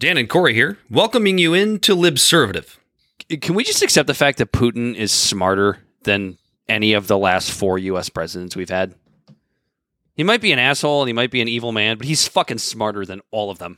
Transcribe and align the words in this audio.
Dan 0.00 0.16
and 0.16 0.30
Corey 0.30 0.54
here, 0.54 0.78
welcoming 0.88 1.36
you 1.36 1.52
into 1.52 1.94
Libservative. 1.94 2.78
Can 3.42 3.54
we 3.54 3.62
just 3.62 3.82
accept 3.82 4.06
the 4.06 4.14
fact 4.14 4.38
that 4.38 4.50
Putin 4.50 4.94
is 4.96 5.12
smarter 5.12 5.80
than 6.04 6.38
any 6.66 6.94
of 6.94 7.06
the 7.06 7.18
last 7.18 7.52
four 7.52 7.78
U.S. 7.78 8.08
presidents 8.08 8.56
we've 8.56 8.70
had? 8.70 8.94
He 10.14 10.24
might 10.24 10.40
be 10.40 10.52
an 10.52 10.58
asshole 10.58 11.02
and 11.02 11.08
he 11.10 11.12
might 11.12 11.30
be 11.30 11.42
an 11.42 11.48
evil 11.48 11.70
man, 11.70 11.98
but 11.98 12.06
he's 12.06 12.26
fucking 12.26 12.56
smarter 12.56 13.04
than 13.04 13.20
all 13.30 13.50
of 13.50 13.58
them. 13.58 13.76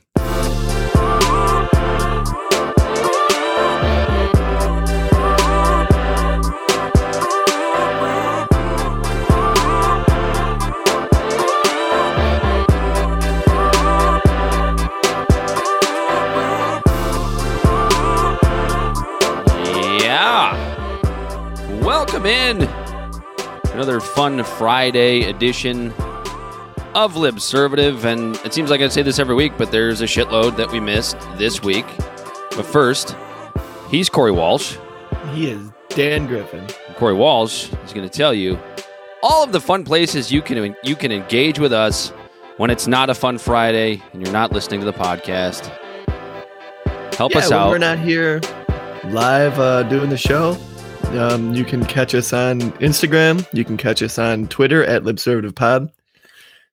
In. 22.25 22.61
Another 23.73 23.99
fun 23.99 24.43
Friday 24.43 25.23
edition 25.23 25.91
of 26.93 27.15
Libservative. 27.15 28.05
And 28.05 28.35
it 28.45 28.53
seems 28.53 28.69
like 28.69 28.81
I 28.81 28.87
say 28.87 29.01
this 29.01 29.19
every 29.19 29.35
week, 29.35 29.53
but 29.57 29.71
there's 29.71 30.01
a 30.01 30.05
shitload 30.05 30.55
that 30.57 30.71
we 30.71 30.79
missed 30.79 31.17
this 31.37 31.61
week. 31.61 31.85
But 32.55 32.65
first, 32.65 33.15
he's 33.89 34.09
Corey 34.09 34.31
Walsh. 34.31 34.77
He 35.33 35.49
is 35.49 35.71
Dan 35.89 36.27
Griffin. 36.27 36.65
Corey 36.95 37.13
Walsh 37.13 37.69
is 37.83 37.93
going 37.93 38.07
to 38.07 38.15
tell 38.15 38.33
you 38.33 38.59
all 39.21 39.43
of 39.43 39.51
the 39.51 39.59
fun 39.61 39.83
places 39.83 40.31
you 40.31 40.41
can 40.41 40.75
you 40.83 40.95
can 40.95 41.11
engage 41.11 41.57
with 41.57 41.73
us 41.73 42.09
when 42.57 42.69
it's 42.69 42.87
not 42.87 43.09
a 43.09 43.15
fun 43.15 43.37
Friday 43.37 44.01
and 44.11 44.21
you're 44.21 44.33
not 44.33 44.51
listening 44.51 44.79
to 44.79 44.85
the 44.85 44.93
podcast. 44.93 45.65
Help 47.15 47.33
yeah, 47.33 47.39
us 47.39 47.51
out. 47.51 47.69
we're 47.69 47.77
not 47.77 47.99
here 47.99 48.41
live 49.05 49.59
uh, 49.59 49.83
doing 49.83 50.09
the 50.09 50.17
show. 50.17 50.57
Um, 51.13 51.53
you 51.53 51.63
can 51.63 51.85
catch 51.85 52.15
us 52.15 52.33
on 52.33 52.59
Instagram. 52.73 53.47
You 53.53 53.63
can 53.63 53.77
catch 53.77 54.01
us 54.01 54.17
on 54.17 54.47
Twitter 54.47 54.83
at 54.83 55.03
LibservativePod. 55.03 55.89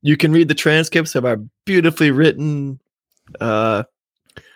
You 0.03 0.17
can 0.17 0.33
read 0.33 0.49
the 0.49 0.55
transcripts 0.55 1.15
of 1.15 1.27
our 1.27 1.37
beautifully 1.67 2.11
written 2.11 2.81
uh, 3.41 3.85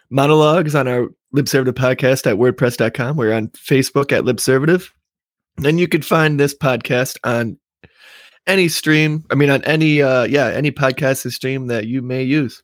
monologues 0.09 0.75
on 0.75 0.89
our 0.89 1.09
Libservative 1.35 1.75
podcast 1.75 2.27
at 2.27 2.37
WordPress.com. 2.37 3.17
We're 3.17 3.35
on 3.35 3.49
Facebook 3.49 4.11
at 4.11 4.25
Libservative. 4.25 4.91
Then 5.57 5.77
you 5.77 5.87
can 5.87 6.01
find 6.01 6.41
this 6.41 6.55
podcast 6.55 7.19
on 7.23 7.59
any 8.47 8.69
stream. 8.69 9.25
I 9.31 9.35
mean, 9.35 9.51
on 9.51 9.63
any 9.65 10.01
uh, 10.01 10.25
yeah, 10.25 10.47
any 10.47 10.71
podcast 10.71 11.31
stream 11.31 11.67
that 11.67 11.87
you 11.87 12.01
may 12.01 12.23
use. 12.23 12.63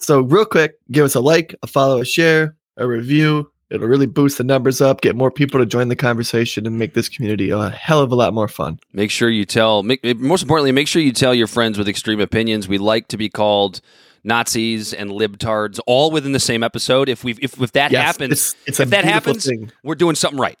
So, 0.00 0.20
real 0.20 0.44
quick, 0.44 0.74
give 0.90 1.04
us 1.04 1.14
a 1.14 1.20
like, 1.20 1.54
a 1.62 1.66
follow, 1.66 2.00
a 2.00 2.04
share, 2.04 2.56
a 2.76 2.86
review. 2.86 3.50
It'll 3.70 3.86
really 3.86 4.06
boost 4.06 4.38
the 4.38 4.44
numbers 4.44 4.80
up, 4.80 5.02
get 5.02 5.14
more 5.14 5.30
people 5.30 5.60
to 5.60 5.66
join 5.66 5.88
the 5.88 5.96
conversation, 5.96 6.66
and 6.66 6.78
make 6.78 6.94
this 6.94 7.08
community 7.08 7.50
a 7.50 7.68
hell 7.68 8.00
of 8.00 8.10
a 8.10 8.14
lot 8.14 8.32
more 8.32 8.48
fun. 8.48 8.80
Make 8.94 9.10
sure 9.10 9.28
you 9.28 9.44
tell. 9.44 9.82
Make, 9.82 10.02
most 10.18 10.40
importantly, 10.42 10.72
make 10.72 10.88
sure 10.88 11.02
you 11.02 11.12
tell 11.12 11.34
your 11.34 11.46
friends 11.46 11.76
with 11.76 11.86
extreme 11.86 12.18
opinions. 12.20 12.66
We 12.66 12.78
like 12.78 13.08
to 13.08 13.18
be 13.18 13.28
called 13.28 13.82
Nazis 14.24 14.94
and 14.94 15.10
libtards 15.10 15.80
all 15.86 16.10
within 16.10 16.32
the 16.32 16.40
same 16.40 16.62
episode. 16.62 17.10
If 17.10 17.24
we 17.24 17.32
if, 17.42 17.60
if 17.60 17.72
that 17.72 17.92
Yes, 17.92 18.04
happens, 18.04 18.32
it's- 18.32 18.54
it's 18.66 18.80
if 18.80 18.88
that 18.90 19.04
happens, 19.04 19.44
thing. 19.44 19.70
we're 19.84 19.94
doing 19.94 20.14
something 20.14 20.40
right. 20.40 20.58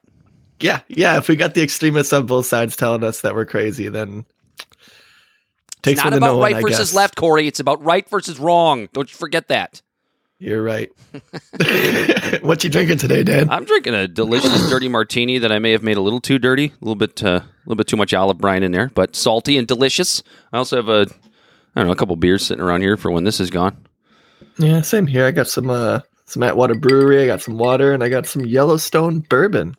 Yeah, 0.60 0.80
yeah. 0.88 1.16
If 1.16 1.28
we 1.28 1.36
got 1.36 1.54
the 1.54 1.62
extremists 1.62 2.12
on 2.12 2.26
both 2.26 2.44
sides 2.44 2.76
telling 2.76 3.04
us 3.04 3.22
that 3.22 3.34
we're 3.34 3.46
crazy, 3.46 3.88
then 3.88 4.26
takes 5.82 5.98
It's 6.00 6.04
one 6.04 6.10
not 6.10 6.16
about 6.18 6.34
one, 6.38 6.42
right 6.52 6.56
I 6.56 6.60
versus 6.60 6.94
left, 6.94 7.16
Corey. 7.16 7.46
It's 7.46 7.60
about 7.60 7.82
right 7.82 8.08
versus 8.10 8.38
wrong. 8.38 8.88
Don't 8.92 9.10
you 9.10 9.16
forget 9.16 9.48
that. 9.48 9.80
You're 10.38 10.62
right. 10.62 10.90
what 12.42 12.62
you 12.62 12.70
drinking 12.70 12.98
today, 12.98 13.24
Dan? 13.24 13.50
I'm 13.50 13.64
drinking 13.64 13.94
a 13.94 14.06
delicious 14.06 14.68
dirty 14.70 14.88
martini 14.88 15.38
that 15.38 15.50
I 15.50 15.58
may 15.58 15.72
have 15.72 15.82
made 15.82 15.96
a 15.96 16.00
little 16.00 16.20
too 16.20 16.38
dirty, 16.38 16.66
a 16.66 16.84
little 16.84 16.94
bit, 16.94 17.22
uh, 17.24 17.40
a 17.40 17.44
little 17.66 17.76
bit 17.76 17.88
too 17.88 17.96
much 17.96 18.14
olive 18.14 18.38
brine 18.38 18.62
in 18.62 18.70
there, 18.72 18.90
but 18.94 19.16
salty 19.16 19.58
and 19.58 19.66
delicious. 19.66 20.22
I 20.52 20.58
also 20.58 20.76
have 20.76 20.88
a, 20.88 21.06
I 21.74 21.80
don't 21.80 21.86
know, 21.86 21.92
a 21.92 21.96
couple 21.96 22.14
beers 22.16 22.46
sitting 22.46 22.62
around 22.62 22.82
here 22.82 22.96
for 22.96 23.10
when 23.10 23.24
this 23.24 23.40
is 23.40 23.50
gone. 23.50 23.76
Yeah, 24.58 24.80
same 24.82 25.06
here. 25.06 25.26
I 25.26 25.30
got 25.30 25.48
some 25.48 25.70
uh 25.70 26.00
some 26.26 26.42
Atwater 26.42 26.74
Brewery. 26.74 27.22
I 27.22 27.26
got 27.26 27.40
some 27.40 27.58
water, 27.58 27.92
and 27.92 28.02
I 28.02 28.08
got 28.08 28.26
some 28.26 28.44
Yellowstone 28.44 29.20
bourbon. 29.20 29.76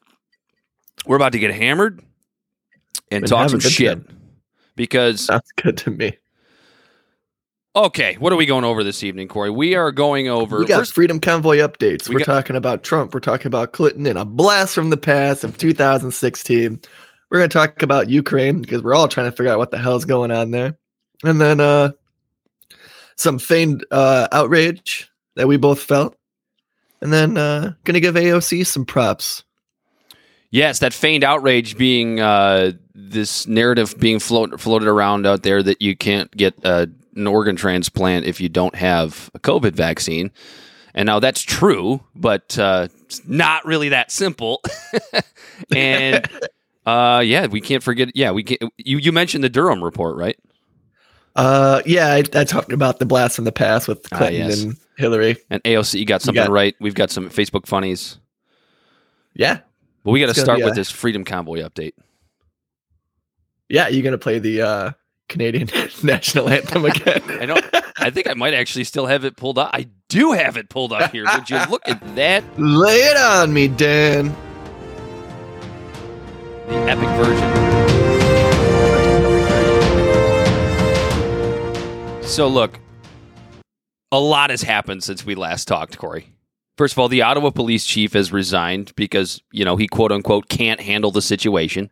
We're 1.06 1.16
about 1.18 1.34
to 1.34 1.40
get 1.40 1.54
hammered 1.54 2.02
and 3.12 3.22
Been 3.22 3.30
talk 3.30 3.50
some 3.50 3.60
shit 3.60 4.06
time. 4.06 4.20
because 4.76 5.26
Sounds 5.26 5.52
good 5.58 5.78
to 5.78 5.92
me. 5.92 6.18
Okay, 7.80 8.18
what 8.20 8.34
are 8.34 8.36
we 8.36 8.46
going 8.46 8.66
over 8.66 8.84
this 8.84 9.04
evening, 9.04 9.30
Corey? 9.30 9.50
We 9.50 9.74
are 9.74 9.94
going 9.94 10.28
over. 10.28 10.60
We 10.60 10.66
got 10.66 10.80
first- 10.80 10.92
Freedom 10.92 11.18
Convoy 11.22 11.60
updates. 11.60 12.10
We 12.10 12.18
are 12.18 12.26
talking 12.26 12.58
about 12.58 12.84
Trump. 12.84 13.14
We're 13.14 13.22
talking 13.22 13.48
about 13.48 13.72
Clinton 13.72 14.06
and 14.06 14.18
a 14.18 14.26
blast 14.26 14.76
from 14.76 14.90
the 14.90 14.98
past 14.98 15.46
of 15.46 15.58
2016. 15.58 16.82
We're 17.30 17.38
going 17.38 17.50
to 17.50 17.54
talk 17.54 17.82
about 17.82 18.10
Ukraine 18.10 18.60
because 18.60 18.84
we're 18.84 18.96
all 18.96 19.08
trying 19.08 19.28
to 19.28 19.32
figure 19.32 19.54
out 19.54 19.60
what 19.60 19.72
the 19.72 19.78
hell's 19.78 20.04
going 20.04 20.30
on 20.30 20.52
there. 20.52 20.78
And 21.24 21.40
then 21.40 21.62
uh, 21.62 21.92
some 23.16 23.40
feigned 23.40 23.86
uh, 23.92 24.28
outrage 24.34 25.10
that 25.38 25.48
we 25.48 25.56
both 25.56 25.82
felt. 25.82 26.18
And 27.00 27.14
then 27.14 27.38
uh, 27.38 27.76
going 27.86 27.94
to 27.94 28.02
give 28.02 28.16
AOC 28.16 28.68
some 28.68 28.84
props. 28.84 29.46
yes, 30.52 30.80
that 30.80 30.94
feigned 30.94 31.24
outrage 31.24 31.78
being 31.78 32.20
uh, 32.20 32.74
this 32.94 33.48
narrative 33.48 33.96
being 33.98 34.20
float, 34.20 34.60
floated 34.60 34.90
around 34.90 35.26
out 35.26 35.44
there 35.44 35.64
that 35.64 35.82
you 35.82 35.96
can't 35.96 36.30
get 36.36 36.56
uh, 36.66 36.88
an 37.20 37.28
organ 37.28 37.56
transplant 37.56 38.26
if 38.26 38.42
you 38.42 38.50
don't 38.50 38.76
have 38.76 39.30
a 39.34 39.40
COVID 39.40 39.74
vaccine. 39.74 40.32
And 40.96 41.06
now 41.06 41.20
that's 41.20 41.42
true, 41.42 42.02
but 42.16 42.58
uh, 42.58 42.88
it's 43.06 43.22
not 43.28 43.64
really 43.66 43.90
that 43.90 44.12
simple. 44.12 44.62
and 45.76 46.28
uh, 46.86 47.22
yeah, 47.24 47.46
we 47.46 47.62
can't 47.62 47.84
forget. 47.84 48.10
Yeah, 48.16 48.32
we 48.32 48.44
can't. 48.44 48.62
You 48.78 48.98
you 48.98 49.12
mentioned 49.12 49.44
the 49.44 49.50
Durham 49.50 49.84
report, 49.84 50.18
right? 50.18 50.38
Uh, 51.36 51.82
yeah, 51.86 52.08
I, 52.14 52.24
I 52.34 52.44
talked 52.44 52.74
about 52.74 52.98
the 53.00 53.06
blast 53.06 53.36
from 53.36 53.46
the 53.46 53.52
past 53.52 53.88
with 53.88 54.06
Ah, 54.12 54.18
Clinton 54.18 54.48
yes. 54.50 54.64
and 54.64 54.78
Hillary. 54.98 55.38
And 55.52 55.64
AOC 55.64 56.06
got 56.08 56.22
something 56.24 56.44
got- 56.44 56.52
right. 56.52 56.76
We've 56.80 56.96
got 56.96 57.12
some 57.12 57.30
Facebook 57.30 57.68
funnies, 57.68 58.18
Yeah. 59.36 59.60
but 60.04 60.12
we 60.12 60.20
got 60.20 60.34
to 60.34 60.40
start 60.42 60.58
be 60.58 60.66
with 60.66 60.76
this 60.76 60.90
Freedom 60.90 61.24
Convoy 61.24 61.60
update. 61.62 61.94
Yeah, 63.70 63.88
you're 63.88 64.02
going 64.04 64.14
to 64.14 64.18
play 64.18 64.40
the 64.40 64.62
uh, 64.64 64.92
Canadian 65.30 65.70
national 66.04 66.50
anthem 66.50 66.86
again. 66.86 67.22
I 67.28 67.46
know. 67.46 67.58
I 67.98 68.10
think 68.10 68.28
I 68.30 68.34
might 68.34 68.54
actually 68.54 68.84
still 68.84 69.06
have 69.06 69.24
it 69.24 69.38
pulled 69.38 69.58
up. 69.58 69.70
I 69.74 69.88
do 70.10 70.34
have 70.34 70.58
it 70.58 70.70
pulled 70.70 70.92
up 70.92 71.12
here. 71.12 71.26
Would 71.34 71.50
you 71.50 71.60
look 71.70 71.88
at 71.88 72.16
that? 72.16 72.44
Lay 72.60 72.98
it 72.98 73.18
on 73.18 73.54
me, 73.54 73.68
Dan. 73.68 74.36
The 76.68 76.76
epic 76.76 77.10
version. 77.18 77.70
So 82.24 82.48
look, 82.48 82.80
a 84.12 84.20
lot 84.20 84.50
has 84.50 84.62
happened 84.62 85.04
since 85.04 85.26
we 85.26 85.36
last 85.36 85.68
talked, 85.68 85.98
Corey. 85.98 86.28
First 86.78 86.94
of 86.94 87.00
all, 87.00 87.10
the 87.10 87.24
Ottawa 87.24 87.50
police 87.50 87.86
chief 87.86 88.14
has 88.14 88.32
resigned 88.32 88.96
because, 88.96 89.42
you 89.52 89.66
know, 89.66 89.76
he 89.76 89.88
quote 89.88 90.12
unquote 90.12 90.48
can't 90.48 90.80
handle 90.80 91.12
the 91.12 91.22
situation. 91.22 91.90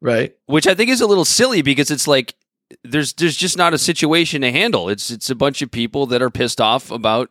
Right. 0.00 0.34
which 0.46 0.66
I 0.66 0.74
think 0.74 0.90
is 0.90 1.00
a 1.00 1.06
little 1.06 1.24
silly 1.24 1.62
because 1.62 1.90
it's 1.90 2.06
like 2.06 2.34
there's 2.84 3.12
there's 3.14 3.36
just 3.36 3.56
not 3.56 3.74
a 3.74 3.78
situation 3.78 4.42
to 4.42 4.52
handle. 4.52 4.88
It's 4.88 5.10
it's 5.10 5.30
a 5.30 5.34
bunch 5.34 5.62
of 5.62 5.70
people 5.70 6.06
that 6.06 6.20
are 6.22 6.30
pissed 6.30 6.60
off 6.60 6.90
about 6.90 7.30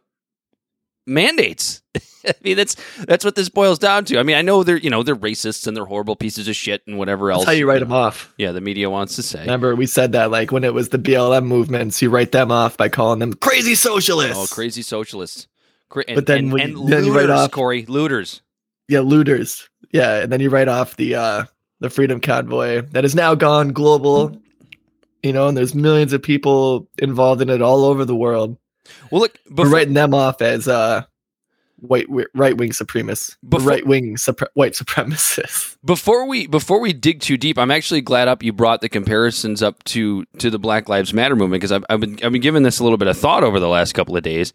mandates. 1.06 1.82
I 2.28 2.34
mean 2.42 2.58
that's 2.58 2.76
that's 3.06 3.24
what 3.24 3.36
this 3.36 3.50
boils 3.50 3.78
down 3.78 4.06
to. 4.06 4.18
I 4.20 4.24
mean 4.24 4.36
I 4.36 4.42
know 4.42 4.64
they're 4.64 4.78
you 4.78 4.90
know 4.90 5.04
they're 5.04 5.16
racists 5.16 5.68
and 5.68 5.78
they're 5.78 5.86
horrible 5.86 6.16
pieces 6.16 6.48
of 6.48 6.56
shit 6.56 6.82
and 6.88 6.98
whatever 6.98 7.32
else. 7.32 7.42
That's 7.42 7.54
how 7.56 7.60
you 7.60 7.68
write 7.68 7.82
them 7.82 7.92
off. 7.94 8.34
Yeah, 8.38 8.52
the 8.52 8.62
media 8.62 8.90
wants 8.90 9.16
to 9.18 9.24
say. 9.24 9.42
Remember, 9.42 9.76
we 9.76 9.86
said 9.86 10.14
that 10.14 10.32
like 10.32 10.52
when 10.52 10.64
it 10.64 10.74
was 10.74 10.90
the 10.90 10.98
BLM 10.98 11.46
movements, 11.46 12.02
you 12.02 12.10
write 12.10 12.32
them 12.32 12.52
off 12.52 12.78
by 12.78 12.90
calling 12.90 13.20
them 13.20 13.34
crazy 13.34 13.76
socialists. 13.76 14.52
Oh, 14.52 14.54
crazy 14.54 14.82
socialists. 14.82 15.48
Cra- 15.90 16.06
and, 16.08 16.16
But 16.16 16.26
then 16.26 16.38
and, 16.40 16.54
when 16.54 16.62
and 16.64 16.72
you- 16.80 16.86
then 16.90 17.06
you 17.06 17.16
write 17.16 17.30
off- 17.30 17.52
Corey, 17.52 17.86
looters. 17.86 18.42
Yeah, 18.88 19.02
looters. 19.02 19.70
Yeah, 19.92 20.22
and 20.22 20.32
then 20.32 20.40
you 20.40 20.50
write 20.50 20.68
off 20.68 20.96
the 20.98 21.16
uh 21.16 21.44
the 21.86 21.90
Freedom 21.92 22.20
Convoy 22.20 22.82
that 22.94 23.06
is 23.06 23.14
now 23.14 23.36
gone 23.36 23.70
global. 23.70 24.36
You 25.22 25.34
know, 25.34 25.48
and 25.48 25.56
there's 25.56 25.76
millions 25.76 26.14
of 26.14 26.22
people 26.24 26.88
involved 26.98 27.42
in 27.44 27.50
it 27.50 27.62
all 27.62 27.86
over 27.86 28.06
the 28.06 28.16
world. 28.16 28.58
Well, 29.12 29.22
look, 29.22 29.38
We're 29.52 29.70
writing 29.70 29.94
them 29.94 30.14
off 30.16 30.42
as 30.42 30.68
uh 30.68 31.04
white 31.78 32.08
right 32.34 32.58
wing 32.58 32.72
supremacists, 32.72 33.36
Before- 33.48 33.70
right 33.70 33.86
wing 33.86 34.16
supre- 34.16 34.48
white 34.56 34.74
supremacists. 34.74 35.78
Before 35.86 36.28
we 36.28 36.48
before 36.48 36.80
we 36.80 36.92
dig 36.94 37.22
too 37.22 37.38
deep, 37.38 37.60
I'm 37.60 37.70
actually 37.70 38.02
glad 38.02 38.28
up 38.28 38.42
you 38.42 38.52
brought 38.52 38.82
the 38.82 38.90
comparisons 38.90 39.62
up 39.62 39.84
to 39.86 40.26
to 40.40 40.50
the 40.50 40.58
Black 40.60 40.90
Lives 40.90 41.14
Matter 41.14 41.36
movement 41.36 41.62
because 41.62 41.72
I've, 41.72 41.86
I've 41.90 42.00
been 42.00 42.20
I've 42.24 42.32
been 42.32 42.42
giving 42.42 42.64
this 42.64 42.80
a 42.80 42.84
little 42.84 42.98
bit 42.98 43.08
of 43.08 43.16
thought 43.18 43.44
over 43.44 43.60
the 43.60 43.68
last 43.70 43.94
couple 43.94 44.18
of 44.18 44.24
days, 44.24 44.54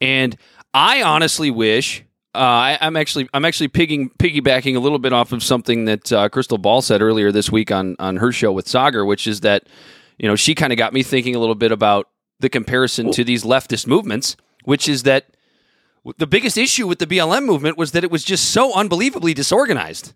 and 0.00 0.36
I 0.72 1.02
honestly 1.02 1.50
wish 1.52 2.02
uh, 2.34 2.38
I, 2.38 2.78
I'm 2.80 2.96
actually 2.96 3.28
I'm 3.32 3.44
actually 3.44 3.68
pigging, 3.68 4.10
piggybacking 4.10 4.76
a 4.76 4.80
little 4.80 4.98
bit 4.98 5.12
off 5.12 5.32
of 5.32 5.42
something 5.42 5.84
that 5.86 6.12
uh, 6.12 6.28
Krystal 6.28 6.60
Ball 6.60 6.82
said 6.82 7.00
earlier 7.02 7.30
this 7.32 7.50
week 7.50 7.70
on 7.70 7.96
on 7.98 8.16
her 8.16 8.32
show 8.32 8.52
with 8.52 8.66
Saagar, 8.66 9.06
which 9.06 9.26
is 9.26 9.40
that 9.40 9.66
you 10.18 10.28
know 10.28 10.36
she 10.36 10.54
kind 10.54 10.72
of 10.72 10.76
got 10.78 10.92
me 10.92 11.02
thinking 11.02 11.34
a 11.34 11.38
little 11.38 11.54
bit 11.54 11.72
about 11.72 12.08
the 12.40 12.48
comparison 12.48 13.12
to 13.12 13.24
these 13.24 13.44
leftist 13.44 13.86
movements, 13.86 14.36
which 14.64 14.88
is 14.88 15.04
that 15.04 15.26
the 16.18 16.26
biggest 16.26 16.58
issue 16.58 16.86
with 16.86 16.98
the 16.98 17.06
BLM 17.06 17.44
movement 17.44 17.78
was 17.78 17.92
that 17.92 18.04
it 18.04 18.10
was 18.10 18.24
just 18.24 18.50
so 18.50 18.74
unbelievably 18.74 19.32
disorganized. 19.34 20.12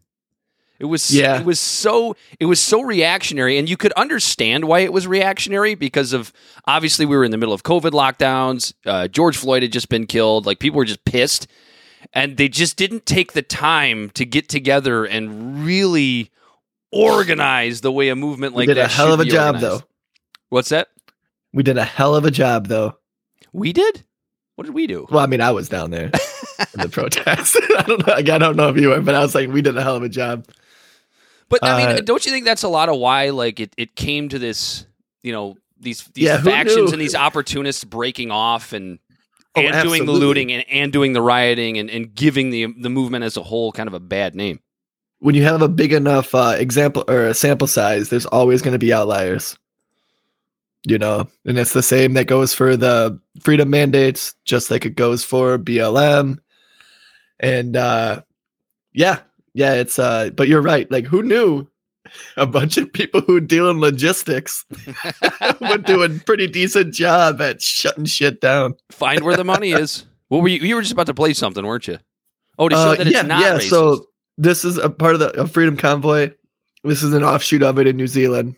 It 0.78 0.84
was 0.84 1.10
Yeah. 1.10 1.40
it 1.40 1.44
was 1.46 1.58
so 1.58 2.14
it 2.38 2.44
was 2.46 2.60
so 2.60 2.82
reactionary, 2.82 3.58
and 3.58 3.68
you 3.68 3.76
could 3.76 3.92
understand 3.92 4.64
why 4.66 4.80
it 4.80 4.92
was 4.92 5.06
reactionary 5.06 5.74
because 5.74 6.12
of 6.12 6.32
obviously 6.66 7.06
we 7.06 7.16
were 7.16 7.24
in 7.24 7.30
the 7.30 7.36
middle 7.38 7.54
of 7.54 7.62
COVID 7.62 7.90
lockdowns. 7.92 8.74
Uh, 8.86 9.08
George 9.08 9.36
Floyd 9.36 9.62
had 9.62 9.72
just 9.72 9.88
been 9.88 10.06
killed. 10.06 10.46
Like 10.46 10.58
people 10.60 10.76
were 10.78 10.84
just 10.84 11.04
pissed, 11.04 11.48
and 12.12 12.36
they 12.36 12.48
just 12.48 12.76
didn't 12.76 13.06
take 13.06 13.32
the 13.32 13.42
time 13.42 14.10
to 14.10 14.24
get 14.24 14.48
together 14.48 15.04
and 15.04 15.64
really 15.64 16.30
organize 16.92 17.80
the 17.80 17.92
way 17.92 18.08
a 18.08 18.16
movement 18.16 18.54
we 18.54 18.62
like 18.62 18.68
did 18.68 18.78
that 18.78 18.90
a 18.90 18.94
hell 18.94 19.12
of 19.12 19.20
a 19.20 19.24
job, 19.24 19.56
organized. 19.56 19.82
though. 19.82 19.88
What's 20.48 20.68
that? 20.70 20.88
We 21.52 21.62
did 21.62 21.78
a 21.78 21.84
hell 21.84 22.14
of 22.14 22.24
a 22.24 22.30
job, 22.30 22.68
though. 22.68 22.96
We 23.52 23.72
did. 23.72 24.04
What 24.56 24.64
did 24.64 24.74
we 24.74 24.86
do? 24.86 25.06
Well, 25.10 25.20
I 25.20 25.26
mean, 25.26 25.40
I 25.40 25.50
was 25.52 25.68
down 25.68 25.90
there 25.90 26.10
in 26.74 26.80
the 26.80 26.88
protest. 26.92 27.56
I 27.78 27.82
don't 27.82 28.06
know. 28.06 28.14
Again, 28.14 28.42
I 28.42 28.46
don't 28.46 28.56
know 28.56 28.68
if 28.68 28.76
you 28.76 28.88
were, 28.88 29.00
but 29.00 29.14
I 29.14 29.20
was 29.20 29.34
like, 29.34 29.48
we 29.50 29.62
did 29.62 29.76
a 29.76 29.82
hell 29.82 29.96
of 29.96 30.02
a 30.02 30.08
job. 30.08 30.46
But 31.48 31.64
I 31.64 31.72
Uh, 31.72 31.94
mean, 31.94 32.04
don't 32.04 32.24
you 32.26 32.32
think 32.32 32.44
that's 32.44 32.62
a 32.64 32.68
lot 32.68 32.88
of 32.88 32.98
why 32.98 33.30
like 33.30 33.60
it, 33.60 33.72
it 33.78 33.94
came 33.96 34.28
to 34.30 34.38
this, 34.38 34.86
you 35.22 35.32
know, 35.32 35.56
these 35.80 36.04
these 36.14 36.26
Yeah, 36.26 36.42
factions 36.42 36.92
and 36.92 37.00
these 37.00 37.14
opportunists 37.14 37.84
breaking 37.84 38.30
off 38.30 38.72
and 38.72 38.98
Oh, 39.58 39.68
and 39.68 39.82
doing 39.82 40.06
the 40.06 40.12
looting 40.12 40.52
and, 40.52 40.64
and 40.68 40.92
doing 40.92 41.12
the 41.12 41.22
rioting 41.22 41.78
and, 41.78 41.90
and 41.90 42.14
giving 42.14 42.50
the 42.50 42.66
the 42.78 42.90
movement 42.90 43.24
as 43.24 43.36
a 43.36 43.42
whole 43.42 43.72
kind 43.72 43.88
of 43.88 43.94
a 43.94 44.00
bad 44.00 44.34
name. 44.34 44.60
When 45.20 45.34
you 45.34 45.42
have 45.44 45.62
a 45.62 45.68
big 45.68 45.92
enough 45.92 46.34
uh, 46.34 46.54
example 46.58 47.04
or 47.08 47.24
a 47.24 47.34
sample 47.34 47.66
size, 47.66 48.08
there's 48.08 48.26
always 48.26 48.62
going 48.62 48.72
to 48.72 48.78
be 48.78 48.92
outliers. 48.92 49.58
You 50.86 50.96
know, 50.96 51.28
and 51.44 51.58
it's 51.58 51.72
the 51.72 51.82
same 51.82 52.14
that 52.14 52.28
goes 52.28 52.54
for 52.54 52.76
the 52.76 53.20
freedom 53.40 53.68
mandates, 53.68 54.34
just 54.44 54.70
like 54.70 54.86
it 54.86 54.94
goes 54.94 55.24
for 55.24 55.58
BLM. 55.58 56.38
And 57.40 57.76
uh, 57.76 58.22
yeah, 58.92 59.20
yeah, 59.54 59.74
it's 59.74 59.98
uh, 59.98 60.30
but 60.30 60.46
you're 60.46 60.62
right. 60.62 60.90
Like, 60.90 61.04
who 61.04 61.22
knew? 61.22 61.66
A 62.36 62.46
bunch 62.46 62.76
of 62.76 62.92
people 62.92 63.20
who 63.22 63.40
deal 63.40 63.68
in 63.70 63.80
logistics 63.80 64.64
would 65.60 65.84
do 65.84 66.02
a 66.02 66.08
pretty 66.08 66.46
decent 66.46 66.94
job 66.94 67.40
at 67.40 67.60
shutting 67.62 68.04
shit 68.04 68.40
down. 68.40 68.74
Find 68.90 69.22
where 69.24 69.36
the 69.36 69.44
money 69.44 69.72
is. 69.72 70.04
What 70.28 70.42
were 70.42 70.48
you? 70.48 70.58
You 70.60 70.74
were 70.74 70.82
just 70.82 70.92
about 70.92 71.06
to 71.06 71.14
play 71.14 71.32
something, 71.34 71.64
weren't 71.64 71.88
you? 71.88 71.98
Oh, 72.58 72.68
to 72.68 72.74
show 72.74 72.80
Uh, 72.80 72.94
that 72.96 73.06
it's 73.06 73.14
yeah, 73.16 73.22
not 73.22 73.40
yeah. 73.40 73.58
racist. 73.58 73.70
So 73.70 74.06
this 74.36 74.64
is 74.64 74.76
a 74.78 74.90
part 74.90 75.14
of 75.14 75.20
the 75.20 75.30
a 75.40 75.46
Freedom 75.46 75.76
Convoy. 75.76 76.32
This 76.84 77.02
is 77.02 77.12
an 77.14 77.24
offshoot 77.24 77.62
of 77.62 77.78
it 77.78 77.86
in 77.86 77.96
New 77.96 78.06
Zealand. 78.06 78.56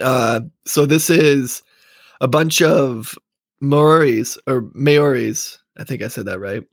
Uh, 0.00 0.40
so 0.64 0.86
this 0.86 1.10
is 1.10 1.62
a 2.20 2.28
bunch 2.28 2.62
of 2.62 3.16
Maoris 3.60 4.38
or 4.46 4.62
Maoris. 4.74 5.58
I 5.76 5.84
think 5.84 6.02
I 6.02 6.08
said 6.08 6.26
that 6.26 6.40
right. 6.40 6.64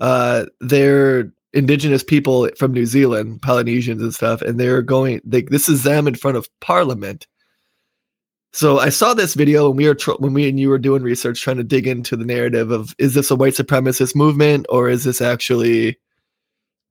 Uh, 0.00 0.46
they're 0.60 1.32
indigenous 1.52 2.02
people 2.02 2.48
from 2.56 2.72
New 2.72 2.86
Zealand, 2.86 3.42
Polynesians 3.42 4.02
and 4.02 4.14
stuff, 4.14 4.42
and 4.42 4.58
they're 4.58 4.82
going. 4.82 5.20
They, 5.24 5.42
this 5.42 5.68
is 5.68 5.82
them 5.82 6.06
in 6.06 6.14
front 6.14 6.36
of 6.36 6.48
Parliament. 6.60 7.26
So 8.54 8.78
I 8.78 8.90
saw 8.90 9.14
this 9.14 9.34
video 9.34 9.68
when 9.68 9.76
we 9.76 9.88
were 9.88 9.94
tr- 9.94 10.12
when 10.18 10.34
we 10.34 10.48
and 10.48 10.60
you 10.60 10.68
were 10.68 10.78
doing 10.78 11.02
research, 11.02 11.40
trying 11.40 11.56
to 11.56 11.64
dig 11.64 11.86
into 11.86 12.16
the 12.16 12.24
narrative 12.24 12.70
of 12.70 12.94
is 12.98 13.14
this 13.14 13.30
a 13.30 13.36
white 13.36 13.54
supremacist 13.54 14.14
movement 14.14 14.66
or 14.68 14.90
is 14.90 15.04
this 15.04 15.20
actually 15.22 15.98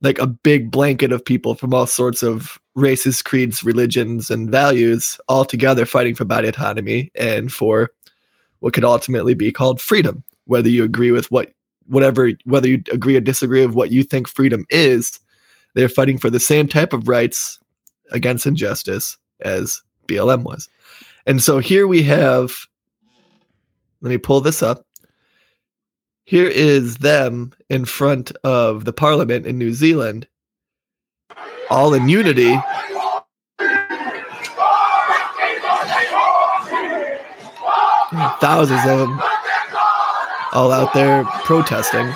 like 0.02 0.18
a 0.18 0.26
big 0.26 0.72
blanket 0.72 1.12
of 1.12 1.24
people 1.24 1.54
from 1.54 1.74
all 1.74 1.86
sorts 1.86 2.24
of 2.24 2.60
races, 2.74 3.22
creeds, 3.22 3.64
religions, 3.64 4.32
and 4.32 4.50
values 4.50 5.20
all 5.28 5.46
together 5.46 5.86
fighting 5.86 6.16
for 6.16 6.26
body 6.26 6.48
autonomy 6.48 7.12
and 7.14 7.54
for 7.54 7.92
what 8.60 8.74
could 8.74 8.84
ultimately 8.84 9.36
be 9.36 9.52
called 9.52 9.80
freedom. 9.80 10.24
Whether 10.46 10.70
you 10.70 10.84
agree 10.84 11.12
with 11.12 11.30
what 11.30 11.52
whatever 11.92 12.32
whether 12.46 12.70
you 12.70 12.82
agree 12.92 13.18
or 13.18 13.20
disagree 13.20 13.64
of 13.64 13.76
what 13.76 13.92
you 13.92 14.02
think 14.02 14.28
freedom 14.28 14.66
is, 14.70 15.20
they're 15.76 15.90
fighting 15.90 16.18
for 16.18 16.30
the 16.30 16.40
same 16.40 16.68
type 16.68 16.94
of 16.94 17.08
rights 17.08 17.60
against 18.12 18.48
injustice 18.48 19.18
as 19.42 19.82
BLM 20.08 20.44
was. 20.44 20.70
And 21.26 21.42
so 21.44 21.60
here 21.60 21.88
we 21.88 22.02
have, 22.04 22.56
let 24.02 24.10
me 24.10 24.18
pull 24.18 24.40
this 24.42 24.64
up. 24.64 24.86
Here 26.24 26.48
is 26.48 26.98
them 26.98 27.52
in 27.70 27.84
front 27.84 28.32
of 28.44 28.86
the 28.86 28.94
parliament 28.94 29.46
in 29.46 29.58
New 29.58 29.74
Zealand, 29.74 30.28
all 31.70 31.94
in 31.94 32.08
unity. 32.08 32.58
Thousands 38.40 38.86
of 38.86 39.00
them 39.00 39.22
all 40.54 40.72
out 40.72 40.94
there 40.94 41.24
protesting. 41.46 42.08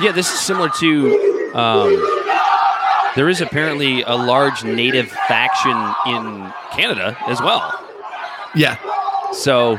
Yeah, 0.00 0.12
this 0.12 0.32
is 0.32 0.40
similar 0.40 0.70
to. 0.78 1.52
Um, 1.54 2.18
there 3.16 3.28
is 3.28 3.40
apparently 3.40 4.02
a 4.02 4.14
large 4.14 4.62
native 4.62 5.08
faction 5.08 5.76
in 6.06 6.52
Canada 6.72 7.16
as 7.26 7.40
well. 7.40 7.84
Yeah. 8.54 8.76
So 9.32 9.78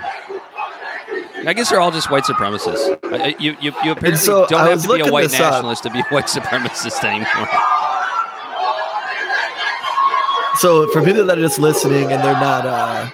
I 1.45 1.53
guess 1.53 1.69
they're 1.69 1.79
all 1.79 1.91
just 1.91 2.11
white 2.11 2.23
supremacists. 2.23 3.39
You, 3.39 3.55
you, 3.61 3.71
you 3.83 3.91
apparently 3.91 4.17
so 4.17 4.45
don't 4.47 4.67
have 4.67 4.81
to 4.83 4.93
be 4.93 5.01
a 5.01 5.11
white 5.11 5.29
this 5.29 5.39
up. 5.39 5.53
nationalist 5.53 5.83
to 5.83 5.89
be 5.89 5.99
a 5.99 6.03
white 6.03 6.25
supremacist 6.27 7.03
anymore. 7.03 7.47
So 10.57 10.91
for 10.91 11.01
people 11.03 11.25
that 11.25 11.37
are 11.37 11.41
just 11.41 11.59
listening 11.59 12.11
and 12.11 12.21
they're 12.21 12.33
not 12.33 12.65
uh, 12.65 13.09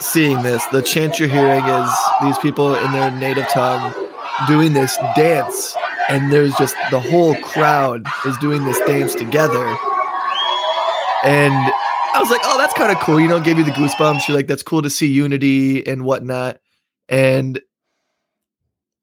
seeing 0.00 0.42
this, 0.42 0.64
the 0.66 0.82
chant 0.82 1.18
you're 1.18 1.28
hearing 1.28 1.64
is 1.64 1.90
these 2.22 2.38
people 2.38 2.74
in 2.74 2.92
their 2.92 3.10
native 3.10 3.48
tongue 3.48 3.92
doing 4.46 4.72
this 4.72 4.96
dance, 5.16 5.76
and 6.08 6.32
there's 6.32 6.54
just 6.56 6.74
the 6.90 7.00
whole 7.00 7.34
crowd 7.36 8.04
is 8.26 8.36
doing 8.38 8.64
this 8.64 8.78
dance 8.80 9.14
together. 9.14 9.64
And 11.22 11.52
I 11.52 12.18
was 12.18 12.30
like, 12.30 12.40
oh, 12.44 12.56
that's 12.58 12.72
kind 12.74 12.90
of 12.90 12.98
cool. 13.00 13.20
You 13.20 13.28
know, 13.28 13.38
gave 13.40 13.58
you 13.58 13.64
the 13.64 13.70
goosebumps. 13.72 14.26
You're 14.26 14.36
like, 14.36 14.46
that's 14.46 14.62
cool 14.62 14.82
to 14.82 14.90
see 14.90 15.06
unity 15.06 15.86
and 15.86 16.04
whatnot. 16.04 16.58
And 17.08 17.60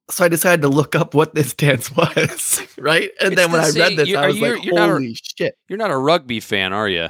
so 0.09 0.25
I 0.25 0.27
decided 0.27 0.61
to 0.63 0.69
look 0.69 0.95
up 0.95 1.13
what 1.13 1.35
this 1.35 1.53
dance 1.53 1.91
was, 1.95 2.61
right? 2.77 3.11
And 3.21 3.33
It's 3.33 3.35
then 3.41 3.51
when 3.51 3.61
the 3.61 3.67
I 3.67 3.88
read 3.88 3.97
this, 3.97 4.15
I 4.15 4.27
was 4.27 4.39
like, 4.39 4.63
you're 4.63 4.77
a- 4.79 4.88
holy 4.88 5.15
shit. 5.21 5.55
You're 5.69 5.77
not 5.77 5.91
a 5.91 5.97
rugby 5.97 6.39
fan, 6.39 6.73
are 6.73 6.89
you? 6.89 7.09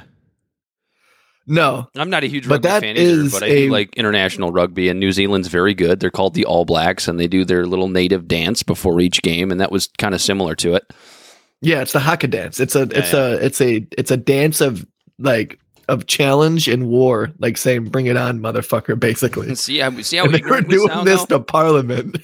No, 1.50 1.88
I'm 1.96 2.10
not 2.10 2.24
a 2.24 2.26
huge 2.26 2.46
But 2.46 2.62
rugby 2.64 2.86
fan 2.86 2.96
either, 2.98 3.30
but 3.30 3.42
I 3.42 3.46
a- 3.46 3.66
do 3.66 3.70
like 3.72 3.96
international 3.96 4.52
rugby, 4.52 4.88
and 4.90 5.00
New 5.00 5.12
Zealand's 5.12 5.48
very 5.48 5.72
good. 5.74 5.98
They're 5.98 6.10
called 6.10 6.34
the 6.34 6.44
All 6.44 6.64
Blacks, 6.66 7.08
and 7.08 7.18
they 7.18 7.26
do 7.26 7.44
their 7.44 7.66
little 7.66 7.88
native 7.88 8.28
dance 8.28 8.62
before 8.62 9.00
each 9.00 9.22
game, 9.22 9.50
and 9.50 9.58
that 9.60 9.72
was 9.72 9.88
kind 9.98 10.14
of 10.14 10.20
similar 10.20 10.54
to 10.56 10.74
it. 10.74 10.92
Yeah, 11.62 11.80
it's 11.80 11.92
the 11.92 12.00
haka 12.00 12.28
dance. 12.28 12.60
It's 12.60 12.76
a 12.76 12.82
it's 12.82 13.12
Yeah, 13.12 13.18
a 13.26 13.32
it's 13.36 13.60
a 13.60 13.86
it's 13.96 14.10
a 14.10 14.16
dance 14.18 14.60
of 14.60 14.86
like 15.18 15.58
of 15.88 16.06
challenge 16.06 16.68
and 16.68 16.86
war, 16.88 17.30
like 17.38 17.56
saying 17.56 17.84
"Bring 17.84 18.06
it 18.06 18.16
on, 18.18 18.40
motherfucker!" 18.40 19.00
Basically. 19.00 19.54
See 19.54 19.78
how 19.78 19.90
see 20.02 20.18
how 20.18 20.24
And 20.26 20.34
they 20.34 20.42
were 20.42 20.58
we 20.58 20.64
doing 20.64 20.88
sound. 20.88 21.08
this 21.08 21.24
though? 21.24 21.38
to 21.38 21.44
Parliament. 21.44 22.18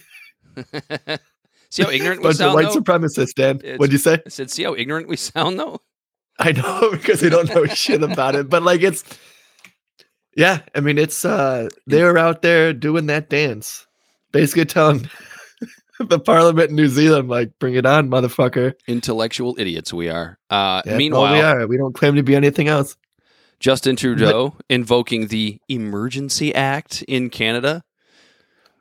see 1.71 1.83
how 1.83 1.91
ignorant 1.91 2.21
we 2.21 2.25
Bunch 2.25 2.35
of 2.35 2.37
sound. 2.37 2.55
white 2.55 2.73
though? 2.73 2.81
supremacists, 2.81 3.35
Dan. 3.35 3.57
It's- 3.57 3.79
What'd 3.79 3.93
you 3.93 3.99
say? 3.99 4.19
I 4.25 4.29
said, 4.29 4.51
see 4.51 4.65
how 4.65 4.75
ignorant 4.75 5.09
we 5.09 5.17
sound 5.17 5.59
though. 5.59 5.81
I 6.39 6.53
know 6.53 6.91
because 6.93 7.21
they 7.21 7.31
don't 7.31 7.53
know 7.55 7.67
shit 7.67 8.03
about 8.03 8.35
it, 8.35 8.49
but 8.49 8.63
like 8.63 8.83
it's 8.83 9.05
yeah. 10.37 10.61
I 10.75 10.81
mean, 10.81 10.99
it's 10.99 11.25
uh 11.25 11.69
they're 11.87 12.19
out 12.19 12.43
there 12.43 12.73
doing 12.73 13.07
that 13.07 13.31
dance, 13.31 13.87
basically 14.33 14.65
telling 14.65 15.09
the 16.01 16.19
Parliament 16.19 16.71
in 16.71 16.77
New 16.77 16.89
Zealand, 16.89 17.29
like, 17.29 17.59
"Bring 17.59 17.75
it 17.75 17.87
on, 17.87 18.09
motherfucker." 18.09 18.75
Intellectual 18.87 19.57
idiots 19.59 19.93
we 19.93 20.09
are. 20.09 20.39
Uh, 20.51 20.83
That's 20.85 20.99
meanwhile, 20.99 21.33
we 21.33 21.41
are. 21.41 21.67
We 21.67 21.77
don't 21.77 21.95
claim 21.95 22.17
to 22.17 22.23
be 22.23 22.35
anything 22.35 22.69
else. 22.69 22.97
Justin 23.61 23.97
Trudeau 23.97 24.57
invoking 24.69 25.29
the 25.29 25.59
Emergency 25.69 26.55
Act 26.55 27.03
in 27.09 27.31
Canada. 27.31 27.83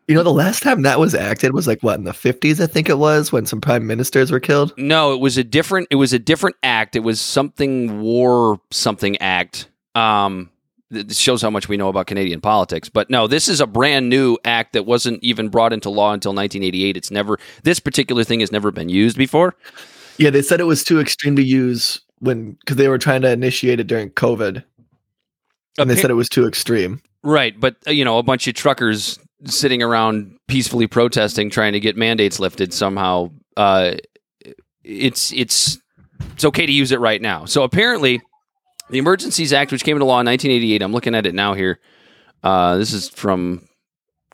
You 0.08 0.16
know, 0.16 0.24
the 0.24 0.34
last 0.34 0.64
time 0.64 0.82
that 0.82 1.00
was 1.00 1.16
acted 1.16 1.54
was 1.54 1.66
like 1.66 1.82
what 1.82 1.98
in 1.98 2.04
the 2.04 2.14
fifties, 2.14 2.60
I 2.60 2.68
think 2.68 2.90
it 2.90 2.98
was, 2.98 3.32
when 3.32 3.46
some 3.46 3.62
prime 3.62 3.88
ministers 3.88 4.32
were 4.32 4.40
killed. 4.40 4.74
No, 4.78 5.14
it 5.14 5.22
was 5.22 5.38
a 5.38 5.44
different. 5.44 5.88
It 5.92 5.96
was 5.96 6.12
a 6.12 6.20
different 6.20 6.58
act. 6.62 6.96
It 6.96 7.02
was 7.02 7.22
something 7.22 8.02
war 8.02 8.60
something 8.70 9.18
act. 9.20 9.70
Um, 9.96 10.50
this 10.94 11.18
shows 11.18 11.42
how 11.42 11.50
much 11.50 11.68
we 11.68 11.78
know 11.78 11.90
about 11.90 12.08
Canadian 12.08 12.42
politics. 12.42 12.90
But 12.90 13.10
no, 13.10 13.28
this 13.28 13.48
is 13.48 13.62
a 13.62 13.68
brand 13.68 14.10
new 14.10 14.38
act 14.46 14.74
that 14.74 14.86
wasn't 14.86 15.24
even 15.24 15.50
brought 15.50 15.74
into 15.74 15.90
law 15.90 16.14
until 16.14 16.34
1988. 16.34 16.98
It's 16.98 17.12
never 17.12 17.40
this 17.64 17.80
particular 17.80 18.24
thing 18.24 18.42
has 18.42 18.52
never 18.52 18.72
been 18.72 18.90
used 18.90 19.18
before. 19.18 19.56
Yeah, 20.18 20.30
they 20.30 20.42
said 20.42 20.60
it 20.60 20.66
was 20.66 20.84
too 20.84 21.00
extreme 21.00 21.36
to 21.38 21.44
use 21.44 22.02
when 22.20 22.52
because 22.54 22.78
they 22.78 22.88
were 22.88 22.98
trying 22.98 23.22
to 23.24 23.32
initiate 23.32 23.80
it 23.80 23.88
during 23.88 24.12
COVID, 24.12 24.64
and 25.78 25.90
they 25.90 25.96
said 25.96 26.12
it 26.12 26.16
was 26.16 26.30
too 26.30 26.48
extreme. 26.48 27.02
Right, 27.24 27.58
but 27.60 27.78
uh, 27.88 27.92
you 27.92 28.06
know, 28.06 28.18
a 28.18 28.24
bunch 28.24 28.48
of 28.48 28.54
truckers 28.54 29.18
sitting 29.46 29.82
around 29.82 30.38
peacefully 30.48 30.88
protesting, 30.88 31.50
trying 31.50 31.74
to 31.74 31.80
get 31.80 31.98
mandates 31.98 32.40
lifted 32.40 32.74
somehow. 32.74 33.30
Uh, 33.58 33.96
it's 34.84 35.32
it's 35.34 35.78
it's 36.34 36.46
okay 36.46 36.66
to 36.66 36.72
use 36.72 36.92
it 36.92 37.00
right 37.00 37.22
now. 37.22 37.46
So 37.46 37.64
apparently, 37.64 38.22
the 38.90 38.98
Emergencies 38.98 39.54
Act, 39.54 39.72
which 39.72 39.84
came 39.84 39.98
into 39.98 40.06
law 40.06 40.20
in 40.20 40.26
1988, 40.26 40.82
I'm 40.82 40.92
looking 40.92 41.16
at 41.16 41.26
it 41.26 41.34
now 41.34 41.54
here. 41.54 41.80
Uh, 42.44 42.78
this 42.78 42.92
is 42.94 43.10
from 43.10 43.68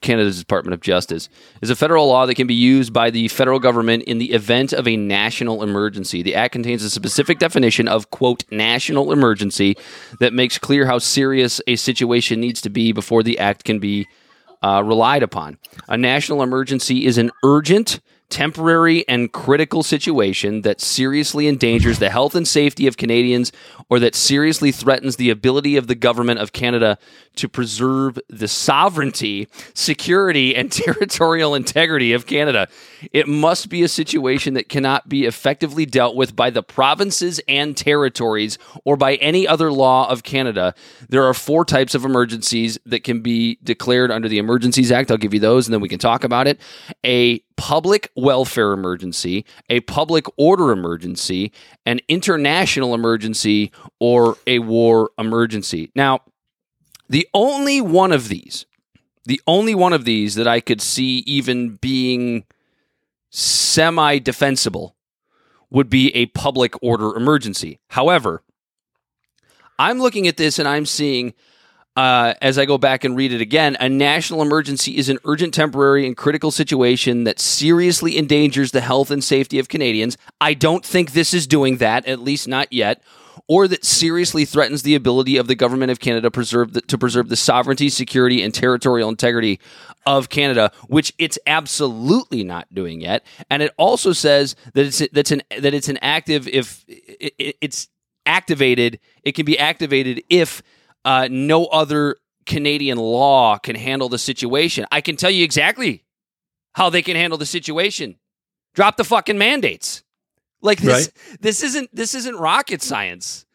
Canada's 0.01 0.39
Department 0.39 0.73
of 0.73 0.81
Justice, 0.81 1.29
is 1.61 1.69
a 1.69 1.75
federal 1.75 2.07
law 2.07 2.25
that 2.25 2.35
can 2.35 2.47
be 2.47 2.55
used 2.55 2.93
by 2.93 3.09
the 3.09 3.27
federal 3.27 3.59
government 3.59 4.03
in 4.03 4.17
the 4.17 4.31
event 4.31 4.73
of 4.73 4.87
a 4.87 4.97
national 4.97 5.61
emergency. 5.61 6.23
The 6.23 6.35
act 6.35 6.53
contains 6.53 6.83
a 6.83 6.89
specific 6.89 7.39
definition 7.39 7.87
of, 7.87 8.09
quote, 8.09 8.45
national 8.51 9.11
emergency 9.11 9.75
that 10.19 10.33
makes 10.33 10.57
clear 10.57 10.85
how 10.85 10.99
serious 10.99 11.61
a 11.67 11.75
situation 11.75 12.39
needs 12.39 12.61
to 12.61 12.69
be 12.69 12.91
before 12.91 13.23
the 13.23 13.37
act 13.39 13.65
can 13.65 13.79
be 13.79 14.07
uh, 14.61 14.83
relied 14.85 15.23
upon. 15.23 15.57
A 15.87 15.97
national 15.97 16.43
emergency 16.43 17.05
is 17.05 17.17
an 17.17 17.31
urgent, 17.43 17.99
temporary, 18.29 19.07
and 19.07 19.31
critical 19.31 19.81
situation 19.81 20.61
that 20.61 20.79
seriously 20.79 21.47
endangers 21.47 21.99
the 21.99 22.09
health 22.09 22.35
and 22.35 22.47
safety 22.47 22.85
of 22.85 22.97
Canadians 22.97 23.51
or 23.89 23.99
that 23.99 24.15
seriously 24.15 24.71
threatens 24.71 25.15
the 25.15 25.29
ability 25.29 25.75
of 25.77 25.87
the 25.87 25.95
government 25.95 26.39
of 26.39 26.53
Canada 26.53 26.97
to 27.35 27.49
preserve 27.49 28.19
the 28.29 28.47
sovereignty, 28.47 29.47
security, 29.73 30.55
and 30.55 30.71
territorial 30.71 31.55
integrity 31.55 32.13
of 32.13 32.25
Canada. 32.27 32.67
It 33.11 33.27
must 33.27 33.69
be 33.69 33.83
a 33.83 33.87
situation 33.87 34.53
that 34.53 34.69
cannot 34.69 35.09
be 35.09 35.25
effectively 35.25 35.85
dealt 35.85 36.15
with 36.15 36.35
by 36.35 36.49
the 36.49 36.63
provinces 36.63 37.39
and 37.47 37.75
territories 37.75 38.57
or 38.85 38.97
by 38.97 39.15
any 39.15 39.47
other 39.47 39.71
law 39.71 40.09
of 40.09 40.23
Canada. 40.23 40.73
There 41.09 41.23
are 41.23 41.33
four 41.33 41.65
types 41.65 41.95
of 41.95 42.05
emergencies 42.05 42.77
that 42.85 43.03
can 43.03 43.21
be 43.21 43.57
declared 43.63 44.11
under 44.11 44.27
the 44.27 44.37
Emergencies 44.37 44.91
Act. 44.91 45.11
I'll 45.11 45.17
give 45.17 45.33
you 45.33 45.39
those 45.39 45.67
and 45.67 45.73
then 45.73 45.81
we 45.81 45.89
can 45.89 45.99
talk 45.99 46.23
about 46.23 46.47
it. 46.47 46.59
A 47.05 47.39
public 47.57 48.11
welfare 48.15 48.71
emergency, 48.71 49.45
a 49.69 49.81
public 49.81 50.25
order 50.37 50.71
emergency, 50.71 51.51
an 51.85 51.99
international 52.07 52.93
emergency, 52.93 53.71
or 53.99 54.37
a 54.47 54.59
war 54.59 55.11
emergency. 55.17 55.91
Now, 55.95 56.21
the 57.09 57.27
only 57.33 57.81
one 57.81 58.11
of 58.11 58.29
these, 58.29 58.65
the 59.25 59.41
only 59.45 59.75
one 59.75 59.93
of 59.93 60.05
these 60.05 60.35
that 60.35 60.47
I 60.47 60.61
could 60.61 60.81
see 60.81 61.19
even 61.25 61.75
being 61.75 62.45
semi 63.29 64.19
defensible 64.19 64.95
would 65.69 65.89
be 65.89 66.15
a 66.15 66.27
public 66.27 66.73
order 66.81 67.15
emergency. 67.15 67.79
However, 67.89 68.43
I'm 69.77 69.99
looking 69.99 70.27
at 70.27 70.37
this 70.37 70.59
and 70.59 70.67
I'm 70.67 70.85
seeing 70.85 71.33
uh, 71.99 72.33
as 72.41 72.57
I 72.57 72.65
go 72.65 72.77
back 72.77 73.03
and 73.03 73.17
read 73.17 73.33
it 73.33 73.41
again, 73.41 73.75
a 73.79 73.89
national 73.89 74.41
emergency 74.41 74.95
is 74.95 75.09
an 75.09 75.19
urgent, 75.25 75.53
temporary, 75.53 76.07
and 76.07 76.15
critical 76.15 76.49
situation 76.49 77.25
that 77.25 77.41
seriously 77.41 78.17
endangers 78.17 78.71
the 78.71 78.79
health 78.79 79.11
and 79.11 79.21
safety 79.21 79.59
of 79.59 79.67
Canadians. 79.67 80.17
I 80.39 80.53
don't 80.53 80.85
think 80.85 81.11
this 81.11 81.33
is 81.33 81.45
doing 81.45 81.77
that, 81.77 82.05
at 82.05 82.19
least 82.19 82.47
not 82.47 82.71
yet, 82.71 83.03
or 83.49 83.67
that 83.67 83.83
seriously 83.83 84.45
threatens 84.45 84.83
the 84.83 84.95
ability 84.95 85.35
of 85.35 85.47
the 85.47 85.55
government 85.55 85.91
of 85.91 85.99
Canada 85.99 86.31
preserve 86.31 86.71
the, 86.71 86.81
to 86.81 86.97
preserve 86.97 87.27
the 87.27 87.35
sovereignty, 87.35 87.89
security, 87.89 88.43
and 88.43 88.53
territorial 88.53 89.09
integrity 89.09 89.59
of 90.05 90.29
Canada, 90.29 90.71
which 90.87 91.13
it's 91.17 91.37
absolutely 91.45 92.43
not 92.43 92.73
doing 92.73 93.01
yet. 93.01 93.25
And 93.49 93.61
it 93.61 93.71
also 93.77 94.13
says 94.13 94.55
that 94.73 94.85
it's 94.85 95.01
that's 95.11 95.31
an 95.31 95.41
that 95.59 95.73
it's 95.73 95.89
an 95.89 95.97
active 96.01 96.47
if 96.47 96.83
it, 96.87 97.33
it, 97.37 97.57
it's 97.61 97.87
activated. 98.25 98.99
It 99.23 99.33
can 99.33 99.45
be 99.45 99.57
activated 99.59 100.23
if 100.29 100.61
uh, 101.05 101.27
no 101.29 101.65
other 101.65 102.17
Canadian 102.45 102.97
law 102.97 103.57
can 103.57 103.75
handle 103.75 104.09
the 104.09 104.17
situation. 104.17 104.85
I 104.91 105.01
can 105.01 105.15
tell 105.15 105.29
you 105.31 105.43
exactly 105.43 106.03
how 106.73 106.89
they 106.89 107.01
can 107.01 107.15
handle 107.15 107.37
the 107.37 107.45
situation. 107.45 108.17
Drop 108.73 108.97
the 108.97 109.03
fucking 109.03 109.37
mandates. 109.37 110.03
Like 110.61 110.79
this 110.79 111.07
Right. 111.07 111.39
this 111.41 111.63
isn't 111.63 111.95
this 111.95 112.13
isn't 112.15 112.35
rocket 112.35 112.81
science. 112.81 113.45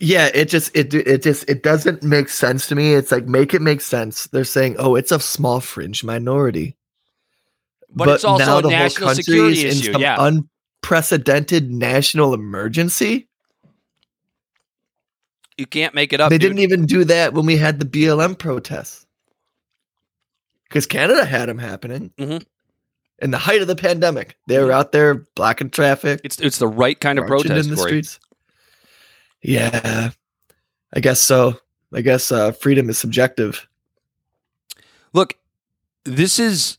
Yeah, 0.00 0.30
it 0.32 0.46
just 0.48 0.70
it 0.76 0.94
it 0.94 1.22
just 1.22 1.48
it 1.48 1.62
doesn't 1.64 2.02
make 2.04 2.28
sense 2.28 2.68
to 2.68 2.74
me. 2.76 2.94
It's 2.94 3.10
like 3.10 3.26
make 3.26 3.52
it 3.52 3.60
make 3.62 3.80
sense. 3.80 4.26
They're 4.28 4.44
saying, 4.44 4.76
"Oh, 4.78 4.94
it's 4.94 5.10
a 5.10 5.18
small 5.18 5.60
fringe 5.60 6.04
minority." 6.04 6.76
But 7.90 8.08
it's 8.08 8.24
also 8.24 8.58
a 8.58 8.62
national 8.70 9.14
security 9.14 9.66
issue, 9.66 9.98
yeah. 9.98 10.16
unprecedented 10.20 11.70
national 11.72 12.34
emergency. 12.34 13.26
You 15.56 15.66
can't 15.66 15.94
make 15.94 16.12
it 16.12 16.20
up. 16.20 16.30
they 16.30 16.38
dude. 16.38 16.50
didn't 16.50 16.62
even 16.62 16.86
do 16.86 17.04
that 17.04 17.32
when 17.34 17.46
we 17.46 17.56
had 17.56 17.80
the 17.80 17.86
BLM 17.86 18.38
protests. 18.38 19.06
Because 20.68 20.86
Canada 20.86 21.24
had 21.24 21.48
them 21.48 21.58
happening 21.58 22.12
Mhm. 22.18 22.44
in 23.20 23.30
the 23.32 23.38
height 23.38 23.62
of 23.62 23.66
the 23.68 23.74
pandemic. 23.74 24.36
They 24.46 24.58
were 24.62 24.70
out 24.70 24.92
there 24.92 25.24
blocking 25.34 25.70
traffic, 25.70 26.20
it's 26.22 26.38
it's 26.38 26.58
the 26.58 26.68
right 26.68 27.00
kind 27.00 27.18
of 27.18 27.26
protest 27.26 27.64
in 27.66 27.70
the 27.70 27.76
Corey. 27.76 27.88
streets. 28.04 28.20
Yeah, 29.42 30.10
I 30.92 31.00
guess 31.00 31.20
so. 31.20 31.60
I 31.92 32.00
guess 32.02 32.30
uh, 32.30 32.52
freedom 32.52 32.90
is 32.90 32.98
subjective. 32.98 33.66
Look, 35.12 35.38
this 36.04 36.38
is 36.38 36.78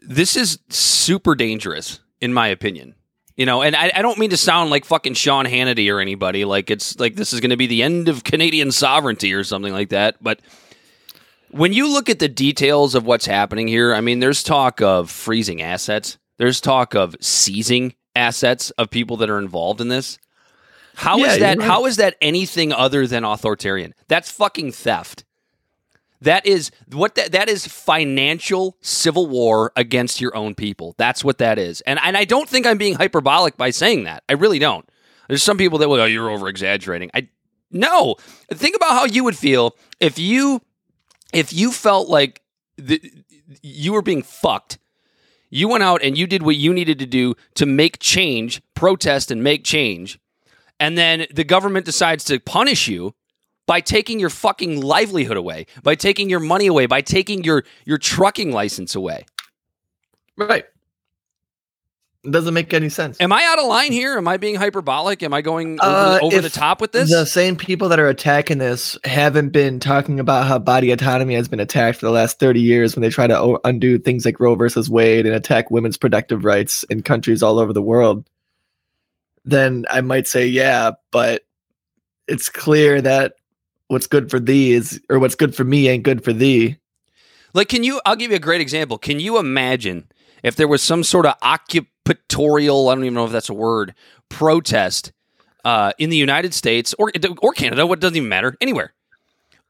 this 0.00 0.36
is 0.36 0.58
super 0.68 1.34
dangerous 1.34 2.00
in 2.20 2.32
my 2.32 2.48
opinion. 2.48 2.94
You 3.36 3.46
know, 3.46 3.62
and 3.62 3.76
I, 3.76 3.92
I 3.94 4.02
don't 4.02 4.18
mean 4.18 4.30
to 4.30 4.36
sound 4.36 4.70
like 4.70 4.84
fucking 4.84 5.14
Sean 5.14 5.44
Hannity 5.44 5.92
or 5.94 6.00
anybody. 6.00 6.44
Like 6.44 6.70
it's 6.70 6.98
like 6.98 7.14
this 7.14 7.32
is 7.32 7.40
going 7.40 7.50
to 7.50 7.56
be 7.56 7.68
the 7.68 7.84
end 7.84 8.08
of 8.08 8.24
Canadian 8.24 8.72
sovereignty 8.72 9.32
or 9.32 9.44
something 9.44 9.72
like 9.72 9.90
that. 9.90 10.16
But 10.20 10.40
when 11.50 11.72
you 11.72 11.92
look 11.92 12.10
at 12.10 12.18
the 12.18 12.28
details 12.28 12.96
of 12.96 13.06
what's 13.06 13.26
happening 13.26 13.68
here, 13.68 13.94
I 13.94 14.00
mean, 14.00 14.18
there's 14.18 14.42
talk 14.42 14.82
of 14.82 15.08
freezing 15.08 15.62
assets. 15.62 16.18
There's 16.38 16.60
talk 16.60 16.94
of 16.94 17.14
seizing 17.20 17.94
assets 18.16 18.70
of 18.72 18.90
people 18.90 19.16
that 19.18 19.30
are 19.30 19.38
involved 19.38 19.80
in 19.80 19.88
this. 19.88 20.18
How 20.98 21.18
is 21.18 21.20
Yeah, 21.20 21.30
you're 21.30 21.38
that? 21.40 21.58
right. 21.58 21.66
How 21.66 21.86
is 21.86 21.96
that 21.96 22.16
anything 22.20 22.72
other 22.72 23.06
than 23.06 23.22
authoritarian? 23.24 23.94
That's 24.08 24.30
fucking 24.30 24.72
theft. 24.72 25.24
That 26.20 26.44
is 26.44 26.72
what 26.92 27.14
that 27.14 27.30
that 27.30 27.48
is 27.48 27.68
financial 27.68 28.76
civil 28.80 29.26
war 29.28 29.70
against 29.76 30.20
your 30.20 30.34
own 30.36 30.56
people. 30.56 30.96
That's 30.98 31.22
what 31.22 31.38
that 31.38 31.56
is. 31.56 31.80
And 31.82 32.00
and 32.02 32.16
I 32.16 32.24
don't 32.24 32.48
think 32.48 32.66
I'm 32.66 32.78
being 32.78 32.94
hyperbolic 32.96 33.56
by 33.56 33.70
saying 33.70 34.04
that. 34.04 34.24
I 34.28 34.32
really 34.32 34.58
don't. 34.58 34.88
There's 35.28 35.44
some 35.44 35.56
people 35.58 35.78
that 35.78 35.88
will, 35.88 36.00
oh, 36.00 36.06
you're 36.06 36.30
over 36.30 36.48
exaggerating. 36.48 37.10
I 37.14 37.28
no. 37.70 38.16
Think 38.52 38.74
about 38.74 38.90
how 38.90 39.04
you 39.04 39.22
would 39.22 39.36
feel 39.36 39.76
if 40.00 40.18
you 40.18 40.60
if 41.32 41.52
you 41.52 41.70
felt 41.70 42.08
like 42.08 42.42
the, 42.76 43.00
you 43.62 43.92
were 43.92 44.02
being 44.02 44.22
fucked. 44.22 44.78
You 45.50 45.68
went 45.68 45.84
out 45.84 46.02
and 46.02 46.18
you 46.18 46.26
did 46.26 46.42
what 46.42 46.56
you 46.56 46.74
needed 46.74 46.98
to 46.98 47.06
do 47.06 47.36
to 47.54 47.66
make 47.66 48.00
change, 48.00 48.60
protest 48.74 49.30
and 49.30 49.44
make 49.44 49.62
change. 49.62 50.18
And 50.80 50.96
then 50.96 51.26
the 51.32 51.44
government 51.44 51.86
decides 51.86 52.24
to 52.24 52.38
punish 52.38 52.88
you 52.88 53.14
by 53.66 53.80
taking 53.80 54.18
your 54.18 54.30
fucking 54.30 54.80
livelihood 54.80 55.36
away, 55.36 55.66
by 55.82 55.94
taking 55.94 56.30
your 56.30 56.40
money 56.40 56.66
away, 56.66 56.86
by 56.86 57.00
taking 57.00 57.44
your 57.44 57.64
your 57.84 57.98
trucking 57.98 58.52
license 58.52 58.94
away. 58.94 59.26
Right. 60.36 60.64
It 62.24 62.32
doesn't 62.32 62.52
make 62.52 62.74
any 62.74 62.88
sense. 62.88 63.16
Am 63.20 63.32
I 63.32 63.44
out 63.44 63.60
of 63.60 63.66
line 63.66 63.92
here? 63.92 64.18
Am 64.18 64.26
I 64.26 64.38
being 64.38 64.56
hyperbolic? 64.56 65.22
Am 65.22 65.32
I 65.32 65.40
going 65.40 65.78
over, 65.80 65.90
Uh, 65.90 66.18
over 66.20 66.40
the 66.40 66.50
top 66.50 66.80
with 66.80 66.90
this? 66.90 67.10
The 67.10 67.24
same 67.24 67.56
people 67.56 67.88
that 67.90 68.00
are 68.00 68.08
attacking 68.08 68.58
this 68.58 68.98
haven't 69.04 69.50
been 69.50 69.78
talking 69.78 70.18
about 70.18 70.46
how 70.46 70.58
body 70.58 70.90
autonomy 70.90 71.34
has 71.34 71.46
been 71.46 71.60
attacked 71.60 72.00
for 72.00 72.06
the 72.06 72.12
last 72.12 72.40
30 72.40 72.60
years 72.60 72.96
when 72.96 73.02
they 73.02 73.08
try 73.08 73.28
to 73.28 73.58
undo 73.64 73.98
things 73.98 74.24
like 74.24 74.40
Roe 74.40 74.56
versus 74.56 74.90
Wade 74.90 75.26
and 75.26 75.34
attack 75.34 75.70
women's 75.70 75.96
productive 75.96 76.44
rights 76.44 76.82
in 76.84 77.02
countries 77.02 77.42
all 77.42 77.58
over 77.60 77.72
the 77.72 77.82
world. 77.82 78.28
Then 79.48 79.86
I 79.88 80.02
might 80.02 80.26
say, 80.26 80.46
yeah, 80.46 80.90
but 81.10 81.46
it's 82.26 82.50
clear 82.50 83.00
that 83.00 83.36
what's 83.86 84.06
good 84.06 84.30
for 84.30 84.38
thee 84.38 84.72
is, 84.72 85.00
or 85.08 85.18
what's 85.18 85.34
good 85.34 85.54
for 85.54 85.64
me 85.64 85.88
ain't 85.88 86.02
good 86.02 86.22
for 86.22 86.34
thee. 86.34 86.76
Like, 87.54 87.68
can 87.68 87.82
you? 87.82 87.98
I'll 88.04 88.14
give 88.14 88.30
you 88.30 88.36
a 88.36 88.40
great 88.40 88.60
example. 88.60 88.98
Can 88.98 89.20
you 89.20 89.38
imagine 89.38 90.06
if 90.42 90.54
there 90.54 90.68
was 90.68 90.82
some 90.82 91.02
sort 91.02 91.24
of 91.24 91.34
occupatorial, 91.40 92.92
I 92.92 92.94
don't 92.94 93.04
even 93.04 93.14
know 93.14 93.24
if 93.24 93.32
that's 93.32 93.48
a 93.48 93.54
word, 93.54 93.94
protest 94.28 95.12
uh, 95.64 95.92
in 95.98 96.10
the 96.10 96.18
United 96.18 96.52
States 96.52 96.94
or 96.98 97.10
or 97.40 97.52
Canada, 97.52 97.86
what 97.86 98.00
doesn't 98.00 98.16
even 98.16 98.28
matter, 98.28 98.54
anywhere, 98.60 98.92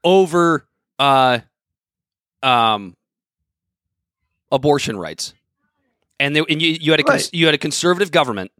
over 0.03 0.67
uh, 0.99 1.39
um, 2.43 2.97
abortion 4.51 4.97
rights, 4.97 5.33
and, 6.19 6.35
they, 6.35 6.41
and 6.49 6.61
you, 6.61 6.77
you 6.81 6.91
had 6.91 6.99
a 6.99 7.03
cons- 7.03 7.27
Right. 7.27 7.33
you 7.33 7.45
had 7.45 7.55
a 7.55 7.57
conservative 7.57 8.11
government 8.11 8.51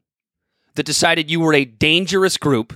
that 0.75 0.85
decided 0.85 1.29
you 1.29 1.39
were 1.39 1.53
a 1.53 1.65
dangerous 1.65 2.37
group 2.37 2.73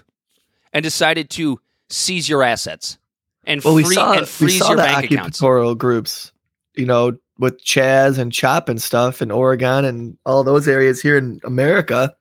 and 0.72 0.84
decided 0.84 1.30
to 1.32 1.60
seize 1.90 2.28
your 2.28 2.44
assets 2.44 2.98
and 3.46 3.64
Well, 3.64 3.76
we 3.76 3.84
free 3.84 3.96
saw, 3.96 4.12
and 4.14 4.22
we 4.22 4.26
freeze 4.28 4.60
saw 4.60 4.70
your 4.70 4.78
the 4.78 4.84
bank 4.84 5.12
accounts. 5.12 5.40
occupatorial 5.40 5.78
groups, 5.78 6.32
you 6.76 6.86
know, 6.86 7.18
with 7.38 7.64
Chaz 7.64 8.18
and 8.18 8.32
Chop 8.32 8.70
and 8.70 8.82
stuff 8.82 9.22
in 9.22 9.32
Oregon 9.32 9.86
and 9.86 10.18
all 10.26 10.44
those 10.44 10.68
areas 10.68 11.02
here 11.02 11.18
in 11.18 11.42
America. 11.44 12.16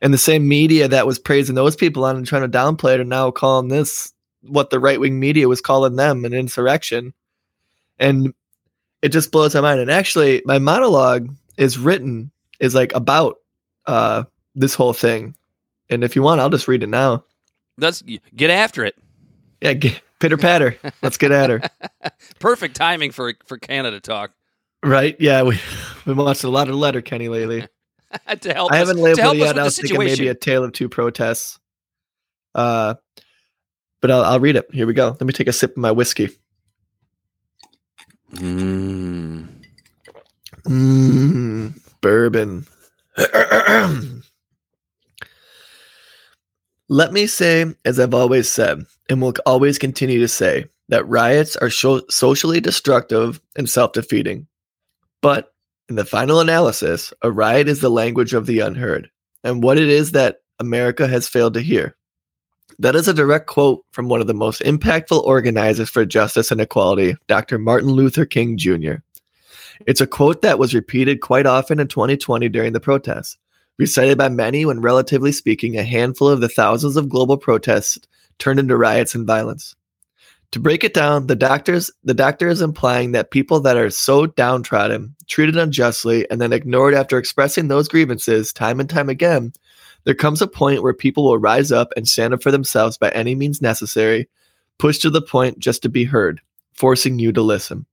And 0.00 0.14
the 0.14 0.18
same 0.18 0.46
media 0.46 0.86
that 0.86 1.06
was 1.06 1.18
praising 1.18 1.56
those 1.56 1.74
people 1.74 2.04
on 2.04 2.16
and 2.16 2.26
trying 2.26 2.42
to 2.42 2.48
downplay 2.48 2.94
it 2.94 3.00
are 3.00 3.04
now 3.04 3.30
calling 3.30 3.68
this 3.68 4.12
what 4.42 4.70
the 4.70 4.78
right 4.78 5.00
wing 5.00 5.18
media 5.18 5.48
was 5.48 5.60
calling 5.60 5.96
them 5.96 6.24
an 6.24 6.32
insurrection. 6.32 7.12
And 7.98 8.32
it 9.02 9.08
just 9.08 9.32
blows 9.32 9.54
my 9.54 9.60
mind. 9.60 9.80
And 9.80 9.90
actually, 9.90 10.42
my 10.44 10.58
monologue 10.58 11.34
is 11.56 11.78
written 11.78 12.30
is 12.60 12.74
like 12.74 12.94
about 12.94 13.38
uh, 13.86 14.24
this 14.58 14.74
whole 14.74 14.92
thing. 14.92 15.34
And 15.90 16.04
if 16.04 16.16
you 16.16 16.22
want, 16.22 16.40
I'll 16.40 16.50
just 16.50 16.68
read 16.68 16.82
it 16.82 16.88
now. 16.88 17.24
Let's 17.78 18.02
get 18.34 18.50
after 18.50 18.84
it. 18.84 18.96
Yeah, 19.60 19.72
get, 19.74 20.00
pitter 20.20 20.36
patter. 20.36 20.76
Let's 21.02 21.16
get 21.16 21.32
at 21.32 21.50
her. 21.50 21.62
Perfect 22.38 22.76
timing 22.76 23.12
for 23.12 23.34
for 23.46 23.56
Canada 23.56 24.00
talk. 24.00 24.32
Right? 24.82 25.16
Yeah, 25.18 25.42
we 25.42 25.58
we 26.06 26.12
watched 26.12 26.44
a 26.44 26.50
lot 26.50 26.68
of 26.68 26.74
Letterkenny 26.74 27.28
lately. 27.28 27.66
to 28.40 28.54
help 28.54 28.72
I 28.72 28.80
us, 28.80 28.88
haven't 28.88 29.02
labeled 29.02 29.36
it 29.36 29.38
yet. 29.38 29.58
I 29.58 29.64
was 29.64 29.76
thinking 29.76 29.98
maybe 29.98 30.28
a 30.28 30.34
tale 30.34 30.64
of 30.64 30.72
two 30.72 30.88
protests. 30.88 31.58
Uh, 32.54 32.94
but 34.00 34.10
I'll, 34.10 34.22
I'll 34.22 34.40
read 34.40 34.56
it. 34.56 34.68
Here 34.72 34.86
we 34.86 34.94
go. 34.94 35.08
Let 35.08 35.22
me 35.22 35.32
take 35.32 35.48
a 35.48 35.52
sip 35.52 35.72
of 35.72 35.76
my 35.76 35.92
whiskey. 35.92 36.30
Mm. 38.34 39.48
Mmm, 40.64 41.80
bourbon. 42.00 42.66
Let 46.88 47.12
me 47.12 47.26
say, 47.26 47.66
as 47.84 48.00
I've 48.00 48.14
always 48.14 48.48
said, 48.48 48.84
and 49.08 49.20
will 49.20 49.34
always 49.44 49.78
continue 49.78 50.20
to 50.20 50.28
say, 50.28 50.66
that 50.88 51.06
riots 51.06 51.54
are 51.56 51.70
socially 51.70 52.60
destructive 52.60 53.40
and 53.56 53.68
self 53.68 53.92
defeating. 53.92 54.46
But 55.20 55.52
in 55.88 55.96
the 55.96 56.04
final 56.04 56.40
analysis, 56.40 57.12
a 57.22 57.30
riot 57.30 57.68
is 57.68 57.80
the 57.80 57.90
language 57.90 58.34
of 58.34 58.46
the 58.46 58.60
unheard, 58.60 59.10
and 59.44 59.62
what 59.62 59.78
it 59.78 59.88
is 59.88 60.12
that 60.12 60.40
America 60.58 61.06
has 61.06 61.28
failed 61.28 61.54
to 61.54 61.60
hear. 61.60 61.94
That 62.78 62.94
is 62.94 63.08
a 63.08 63.14
direct 63.14 63.46
quote 63.46 63.84
from 63.90 64.08
one 64.08 64.20
of 64.20 64.26
the 64.26 64.34
most 64.34 64.62
impactful 64.62 65.22
organizers 65.24 65.90
for 65.90 66.06
justice 66.06 66.50
and 66.50 66.60
equality, 66.60 67.16
Dr. 67.26 67.58
Martin 67.58 67.90
Luther 67.90 68.24
King 68.24 68.56
Jr. 68.56 68.96
It's 69.86 70.00
a 70.00 70.06
quote 70.06 70.42
that 70.42 70.58
was 70.58 70.74
repeated 70.74 71.20
quite 71.20 71.46
often 71.46 71.80
in 71.80 71.88
2020 71.88 72.48
during 72.48 72.72
the 72.72 72.80
protests, 72.80 73.36
recited 73.78 74.18
by 74.18 74.28
many 74.28 74.66
when, 74.66 74.80
relatively 74.80 75.32
speaking, 75.32 75.78
a 75.78 75.82
handful 75.82 76.28
of 76.28 76.40
the 76.40 76.48
thousands 76.48 76.96
of 76.96 77.08
global 77.08 77.36
protests 77.36 77.98
turned 78.38 78.60
into 78.60 78.76
riots 78.76 79.14
and 79.14 79.26
violence. 79.26 79.74
To 80.52 80.60
break 80.60 80.82
it 80.82 80.94
down, 80.94 81.26
the 81.26 81.36
doctors 81.36 81.90
the 82.04 82.14
doctor 82.14 82.48
is 82.48 82.62
implying 82.62 83.12
that 83.12 83.30
people 83.30 83.60
that 83.60 83.76
are 83.76 83.90
so 83.90 84.26
downtrodden, 84.26 85.14
treated 85.26 85.56
unjustly, 85.56 86.28
and 86.30 86.40
then 86.40 86.54
ignored 86.54 86.94
after 86.94 87.18
expressing 87.18 87.68
those 87.68 87.88
grievances 87.88 88.52
time 88.52 88.80
and 88.80 88.88
time 88.88 89.10
again, 89.10 89.52
there 90.04 90.14
comes 90.14 90.40
a 90.40 90.46
point 90.46 90.82
where 90.82 90.94
people 90.94 91.24
will 91.24 91.38
rise 91.38 91.70
up 91.70 91.92
and 91.96 92.08
stand 92.08 92.32
up 92.32 92.42
for 92.42 92.50
themselves 92.50 92.96
by 92.96 93.10
any 93.10 93.34
means 93.34 93.60
necessary, 93.60 94.26
pushed 94.78 95.02
to 95.02 95.10
the 95.10 95.20
point 95.20 95.58
just 95.58 95.82
to 95.82 95.90
be 95.90 96.04
heard, 96.04 96.40
forcing 96.72 97.18
you 97.18 97.30
to 97.32 97.42
listen. 97.42 97.84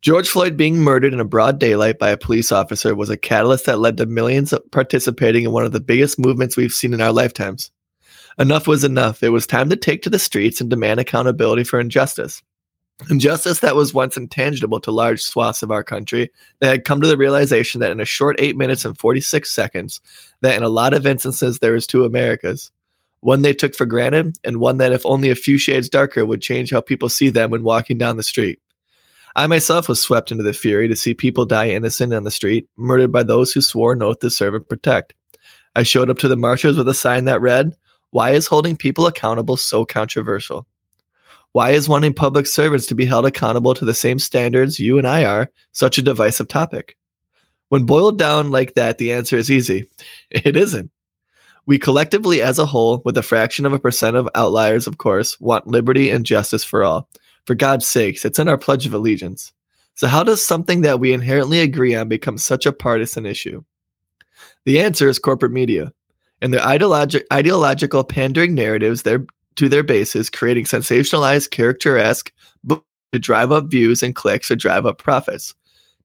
George 0.00 0.28
Floyd 0.28 0.56
being 0.56 0.78
murdered 0.78 1.12
in 1.12 1.18
a 1.18 1.24
broad 1.24 1.58
daylight 1.58 1.98
by 1.98 2.10
a 2.10 2.16
police 2.16 2.52
officer 2.52 2.94
was 2.94 3.10
a 3.10 3.16
catalyst 3.16 3.66
that 3.66 3.80
led 3.80 3.96
to 3.96 4.06
millions 4.06 4.54
participating 4.70 5.44
in 5.44 5.50
one 5.50 5.64
of 5.64 5.72
the 5.72 5.80
biggest 5.80 6.18
movements 6.18 6.56
we've 6.56 6.72
seen 6.72 6.94
in 6.94 7.00
our 7.00 7.12
lifetimes. 7.12 7.72
Enough 8.38 8.68
was 8.68 8.84
enough. 8.84 9.24
It 9.24 9.30
was 9.30 9.46
time 9.46 9.68
to 9.70 9.76
take 9.76 10.02
to 10.02 10.10
the 10.10 10.18
streets 10.18 10.60
and 10.60 10.70
demand 10.70 11.00
accountability 11.00 11.64
for 11.64 11.80
injustice. 11.80 12.42
Injustice 13.10 13.60
that 13.60 13.76
was 13.76 13.94
once 13.94 14.16
intangible 14.16 14.80
to 14.80 14.92
large 14.92 15.20
swaths 15.20 15.62
of 15.62 15.72
our 15.72 15.82
country 15.82 16.30
that 16.60 16.68
had 16.68 16.84
come 16.84 17.00
to 17.00 17.08
the 17.08 17.16
realization 17.16 17.80
that 17.80 17.90
in 17.90 18.00
a 18.00 18.04
short 18.04 18.36
8 18.38 18.56
minutes 18.56 18.84
and 18.84 18.98
46 18.98 19.50
seconds, 19.50 20.00
that 20.42 20.56
in 20.56 20.62
a 20.62 20.68
lot 20.68 20.94
of 20.94 21.06
instances 21.06 21.58
there 21.58 21.74
is 21.74 21.86
two 21.86 22.04
Americas. 22.04 22.70
One 23.20 23.42
they 23.42 23.52
took 23.52 23.74
for 23.74 23.86
granted, 23.86 24.36
and 24.44 24.60
one 24.60 24.78
that, 24.78 24.92
if 24.92 25.04
only 25.04 25.30
a 25.30 25.34
few 25.34 25.58
shades 25.58 25.88
darker, 25.88 26.24
would 26.24 26.40
change 26.40 26.70
how 26.70 26.80
people 26.80 27.08
see 27.08 27.30
them 27.30 27.50
when 27.50 27.64
walking 27.64 27.98
down 27.98 28.16
the 28.16 28.22
street. 28.22 28.60
I 29.38 29.46
myself 29.46 29.88
was 29.88 30.02
swept 30.02 30.32
into 30.32 30.42
the 30.42 30.52
fury 30.52 30.88
to 30.88 30.96
see 30.96 31.14
people 31.14 31.46
die 31.46 31.68
innocent 31.68 32.12
on 32.12 32.24
the 32.24 32.30
street, 32.32 32.68
murdered 32.76 33.12
by 33.12 33.22
those 33.22 33.52
who 33.52 33.60
swore 33.60 33.92
an 33.92 34.02
oath 34.02 34.18
to 34.18 34.30
serve 34.30 34.54
and 34.54 34.68
protect. 34.68 35.14
I 35.76 35.84
showed 35.84 36.10
up 36.10 36.18
to 36.18 36.28
the 36.28 36.34
marchers 36.34 36.76
with 36.76 36.88
a 36.88 36.92
sign 36.92 37.26
that 37.26 37.40
read, 37.40 37.76
Why 38.10 38.30
is 38.30 38.48
holding 38.48 38.76
people 38.76 39.06
accountable 39.06 39.56
so 39.56 39.84
controversial? 39.84 40.66
Why 41.52 41.70
is 41.70 41.88
wanting 41.88 42.14
public 42.14 42.48
servants 42.48 42.86
to 42.86 42.96
be 42.96 43.06
held 43.06 43.26
accountable 43.26 43.74
to 43.74 43.84
the 43.84 43.94
same 43.94 44.18
standards 44.18 44.80
you 44.80 44.98
and 44.98 45.06
I 45.06 45.24
are 45.24 45.52
such 45.70 45.98
a 45.98 46.02
divisive 46.02 46.48
topic? 46.48 46.96
When 47.68 47.86
boiled 47.86 48.18
down 48.18 48.50
like 48.50 48.74
that, 48.74 48.98
the 48.98 49.12
answer 49.12 49.36
is 49.36 49.52
easy. 49.52 49.88
It 50.32 50.56
isn't. 50.56 50.90
We 51.64 51.78
collectively, 51.78 52.42
as 52.42 52.58
a 52.58 52.66
whole, 52.66 53.02
with 53.04 53.16
a 53.16 53.22
fraction 53.22 53.66
of 53.66 53.72
a 53.72 53.78
percent 53.78 54.16
of 54.16 54.28
outliers, 54.34 54.88
of 54.88 54.98
course, 54.98 55.38
want 55.38 55.68
liberty 55.68 56.10
and 56.10 56.26
justice 56.26 56.64
for 56.64 56.82
all. 56.82 57.08
For 57.48 57.54
God's 57.54 57.88
sakes, 57.88 58.26
it's 58.26 58.38
in 58.38 58.46
our 58.46 58.58
Pledge 58.58 58.84
of 58.84 58.92
Allegiance. 58.92 59.54
So, 59.94 60.06
how 60.06 60.22
does 60.22 60.44
something 60.44 60.82
that 60.82 61.00
we 61.00 61.14
inherently 61.14 61.60
agree 61.60 61.94
on 61.94 62.06
become 62.06 62.36
such 62.36 62.66
a 62.66 62.74
partisan 62.74 63.24
issue? 63.24 63.64
The 64.66 64.82
answer 64.82 65.08
is 65.08 65.18
corporate 65.18 65.52
media 65.52 65.90
and 66.42 66.52
their 66.52 66.60
ideologi- 66.60 67.24
ideological 67.32 68.04
pandering 68.04 68.54
narratives 68.54 69.04
their, 69.04 69.24
to 69.56 69.70
their 69.70 69.82
bases, 69.82 70.28
creating 70.28 70.66
sensationalized, 70.66 71.50
character-esque 71.50 72.30
to 72.68 73.18
drive 73.18 73.50
up 73.50 73.68
views 73.68 74.02
and 74.02 74.14
clicks 74.14 74.50
or 74.50 74.56
drive 74.56 74.84
up 74.84 74.98
profits. 74.98 75.54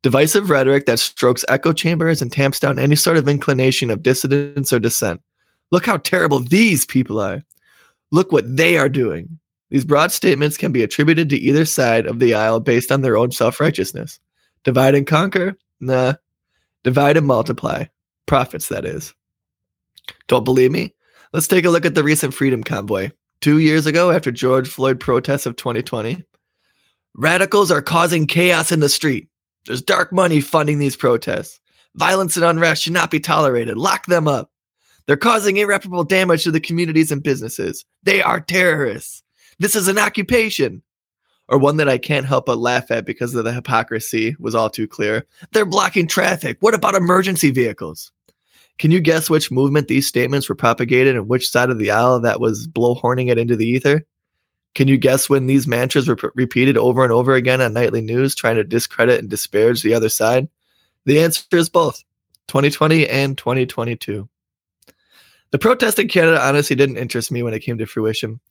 Divisive 0.02 0.50
rhetoric 0.50 0.86
that 0.86 1.00
strokes 1.00 1.44
echo 1.50 1.74
chambers 1.74 2.22
and 2.22 2.32
tamps 2.32 2.62
down 2.62 2.80
any 2.80 2.96
sort 2.96 3.18
of 3.18 3.28
inclination 3.28 3.92
of 3.92 4.02
dissidence 4.02 4.72
or 4.72 4.80
dissent. 4.80 5.22
Look 5.74 5.86
how 5.86 5.98
terrible 5.98 6.40
these 6.40 6.86
people 6.86 7.20
are. 7.20 7.44
Look 8.14 8.32
what 8.32 8.56
they 8.56 8.78
are 8.78 8.88
doing. 8.88 9.40
These 9.74 9.86
broad 9.86 10.12
statements 10.12 10.56
can 10.56 10.72
be 10.72 10.84
attributed 10.84 11.32
to 11.32 11.36
either 11.36 11.66
side 11.66 12.06
of 12.06 12.20
the 12.20 12.36
aisle 12.36 12.60
based 12.60 12.92
on 12.92 13.02
their 13.02 13.18
own 13.18 13.32
self 13.32 13.60
righteousness. 13.60 14.20
Divide 14.64 14.94
and 14.94 15.08
conquer? 15.08 15.58
Nah. 15.82 16.14
Divide 16.84 17.18
and 17.18 17.26
multiply. 17.26 17.86
Profits, 18.28 18.68
that 18.68 18.86
is. 18.86 19.16
Don't 20.28 20.44
believe 20.44 20.70
me? 20.70 20.94
Let's 21.34 21.48
take 21.48 21.66
a 21.66 21.72
look 21.72 21.88
at 21.88 21.96
the 21.96 22.04
recent 22.04 22.36
Freedom 22.36 22.64
Convoy. 22.64 23.10
Two 23.42 23.58
years 23.58 23.88
ago, 23.88 24.12
after 24.12 24.32
George 24.32 24.70
Floyd 24.70 25.00
protests 25.00 25.48
of 25.48 25.56
2020, 25.56 26.24
radicals 27.16 27.72
are 27.72 27.82
causing 27.82 28.28
chaos 28.28 28.72
in 28.72 28.80
the 28.80 28.90
street. 28.90 29.28
There's 29.66 29.82
dark 29.82 30.14
money 30.14 30.40
funding 30.40 30.78
these 30.78 30.96
protests. 30.96 31.60
Violence 31.96 32.36
and 32.36 32.46
unrest 32.46 32.84
should 32.84 32.94
not 32.94 33.10
be 33.10 33.20
tolerated. 33.20 33.76
Lock 33.76 34.06
them 34.06 34.28
up. 34.28 34.52
They're 35.08 35.18
causing 35.18 35.58
irreparable 35.58 36.04
damage 36.04 36.44
to 36.44 36.52
the 36.52 36.60
communities 36.60 37.12
and 37.12 37.24
businesses. 37.24 37.84
They 38.04 38.22
are 38.22 38.40
terrorists. 38.40 39.23
This 39.64 39.78
is 39.78 39.88
an 39.88 39.98
occupation. 39.98 40.82
Or 41.48 41.58
one 41.58 41.78
that 41.78 41.88
I 41.88 41.98
can't 41.98 42.26
help 42.26 42.48
but 42.48 42.58
laugh 42.58 42.92
at 42.92 43.06
because 43.06 43.34
of 43.34 43.46
the 43.46 43.54
hypocrisy 43.54 44.36
was 44.38 44.56
all 44.56 44.70
too 44.70 44.90
clear. 44.90 45.26
They're 45.54 45.64
blocking 45.64 46.06
traffic. 46.06 46.58
What 46.60 46.74
about 46.74 46.96
emergency 46.96 47.50
vehicles? 47.50 48.12
Can 48.78 48.92
you 48.92 49.00
guess 49.00 49.30
which 49.30 49.52
movement 49.52 49.88
these 49.88 50.06
statements 50.06 50.50
were 50.50 50.56
propagated 50.56 51.16
and 51.16 51.30
which 51.30 51.50
side 51.50 51.70
of 51.70 51.78
the 51.78 51.92
aisle 51.92 52.20
that 52.20 52.42
was 52.42 52.68
blowhorning 52.68 53.32
it 53.32 53.38
into 53.38 53.56
the 53.56 53.66
ether? 53.66 54.06
Can 54.76 54.90
you 54.90 54.98
guess 54.98 55.30
when 55.30 55.48
these 55.48 55.66
mantras 55.66 56.10
were 56.10 56.18
p- 56.18 56.28
repeated 56.36 56.76
over 56.76 57.02
and 57.02 57.14
over 57.14 57.34
again 57.34 57.62
on 57.62 57.72
nightly 57.72 58.02
news, 58.02 58.36
trying 58.36 58.58
to 58.58 58.66
discredit 58.66 59.22
and 59.22 59.30
disparage 59.30 59.82
the 59.82 59.94
other 59.94 60.10
side? 60.10 60.50
The 61.06 61.22
answer 61.22 61.46
is 61.54 61.70
both 61.70 62.04
2020 62.50 63.08
and 63.08 63.38
2022. 63.38 64.28
The 65.52 65.58
protest 65.58 66.00
in 66.00 66.10
Canada 66.10 66.46
honestly 66.46 66.76
didn't 66.76 66.98
interest 66.98 67.32
me 67.32 67.44
when 67.44 67.54
it 67.54 67.62
came 67.62 67.78
to 67.78 67.86
fruition. 67.86 68.42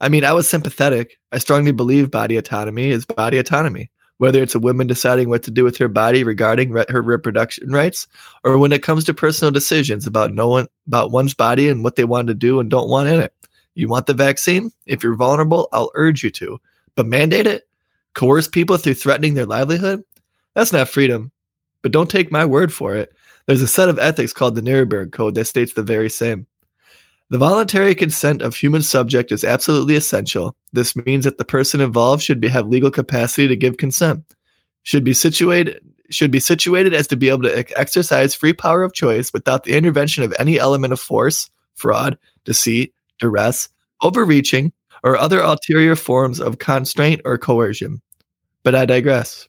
I 0.00 0.08
mean, 0.08 0.24
I 0.24 0.32
was 0.32 0.48
sympathetic. 0.48 1.18
I 1.32 1.38
strongly 1.38 1.72
believe 1.72 2.10
body 2.10 2.36
autonomy 2.36 2.90
is 2.90 3.06
body 3.06 3.38
autonomy, 3.38 3.90
whether 4.18 4.42
it's 4.42 4.54
a 4.54 4.60
woman 4.60 4.86
deciding 4.86 5.28
what 5.28 5.42
to 5.44 5.50
do 5.50 5.64
with 5.64 5.76
her 5.78 5.88
body 5.88 6.24
regarding 6.24 6.70
re- 6.70 6.84
her 6.88 7.02
reproduction 7.02 7.70
rights, 7.70 8.06
or 8.42 8.58
when 8.58 8.72
it 8.72 8.82
comes 8.82 9.04
to 9.04 9.14
personal 9.14 9.52
decisions 9.52 10.06
about 10.06 10.34
no 10.34 10.48
one 10.48 10.66
about 10.86 11.12
one's 11.12 11.34
body 11.34 11.68
and 11.68 11.84
what 11.84 11.96
they 11.96 12.04
want 12.04 12.28
to 12.28 12.34
do 12.34 12.60
and 12.60 12.70
don't 12.70 12.88
want 12.88 13.08
in 13.08 13.20
it. 13.20 13.32
You 13.74 13.88
want 13.88 14.06
the 14.06 14.14
vaccine? 14.14 14.70
If 14.86 15.02
you're 15.02 15.16
vulnerable, 15.16 15.68
I'll 15.72 15.90
urge 15.94 16.22
you 16.22 16.30
to. 16.32 16.60
But 16.94 17.06
mandate 17.06 17.46
it? 17.46 17.68
Coerce 18.14 18.46
people 18.46 18.76
through 18.76 18.94
threatening 18.94 19.34
their 19.34 19.46
livelihood? 19.46 20.04
That's 20.54 20.72
not 20.72 20.88
freedom. 20.88 21.32
But 21.82 21.92
don't 21.92 22.10
take 22.10 22.30
my 22.30 22.44
word 22.44 22.72
for 22.72 22.94
it. 22.94 23.12
There's 23.46 23.62
a 23.62 23.68
set 23.68 23.88
of 23.88 23.98
ethics 23.98 24.32
called 24.32 24.54
the 24.54 24.62
Nuremberg 24.62 25.12
Code 25.12 25.34
that 25.34 25.46
states 25.46 25.72
the 25.72 25.82
very 25.82 26.08
same. 26.08 26.46
The 27.30 27.38
voluntary 27.38 27.94
consent 27.94 28.42
of 28.42 28.54
human 28.54 28.82
subject 28.82 29.32
is 29.32 29.44
absolutely 29.44 29.96
essential. 29.96 30.54
This 30.72 30.94
means 30.94 31.24
that 31.24 31.38
the 31.38 31.44
person 31.44 31.80
involved 31.80 32.22
should 32.22 32.40
be, 32.40 32.48
have 32.48 32.68
legal 32.68 32.90
capacity 32.90 33.48
to 33.48 33.56
give 33.56 33.78
consent, 33.78 34.24
should 34.82 35.04
be 35.04 35.14
situated 35.14 35.80
should 36.10 36.30
be 36.30 36.38
situated 36.40 36.92
as 36.92 37.06
to 37.08 37.16
be 37.16 37.30
able 37.30 37.42
to 37.42 37.80
exercise 37.80 38.34
free 38.34 38.52
power 38.52 38.82
of 38.82 38.92
choice 38.92 39.32
without 39.32 39.64
the 39.64 39.74
intervention 39.74 40.22
of 40.22 40.34
any 40.38 40.58
element 40.58 40.92
of 40.92 41.00
force, 41.00 41.50
fraud, 41.74 42.18
deceit, 42.44 42.94
duress, 43.18 43.70
overreaching, 44.02 44.70
or 45.02 45.16
other 45.16 45.40
ulterior 45.40 45.96
forms 45.96 46.40
of 46.40 46.58
constraint 46.58 47.22
or 47.24 47.38
coercion. 47.38 48.00
But 48.62 48.74
I 48.74 48.84
digress. 48.84 49.48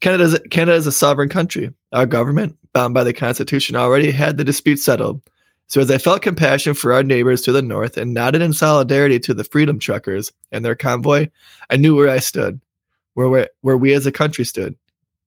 Canada 0.00 0.38
Canada 0.50 0.76
is 0.76 0.86
a 0.86 0.92
sovereign 0.92 1.28
country. 1.28 1.72
Our 1.92 2.06
government, 2.06 2.56
bound 2.72 2.92
by 2.92 3.04
the 3.04 3.14
Constitution, 3.14 3.74
already 3.74 4.10
had 4.10 4.36
the 4.36 4.44
dispute 4.44 4.78
settled. 4.78 5.22
So, 5.68 5.80
as 5.80 5.90
I 5.90 5.98
felt 5.98 6.22
compassion 6.22 6.74
for 6.74 6.92
our 6.92 7.02
neighbors 7.02 7.42
to 7.42 7.52
the 7.52 7.62
north 7.62 7.96
and 7.96 8.14
nodded 8.14 8.40
in 8.40 8.52
solidarity 8.52 9.18
to 9.20 9.34
the 9.34 9.44
Freedom 9.44 9.78
Truckers 9.78 10.32
and 10.52 10.64
their 10.64 10.76
convoy, 10.76 11.28
I 11.70 11.76
knew 11.76 11.96
where 11.96 12.08
I 12.08 12.18
stood, 12.18 12.60
where, 13.14 13.28
where, 13.28 13.50
where 13.62 13.76
we 13.76 13.92
as 13.92 14.06
a 14.06 14.12
country 14.12 14.44
stood, 14.44 14.76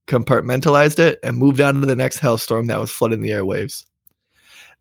compartmentalized 0.08 1.00
it, 1.00 1.20
and 1.24 1.38
moved 1.38 1.60
on 1.60 1.82
to 1.82 1.86
the 1.86 1.96
next 1.96 2.20
hellstorm 2.20 2.68
that 2.68 2.80
was 2.80 2.90
flooding 2.90 3.22
the 3.22 3.32
airwaves. 3.32 3.86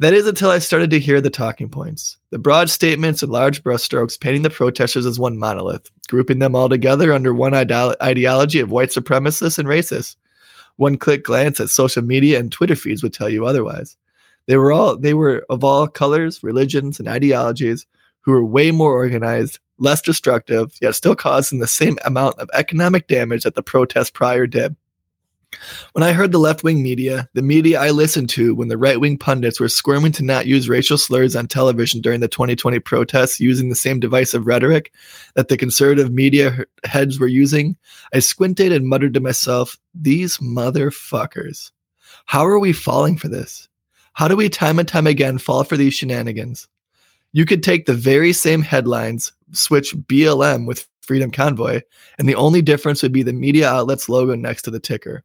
That 0.01 0.15
is 0.15 0.29
until 0.29 0.51
I 0.51 0.61
started 0.61 0.91
to 0.91 1.01
hear 1.01 1.21
the 1.21 1.29
talking 1.29 1.69
points, 1.69 2.19
the 2.31 2.39
broad 2.39 2.71
statements 2.71 3.21
and 3.21 3.33
large 3.33 3.65
brushstrokes 3.65 4.21
painting 4.21 4.43
the 4.43 4.51
protesters 4.51 5.07
as 5.07 5.19
one 5.19 5.39
monolith, 5.39 5.91
grouping 6.09 6.39
them 6.39 6.55
all 6.55 6.69
together 6.69 7.13
under 7.13 7.35
one 7.35 7.53
ide- 7.53 7.73
ideology 8.01 8.61
of 8.61 8.71
white 8.71 8.91
supremacists 8.91 9.59
and 9.59 9.67
racists. 9.67 10.15
One 10.77 10.99
click 10.99 11.25
glance 11.25 11.59
at 11.59 11.71
social 11.71 12.05
media 12.05 12.39
and 12.39 12.53
Twitter 12.53 12.77
feeds 12.77 13.03
would 13.03 13.13
tell 13.13 13.29
you 13.29 13.45
otherwise. 13.45 13.97
They 14.49 14.57
were 14.57 14.73
all 14.73 14.97
they 14.97 15.15
were 15.15 15.45
of 15.51 15.63
all 15.63 15.87
colors, 15.87 16.43
religions, 16.43 16.99
and 16.99 17.07
ideologies 17.07 17.87
who 18.23 18.33
were 18.33 18.45
way 18.45 18.71
more 18.71 18.93
organized, 18.93 19.59
less 19.79 20.01
destructive, 20.01 20.73
yet 20.81 20.95
still 20.95 21.15
causing 21.15 21.61
the 21.61 21.67
same 21.67 21.99
amount 22.05 22.39
of 22.39 22.51
economic 22.55 23.07
damage 23.07 23.45
that 23.45 23.55
the 23.55 23.63
protests 23.63 24.11
prior 24.11 24.47
did. 24.47 24.75
When 25.93 26.03
I 26.03 26.13
heard 26.13 26.33
the 26.33 26.39
left 26.39 26.65
wing 26.65 26.83
media, 26.83 27.29
the 27.35 27.43
media 27.43 27.81
I 27.81 27.91
listened 27.91 28.29
to 28.31 28.55
when 28.55 28.69
the 28.69 28.79
right 28.79 29.01
wing 29.01 29.19
pundits 29.19 29.61
were 29.61 29.69
squirming 29.69 30.13
to 30.13 30.25
not 30.25 30.47
use 30.47 30.69
racial 30.69 30.99
slurs 30.99 31.37
on 31.37 31.47
television 31.47 32.01
during 32.01 32.21
the 32.21 32.29
2020 32.29 32.79
protests 32.81 33.41
using 33.41 33.69
the 33.69 33.75
same 33.75 34.01
divisive 34.01 34.47
rhetoric 34.47 34.93
that 35.35 35.49
the 35.49 35.57
conservative 35.57 36.13
media 36.13 36.65
heads 36.85 37.19
were 37.19 37.27
using, 37.27 37.77
I 38.15 38.19
squinted 38.19 38.73
and 38.73 38.87
muttered 38.87 39.15
to 39.15 39.21
myself, 39.21 39.79
These 39.95 40.39
motherfuckers. 40.39 41.71
How 42.27 42.47
are 42.47 42.59
we 42.59 42.73
falling 42.73 43.17
for 43.17 43.29
this? 43.29 43.69
How 44.19 44.27
do 44.27 44.35
we 44.35 44.49
time 44.49 44.81
and 44.81 44.89
time 44.89 45.07
again 45.07 45.39
fall 45.39 45.63
for 45.63 45.77
these 45.77 45.95
shenanigans? 45.95 46.67
You 47.33 47.47
could 47.47 47.63
take 47.63 47.87
the 47.87 47.95
very 47.95 48.33
same 48.33 48.63
headlines, 48.63 49.33
switch 49.53 49.95
BLM 49.95 50.67
with 50.67 50.89
Freedom 51.03 51.31
Convoy, 51.31 51.83
and 52.19 52.29
the 52.29 52.35
only 52.35 52.61
difference 52.61 53.01
would 53.01 53.13
be 53.13 53.23
the 53.23 53.33
media 53.33 53.71
outlet's 53.71 54.09
logo 54.09 54.35
next 54.35 54.63
to 54.63 54.73
the 54.73 54.81
ticker. 54.81 55.23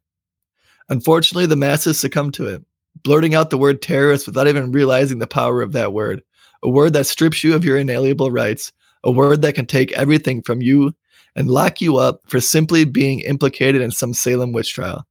Unfortunately, 0.90 1.46
the 1.46 1.56
masses 1.56 1.98
succumb 1.98 2.30
to 2.30 2.46
it, 2.46 2.62
blurting 3.02 3.34
out 3.34 3.50
the 3.50 3.58
word 3.58 3.82
terrorist 3.82 4.26
without 4.26 4.46
even 4.46 4.70
realizing 4.70 5.18
the 5.18 5.26
power 5.26 5.60
of 5.60 5.72
that 5.72 5.92
word. 5.92 6.22
A 6.62 6.70
word 6.70 6.92
that 6.92 7.06
strips 7.06 7.42
you 7.42 7.56
of 7.56 7.64
your 7.64 7.76
inalienable 7.76 8.30
rights, 8.30 8.72
a 9.02 9.10
word 9.10 9.42
that 9.42 9.56
can 9.56 9.66
take 9.66 9.90
everything 9.94 10.40
from 10.40 10.62
you 10.62 10.94
and 11.34 11.50
lock 11.50 11.80
you 11.80 11.96
up 11.96 12.20
for 12.28 12.40
simply 12.40 12.84
being 12.84 13.18
implicated 13.22 13.82
in 13.82 13.90
some 13.90 14.14
Salem 14.14 14.52
witch 14.52 14.72
trial. 14.72 15.04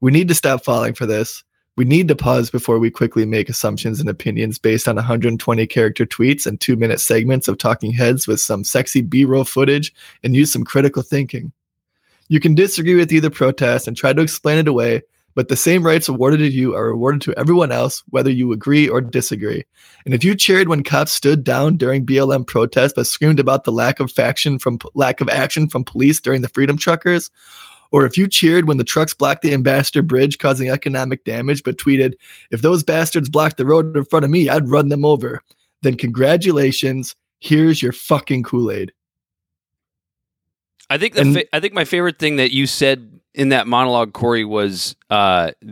We 0.00 0.12
need 0.12 0.28
to 0.28 0.34
stop 0.34 0.64
falling 0.64 0.94
for 0.94 1.04
this. 1.04 1.44
We 1.76 1.86
need 1.86 2.08
to 2.08 2.16
pause 2.16 2.50
before 2.50 2.78
we 2.78 2.90
quickly 2.90 3.24
make 3.24 3.48
assumptions 3.48 3.98
and 3.98 4.08
opinions 4.08 4.58
based 4.58 4.86
on 4.86 4.96
120 4.96 5.66
character 5.66 6.04
tweets 6.04 6.46
and 6.46 6.60
two 6.60 6.76
minute 6.76 7.00
segments 7.00 7.48
of 7.48 7.56
talking 7.56 7.92
heads 7.92 8.28
with 8.28 8.40
some 8.40 8.62
sexy 8.62 9.00
B 9.00 9.24
roll 9.24 9.44
footage 9.44 9.94
and 10.22 10.36
use 10.36 10.52
some 10.52 10.64
critical 10.64 11.02
thinking. 11.02 11.50
You 12.28 12.40
can 12.40 12.54
disagree 12.54 12.94
with 12.94 13.10
either 13.10 13.30
protest 13.30 13.88
and 13.88 13.96
try 13.96 14.12
to 14.12 14.20
explain 14.20 14.58
it 14.58 14.68
away, 14.68 15.02
but 15.34 15.48
the 15.48 15.56
same 15.56 15.82
rights 15.82 16.10
awarded 16.10 16.40
to 16.40 16.48
you 16.48 16.74
are 16.74 16.88
awarded 16.88 17.22
to 17.22 17.38
everyone 17.38 17.72
else, 17.72 18.02
whether 18.10 18.30
you 18.30 18.52
agree 18.52 18.86
or 18.86 19.00
disagree. 19.00 19.64
And 20.04 20.12
if 20.12 20.22
you 20.24 20.34
cheered 20.34 20.68
when 20.68 20.84
cops 20.84 21.12
stood 21.12 21.42
down 21.42 21.78
during 21.78 22.04
BLM 22.04 22.46
protests 22.46 22.92
but 22.94 23.06
screamed 23.06 23.40
about 23.40 23.64
the 23.64 23.72
lack 23.72 23.98
of 23.98 24.12
faction 24.12 24.58
from 24.58 24.78
lack 24.94 25.22
of 25.22 25.30
action 25.30 25.68
from 25.68 25.84
police 25.84 26.20
during 26.20 26.42
the 26.42 26.48
Freedom 26.48 26.76
Truckers, 26.76 27.30
or 27.92 28.04
if 28.06 28.18
you 28.18 28.26
cheered 28.26 28.66
when 28.66 28.78
the 28.78 28.84
trucks 28.84 29.14
blocked 29.14 29.42
the 29.42 29.52
Ambassador 29.54 30.02
Bridge 30.02 30.38
causing 30.38 30.68
economic 30.70 31.24
damage 31.24 31.62
but 31.62 31.76
tweeted, 31.76 32.14
if 32.50 32.62
those 32.62 32.82
bastards 32.82 33.28
blocked 33.28 33.58
the 33.58 33.66
road 33.66 33.96
in 33.96 34.04
front 34.06 34.24
of 34.24 34.30
me, 34.30 34.48
I'd 34.48 34.68
run 34.68 34.88
them 34.88 35.04
over, 35.04 35.40
then 35.82 35.96
congratulations, 35.96 37.14
here's 37.38 37.82
your 37.82 37.92
fucking 37.92 38.42
Kool-Aid. 38.42 38.92
I 40.90 40.98
think 40.98 41.14
the 41.14 41.20
And- 41.22 41.34
fa- 41.34 41.54
I 41.56 41.60
think 41.60 41.72
my 41.74 41.84
favorite 41.84 42.18
thing 42.18 42.36
that 42.36 42.50
you 42.52 42.66
said 42.66 43.20
in 43.34 43.48
that 43.50 43.66
monologue, 43.66 44.12
Corey, 44.12 44.44
was 44.44 44.94
uh, 45.10 45.52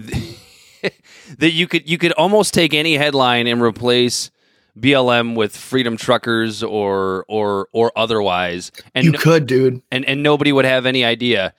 that 1.38 1.50
you 1.52 1.66
could 1.66 1.88
you 1.88 1.98
could 1.98 2.12
almost 2.12 2.54
take 2.54 2.72
any 2.72 2.96
headline 2.96 3.46
and 3.46 3.60
replace 3.60 4.30
BLM 4.78 5.34
with 5.36 5.54
Freedom 5.54 5.96
Truckers 5.98 6.62
or 6.62 7.26
or 7.28 7.68
or 7.72 7.92
otherwise, 7.96 8.72
and 8.94 9.04
you 9.04 9.12
no- 9.12 9.18
could, 9.18 9.46
dude. 9.46 9.82
and 9.90 10.04
and 10.06 10.22
nobody 10.22 10.52
would 10.52 10.64
have 10.64 10.86
any 10.86 11.04
idea 11.04 11.52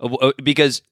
Uh, 0.00 0.32
because 0.42 0.82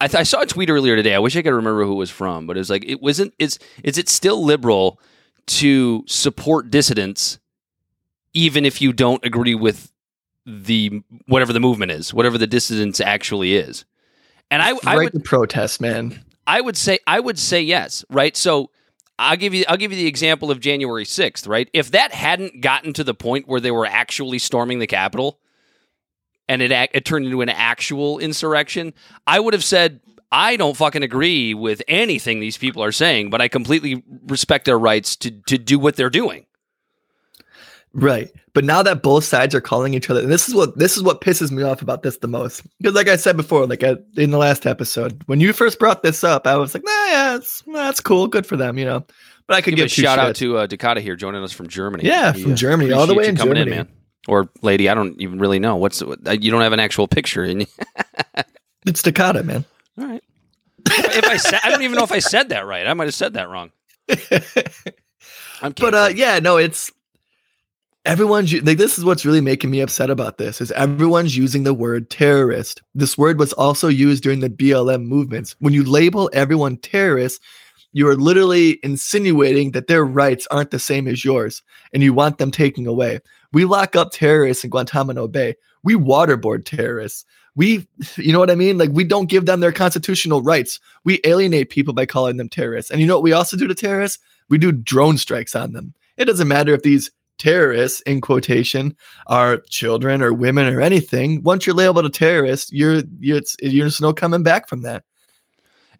I, 0.00 0.08
th- 0.08 0.20
I 0.20 0.22
saw 0.22 0.40
a 0.40 0.46
tweet 0.46 0.70
earlier 0.70 0.96
today. 0.96 1.14
I 1.14 1.18
wish 1.18 1.36
I 1.36 1.42
could 1.42 1.52
remember 1.52 1.84
who 1.84 1.92
it 1.92 1.96
was 1.96 2.10
from, 2.10 2.46
but 2.46 2.56
it 2.56 2.60
was 2.60 2.70
like 2.70 2.84
it 2.86 3.02
wasn't. 3.02 3.34
Is 3.38 3.58
is 3.84 3.98
it 3.98 4.08
still 4.08 4.42
liberal 4.42 4.98
to 5.46 6.04
support 6.06 6.70
dissidents, 6.70 7.38
even 8.32 8.64
if 8.64 8.80
you 8.80 8.92
don't 8.92 9.24
agree 9.24 9.54
with 9.54 9.92
the 10.46 11.02
whatever 11.26 11.52
the 11.52 11.60
movement 11.60 11.92
is, 11.92 12.14
whatever 12.14 12.38
the 12.38 12.46
dissidents 12.46 13.00
actually 13.00 13.56
is? 13.56 13.84
And 14.50 14.62
I, 14.62 14.72
I 14.84 14.96
would 14.96 15.24
protest, 15.24 15.80
man. 15.80 16.24
I 16.46 16.60
would 16.60 16.76
say 16.76 16.98
I 17.06 17.20
would 17.20 17.38
say 17.38 17.60
yes, 17.60 18.04
right? 18.08 18.36
So 18.36 18.70
I'll 19.18 19.36
give 19.36 19.52
you 19.52 19.64
I'll 19.68 19.76
give 19.76 19.92
you 19.92 19.98
the 19.98 20.06
example 20.06 20.50
of 20.50 20.60
January 20.60 21.04
6th, 21.04 21.46
right? 21.46 21.68
If 21.74 21.90
that 21.90 22.12
hadn't 22.12 22.62
gotten 22.62 22.94
to 22.94 23.04
the 23.04 23.14
point 23.14 23.46
where 23.46 23.60
they 23.60 23.70
were 23.70 23.86
actually 23.86 24.38
storming 24.38 24.78
the 24.78 24.86
Capitol 24.86 25.38
and 26.50 26.60
it 26.60 26.72
it 26.92 27.04
turned 27.04 27.24
into 27.24 27.40
an 27.40 27.48
actual 27.48 28.18
insurrection, 28.18 28.92
I 29.26 29.38
would 29.38 29.54
have 29.54 29.64
said 29.64 30.00
I 30.32 30.56
don't 30.56 30.76
fucking 30.76 31.02
agree 31.02 31.54
with 31.54 31.80
anything 31.88 32.40
these 32.40 32.58
people 32.58 32.82
are 32.82 32.92
saying, 32.92 33.30
but 33.30 33.40
I 33.40 33.48
completely 33.48 34.02
respect 34.26 34.64
their 34.64 34.78
rights 34.78 35.16
to 35.16 35.30
to 35.30 35.56
do 35.56 35.78
what 35.78 35.96
they're 35.96 36.10
doing. 36.10 36.44
Right. 37.92 38.30
But 38.52 38.64
now 38.64 38.82
that 38.82 39.02
both 39.02 39.24
sides 39.24 39.54
are 39.54 39.60
calling 39.60 39.94
each 39.94 40.10
other, 40.10 40.20
and 40.20 40.30
this 40.30 40.48
is 40.48 40.54
what 40.54 40.78
this 40.78 40.96
is 40.96 41.02
what 41.02 41.20
pisses 41.20 41.50
me 41.50 41.62
off 41.62 41.82
about 41.82 42.02
this 42.02 42.18
the 42.18 42.28
most. 42.28 42.62
Because 42.78 42.94
like 42.94 43.08
I 43.08 43.16
said 43.16 43.36
before, 43.36 43.66
like 43.66 43.82
I, 43.84 43.96
in 44.16 44.30
the 44.30 44.38
last 44.38 44.66
episode, 44.66 45.22
when 45.26 45.40
you 45.40 45.52
first 45.52 45.78
brought 45.78 46.02
this 46.02 46.22
up, 46.24 46.46
I 46.46 46.56
was 46.56 46.74
like, 46.74 46.84
nah, 46.84 47.06
yeah, 47.06 47.36
it's, 47.36 47.62
that's 47.72 48.00
cool, 48.00 48.26
good 48.26 48.46
for 48.46 48.56
them, 48.56 48.76
you 48.78 48.84
know. 48.84 49.04
But 49.46 49.56
I 49.56 49.60
could 49.60 49.74
Give 49.74 49.84
a 49.84 49.88
give 49.88 49.94
two 49.94 50.02
shout 50.02 50.18
out 50.18 50.36
to 50.36 50.58
uh, 50.58 50.66
Dakota 50.66 51.00
here 51.00 51.16
joining 51.16 51.42
us 51.42 51.52
from 51.52 51.66
Germany. 51.68 52.04
Yeah, 52.04 52.32
We, 52.32 52.42
from 52.42 52.52
uh, 52.52 52.56
Germany, 52.56 52.92
all 52.92 53.06
the 53.06 53.14
way 53.14 53.26
in 53.26 53.36
Germany. 53.36 53.70
man. 53.70 53.88
Or 54.28 54.50
lady, 54.62 54.88
I 54.88 54.94
don't 54.94 55.20
even 55.20 55.38
really 55.38 55.58
know. 55.58 55.76
What's 55.76 56.02
uh, 56.02 56.16
you 56.38 56.50
don't 56.50 56.60
have 56.60 56.72
an 56.72 56.80
actual 56.80 57.08
picture 57.08 57.44
in 57.44 57.66
It's 58.86 59.02
Takata, 59.02 59.42
man. 59.42 59.64
All 59.98 60.06
right. 60.06 60.22
if 60.86 61.24
I 61.24 61.36
said, 61.36 61.60
I 61.62 61.70
don't 61.70 61.82
even 61.82 61.96
know 61.96 62.04
if 62.04 62.12
I 62.12 62.18
said 62.18 62.48
that 62.50 62.66
right. 62.66 62.86
I 62.86 62.94
might 62.94 63.04
have 63.04 63.14
said 63.14 63.34
that 63.34 63.48
wrong. 63.48 63.70
I'm 65.62 65.72
but 65.72 65.94
uh 65.94 66.10
yeah 66.14 66.38
no 66.38 66.56
it's 66.56 66.90
everyone's 68.06 68.52
like 68.62 68.78
this 68.78 68.98
is 68.98 69.04
what's 69.04 69.26
really 69.26 69.40
making 69.40 69.70
me 69.70 69.80
upset 69.80 70.10
about 70.10 70.38
this 70.38 70.60
is 70.60 70.72
everyone's 70.72 71.36
using 71.36 71.64
the 71.64 71.74
word 71.74 72.08
terrorist 72.10 72.82
this 72.94 73.18
word 73.18 73.38
was 73.38 73.52
also 73.54 73.88
used 73.88 74.22
during 74.22 74.40
the 74.40 74.48
blm 74.48 75.04
movements 75.04 75.54
when 75.58 75.74
you 75.74 75.84
label 75.84 76.30
everyone 76.32 76.76
terrorist 76.78 77.42
you 77.92 78.08
are 78.08 78.16
literally 78.16 78.78
insinuating 78.82 79.72
that 79.72 79.86
their 79.86 80.04
rights 80.04 80.46
aren't 80.50 80.70
the 80.70 80.78
same 80.78 81.06
as 81.06 81.24
yours 81.24 81.62
and 81.92 82.02
you 82.02 82.14
want 82.14 82.38
them 82.38 82.50
taken 82.50 82.86
away 82.86 83.20
we 83.52 83.64
lock 83.64 83.96
up 83.96 84.10
terrorists 84.12 84.64
in 84.64 84.70
guantanamo 84.70 85.26
bay 85.26 85.54
we 85.82 85.94
waterboard 85.94 86.64
terrorists 86.64 87.24
we 87.56 87.86
you 88.16 88.32
know 88.32 88.38
what 88.38 88.50
i 88.50 88.54
mean 88.54 88.78
like 88.78 88.90
we 88.92 89.04
don't 89.04 89.28
give 89.28 89.46
them 89.46 89.60
their 89.60 89.72
constitutional 89.72 90.42
rights 90.42 90.78
we 91.04 91.20
alienate 91.24 91.70
people 91.70 91.94
by 91.94 92.06
calling 92.06 92.36
them 92.36 92.48
terrorists 92.48 92.90
and 92.90 93.00
you 93.00 93.06
know 93.06 93.16
what 93.16 93.24
we 93.24 93.32
also 93.32 93.56
do 93.56 93.66
to 93.66 93.74
terrorists 93.74 94.18
we 94.50 94.58
do 94.58 94.72
drone 94.72 95.16
strikes 95.16 95.54
on 95.54 95.72
them. 95.72 95.94
It 96.18 96.26
doesn't 96.26 96.48
matter 96.48 96.74
if 96.74 96.82
these 96.82 97.10
terrorists, 97.38 98.02
in 98.02 98.20
quotation, 98.20 98.94
are 99.28 99.62
children 99.70 100.20
or 100.20 100.34
women 100.34 100.66
or 100.74 100.82
anything. 100.82 101.42
Once 101.42 101.66
you're 101.66 101.74
labeled 101.74 102.04
a 102.04 102.10
terrorist, 102.10 102.70
you're 102.72 103.02
you're, 103.20 103.38
it's, 103.38 103.56
you're 103.62 103.86
just 103.86 104.02
no 104.02 104.12
coming 104.12 104.42
back 104.42 104.68
from 104.68 104.82
that. 104.82 105.04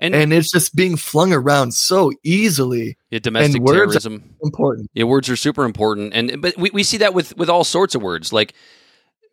And, 0.00 0.14
And 0.14 0.32
it's 0.32 0.50
just 0.50 0.74
being 0.74 0.96
flung 0.96 1.32
around 1.32 1.72
so 1.74 2.10
easily. 2.24 2.96
yeah, 3.10 3.20
domestic 3.20 3.62
words- 3.62 3.76
terrorism. 3.76 4.24
Important. 4.42 4.90
Yeah, 4.94 5.04
words 5.04 5.28
are 5.30 5.36
super 5.36 5.64
important, 5.64 6.12
and 6.14 6.42
but 6.42 6.56
we, 6.56 6.70
we 6.72 6.82
see 6.82 6.96
that 6.98 7.14
with 7.14 7.36
with 7.36 7.48
all 7.48 7.62
sorts 7.64 7.94
of 7.94 8.02
words. 8.02 8.32
Like 8.32 8.54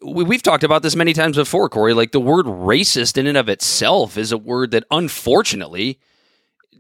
we, 0.02 0.24
we've 0.24 0.44
talked 0.44 0.64
about 0.64 0.84
this 0.84 0.96
many 0.96 1.14
times 1.14 1.38
before, 1.38 1.70
Corey. 1.70 1.94
Like 1.96 2.12
the 2.12 2.20
word 2.20 2.46
racist 2.46 3.18
in 3.18 3.26
and 3.26 3.38
of 3.38 3.50
itself 3.50 4.18
is 4.18 4.32
a 4.32 4.38
word 4.38 4.70
that, 4.72 4.84
unfortunately, 4.92 6.00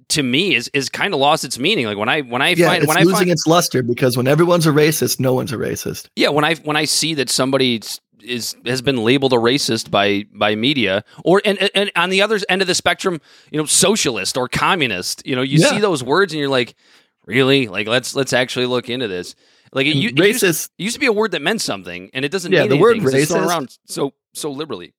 to 0.10 0.21
me 0.23 0.54
is 0.56 0.69
is 0.73 0.89
kind 0.89 1.13
of 1.13 1.19
lost 1.19 1.43
its 1.43 1.58
meaning. 1.58 1.86
Like 1.86 1.97
when 1.97 2.10
I 2.10 2.21
when 2.21 2.41
I 2.41 2.50
Yeah, 2.50 2.67
find 2.67 2.84
it's 2.84 2.88
when 2.88 2.97
I 2.97 3.02
losing 3.04 3.15
find 3.17 3.30
its 3.32 3.47
luster 3.47 3.82
because 3.84 4.15
when 4.17 4.28
everyone's 4.28 4.67
a 4.67 4.71
racist, 4.71 5.19
no 5.19 5.34
one's 5.34 5.52
a 5.52 5.58
racist. 5.58 6.08
yeah 6.15 6.30
when 6.30 6.43
I 6.45 6.56
when 6.56 6.78
I 6.78 6.86
see 6.86 7.13
that 7.15 7.30
somebody 7.30 7.82
is 8.28 8.56
has 8.66 8.82
been 8.82 8.98
labeled 8.98 9.34
a 9.34 9.38
racist 9.38 9.90
by 9.92 10.26
by 10.34 10.56
media 10.56 11.04
or 11.24 11.42
and, 11.46 11.58
and 11.76 11.92
on 11.96 12.10
the 12.10 12.22
other 12.22 12.40
end 12.50 12.62
of 12.62 12.68
the 12.68 12.76
spectrum, 12.76 13.20
you 13.52 13.58
know, 13.60 13.66
socialist 13.66 14.38
or 14.38 14.48
communist. 14.48 15.26
You 15.26 15.36
know, 15.36 15.42
you 15.42 15.60
Yeah. 15.60 15.70
see 15.70 15.80
those 15.80 16.04
words 16.04 16.34
and 16.34 16.40
you're 16.40 16.50
like, 16.50 16.76
really? 17.26 17.68
Like 17.68 17.88
let's 17.88 18.16
let's 18.16 18.34
actually 18.34 18.66
look 18.66 18.90
into 18.90 19.08
this. 19.08 19.36
Like 19.74 19.86
it, 19.86 19.92
it 19.92 19.96
used, 19.98 20.16
racist. 20.16 20.70
it 20.78 20.84
used 20.84 20.96
to 20.96 21.00
be 21.00 21.08
a 21.08 21.12
word 21.13 21.32
that 21.32 21.42
meant 21.42 21.62
something, 21.62 22.10
and 22.13 22.24
it 22.24 22.32
doesn't. 22.32 22.52
Yeah, 22.52 22.62
mean 22.62 22.70
the 22.70 22.78
word 22.78 22.98
anything 22.98 23.12
'cause 23.20 23.28
thrown 23.30 23.44
racist- 23.44 23.48
around 23.50 23.78
so 23.86 24.13
so 24.34 24.52
liberally. 24.52 24.94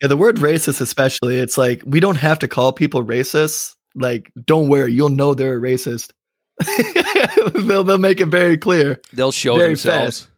Yeah, 0.00 0.08
the 0.08 0.16
word 0.16 0.36
racist, 0.36 0.80
especially, 0.80 1.38
it's 1.38 1.58
like 1.58 1.82
we 1.84 2.00
don't 2.00 2.16
have 2.16 2.38
to 2.38 2.48
call 2.48 2.72
people 2.72 3.04
racist. 3.04 3.74
Like, 3.94 4.30
don't 4.46 4.68
worry, 4.68 4.92
you'll 4.92 5.08
know 5.08 5.34
they're 5.34 5.58
a 5.58 5.60
racist. 5.60 6.10
they'll 7.66 7.84
they'll 7.84 7.98
make 7.98 8.20
it 8.20 8.26
very 8.26 8.56
clear. 8.56 9.00
They'll 9.12 9.32
show 9.32 9.58
themselves. 9.58 10.28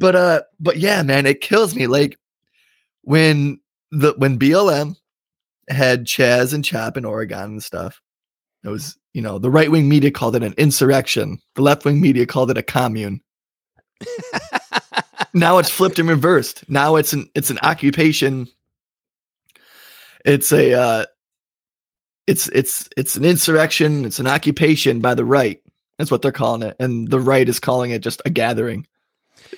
But 0.00 0.16
uh 0.16 0.42
but 0.58 0.78
yeah 0.78 1.02
man 1.02 1.26
it 1.26 1.40
kills 1.40 1.76
me 1.76 1.86
like 1.86 2.18
when 3.02 3.60
the 3.92 4.12
when 4.16 4.38
blm 4.38 4.96
had 5.68 6.04
chaz 6.04 6.52
and 6.52 6.64
chop 6.64 6.96
in 6.96 7.04
oregon 7.04 7.44
and 7.44 7.62
stuff 7.62 8.00
it 8.64 8.68
was 8.68 8.98
you 9.14 9.22
know 9.22 9.38
the 9.38 9.50
right-wing 9.50 9.88
media 9.88 10.10
called 10.10 10.34
it 10.34 10.42
an 10.42 10.54
insurrection 10.58 11.38
the 11.54 11.62
left-wing 11.62 12.00
media 12.00 12.26
called 12.26 12.50
it 12.50 12.58
a 12.58 12.62
commune 12.62 13.20
now 15.34 15.58
it's 15.58 15.70
flipped 15.70 16.00
and 16.00 16.08
reversed 16.08 16.68
now 16.68 16.96
it's 16.96 17.12
an 17.12 17.30
it's 17.36 17.50
an 17.50 17.58
occupation 17.62 18.48
it's 20.24 20.52
a 20.52 20.72
uh 20.74 21.04
it's 22.30 22.48
it's 22.48 22.88
it's 22.96 23.16
an 23.16 23.24
insurrection, 23.24 24.04
it's 24.04 24.20
an 24.20 24.28
occupation 24.28 25.00
by 25.00 25.14
the 25.14 25.24
right. 25.24 25.60
That's 25.98 26.12
what 26.12 26.22
they're 26.22 26.30
calling 26.30 26.62
it, 26.62 26.76
and 26.78 27.08
the 27.08 27.18
right 27.18 27.48
is 27.48 27.58
calling 27.58 27.90
it 27.90 28.02
just 28.02 28.22
a 28.24 28.30
gathering. 28.30 28.86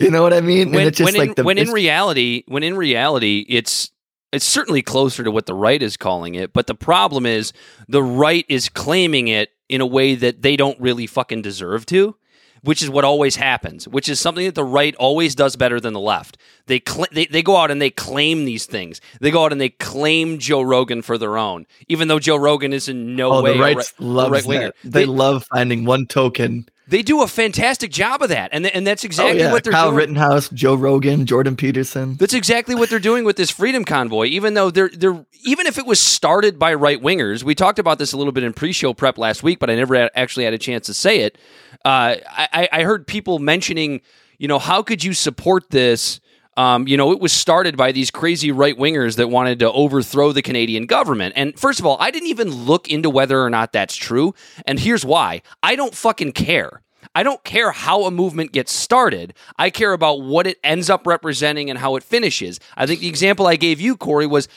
You 0.00 0.11
know 0.11 0.22
what 0.22 0.33
I 0.33 0.40
mean? 0.40 0.70
when, 0.70 0.81
and 0.81 0.88
it's 0.88 0.98
just 0.98 1.12
when, 1.12 1.18
like 1.18 1.28
in, 1.31 1.35
the 1.37 1.44
when 1.44 1.59
in 1.59 1.70
reality 1.70 2.44
when 2.46 2.62
in 2.62 2.76
reality 2.76 3.44
it's 3.48 3.90
it's 4.33 4.44
certainly 4.44 4.83
closer 4.83 5.22
to 5.22 5.31
what 5.31 5.46
the 5.46 5.55
right 5.55 5.83
is 5.83 5.96
calling 5.96 6.35
it 6.35 6.52
but 6.52 6.66
the 6.66 6.74
problem 6.74 7.26
is 7.26 7.52
the 7.88 8.02
right 8.02 8.46
is 8.48 8.68
claiming 8.68 9.28
it 9.28 9.50
in 9.68 9.81
a 9.81 9.87
way 9.87 10.14
that 10.14 10.42
they 10.42 10.57
don't 10.57 10.81
really 10.81 11.07
fucking 11.07 11.42
deserve 11.42 11.85
to 11.87 12.16
which 12.62 12.83
is 12.83 12.88
what 12.90 13.05
always 13.05 13.37
happens 13.37 13.87
which 13.88 14.09
is 14.09 14.20
something 14.20 14.44
that 14.46 14.55
the 14.55 14.64
right 14.64 14.94
always 14.96 15.35
does 15.35 15.57
better 15.57 15.81
than 15.81 15.92
the 15.92 16.01
left 16.01 16.37
they 16.66 16.81
cl- 16.87 17.07
they, 17.12 17.27
they 17.27 17.42
go 17.42 17.57
out 17.57 17.70
and 17.70 17.81
they 17.81 17.90
claim 17.90 18.44
these 18.44 18.66
things 18.66 19.01
they 19.20 19.31
go 19.31 19.44
out 19.44 19.53
and 19.53 19.61
they 19.61 19.68
claim 19.70 20.38
joe 20.38 20.62
rogan 20.62 21.03
for 21.03 21.18
their 21.18 21.37
own 21.37 21.66
even 21.88 22.09
though 22.09 22.18
joe 22.18 22.37
rogan 22.37 22.72
is 22.72 22.88
in 22.88 23.16
no 23.16 23.33
oh, 23.33 23.42
way 23.42 23.55
the 23.55 23.61
right 23.61 23.77
right- 23.77 23.92
loves 23.98 24.31
right-winger. 24.33 24.66
that. 24.66 24.75
They, 24.85 25.01
They- 25.01 25.07
love 25.07 25.44
finding 25.53 25.85
one 25.85 26.07
token. 26.07 26.66
they 26.88 27.03
do 27.03 27.22
a 27.22 27.27
fantastic 27.29 27.90
job 27.90 28.22
of 28.22 28.29
that 28.29 28.51
and, 28.53 28.64
th- 28.64 28.75
and 28.77 28.87
that's 28.87 29.05
oh, 29.05 29.07
exactly 29.07 29.42
oh, 29.42 29.46
yeah. 29.46 29.53
what 29.53 29.64
they're 29.64 29.72
Kyle 29.72 29.87
doing 29.87 29.96
Rittenhouse, 29.96 30.48
Joe 30.51 30.75
Rogan, 30.75 31.27
Jordan 31.27 31.57
Peterson. 31.57 32.16
That's 32.16 32.35
exactly 32.35 32.75
what 32.75 32.90
they're 32.90 32.98
doing 32.98 33.25
with 33.25 33.37
this 33.37 33.51
freedom 33.51 33.85
convoy. 33.85 34.27
Even 34.27 34.55
though 34.55 34.70
they're 34.70 34.88
they're 34.90 35.25
even 35.44 35.66
if 35.66 35.79
it 35.79 35.87
was 35.87 36.01
started 36.01 36.59
by 36.59 36.75
right 36.75 37.01
wingers, 37.01 37.42
we 37.42 37.55
talked 37.55 37.79
about 37.79 37.98
this 37.98 38.12
a 38.12 38.16
little 38.16 38.33
bit 38.33 38.44
in 38.44 38.53
pre-show 38.53 38.94
prep 38.94 39.16
last 39.18 39.42
week, 39.42 39.59
but 39.59 39.70
I 39.70 39.75
never 39.75 39.94
had, 39.94 40.11
actually 40.14 40.44
had 40.44 40.55
a 40.55 40.59
chance 40.59 40.87
to 40.87 40.94
say 40.94 41.20
it. 41.20 41.38
Uh, 41.85 42.16
I, 42.29 42.68
I 42.73 42.83
heard 42.83 43.07
people 43.07 43.38
mentioning, 43.38 44.01
you 44.38 44.49
know, 44.49 44.59
how 44.59 44.83
could 44.83 45.03
you 45.03 45.12
support 45.14 45.71
this? 45.71 46.21
Um, 46.57 46.87
you 46.87 46.97
know, 46.97 47.12
it 47.12 47.21
was 47.21 47.33
started 47.33 47.77
by 47.77 47.92
these 47.92 48.11
crazy 48.11 48.53
right 48.53 48.77
wingers 48.77 49.16
that 49.16 49.29
wanted 49.29 49.59
to 49.61 49.73
overthrow 49.73 50.33
the 50.33 50.42
Canadian 50.42 50.87
government. 50.87 51.33
And 51.37 51.59
first 51.59 51.81
of 51.81 51.87
all, 51.87 51.97
I 51.99 52.11
didn't 52.11 52.29
even 52.29 52.51
look 52.51 52.88
into 52.88 53.09
whether 53.09 53.42
or 53.42 53.49
not 53.49 53.73
that's 53.73 53.97
true. 53.97 54.35
And 54.66 54.79
here's 54.79 55.05
why 55.05 55.42
I 55.62 55.77
don't 55.77 55.95
fucking 55.95 56.33
care. 56.33 56.83
I 57.14 57.23
don't 57.23 57.42
care 57.45 57.73
how 57.73 58.05
a 58.05 58.11
movement 58.11 58.53
gets 58.53 58.73
started. 58.73 59.35
I 59.59 59.71
care 59.71 59.92
about 59.92 60.23
what 60.23 60.47
it 60.47 60.59
ends 60.62 60.88
up 60.88 61.07
representing 61.07 61.68
and 61.68 61.79
how 61.79 61.97
it 61.97 62.03
finishes. 62.03 62.61
I 62.77 62.87
think 62.87 63.01
the 63.01 63.09
example 63.09 63.47
I 63.47 63.57
gave 63.57 63.81
you, 63.81 63.97
Corey, 63.97 64.27
was 64.27 64.49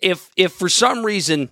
if 0.00 0.30
if 0.36 0.52
for 0.52 0.68
some 0.68 1.04
reason 1.04 1.50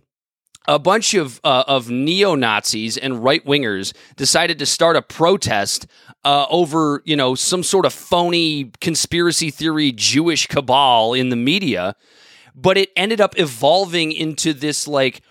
a 0.71 0.79
bunch 0.79 1.15
of 1.15 1.41
uh, 1.43 1.65
of 1.67 1.91
neo 1.91 2.37
Nazis 2.37 2.97
and 2.97 3.25
right 3.25 3.45
wingers 3.45 3.93
decided 4.15 4.61
to 4.61 4.67
start 4.67 4.95
a 4.95 5.03
protest 5.03 5.85
uh, 6.25 6.47
over 6.49 7.03
you 7.05 7.17
know 7.17 7.35
some 7.35 7.65
sort 7.65 7.85
of 7.85 7.93
phony 7.93 8.71
conspiracy 8.81 9.51
theory 9.51 9.91
Jewish 9.91 10.47
cabal 10.47 11.13
in 11.13 11.29
the 11.31 11.37
media, 11.37 11.97
but 12.55 12.79
it 12.79 12.91
ended 12.97 13.21
up 13.21 13.37
evolving 13.37 14.13
into 14.13 14.53
this 14.55 14.87
like 14.87 15.23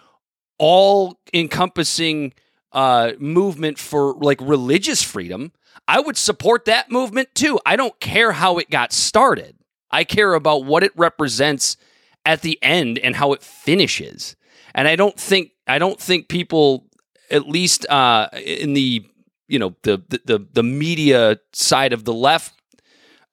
all 0.58 1.18
encompassing 1.34 2.34
uh, 2.74 3.14
movement 3.18 3.80
for 3.80 4.16
like 4.16 4.42
religious 4.42 5.02
freedom. 5.02 5.54
I 5.88 6.02
would 6.02 6.18
support 6.18 6.66
that 6.66 6.92
movement 6.92 7.30
too. 7.34 7.58
I 7.66 7.78
don't 7.78 7.98
care 8.02 8.34
how 8.34 8.58
it 8.58 8.70
got 8.70 8.92
started. 8.92 9.56
I 9.90 10.04
care 10.04 10.34
about 10.34 10.66
what 10.66 10.84
it 10.84 10.92
represents 10.98 11.78
at 12.26 12.42
the 12.42 12.60
end 12.62 13.00
and 13.00 13.16
how 13.16 13.32
it 13.32 13.42
finishes. 13.42 14.36
And 14.76 14.88
I 14.88 14.96
don't 14.96 15.18
think 15.20 15.52
I 15.68 15.80
don't 15.80 16.00
think 16.00 16.28
people, 16.30 16.86
at 17.32 17.48
least 17.48 17.88
uh, 17.90 18.30
in 18.34 18.74
the 18.74 19.06
you 19.48 19.60
know 19.60 19.76
the, 19.84 20.02
the 20.26 20.46
the 20.52 20.64
media 20.64 21.40
side 21.54 21.94
of 21.94 22.06
the 22.06 22.14
left, 22.14 22.54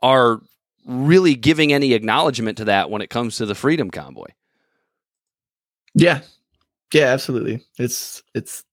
are 0.03 0.41
really 0.87 1.35
giving 1.35 1.73
any 1.73 1.93
acknowledgement 1.93 2.59
to 2.59 2.65
that 2.67 2.91
when 2.91 3.03
it 3.03 3.11
comes 3.11 3.37
to 3.37 3.47
the 3.47 3.55
Freedom 3.55 3.91
Convoy. 3.91 4.29
Yeah, 5.95 6.21
yeah, 6.93 7.07
absolutely. 7.07 7.65
It's 7.79 8.23
it's 8.35 8.65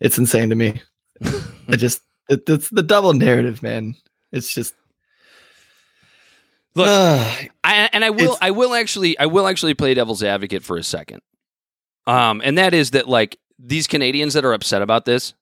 it's 0.00 0.18
insane 0.18 0.50
to 0.50 0.54
me. 0.54 0.80
I 1.68 1.76
just 1.76 2.02
it, 2.28 2.48
it's 2.48 2.70
the 2.70 2.82
double 2.82 3.12
narrative, 3.12 3.62
man. 3.62 3.94
It's 4.32 4.52
just 4.52 4.74
Look, 6.74 6.88
I, 7.64 7.88
and 7.92 8.04
I 8.04 8.10
will, 8.10 8.38
I 8.40 8.50
will 8.52 8.74
actually, 8.74 9.18
I 9.18 9.26
will 9.26 9.46
actually 9.46 9.74
play 9.74 9.94
devil's 9.94 10.22
advocate 10.22 10.62
for 10.62 10.76
a 10.76 10.82
second. 10.82 11.20
Um, 12.06 12.40
and 12.44 12.56
that 12.58 12.74
is 12.74 12.92
that 12.92 13.08
like 13.08 13.38
these 13.58 13.86
Canadians 13.86 14.34
that 14.34 14.44
are 14.44 14.52
upset 14.52 14.80
about 14.82 15.04
this, 15.04 15.34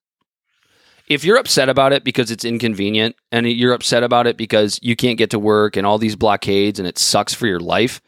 if 1.06 1.24
you're 1.24 1.36
upset 1.38 1.68
about 1.68 1.92
it 1.92 2.04
because 2.04 2.30
it's 2.30 2.44
inconvenient 2.44 3.16
and 3.32 3.46
you're 3.50 3.72
upset 3.72 4.02
about 4.02 4.26
it 4.26 4.36
because 4.36 4.78
you 4.82 4.96
can't 4.96 5.16
get 5.18 5.30
to 5.30 5.38
work 5.38 5.76
and 5.76 5.86
all 5.86 5.98
these 5.98 6.16
blockades 6.16 6.78
and 6.78 6.86
it 6.88 6.98
sucks 6.98 7.32
for 7.34 7.46
your 7.46 7.60
life, 7.60 8.00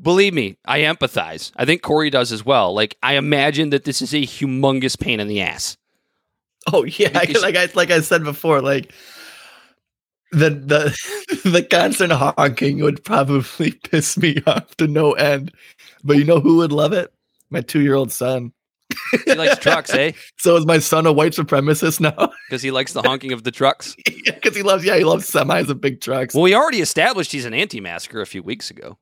believe 0.00 0.34
me, 0.34 0.56
I 0.64 0.80
empathize. 0.80 1.52
I 1.56 1.64
think 1.64 1.82
Corey 1.82 2.10
does 2.10 2.32
as 2.32 2.44
well. 2.44 2.74
Like 2.74 2.96
I 3.02 3.14
imagine 3.14 3.70
that 3.70 3.84
this 3.84 4.02
is 4.02 4.12
a 4.14 4.22
humongous 4.22 4.98
pain 4.98 5.20
in 5.20 5.28
the 5.28 5.40
ass. 5.42 5.76
oh 6.72 6.84
yeah, 6.84 7.08
Because- 7.20 7.42
like 7.42 7.56
I 7.56 7.68
like 7.74 7.90
I 7.90 8.00
said 8.00 8.24
before, 8.24 8.60
like 8.60 8.92
the 10.32 10.50
the 10.50 11.40
the 11.50 11.62
constant 11.62 12.12
honking 12.12 12.80
would 12.80 13.04
probably 13.04 13.72
piss 13.90 14.16
me 14.16 14.42
off 14.46 14.76
to 14.76 14.86
no 14.86 15.12
end. 15.12 15.52
But 16.04 16.16
you 16.16 16.24
know 16.24 16.40
who 16.40 16.56
would 16.58 16.72
love 16.72 16.92
it? 16.92 17.12
My 17.50 17.60
two 17.60 17.80
year 17.80 17.94
old 17.94 18.12
son. 18.12 18.52
He 19.24 19.34
likes 19.34 19.58
trucks, 19.58 19.94
eh? 19.94 20.12
So 20.38 20.56
is 20.56 20.66
my 20.66 20.78
son 20.78 21.06
a 21.06 21.12
white 21.12 21.32
supremacist 21.32 22.00
now? 22.00 22.32
Because 22.48 22.62
he 22.62 22.72
likes 22.72 22.92
the 22.92 23.02
honking 23.02 23.32
of 23.32 23.44
the 23.44 23.52
trucks. 23.52 23.94
Because 24.04 24.56
he 24.56 24.62
loves, 24.62 24.84
yeah, 24.84 24.96
he 24.96 25.04
loves 25.04 25.30
semis 25.30 25.68
and 25.68 25.80
big 25.80 26.00
trucks. 26.00 26.34
Well, 26.34 26.42
we 26.42 26.54
already 26.54 26.80
established 26.80 27.30
he's 27.30 27.44
an 27.44 27.54
anti-masker 27.54 28.20
a 28.20 28.26
few 28.26 28.42
weeks 28.42 28.70
ago. 28.70 28.98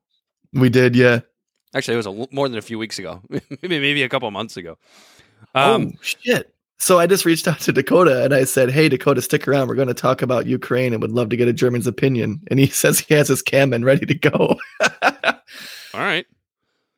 we 0.53 0.69
did, 0.69 0.95
yeah. 0.95 1.21
Actually, 1.75 1.95
it 1.95 2.05
was 2.05 2.07
a, 2.07 2.29
more 2.31 2.49
than 2.49 2.59
a 2.59 2.63
few 2.63 2.79
weeks 2.79 2.99
ago, 2.99 3.23
maybe 3.31 3.79
maybe 3.79 4.03
a 4.03 4.09
couple 4.09 4.31
months 4.31 4.57
ago. 4.57 4.79
Um, 5.55 5.93
oh 5.95 5.99
shit! 6.03 6.55
So 6.81 6.99
I 6.99 7.07
just 7.07 7.25
reached 7.25 7.49
out 7.49 7.59
to 7.61 7.73
Dakota 7.73 8.25
and 8.25 8.33
I 8.33 8.45
said, 8.45 8.71
"Hey, 8.71 8.89
Dakota, 8.89 9.21
stick 9.21 9.49
around. 9.49 9.69
We're 9.69 9.75
going 9.75 9.89
to 9.89 9.95
talk 9.95 10.23
about 10.23 10.47
Ukraine 10.47 10.93
and 10.93 11.03
would 11.03 11.11
love 11.13 11.29
to 11.31 11.37
get 11.37 11.49
a 11.49 11.53
German's 11.53 11.87
opinion." 11.87 12.41
And 12.51 12.61
he 12.61 12.67
says 12.69 13.01
he 13.01 13.15
has 13.15 13.29
his 13.29 13.43
camman 13.43 13.85
ready 13.85 14.07
to 14.07 14.15
go. 14.15 14.57
all 15.03 16.01
right, 16.01 16.27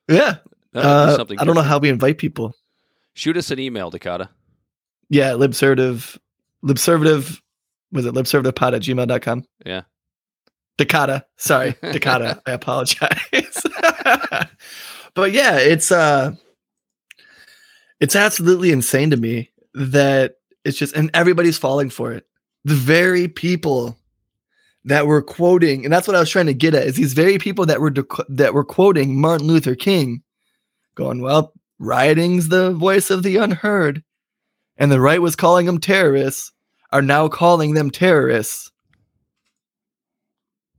yeah, 0.09 0.37
That 0.73 0.75
would 0.75 0.83
be 0.83 0.89
uh, 0.89 1.17
something 1.17 1.39
I 1.39 1.45
don't 1.45 1.55
know 1.55 1.63
how 1.63 1.79
we 1.79 1.89
invite 1.89 2.19
people. 2.19 2.55
Shoot 3.15 3.37
us 3.37 3.51
an 3.51 3.59
email, 3.59 3.91
Dakota. 3.91 4.29
Yeah, 5.09 5.33
libservative, 5.33 6.19
libservative. 6.63 7.41
Was 7.91 8.07
it 8.07 8.15
libservativepod 8.15 8.75
at 8.75 8.83
gmail.com? 8.83 9.45
Yeah. 9.67 9.83
Dakota. 10.77 11.25
Sorry, 11.37 11.75
Dakota. 11.83 12.41
I 12.47 12.53
apologize. 12.53 13.63
but 15.15 15.33
yeah, 15.33 15.57
it's 15.57 15.91
uh 15.91 16.33
it's 17.99 18.15
absolutely 18.15 18.73
insane 18.73 19.11
to 19.11 19.17
me 19.17 19.51
that 19.75 20.35
it's 20.65 20.79
just 20.79 20.95
and 20.95 21.11
everybody's 21.15 21.59
falling 21.59 21.91
for 21.91 22.13
it. 22.13 22.27
The 22.65 22.75
very 22.75 23.29
people 23.29 23.97
that 24.85 25.07
were 25.07 25.23
quoting, 25.23 25.85
and 25.85 25.93
that's 25.93 26.07
what 26.07 26.17
I 26.17 26.21
was 26.21 26.31
trying 26.31 26.47
to 26.47 26.55
get 26.55 26.75
at, 26.75 26.87
is 26.87 26.97
these 26.97 27.13
very 27.13 27.39
people 27.39 27.67
that 27.67 27.81
were 27.81 27.91
dec- 27.91 28.25
that 28.29 28.55
were 28.55 28.65
quoting 28.65 29.21
Martin 29.21 29.47
Luther 29.47 29.75
King, 29.75 30.23
going, 30.95 31.21
"Well, 31.21 31.53
rioting's 31.79 32.49
the 32.49 32.73
voice 32.73 33.11
of 33.11 33.23
the 33.23 33.37
unheard," 33.37 34.03
and 34.77 34.91
the 34.91 35.01
right 35.01 35.23
was 35.23 35.37
calling 35.37 35.67
them 35.67 35.79
terrorists, 35.79 36.53
are 36.93 37.03
now 37.03 37.29
calling 37.29 37.75
them 37.75 37.91
terrorists, 37.91 38.71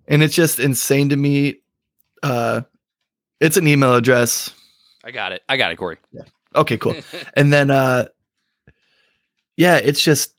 and 0.08 0.22
it's 0.22 0.36
just 0.36 0.60
insane 0.60 1.10
to 1.10 1.18
me. 1.18 1.62
Uh, 2.24 2.62
it's 3.40 3.58
an 3.58 3.68
email 3.68 3.96
address. 3.96 4.52
I 5.04 5.12
got 5.12 5.32
it. 5.32 5.42
I 5.50 5.58
got 5.58 5.72
it, 5.72 5.78
Corey. 5.78 5.98
Yeah. 6.12 6.22
Okay, 6.56 6.78
cool. 6.78 6.96
and 7.36 7.52
then 7.52 7.72
uh 7.72 8.06
yeah 9.62 9.78
it's 9.78 10.02
just 10.02 10.34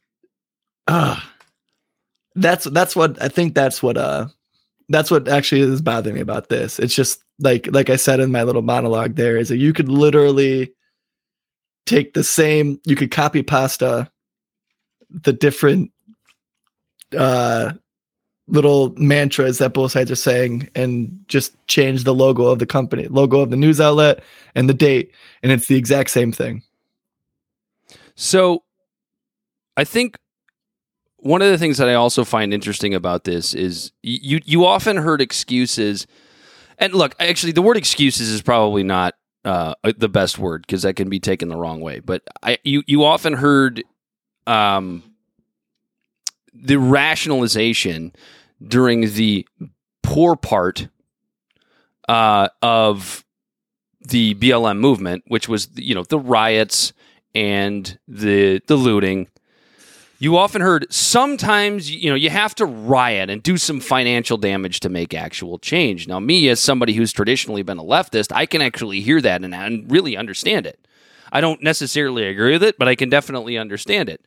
uh 0.89 1.19
that's 2.35 2.65
that's 2.65 2.97
what 2.97 3.23
i 3.23 3.29
think 3.29 3.55
that's 3.55 3.83
what 3.83 3.97
uh 3.97 4.27
that's 4.89 5.11
what 5.11 5.29
actually 5.29 5.61
is 5.63 5.81
bothering 5.81 6.17
me 6.17 6.21
about 6.21 6.49
this. 6.49 6.79
It's 6.79 6.95
just 6.95 7.23
like 7.39 7.69
like 7.73 7.89
i 7.89 7.97
said 7.97 8.21
in 8.21 8.31
my 8.31 8.43
little 8.43 8.63
monologue 8.63 9.15
there 9.15 9.37
is 9.37 9.49
that 9.49 9.57
you 9.57 9.73
could 9.73 9.89
literally 9.89 10.73
take 11.87 12.15
the 12.15 12.25
same 12.25 12.81
you 12.85 12.95
could 12.95 13.11
copy 13.11 13.43
pasta 13.43 14.11
the 15.11 15.33
different 15.33 15.91
uh 17.17 17.73
little 18.49 18.93
mantras 18.97 19.59
that 19.59 19.73
both 19.73 19.93
sides 19.93 20.11
are 20.11 20.17
saying 20.17 20.69
and 20.75 21.25
just 21.27 21.55
change 21.69 22.05
the 22.05 22.15
logo 22.15 22.47
of 22.47 22.59
the 22.59 22.67
company 22.67 23.07
logo 23.09 23.41
of 23.41 23.51
the 23.51 23.57
news 23.57 23.81
outlet 23.81 24.23
and 24.55 24.69
the 24.69 24.75
date 24.75 25.11
and 25.43 25.53
it's 25.53 25.69
the 25.69 25.77
exact 25.77 26.11
same 26.11 26.33
thing. 26.33 26.63
So, 28.15 28.63
I 29.77 29.85
think 29.85 30.19
one 31.17 31.41
of 31.41 31.51
the 31.51 31.59
things 31.59 31.79
that 31.79 31.89
I 31.89 31.95
also 31.95 32.25
find 32.25 32.53
interesting 32.53 32.95
about 32.95 33.25
this 33.25 33.55
is 33.55 33.93
you 34.03 34.41
you 34.45 34.65
often 34.65 34.97
heard 34.97 35.21
excuses, 35.21 36.07
and 36.79 36.95
look, 36.95 37.15
actually, 37.21 37.53
the 37.53 37.63
word 37.63 37.77
excuses 37.77 38.29
is 38.29 38.43
probably 38.43 38.83
not 38.83 39.15
uh, 39.45 39.75
the 39.97 40.09
best 40.09 40.39
word 40.39 40.63
because 40.63 40.83
that 40.83 40.97
can 40.97 41.09
be 41.09 41.21
taken 41.21 41.49
the 41.49 41.57
wrong 41.57 41.81
way. 41.81 42.01
But 42.01 42.23
I 42.43 42.59
you 42.65 42.83
you 42.87 43.05
often 43.05 43.35
heard 43.35 43.83
um, 44.47 45.03
the 46.53 46.79
rationalization 46.79 48.13
during 48.67 49.13
the 49.15 49.47
poor 50.03 50.37
part 50.37 50.89
uh, 52.09 52.49
of 52.61 53.25
the 54.01 54.35
BLM 54.35 54.79
movement, 54.79 55.25
which 55.29 55.49
was 55.49 55.69
you 55.75 55.95
know 55.95 56.05
the 56.05 56.19
riots 56.19 56.93
and 57.35 57.99
the 58.09 58.61
the 58.67 58.77
looting. 58.77 59.29
You 60.23 60.37
often 60.37 60.63
heard 60.63 60.87
sometimes 60.89 61.91
you 61.91 62.09
know 62.09 62.15
you 62.15 62.31
have 62.31 62.55
to 62.55 62.65
riot 62.65 63.29
and 63.29 63.43
do 63.43 63.57
some 63.57 63.81
financial 63.81 64.37
damage 64.37 64.79
to 64.81 64.89
make 64.89 65.15
actual 65.15 65.59
change. 65.59 66.07
Now, 66.07 66.21
me 66.21 66.49
as 66.49 66.61
somebody 66.61 66.93
who's 66.93 67.13
traditionally 67.13 67.65
been 67.65 67.79
a 67.79 67.83
leftist, 67.83 68.31
I 68.31 68.47
can 68.47 68.63
actually 68.63 69.01
hear 69.01 69.21
that 69.21 69.43
and, 69.43 69.53
and 69.53 69.91
really 69.91 70.17
understand 70.17 70.65
it. 70.65 70.87
I 71.33 71.41
don't 71.41 71.61
necessarily 71.61 72.25
agree 72.25 72.53
with 72.53 72.63
it, 72.63 72.79
but 72.79 72.87
I 72.87 72.95
can 72.95 73.09
definitely 73.09 73.59
understand 73.59 74.09
it. 74.09 74.25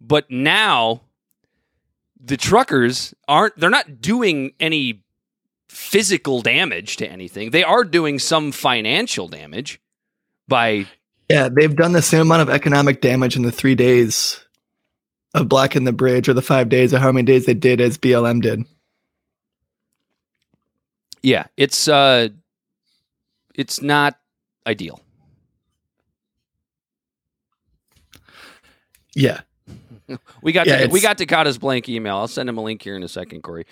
But 0.00 0.30
now 0.30 1.00
the 2.20 2.36
truckers 2.36 3.12
aren't 3.26 3.58
they're 3.58 3.70
not 3.70 4.00
doing 4.00 4.52
any 4.60 5.02
physical 5.68 6.42
damage 6.42 6.96
to 6.98 7.10
anything. 7.10 7.50
They 7.50 7.64
are 7.64 7.82
doing 7.82 8.20
some 8.20 8.52
financial 8.52 9.26
damage 9.26 9.80
by 10.46 10.86
Yeah, 11.28 11.48
they've 11.48 11.74
done 11.74 11.90
the 11.90 12.02
same 12.02 12.20
amount 12.20 12.42
of 12.42 12.50
economic 12.50 13.00
damage 13.00 13.34
in 13.34 13.42
the 13.42 13.50
three 13.50 13.74
days 13.74 14.41
of 15.34 15.48
blocking 15.48 15.84
the 15.84 15.92
bridge 15.92 16.28
or 16.28 16.34
the 16.34 16.42
five 16.42 16.68
days 16.68 16.92
or 16.92 16.98
how 16.98 17.12
many 17.12 17.24
days 17.24 17.46
they 17.46 17.54
did 17.54 17.80
as 17.80 17.98
BLM 17.98 18.42
did. 18.42 18.64
yeah, 21.22 21.46
it's 21.56 21.88
uh 21.88 22.28
it's 23.54 23.80
not 23.82 24.18
ideal. 24.66 25.00
Yeah. 29.14 29.40
We 30.42 30.52
got 30.52 30.66
Yeah, 30.66 30.86
to, 30.86 30.86
we 30.88 31.00
got 31.00 31.16
Dakota's 31.16 31.56
blank 31.58 31.88
email. 31.88 32.16
I'll 32.16 32.28
send 32.28 32.48
him 32.48 32.58
a 32.58 32.62
link 32.62 32.82
here 32.82 32.96
in 32.96 33.02
a 33.02 33.08
second, 33.08 33.42
Corey. 33.42 33.64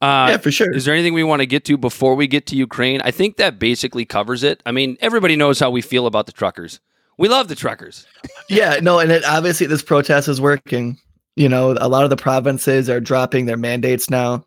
Uh, 0.00 0.28
yeah, 0.30 0.36
for 0.38 0.50
sure. 0.50 0.72
Is 0.74 0.84
there 0.86 0.94
anything 0.94 1.12
we 1.12 1.24
want 1.24 1.40
to 1.40 1.46
get 1.46 1.64
to 1.66 1.76
before 1.76 2.14
we 2.14 2.26
get 2.26 2.46
to 2.46 2.56
Ukraine? 2.56 3.00
I 3.02 3.10
think 3.10 3.36
that 3.36 3.58
basically 3.58 4.04
covers 4.06 4.42
it. 4.42 4.62
I 4.64 4.72
mean, 4.72 4.96
everybody 5.00 5.36
knows 5.36 5.58
how 5.60 5.70
we 5.70 5.82
feel 5.82 6.06
about 6.06 6.26
the 6.26 6.32
truckers. 6.32 6.80
We 7.18 7.28
love 7.28 7.48
the 7.48 7.54
truckers. 7.54 8.06
Yeah, 8.48 8.78
no, 8.82 8.98
and 8.98 9.12
it, 9.12 9.24
obviously 9.24 9.66
this 9.66 9.82
protest 9.82 10.28
is 10.28 10.40
working. 10.40 10.98
You 11.36 11.48
know, 11.48 11.76
a 11.80 11.88
lot 11.88 12.04
of 12.04 12.10
the 12.10 12.16
provinces 12.16 12.90
are 12.90 13.00
dropping 13.00 13.46
their 13.46 13.56
mandates 13.56 14.10
now. 14.10 14.44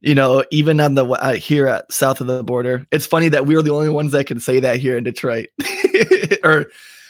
You 0.00 0.14
know, 0.14 0.44
even 0.50 0.80
on 0.80 0.94
the 0.94 1.06
uh, 1.06 1.34
here 1.34 1.66
at 1.66 1.90
south 1.92 2.20
of 2.20 2.26
the 2.26 2.42
border, 2.44 2.86
it's 2.92 3.06
funny 3.06 3.28
that 3.30 3.46
we 3.46 3.56
are 3.56 3.62
the 3.62 3.72
only 3.72 3.88
ones 3.88 4.12
that 4.12 4.26
can 4.26 4.40
say 4.40 4.60
that 4.60 4.78
here 4.78 4.96
in 4.96 5.04
Detroit, 5.04 5.48
or 6.44 6.66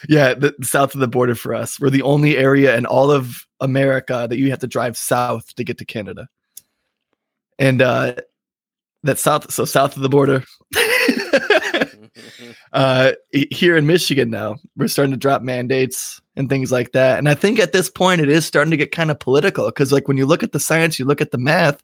yeah, 0.08 0.34
the 0.34 0.54
south 0.62 0.94
of 0.94 1.00
the 1.00 1.08
border 1.08 1.34
for 1.34 1.54
us. 1.54 1.80
We're 1.80 1.90
the 1.90 2.02
only 2.02 2.36
area 2.36 2.76
in 2.76 2.86
all 2.86 3.10
of 3.10 3.44
America 3.60 4.26
that 4.28 4.38
you 4.38 4.50
have 4.50 4.60
to 4.60 4.66
drive 4.66 4.96
south 4.96 5.54
to 5.56 5.64
get 5.64 5.78
to 5.78 5.84
Canada, 5.84 6.28
and 7.58 7.82
uh 7.82 8.14
that's 9.02 9.22
south. 9.22 9.52
So 9.52 9.64
south 9.64 9.96
of 9.96 10.02
the 10.02 10.08
border. 10.08 10.44
uh, 12.72 13.12
here 13.32 13.76
in 13.76 13.86
Michigan 13.86 14.30
now, 14.30 14.56
we're 14.76 14.88
starting 14.88 15.12
to 15.12 15.18
drop 15.18 15.42
mandates 15.42 16.20
and 16.36 16.48
things 16.48 16.70
like 16.70 16.92
that. 16.92 17.18
And 17.18 17.28
I 17.28 17.34
think 17.34 17.58
at 17.58 17.72
this 17.72 17.90
point, 17.90 18.20
it 18.20 18.28
is 18.28 18.46
starting 18.46 18.70
to 18.70 18.76
get 18.76 18.92
kind 18.92 19.10
of 19.10 19.18
political 19.18 19.66
because, 19.66 19.92
like, 19.92 20.08
when 20.08 20.16
you 20.16 20.26
look 20.26 20.42
at 20.42 20.52
the 20.52 20.60
science, 20.60 20.98
you 20.98 21.04
look 21.04 21.20
at 21.20 21.30
the 21.30 21.38
math. 21.38 21.82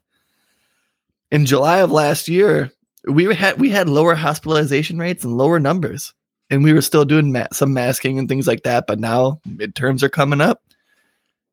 In 1.31 1.45
July 1.45 1.79
of 1.79 1.91
last 1.91 2.27
year, 2.27 2.71
we 3.05 3.33
had 3.33 3.59
we 3.59 3.69
had 3.69 3.89
lower 3.89 4.15
hospitalization 4.15 4.99
rates 4.99 5.23
and 5.23 5.37
lower 5.37 5.59
numbers, 5.59 6.13
and 6.49 6.63
we 6.63 6.73
were 6.73 6.81
still 6.81 7.05
doing 7.05 7.31
ma- 7.31 7.47
some 7.51 7.73
masking 7.73 8.19
and 8.19 8.29
things 8.29 8.47
like 8.47 8.63
that. 8.63 8.85
But 8.87 8.99
now 8.99 9.39
midterms 9.47 10.03
are 10.03 10.09
coming 10.09 10.41
up, 10.41 10.61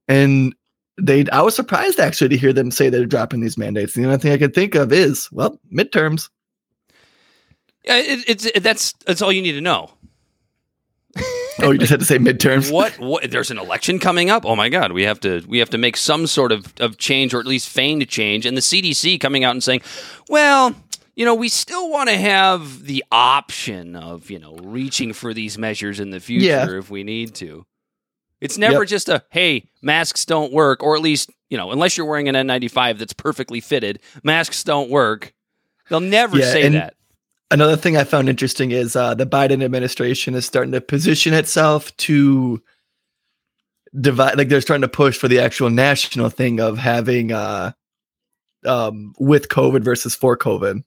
and 0.07 0.55
they 1.01 1.25
I 1.31 1.41
was 1.43 1.57
surprised 1.57 1.99
actually 1.99 2.29
to 2.29 2.37
hear 2.37 2.53
them 2.53 2.71
say 2.71 2.91
they're 2.91 3.07
dropping 3.07 3.41
these 3.41 3.59
mandates. 3.59 3.95
The 3.95 4.05
only 4.05 4.19
thing 4.19 4.33
I 4.33 4.39
could 4.39 4.55
think 4.55 4.75
of 4.75 4.93
is 4.93 5.29
well, 5.33 5.59
midterms. 5.75 6.29
Yeah, 7.85 7.97
it, 7.97 8.25
it's 8.29 8.47
it, 8.47 8.63
that's 8.63 8.93
that's 9.07 9.23
all 9.23 9.33
you 9.33 9.43
need 9.43 9.53
to 9.53 9.61
know. 9.61 9.91
Oh, 11.63 11.73
you 11.73 11.79
just 11.79 11.91
had 11.91 12.01
to 12.01 12.07
say 12.07 12.17
midterms. 12.17 12.71
What 12.73 12.99
what 12.99 13.31
there's 13.31 13.51
an 13.51 13.59
election 13.59 13.99
coming 13.99 14.31
up. 14.31 14.47
Oh 14.47 14.57
my 14.57 14.71
god, 14.71 14.93
we 14.93 15.03
have 15.03 15.21
to 15.21 15.45
we 15.47 15.59
have 15.59 15.69
to 15.71 15.79
make 15.79 15.97
some 15.99 16.27
sort 16.27 16.53
of 16.53 16.73
of 16.81 16.97
change 16.97 17.35
or 17.35 17.41
at 17.41 17.45
least 17.47 17.69
feigned 17.69 18.09
change 18.09 18.47
and 18.47 18.57
the 18.57 18.63
CDC 18.63 19.21
coming 19.21 19.45
out 19.45 19.51
and 19.51 19.63
saying, 19.63 19.83
"Well, 20.31 20.75
you 21.17 21.27
know, 21.27 21.35
we 21.35 21.51
still 21.51 21.91
want 21.91 22.09
to 22.09 22.17
have 22.17 22.85
the 22.85 23.05
option 23.13 23.95
of, 23.95 24.31
you 24.31 24.39
know, 24.39 24.55
reaching 24.63 25.13
for 25.13 25.35
these 25.35 25.59
measures 25.59 26.01
in 26.01 26.11
the 26.11 26.21
future 26.21 26.47
Yeah. 26.47 26.79
if 26.79 26.89
we 26.89 27.03
need 27.05 27.35
to." 27.35 27.67
It's 28.41 28.57
never 28.57 28.81
Yep. 28.85 28.89
just 28.89 29.09
a, 29.11 29.23
"Hey, 29.31 29.69
masks 29.83 30.25
don't 30.25 30.53
work," 30.55 30.83
or 30.83 30.97
at 30.97 31.03
least, 31.03 31.29
you 31.51 31.59
know, 31.59 31.73
unless 31.73 31.95
you're 31.99 32.07
wearing 32.07 32.27
an 32.29 32.37
N95 32.37 32.97
that's 32.99 33.13
perfectly 33.13 33.61
fitted, 33.61 33.99
masks 34.23 34.65
don't 34.65 34.89
work. 34.89 35.35
They'll 35.91 36.01
never 36.01 36.39
Yeah, 36.39 36.53
say 36.53 36.63
and- 36.63 36.75
that. 36.77 36.95
Another 37.53 37.77
thing 37.77 37.97
I 37.97 38.05
found 38.05 38.29
interesting 38.29 38.71
is 38.71 38.95
uh, 38.95 39.15
the 39.15 39.27
Biden 39.27 39.65
administration 39.65 40.35
is 40.35 40.47
starting 40.47 40.73
to 40.73 40.81
position 40.81 41.35
itself 41.35 41.97
to 41.99 42.63
divide, 43.99 44.39
like 44.39 44.49
they're 44.49 44.61
starting 44.61 44.83
to 44.83 44.89
push 44.89 45.19
for 45.19 45.27
the 45.27 45.41
actual 45.41 45.69
national 45.69 46.31
thing 46.31 46.61
of 46.61 46.79
having 46.79 47.33
uh, 47.33 47.73
um, 48.65 49.15
with 49.19 49.49
COVID 49.49 49.83
versus 49.83 50.15
for 50.15 50.37
COVID. 50.37 50.85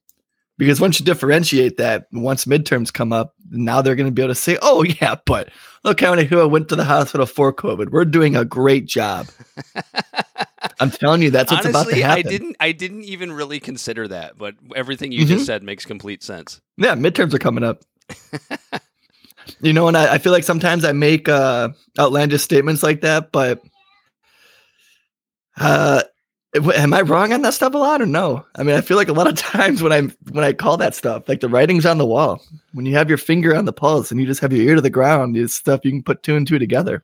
Because 0.58 0.80
once 0.80 1.00
you 1.00 1.06
differentiate 1.06 1.78
that, 1.78 2.06
once 2.12 2.46
midterms 2.46 2.94
come 2.94 3.12
up, 3.12 3.34
now 3.50 3.82
they're 3.82 3.96
going 3.96 4.08
to 4.08 4.12
be 4.12 4.22
able 4.22 4.34
to 4.34 4.40
say, 4.40 4.58
"Oh 4.62 4.84
yeah, 4.84 5.16
but 5.26 5.50
look 5.84 6.00
how 6.00 6.14
many 6.14 6.28
who 6.28 6.48
went 6.48 6.70
to 6.70 6.76
the 6.76 6.84
hospital 6.84 7.26
for 7.26 7.52
COVID. 7.52 7.90
We're 7.90 8.06
doing 8.06 8.36
a 8.36 8.46
great 8.46 8.86
job." 8.86 9.28
I'm 10.80 10.92
telling 10.92 11.22
you, 11.22 11.32
that's 11.32 11.52
what's 11.52 11.66
about 11.66 11.90
to 11.90 12.02
happen. 12.02 12.26
I 12.26 12.30
didn't 12.30 12.56
I 12.60 12.72
didn't 12.72 13.04
even 13.04 13.32
really 13.32 13.60
consider 13.60 14.08
that, 14.08 14.38
but 14.38 14.56
everything 14.76 15.12
you 15.12 15.26
Mhm. 15.26 15.30
just 15.30 15.46
said 15.46 15.64
makes 15.64 15.86
complete 15.86 16.24
sense. 16.24 16.62
Yeah, 16.78 16.96
midterms 16.96 17.34
are 17.34 17.40
coming 17.40 17.64
up. 17.64 17.84
you 19.62 19.74
know, 19.74 19.88
and 19.88 19.98
I, 19.98 20.14
I 20.14 20.18
feel 20.20 20.32
like 20.32 20.44
sometimes 20.44 20.86
I 20.86 20.92
make 20.92 21.28
uh, 21.28 21.70
outlandish 22.00 22.42
statements 22.42 22.84
like 22.84 23.02
that, 23.02 23.32
but 23.32 23.62
uh, 25.60 26.04
am 26.56 26.94
I 26.94 27.02
wrong 27.02 27.34
on 27.34 27.42
that 27.42 27.54
stuff 27.54 27.74
a 27.74 27.78
lot 27.78 28.02
or 28.02 28.06
no? 28.06 28.46
I 28.56 28.64
mean, 28.64 28.76
I 28.76 28.82
feel 28.82 28.98
like 28.98 29.10
a 29.10 29.14
lot 29.14 29.28
of 29.28 29.36
times 29.38 29.82
when 29.82 29.92
I 29.92 30.02
when 30.32 30.44
I 30.44 30.54
call 30.54 30.78
that 30.78 30.96
stuff, 30.96 31.28
like 31.28 31.40
the 31.40 31.50
writing's 31.50 31.86
on 31.86 31.98
the 31.98 32.06
wall. 32.06 32.42
When 32.74 32.86
you 32.86 32.94
have 32.96 33.10
your 33.10 33.18
finger 33.18 33.56
on 33.56 33.66
the 33.66 33.74
pulse 33.74 34.12
and 34.12 34.20
you 34.20 34.26
just 34.26 34.42
have 34.42 34.52
your 34.54 34.66
ear 34.68 34.76
to 34.76 34.82
the 34.82 34.90
ground, 34.90 35.38
it's 35.38 35.54
stuff 35.56 35.82
you 35.84 35.92
can 35.92 36.04
put 36.04 36.24
two 36.24 36.36
and 36.36 36.48
two 36.48 36.60
together. 36.60 37.04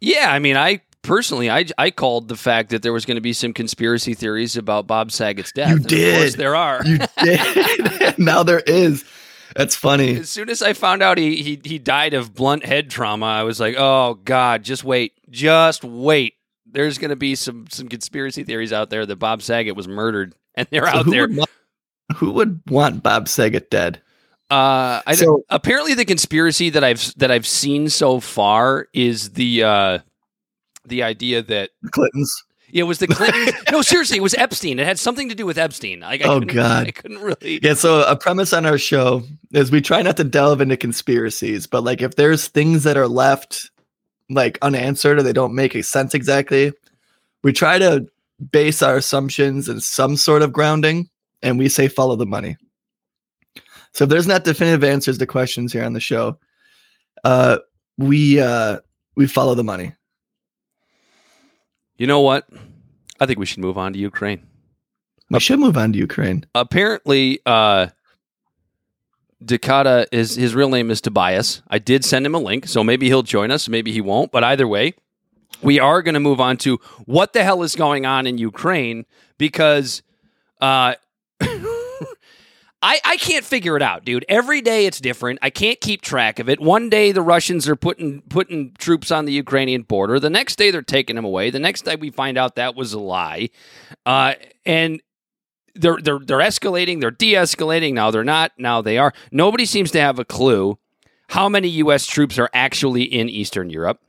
Yeah, 0.00 0.30
I 0.30 0.38
mean, 0.38 0.56
I 0.56 0.80
personally, 1.02 1.50
I, 1.50 1.66
I 1.78 1.90
called 1.90 2.28
the 2.28 2.36
fact 2.36 2.70
that 2.70 2.82
there 2.82 2.92
was 2.92 3.04
going 3.06 3.14
to 3.16 3.20
be 3.22 3.32
some 3.32 3.52
conspiracy 3.52 4.12
theories 4.14 4.56
about 4.56 4.86
Bob 4.86 5.10
Saget's 5.12 5.52
death. 5.52 5.68
You 5.70 5.76
And 5.76 5.84
Of 5.84 5.90
course, 5.90 6.30
did. 6.32 6.34
there 6.34 6.56
are. 6.56 6.84
You 6.84 6.98
did. 7.22 8.18
now 8.18 8.42
there 8.42 8.60
is. 8.60 9.04
That's 9.56 9.76
funny. 9.76 10.16
as 10.16 10.30
soon 10.30 10.50
as 10.50 10.62
I 10.62 10.72
found 10.72 11.00
out 11.02 11.16
he, 11.16 11.36
he 11.42 11.60
he 11.62 11.78
died 11.78 12.12
of 12.12 12.34
blunt 12.34 12.64
head 12.64 12.90
trauma, 12.90 13.26
I 13.26 13.44
was 13.44 13.60
like, 13.60 13.76
oh 13.78 14.14
god, 14.24 14.64
just 14.64 14.82
wait, 14.84 15.12
just 15.30 15.84
wait. 15.84 16.34
There's 16.74 16.98
going 16.98 17.10
to 17.10 17.16
be 17.16 17.34
some 17.36 17.66
some 17.70 17.88
conspiracy 17.88 18.44
theories 18.44 18.72
out 18.72 18.90
there 18.90 19.06
that 19.06 19.16
Bob 19.16 19.40
Saget 19.42 19.74
was 19.76 19.88
murdered, 19.88 20.34
and 20.54 20.68
they're 20.70 20.86
So 20.86 20.92
out 20.98 21.04
who 21.06 21.10
there. 21.12 21.22
Would 21.28 21.36
want, 21.36 21.50
who 22.16 22.30
would 22.32 22.60
want 22.68 23.02
Bob 23.02 23.28
Saget 23.28 23.70
dead? 23.70 24.02
Uh, 24.50 25.00
I 25.06 25.14
So- 25.14 25.42
apparently 25.48 25.94
the 25.94 26.04
conspiracy 26.04 26.68
that 26.70 26.84
I've 26.84 27.14
that 27.16 27.30
I've 27.30 27.46
seen 27.46 27.88
so 27.88 28.20
far 28.20 28.88
is 28.92 29.30
the 29.30 29.62
uh, 29.64 29.98
the 30.86 31.02
idea 31.02 31.40
that 31.42 31.70
The 31.82 31.90
Clintons. 31.90 32.44
it 32.72 32.82
was 32.82 32.98
the 32.98 33.06
Clintons. 33.06 33.52
no, 33.72 33.80
seriously, 33.80 34.18
it 34.18 34.22
was 34.22 34.34
Epstein. 34.34 34.78
It 34.78 34.84
had 34.84 34.98
something 34.98 35.30
to 35.30 35.34
do 35.34 35.46
with 35.46 35.56
Epstein. 35.56 36.00
Like, 36.00 36.22
I 36.22 36.28
Oh, 36.28 36.40
God. 36.40 36.88
I 36.88 36.90
couldn't 36.90 37.20
really. 37.22 37.58
Yeah, 37.62 37.72
so 37.74 38.02
a 38.02 38.16
premise 38.16 38.52
on 38.52 38.66
our 38.66 38.76
show 38.76 39.22
is 39.52 39.70
we 39.70 39.80
try 39.80 40.02
not 40.02 40.18
to 40.18 40.24
delve 40.24 40.60
into 40.60 40.76
conspiracies, 40.76 41.66
but 41.66 41.82
like 41.84 42.02
if 42.02 42.16
there's 42.16 42.48
things 42.48 42.82
that 42.84 42.98
are 42.98 43.08
left 43.08 43.70
like 44.30 44.58
unanswered 44.62 45.18
or 45.18 45.22
they 45.22 45.32
don't 45.32 45.54
make 45.54 45.74
a 45.74 45.82
sense 45.82 46.14
exactly, 46.14 46.72
we 47.42 47.52
try 47.52 47.78
to 47.78 48.06
base 48.50 48.82
our 48.82 48.96
assumptions 48.96 49.68
in 49.68 49.80
some 49.80 50.16
sort 50.16 50.42
of 50.42 50.52
grounding 50.52 51.08
and 51.42 51.58
we 51.58 51.68
say 51.68 51.88
follow 51.88 52.16
the 52.16 52.26
money. 52.26 52.56
So 53.92 54.04
if 54.04 54.10
there's 54.10 54.26
not 54.26 54.44
definitive 54.44 54.82
answers 54.82 55.18
to 55.18 55.26
questions 55.26 55.72
here 55.72 55.84
on 55.84 55.92
the 55.92 56.00
show, 56.00 56.38
uh 57.22 57.58
we 57.96 58.40
uh 58.40 58.80
we 59.14 59.26
follow 59.26 59.54
the 59.54 59.64
money. 59.64 59.92
You 61.96 62.06
know 62.06 62.20
what? 62.20 62.48
I 63.20 63.26
think 63.26 63.38
we 63.38 63.46
should 63.46 63.60
move 63.60 63.78
on 63.78 63.92
to 63.92 63.98
Ukraine. 63.98 64.44
We 65.30 65.38
should 65.38 65.60
move 65.60 65.76
on 65.76 65.92
to 65.92 65.98
Ukraine. 65.98 66.44
apparently 66.54 67.40
uh 67.46 67.88
Dakota 69.44 70.06
is 70.12 70.36
his 70.36 70.54
real 70.54 70.68
name 70.68 70.90
is 70.90 71.00
Tobias. 71.00 71.62
I 71.68 71.78
did 71.78 72.04
send 72.04 72.24
him 72.26 72.34
a 72.34 72.38
link, 72.38 72.66
so 72.66 72.82
maybe 72.82 73.06
he'll 73.06 73.22
join 73.22 73.50
us, 73.50 73.68
maybe 73.68 73.92
he 73.92 74.00
won't, 74.00 74.32
but 74.32 74.44
either 74.44 74.66
way, 74.66 74.94
we 75.62 75.78
are 75.78 76.02
going 76.02 76.14
to 76.14 76.20
move 76.20 76.40
on 76.40 76.56
to 76.58 76.78
what 77.06 77.32
the 77.32 77.42
hell 77.42 77.62
is 77.62 77.74
going 77.74 78.06
on 78.06 78.26
in 78.26 78.38
Ukraine 78.38 79.06
because 79.38 80.02
uh 80.60 80.94
I, 82.86 83.00
I 83.02 83.16
can't 83.16 83.46
figure 83.46 83.76
it 83.76 83.82
out, 83.82 84.04
dude. 84.04 84.26
Every 84.28 84.60
day 84.60 84.84
it's 84.84 85.00
different. 85.00 85.38
I 85.40 85.48
can't 85.48 85.80
keep 85.80 86.02
track 86.02 86.38
of 86.38 86.50
it. 86.50 86.60
One 86.60 86.90
day 86.90 87.12
the 87.12 87.22
Russians 87.22 87.66
are 87.66 87.76
putting 87.76 88.20
putting 88.22 88.74
troops 88.76 89.10
on 89.10 89.24
the 89.24 89.32
Ukrainian 89.32 89.82
border. 89.82 90.20
The 90.20 90.28
next 90.28 90.56
day 90.56 90.70
they're 90.70 90.82
taking 90.82 91.16
them 91.16 91.24
away. 91.24 91.48
The 91.48 91.58
next 91.58 91.86
day 91.86 91.96
we 91.96 92.10
find 92.10 92.36
out 92.36 92.56
that 92.56 92.74
was 92.74 92.92
a 92.92 92.98
lie. 93.00 93.48
Uh, 94.04 94.34
and 94.66 95.00
they're 95.74 95.98
they're 96.02 96.18
they're 96.18 96.38
escalating, 96.38 97.00
they're 97.00 97.10
de-escalating. 97.10 97.94
Now 97.94 98.10
they're 98.10 98.24
not. 98.24 98.52
Now 98.58 98.80
they 98.82 98.98
are. 98.98 99.12
Nobody 99.30 99.64
seems 99.64 99.90
to 99.92 100.00
have 100.00 100.18
a 100.18 100.24
clue 100.24 100.78
how 101.28 101.48
many 101.48 101.68
U.S. 101.68 102.06
troops 102.06 102.38
are 102.38 102.50
actually 102.52 103.02
in 103.02 103.28
Eastern 103.28 103.70
Europe. 103.70 104.00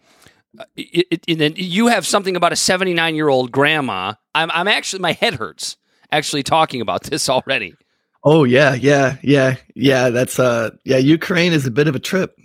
Uh, 0.58 0.66
it, 0.76 1.08
it, 1.12 1.26
and 1.28 1.42
then 1.42 1.54
you 1.56 1.88
have 1.88 2.06
something 2.06 2.36
about 2.36 2.54
a 2.54 2.56
79 2.56 3.16
year 3.16 3.30
old 3.30 3.52
grandma. 3.52 4.14
I'm 4.34 4.52
I'm 4.52 4.68
actually 4.68 5.00
my 5.00 5.14
head 5.14 5.36
hurts 5.36 5.78
actually 6.12 6.44
talking 6.44 6.82
about 6.82 7.04
this 7.12 7.30
already. 7.30 7.76
Oh 8.24 8.44
yeah, 8.44 8.74
yeah, 8.74 9.18
yeah, 9.22 9.56
yeah. 9.76 10.10
That's 10.10 10.40
uh, 10.40 10.72
yeah. 10.84 10.98
Ukraine 10.98 11.54
is 11.54 11.66
a 11.66 11.72
bit 11.72 11.88
of 11.88 11.96
a 11.96 12.00
trip. 12.00 12.38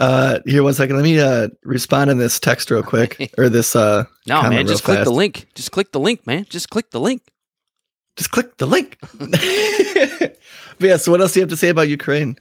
Uh, 0.00 0.38
here 0.46 0.62
one 0.62 0.74
second. 0.74 0.96
Let 0.96 1.02
me 1.02 1.18
uh 1.18 1.48
respond 1.64 2.10
in 2.10 2.18
this 2.18 2.38
text 2.38 2.70
real 2.70 2.82
quick, 2.82 3.32
or 3.38 3.48
this 3.48 3.74
uh. 3.74 4.04
No 4.26 4.42
man, 4.42 4.66
just 4.66 4.84
click 4.84 4.98
fast. 4.98 5.06
the 5.06 5.14
link. 5.14 5.48
Just 5.54 5.72
click 5.72 5.92
the 5.92 6.00
link, 6.00 6.26
man. 6.26 6.46
Just 6.48 6.70
click 6.70 6.90
the 6.90 7.00
link. 7.00 7.22
Just 8.16 8.30
click 8.30 8.56
the 8.58 8.66
link. 8.66 8.98
but 9.18 10.36
yeah. 10.80 10.96
So 10.96 11.10
what 11.10 11.20
else 11.20 11.32
do 11.32 11.40
you 11.40 11.42
have 11.42 11.50
to 11.50 11.56
say 11.56 11.68
about 11.68 11.88
Ukraine? 11.88 12.36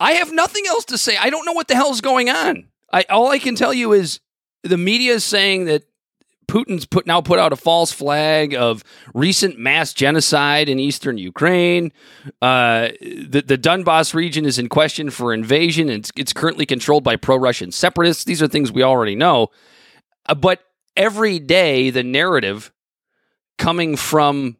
I 0.00 0.12
have 0.12 0.32
nothing 0.32 0.64
else 0.68 0.84
to 0.86 0.98
say. 0.98 1.16
I 1.16 1.30
don't 1.30 1.44
know 1.44 1.52
what 1.52 1.68
the 1.68 1.74
hell's 1.74 2.00
going 2.00 2.30
on. 2.30 2.66
I 2.92 3.04
all 3.10 3.28
I 3.28 3.38
can 3.38 3.54
tell 3.54 3.74
you 3.74 3.92
is 3.92 4.20
the 4.62 4.78
media 4.78 5.14
is 5.14 5.24
saying 5.24 5.66
that 5.66 5.84
Putin's 6.48 6.86
put 6.86 7.06
now 7.06 7.20
put 7.20 7.38
out 7.38 7.52
a 7.52 7.56
false 7.56 7.92
flag 7.92 8.54
of 8.54 8.82
recent 9.12 9.58
mass 9.58 9.92
genocide 9.92 10.68
in 10.68 10.80
eastern 10.80 11.18
Ukraine. 11.18 11.92
Uh, 12.40 12.88
the 13.00 13.44
the 13.46 13.58
Donbass 13.58 14.14
region 14.14 14.46
is 14.46 14.58
in 14.58 14.68
question 14.68 15.10
for 15.10 15.34
invasion, 15.34 15.90
and 15.90 16.00
it's, 16.00 16.12
it's 16.16 16.32
currently 16.32 16.64
controlled 16.64 17.04
by 17.04 17.16
pro-Russian 17.16 17.70
separatists. 17.70 18.24
These 18.24 18.42
are 18.42 18.48
things 18.48 18.72
we 18.72 18.82
already 18.82 19.14
know. 19.14 19.48
Uh, 20.26 20.34
but 20.34 20.60
every 20.96 21.38
day, 21.38 21.90
the 21.90 22.02
narrative 22.02 22.72
coming 23.58 23.96
from 23.96 24.56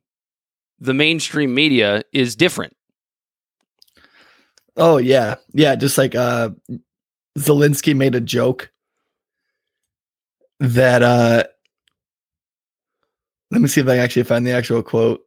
the 0.78 0.94
mainstream 0.94 1.54
media 1.54 2.02
is 2.12 2.36
different. 2.36 2.76
Oh 4.76 4.98
yeah, 4.98 5.36
yeah. 5.54 5.74
Just 5.74 5.96
like 5.96 6.14
uh, 6.14 6.50
Zelensky 7.38 7.96
made 7.96 8.14
a 8.14 8.20
joke 8.20 8.70
that 10.60 11.02
uh, 11.02 11.44
let 13.50 13.60
me 13.60 13.68
see 13.68 13.80
if 13.80 13.88
I 13.88 13.96
can 13.96 14.00
actually 14.00 14.24
find 14.24 14.46
the 14.46 14.52
actual 14.52 14.82
quote. 14.82 15.22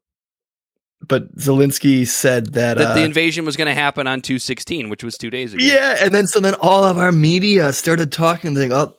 But 1.07 1.35
Zelensky 1.35 2.05
said 2.05 2.53
that, 2.53 2.77
That 2.77 2.91
uh, 2.91 2.93
the 2.93 3.03
invasion 3.03 3.43
was 3.43 3.57
going 3.57 3.67
to 3.67 3.73
happen 3.73 4.05
on 4.05 4.21
two 4.21 4.37
sixteen, 4.37 4.89
which 4.89 5.03
was 5.03 5.17
two 5.17 5.31
days 5.31 5.53
ago. 5.53 5.63
Yeah, 5.63 5.97
and 5.99 6.13
then 6.13 6.27
so 6.27 6.39
then 6.39 6.53
all 6.55 6.83
of 6.83 6.97
our 6.97 7.11
media 7.11 7.73
started 7.73 8.11
talking. 8.11 8.53
Like, 8.53 8.69
oh, 8.69 8.95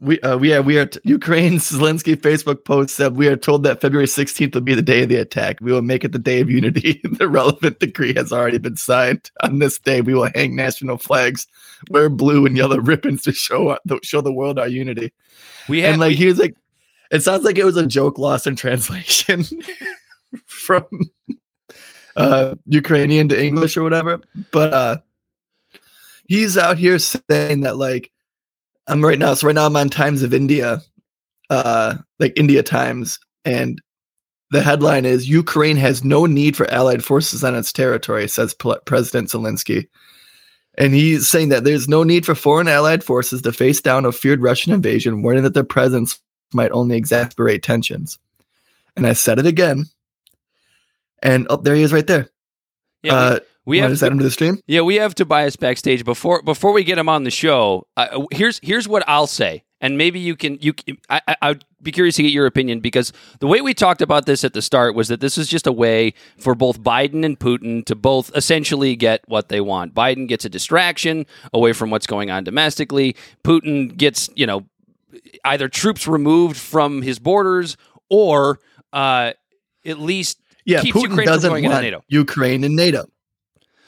we 0.00 0.20
uh, 0.20 0.36
we 0.36 0.52
are 0.52 0.62
we 0.62 0.78
are 0.78 0.86
t- 0.86 1.00
Ukraine's 1.04 1.70
Zelensky 1.70 2.16
Facebook 2.16 2.64
post 2.64 2.96
said 2.96 3.16
we 3.16 3.28
are 3.28 3.36
told 3.36 3.62
that 3.64 3.80
February 3.80 4.06
sixteenth 4.06 4.54
will 4.54 4.62
be 4.62 4.74
the 4.74 4.82
day 4.82 5.02
of 5.02 5.08
the 5.08 5.16
attack. 5.16 5.58
We 5.60 5.72
will 5.72 5.82
make 5.82 6.04
it 6.04 6.12
the 6.12 6.18
day 6.18 6.40
of 6.40 6.50
unity. 6.50 7.00
the 7.04 7.28
relevant 7.28 7.78
decree 7.78 8.14
has 8.14 8.32
already 8.32 8.58
been 8.58 8.76
signed. 8.76 9.30
On 9.42 9.58
this 9.58 9.78
day, 9.78 10.00
we 10.00 10.14
will 10.14 10.30
hang 10.34 10.56
national 10.56 10.98
flags, 10.98 11.46
wear 11.90 12.08
blue 12.08 12.46
and 12.46 12.56
yellow 12.56 12.78
ribbons 12.78 13.22
to 13.22 13.32
show 13.32 13.70
our, 13.70 13.78
show 14.02 14.20
the 14.20 14.32
world 14.32 14.58
our 14.58 14.68
unity. 14.68 15.12
We 15.68 15.82
had 15.82 15.92
and 15.92 16.00
like 16.00 16.16
he 16.16 16.26
was 16.26 16.38
like, 16.38 16.56
it 17.10 17.20
sounds 17.22 17.44
like 17.44 17.58
it 17.58 17.64
was 17.64 17.76
a 17.76 17.86
joke 17.86 18.18
lost 18.18 18.46
in 18.46 18.56
translation 18.56 19.44
from 20.46 20.86
uh 22.16 22.54
Ukrainian 22.66 23.28
to 23.28 23.42
English 23.42 23.76
or 23.76 23.82
whatever. 23.82 24.20
But 24.50 24.72
uh 24.72 24.96
he's 26.26 26.58
out 26.58 26.78
here 26.78 26.98
saying 26.98 27.62
that 27.62 27.76
like 27.76 28.10
I'm 28.86 29.04
right 29.04 29.18
now, 29.18 29.34
so 29.34 29.46
right 29.46 29.54
now 29.54 29.66
I'm 29.66 29.76
on 29.76 29.88
Times 29.88 30.22
of 30.22 30.34
India, 30.34 30.80
uh 31.50 31.96
like 32.18 32.32
India 32.36 32.62
Times, 32.62 33.18
and 33.44 33.80
the 34.50 34.62
headline 34.62 35.04
is 35.04 35.28
Ukraine 35.28 35.76
has 35.76 36.02
no 36.04 36.26
need 36.26 36.56
for 36.56 36.70
allied 36.70 37.04
forces 37.04 37.44
on 37.44 37.54
its 37.54 37.72
territory, 37.72 38.26
says 38.28 38.54
Pl- 38.54 38.80
President 38.86 39.28
Zelensky. 39.28 39.88
And 40.78 40.94
he's 40.94 41.28
saying 41.28 41.48
that 41.50 41.64
there's 41.64 41.88
no 41.88 42.02
need 42.02 42.24
for 42.24 42.34
foreign 42.34 42.68
allied 42.68 43.02
forces 43.02 43.42
to 43.42 43.52
face 43.52 43.80
down 43.80 44.04
a 44.04 44.12
feared 44.12 44.40
Russian 44.40 44.72
invasion, 44.72 45.22
warning 45.22 45.42
that 45.42 45.52
their 45.52 45.64
presence 45.64 46.18
might 46.52 46.72
only 46.72 47.00
exacerbate 47.00 47.62
tensions. 47.62 48.18
And 48.96 49.06
I 49.06 49.12
said 49.12 49.38
it 49.38 49.46
again. 49.46 49.84
And 51.22 51.46
oh, 51.50 51.56
there 51.56 51.74
he 51.74 51.82
is 51.82 51.92
right 51.92 52.06
there. 52.06 52.28
yeah, 53.02 53.14
uh, 53.14 53.38
we, 53.64 53.76
we 53.76 53.78
have 53.80 53.98
set 53.98 54.10
him 54.10 54.18
to 54.18 54.24
the 54.24 54.30
stream? 54.30 54.60
yeah 54.66 54.80
we 54.80 54.96
have 54.96 55.14
Tobias 55.14 55.56
backstage 55.56 56.04
before 56.04 56.42
before 56.42 56.72
we 56.72 56.84
get 56.84 56.96
him 56.96 57.08
on 57.08 57.24
the 57.24 57.30
show. 57.30 57.86
Uh, 57.96 58.24
here's 58.32 58.58
here's 58.62 58.88
what 58.88 59.04
I'll 59.06 59.26
say, 59.26 59.62
and 59.80 59.98
maybe 59.98 60.18
you 60.18 60.36
can 60.36 60.58
you 60.60 60.72
I, 61.10 61.20
I 61.28 61.36
I'd 61.42 61.64
be 61.82 61.92
curious 61.92 62.16
to 62.16 62.22
get 62.22 62.32
your 62.32 62.46
opinion 62.46 62.80
because 62.80 63.12
the 63.40 63.46
way 63.46 63.60
we 63.60 63.74
talked 63.74 64.00
about 64.00 64.26
this 64.26 64.42
at 64.42 64.54
the 64.54 64.62
start 64.62 64.94
was 64.94 65.08
that 65.08 65.20
this 65.20 65.36
is 65.36 65.48
just 65.48 65.66
a 65.66 65.72
way 65.72 66.14
for 66.38 66.54
both 66.54 66.80
Biden 66.80 67.24
and 67.24 67.38
Putin 67.38 67.84
to 67.84 67.94
both 67.94 68.34
essentially 68.34 68.96
get 68.96 69.22
what 69.28 69.48
they 69.48 69.60
want. 69.60 69.94
Biden 69.94 70.26
gets 70.26 70.44
a 70.44 70.48
distraction 70.48 71.26
away 71.52 71.72
from 71.72 71.90
what's 71.90 72.06
going 72.06 72.30
on 72.30 72.44
domestically. 72.44 73.16
Putin 73.44 73.94
gets 73.96 74.30
you 74.34 74.46
know 74.46 74.64
either 75.44 75.68
troops 75.68 76.06
removed 76.06 76.56
from 76.56 77.02
his 77.02 77.18
borders 77.18 77.76
or 78.10 78.60
uh, 78.92 79.32
at 79.84 79.98
least 79.98 80.40
Yeah, 80.64 80.80
keeps 80.80 80.96
Putin 80.96 81.02
Ukraine 81.02 81.16
from 81.16 81.24
doesn't 81.34 81.50
going 81.50 81.64
into 81.64 81.74
want 81.74 81.84
NATO. 81.84 82.04
Ukraine 82.08 82.64
and 82.64 82.76
NATO. 82.76 83.06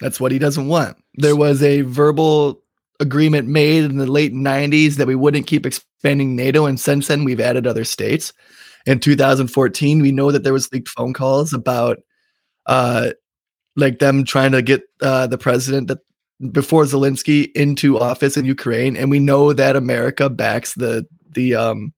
That's 0.01 0.21
what 0.21 0.33
he 0.33 0.39
doesn't 0.39 0.69
want. 0.69 0.97
There 1.15 1.37
was 1.37 1.63
a 1.63 1.83
verbal 1.83 2.63
agreement 3.01 3.49
made 3.49 3.85
in 3.85 3.97
the 3.99 4.07
late 4.07 4.33
90s 4.33 4.95
that 4.97 5.07
we 5.07 5.15
wouldn't 5.15 5.47
keep 5.47 5.67
expanding 5.67 6.37
NATO, 6.37 6.67
and 6.67 6.79
since 6.79 7.09
then 7.09 7.25
we've 7.25 7.41
added 7.41 7.67
other 7.67 7.85
states. 7.85 8.33
In 8.87 8.99
2014, 8.99 10.01
we 10.01 10.13
know 10.13 10.33
that 10.33 10.43
there 10.43 10.53
was 10.55 10.73
leaked 10.73 10.89
phone 10.89 11.13
calls 11.13 11.53
about 11.53 11.99
uh 12.67 13.11
like 13.77 13.99
them 13.99 14.25
trying 14.25 14.53
to 14.53 14.63
get 14.63 14.83
uh 15.03 15.27
the 15.27 15.39
president 15.39 15.89
that 15.89 15.99
before 16.53 16.85
Zelensky 16.85 17.51
into 17.55 17.99
office 17.99 18.37
in 18.37 18.45
Ukraine, 18.45 18.97
and 18.97 19.11
we 19.11 19.19
know 19.21 19.53
that 19.53 19.77
America 19.77 20.31
backs 20.31 20.75
the 20.75 21.07
the 21.33 21.55
um 21.55 21.93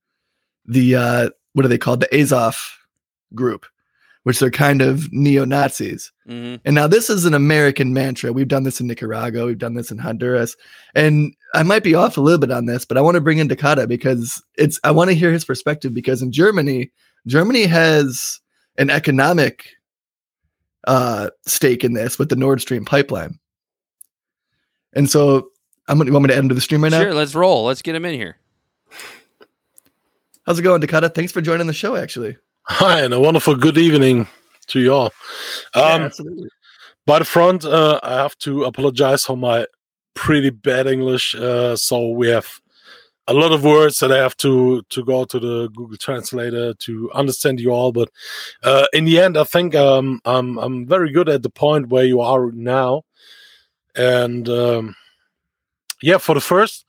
the 0.66 0.97
uh 0.97 1.30
what 1.53 1.64
are 1.64 1.68
they 1.68 1.78
called? 1.78 2.01
The 2.01 2.20
Azov 2.20 2.59
group, 3.34 3.66
which 4.24 4.38
they're 4.38 4.51
kind 4.51 4.82
of 4.82 5.12
neo-Nazis. 5.12 6.11
Mhm. 6.28 6.61
And 6.64 6.74
now 6.74 6.86
this 6.86 7.09
is 7.11 7.24
an 7.24 7.34
American 7.34 7.93
mantra. 7.93 8.32
We've 8.32 8.49
done 8.49 8.64
this 8.64 8.80
in 8.80 8.86
Nicaragua, 8.86 9.47
we've 9.47 9.59
done 9.59 9.74
this 9.74 9.90
in 9.90 9.99
Honduras. 9.99 10.57
And 10.95 11.34
I 11.55 11.62
might 11.62 11.84
be 11.84 11.95
off 11.95 12.16
a 12.16 12.20
little 12.20 12.38
bit 12.38 12.51
on 12.51 12.66
this, 12.66 12.84
but 12.84 12.97
I 12.97 13.01
want 13.01 13.14
to 13.16 13.20
bring 13.20 13.38
in 13.38 13.49
Dakota 13.49 13.86
because 13.86 14.43
it's 14.57 14.80
I 14.82 14.90
want 14.90 15.11
to 15.11 15.16
hear 15.16 15.32
his 15.32 15.45
perspective 15.45 15.95
because 15.95 16.22
in 16.22 16.32
Germany, 16.32 16.90
Germany 17.26 17.64
has 17.64 18.40
an 18.78 18.90
economic 18.90 19.68
uh 20.88 21.30
stake 21.47 21.84
in 21.84 21.93
this 21.93 22.18
with 22.18 22.28
the 22.28 22.36
Nord 22.36 22.61
Stream 22.61 22.84
pipeline. 22.84 23.38
And 24.93 25.11
so 25.11 25.51
I'm 25.88 25.99
gonna 25.99 26.09
you 26.09 26.12
want 26.12 26.24
me 26.24 26.28
to 26.28 26.36
end 26.36 26.49
to 26.51 26.55
the 26.55 26.61
stream 26.61 26.82
right 26.82 26.93
now? 26.93 27.01
Sure, 27.01 27.14
let's 27.14 27.34
roll. 27.34 27.64
Let's 27.64 27.82
get 27.82 27.95
him 27.95 28.05
in 28.05 28.14
here. 28.14 28.36
How's 30.47 30.59
it 30.59 30.62
going, 30.62 30.80
Dakota? 30.80 31.09
Thanks 31.09 31.32
for 31.32 31.40
joining 31.40 31.66
the 31.66 31.72
show 31.72 31.97
actually. 31.97 32.36
Hi, 32.64 33.01
and 33.01 33.12
a 33.12 33.20
wonderful 33.20 33.57
good 33.57 33.78
evening 33.78 34.28
to 34.68 34.80
you 34.80 34.93
all. 34.93 35.12
Um, 35.74 36.03
absolutely. 36.03 36.49
by 37.07 37.18
the 37.18 37.24
front, 37.24 37.64
uh, 37.64 37.99
I 38.03 38.14
have 38.14 38.36
to 38.38 38.64
apologize 38.64 39.24
for 39.24 39.36
my 39.36 39.66
pretty 40.14 40.51
bad 40.51 40.86
English. 40.86 41.34
Uh, 41.34 41.76
so 41.76 42.11
we 42.11 42.28
have 42.28 42.61
a 43.28 43.34
lot 43.34 43.53
of 43.53 43.64
words 43.64 43.99
that 44.01 44.12
I 44.12 44.18
have 44.18 44.36
to 44.38 44.82
to 44.90 45.05
go 45.05 45.24
to 45.24 45.38
the 45.38 45.68
Google 45.70 45.97
Translator 45.97 46.74
to 46.74 47.11
understand 47.12 47.61
you 47.61 47.70
all. 47.70 47.93
But 47.93 48.11
uh, 48.62 48.86
in 48.93 49.05
the 49.05 49.20
end, 49.20 49.36
I 49.36 49.45
think 49.45 49.74
um, 49.74 50.20
I'm 50.24 50.59
I'm 50.59 50.86
very 50.86 51.11
good 51.12 51.28
at 51.28 51.43
the 51.43 51.51
point 51.51 51.88
where 51.88 52.05
you 52.05 52.20
are 52.20 52.51
now, 52.53 53.03
and 53.97 54.49
um, 54.49 54.97
yeah, 56.03 56.18
for 56.18 56.34
the 56.34 56.40
first, 56.40 56.84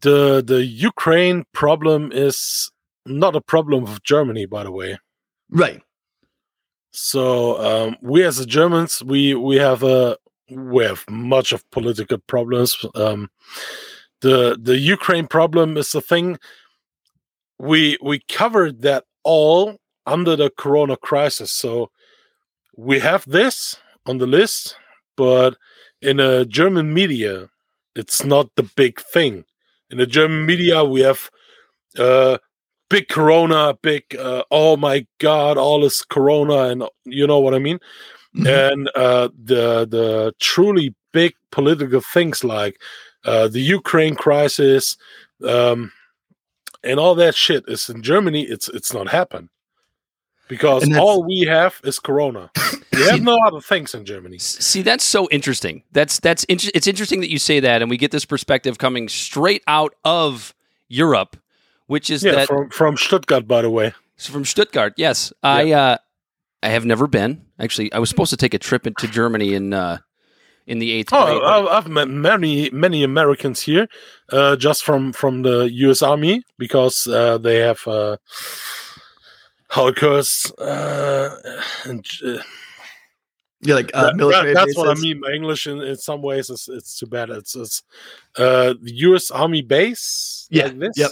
the 0.00 0.42
the 0.44 0.64
Ukraine 0.64 1.44
problem 1.52 2.10
is 2.12 2.70
not 3.06 3.36
a 3.36 3.40
problem 3.40 3.84
of 3.84 4.02
Germany, 4.02 4.46
by 4.46 4.64
the 4.64 4.72
way. 4.72 4.98
Right. 5.50 5.82
So 6.90 7.58
um, 7.60 7.96
we 8.02 8.24
as 8.24 8.38
the 8.38 8.46
Germans, 8.46 9.02
we 9.04 9.34
we 9.34 9.56
have 9.56 9.82
a 9.82 10.16
we 10.50 10.84
have 10.84 11.04
much 11.08 11.52
of 11.52 11.68
political 11.70 12.18
problems. 12.18 12.76
Um, 12.94 13.30
the 14.20 14.58
the 14.60 14.78
Ukraine 14.78 15.26
problem 15.26 15.76
is 15.76 15.92
the 15.92 16.00
thing 16.00 16.38
we 17.58 17.98
we 18.02 18.20
covered 18.28 18.82
that 18.82 19.04
all 19.24 19.78
under 20.06 20.36
the 20.36 20.50
Corona 20.50 20.96
crisis. 20.96 21.52
So 21.52 21.90
we 22.76 23.00
have 23.00 23.24
this 23.26 23.76
on 24.06 24.18
the 24.18 24.26
list, 24.26 24.76
but 25.16 25.56
in 26.02 26.20
a 26.20 26.44
German 26.44 26.92
media, 26.94 27.48
it's 27.94 28.24
not 28.24 28.50
the 28.56 28.62
big 28.76 29.00
thing. 29.00 29.44
In 29.90 29.98
the 29.98 30.06
German 30.06 30.46
media, 30.46 30.84
we 30.84 31.00
have 31.00 31.30
uh, 31.98 32.38
big 32.90 33.08
Corona, 33.08 33.76
big 33.82 34.04
uh, 34.16 34.44
oh 34.50 34.76
my 34.76 35.06
god, 35.18 35.56
all 35.58 35.80
this 35.80 36.04
Corona, 36.04 36.64
and 36.64 36.84
you 37.04 37.26
know 37.26 37.38
what 37.38 37.54
I 37.54 37.58
mean. 37.58 37.80
Mhm. 38.36 38.72
And 38.72 38.90
uh, 38.94 39.28
the 39.44 39.86
the 39.86 40.34
truly 40.40 40.94
big 41.12 41.34
political 41.50 42.00
things 42.00 42.44
like 42.44 42.80
uh, 43.24 43.48
the 43.48 43.60
Ukraine 43.60 44.14
crisis 44.14 44.96
um, 45.46 45.92
and 46.84 47.00
all 47.00 47.14
that 47.16 47.34
shit 47.34 47.64
is 47.68 47.88
in 47.88 48.02
Germany. 48.02 48.42
It's 48.42 48.68
it's 48.68 48.92
not 48.92 49.08
happened. 49.08 49.48
Because 50.48 50.90
all 50.96 51.22
we 51.24 51.40
have 51.40 51.80
is 51.84 51.98
Corona. 51.98 52.50
We 52.98 53.04
have 53.04 53.22
no 53.22 53.38
other 53.46 53.60
things 53.60 53.94
in 53.94 54.04
Germany. 54.04 54.38
See, 54.38 54.82
that's 54.82 55.04
so 55.04 55.28
interesting. 55.30 55.84
That's 55.92 56.18
that's 56.18 56.42
inter- 56.44 56.70
it's 56.74 56.88
interesting 56.88 57.20
that 57.20 57.30
you 57.30 57.38
say 57.38 57.60
that, 57.60 57.80
and 57.80 57.88
we 57.88 57.96
get 57.96 58.10
this 58.10 58.24
perspective 58.24 58.78
coming 58.78 59.08
straight 59.08 59.62
out 59.68 59.94
of 60.04 60.52
Europe, 60.88 61.36
which 61.86 62.10
is 62.10 62.24
Yeah, 62.24 62.32
that 62.32 62.48
from 62.48 62.70
from 62.70 62.96
Stuttgart, 62.96 63.46
by 63.46 63.62
the 63.62 63.70
way. 63.70 63.92
from 64.18 64.44
Stuttgart. 64.44 64.94
Yes, 64.96 65.32
I 65.44 65.70
uh, 65.70 65.98
I 66.62 66.68
have 66.70 66.84
never 66.84 67.06
been. 67.06 67.44
Actually, 67.60 67.92
I 67.92 68.00
was 68.00 68.08
supposed 68.08 68.30
to 68.30 68.36
take 68.36 68.54
a 68.54 68.58
trip 68.58 68.84
into 68.86 69.06
Germany 69.06 69.54
in 69.54 69.72
uh, 69.72 69.98
in 70.66 70.78
the 70.80 70.90
eighth 70.92 71.10
grade. 71.10 71.22
Oh, 71.22 71.68
I've, 71.68 71.88
met 71.88 72.08
many 72.08 72.68
many 72.70 73.04
Americans 73.04 73.62
here, 73.62 73.86
uh, 74.32 74.56
just 74.56 74.82
from 74.82 75.12
from 75.12 75.42
the 75.42 75.70
U.S. 75.86 76.02
Army 76.02 76.42
because 76.58 77.06
uh, 77.06 77.38
they 77.38 77.58
have 77.58 77.86
how 79.68 79.86
it. 79.88 80.50
Uh, 80.58 81.36
and, 81.84 82.06
uh, 82.24 82.38
Yeah, 83.60 83.74
like 83.74 83.90
uh, 83.94 84.12
that- 84.30 84.54
that's 84.54 84.76
what 84.76 84.88
I 84.88 84.94
mean. 85.00 85.20
My 85.20 85.30
English, 85.32 85.66
in, 85.66 85.80
in 85.80 85.96
some 85.96 86.22
ways, 86.22 86.48
is 86.50 86.68
it's 86.72 86.98
too 86.98 87.06
bad. 87.06 87.30
It's 87.30 87.54
it's 87.56 87.82
uh, 88.36 88.74
the 88.80 88.92
U.S. 89.08 89.30
Army 89.30 89.62
base. 89.62 90.46
Yeah, 90.50 90.64
like 90.66 90.78
this. 90.78 90.96
yep. 90.98 91.10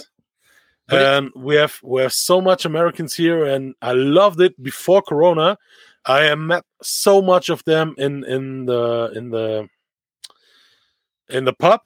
And 0.89 1.31
we 1.35 1.55
have 1.57 1.77
we 1.83 2.01
have 2.01 2.13
so 2.13 2.39
much 2.39 2.63
Americans 2.65 3.13
here, 3.13 3.43
and 3.45 3.75
I 3.81 3.91
loved 3.91 4.39
it 4.39 4.55
before 4.63 5.01
Corona. 5.01 5.57
I 6.05 6.33
met 6.35 6.63
so 6.81 7.21
much 7.21 7.49
of 7.49 7.61
them 7.65 7.93
in 7.97 8.23
in 8.23 8.65
the 8.65 9.11
in 9.13 9.29
the 9.29 9.67
in 11.29 11.43
the 11.43 11.51
pub, 11.51 11.81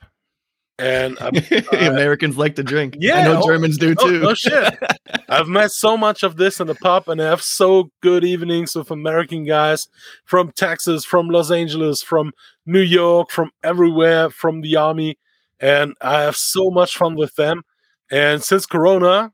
and 0.81 1.17
I, 1.21 1.29
Americans 1.77 2.37
like 2.37 2.55
to 2.55 2.63
drink. 2.63 2.97
Yeah, 2.99 3.17
I 3.19 3.23
know 3.25 3.41
oh, 3.43 3.47
Germans 3.47 3.77
do 3.77 3.93
no, 3.93 4.07
too. 4.07 4.19
no 4.19 4.33
shit. 4.33 4.77
I've 5.29 5.47
met 5.47 5.71
so 5.71 5.95
much 5.95 6.23
of 6.23 6.37
this 6.37 6.59
in 6.59 6.67
the 6.67 6.75
pub, 6.75 7.07
and 7.07 7.21
I 7.21 7.25
have 7.25 7.41
so 7.41 7.91
good 8.01 8.23
evenings 8.23 8.75
with 8.75 8.89
American 8.91 9.45
guys 9.45 9.87
from 10.25 10.51
Texas, 10.51 11.05
from 11.05 11.29
Los 11.29 11.51
Angeles, 11.51 12.01
from 12.01 12.31
New 12.65 12.81
York, 12.81 13.29
from 13.29 13.51
everywhere, 13.63 14.29
from 14.29 14.61
the 14.61 14.75
army, 14.75 15.17
and 15.59 15.93
I 16.01 16.21
have 16.21 16.35
so 16.35 16.71
much 16.71 16.97
fun 16.97 17.15
with 17.15 17.35
them. 17.35 17.63
And 18.09 18.43
since 18.43 18.65
Corona, 18.65 19.31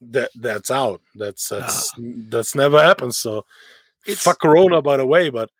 that 0.00 0.30
that's 0.34 0.70
out. 0.70 1.00
That's 1.16 1.48
that's 1.48 1.92
that's 1.98 2.54
never 2.54 2.82
happened. 2.82 3.14
So 3.14 3.44
It's- 4.06 4.22
fuck 4.22 4.40
Corona, 4.40 4.80
by 4.80 4.96
the 4.96 5.06
way. 5.06 5.28
But 5.28 5.50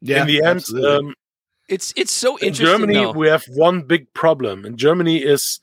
yeah, 0.00 0.22
in 0.22 0.26
the 0.26 0.42
end, 0.42 0.64
um, 0.84 1.14
it's 1.72 1.92
it's 1.96 2.12
so 2.12 2.38
interesting. 2.38 2.46
in 2.46 2.52
interesting. 2.52 2.80
Germany, 2.94 3.04
though. 3.12 3.18
we 3.18 3.28
have 3.28 3.44
one 3.48 3.82
big 3.82 4.12
problem. 4.14 4.64
In 4.64 4.76
Germany 4.76 5.18
is 5.18 5.60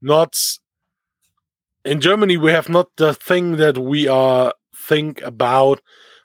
not. 0.00 0.34
In 1.84 2.00
Germany, 2.00 2.36
we 2.36 2.52
have 2.52 2.68
not 2.68 2.88
the 2.96 3.14
thing 3.14 3.56
that 3.56 3.78
we 3.78 4.08
are 4.08 4.52
think 4.76 5.22
about. 5.22 5.80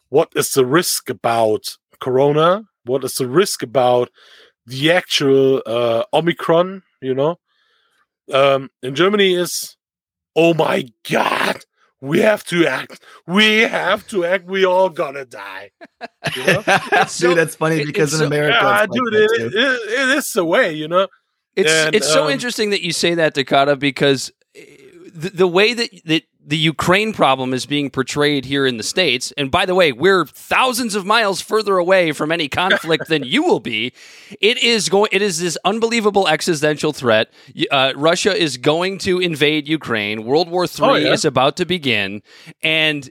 What 0.10 0.30
is 0.36 0.52
the 0.52 0.66
risk 0.66 1.10
about 1.10 1.78
Corona? 2.00 2.64
What 2.86 3.04
is 3.04 3.16
the 3.16 3.28
risk 3.28 3.64
about 3.64 4.10
the 4.66 4.92
actual 4.92 5.62
uh, 5.66 6.04
Omicron? 6.14 6.84
You 7.02 7.14
know, 7.14 7.40
um, 8.34 8.70
in 8.82 8.96
Germany 8.96 9.36
is, 9.36 9.78
oh 10.36 10.54
my 10.54 10.86
god, 11.10 11.64
we 12.02 12.20
have 12.20 12.44
to 12.46 12.66
act. 12.68 13.04
We 13.26 13.60
have 13.62 14.08
to 14.10 14.26
act. 14.26 14.46
We 14.46 14.66
all 14.66 14.90
gonna 14.90 15.26
die. 15.26 15.72
You 16.36 16.46
know? 16.46 16.62
so- 17.08 17.30
Dude, 17.30 17.38
that's 17.38 17.56
funny 17.56 17.84
because 17.86 18.14
it's 18.14 18.14
in 18.14 18.20
so- 18.20 18.26
America, 18.28 18.58
Yeah, 18.62 18.84
it's 18.84 18.92
like 18.92 18.92
dude, 18.92 19.14
that 19.14 19.24
it, 19.24 19.52
too. 19.52 19.58
it, 19.58 20.00
it 20.12 20.18
is 20.18 20.32
the 20.34 20.46
way, 20.46 20.74
you 20.74 20.88
know. 20.88 21.08
It's 21.56 21.72
And, 21.72 21.96
it's 21.96 22.08
so 22.08 22.26
um, 22.26 22.30
interesting 22.32 22.70
that 22.70 22.84
you 22.84 22.92
say 22.94 23.16
that, 23.16 23.34
Dakota, 23.34 23.76
because 23.76 24.32
uh, 24.56 24.62
the, 25.18 25.30
the 25.32 25.48
way 25.48 25.74
that, 25.74 25.90
that 26.06 26.24
the 26.46 26.58
Ukraine 26.58 27.12
problem 27.12 27.54
is 27.54 27.66
being 27.66 27.90
portrayed 27.90 28.46
here 28.46 28.66
in 28.66 28.78
the 28.78 28.84
states, 28.84 29.34
and 29.38 29.52
by 29.52 29.66
the 29.66 29.76
way, 29.76 29.92
we're 29.92 30.26
thousands 30.26 30.96
of 30.96 31.06
miles 31.06 31.42
further 31.42 31.78
away 31.78 32.12
from 32.14 32.32
any 32.32 32.48
conflict 32.48 33.08
than 33.10 33.24
you 33.24 33.44
will 33.44 33.60
be. 33.60 33.92
It 34.40 34.58
is 34.64 34.88
going. 34.90 35.10
It 35.12 35.22
is 35.22 35.40
this 35.40 35.58
unbelievable 35.66 36.28
existential 36.28 36.94
threat. 36.94 37.34
Uh, 37.70 37.94
Russia 37.96 38.34
is 38.34 38.56
going 38.58 38.98
to 39.00 39.20
invade 39.20 39.68
Ukraine. 39.68 40.24
World 40.24 40.50
War 40.50 40.64
III 40.66 40.70
Oh, 40.82 40.96
yeah. 40.96 41.14
is 41.14 41.26
about 41.26 41.58
to 41.58 41.66
begin, 41.66 42.22
and 42.64 43.10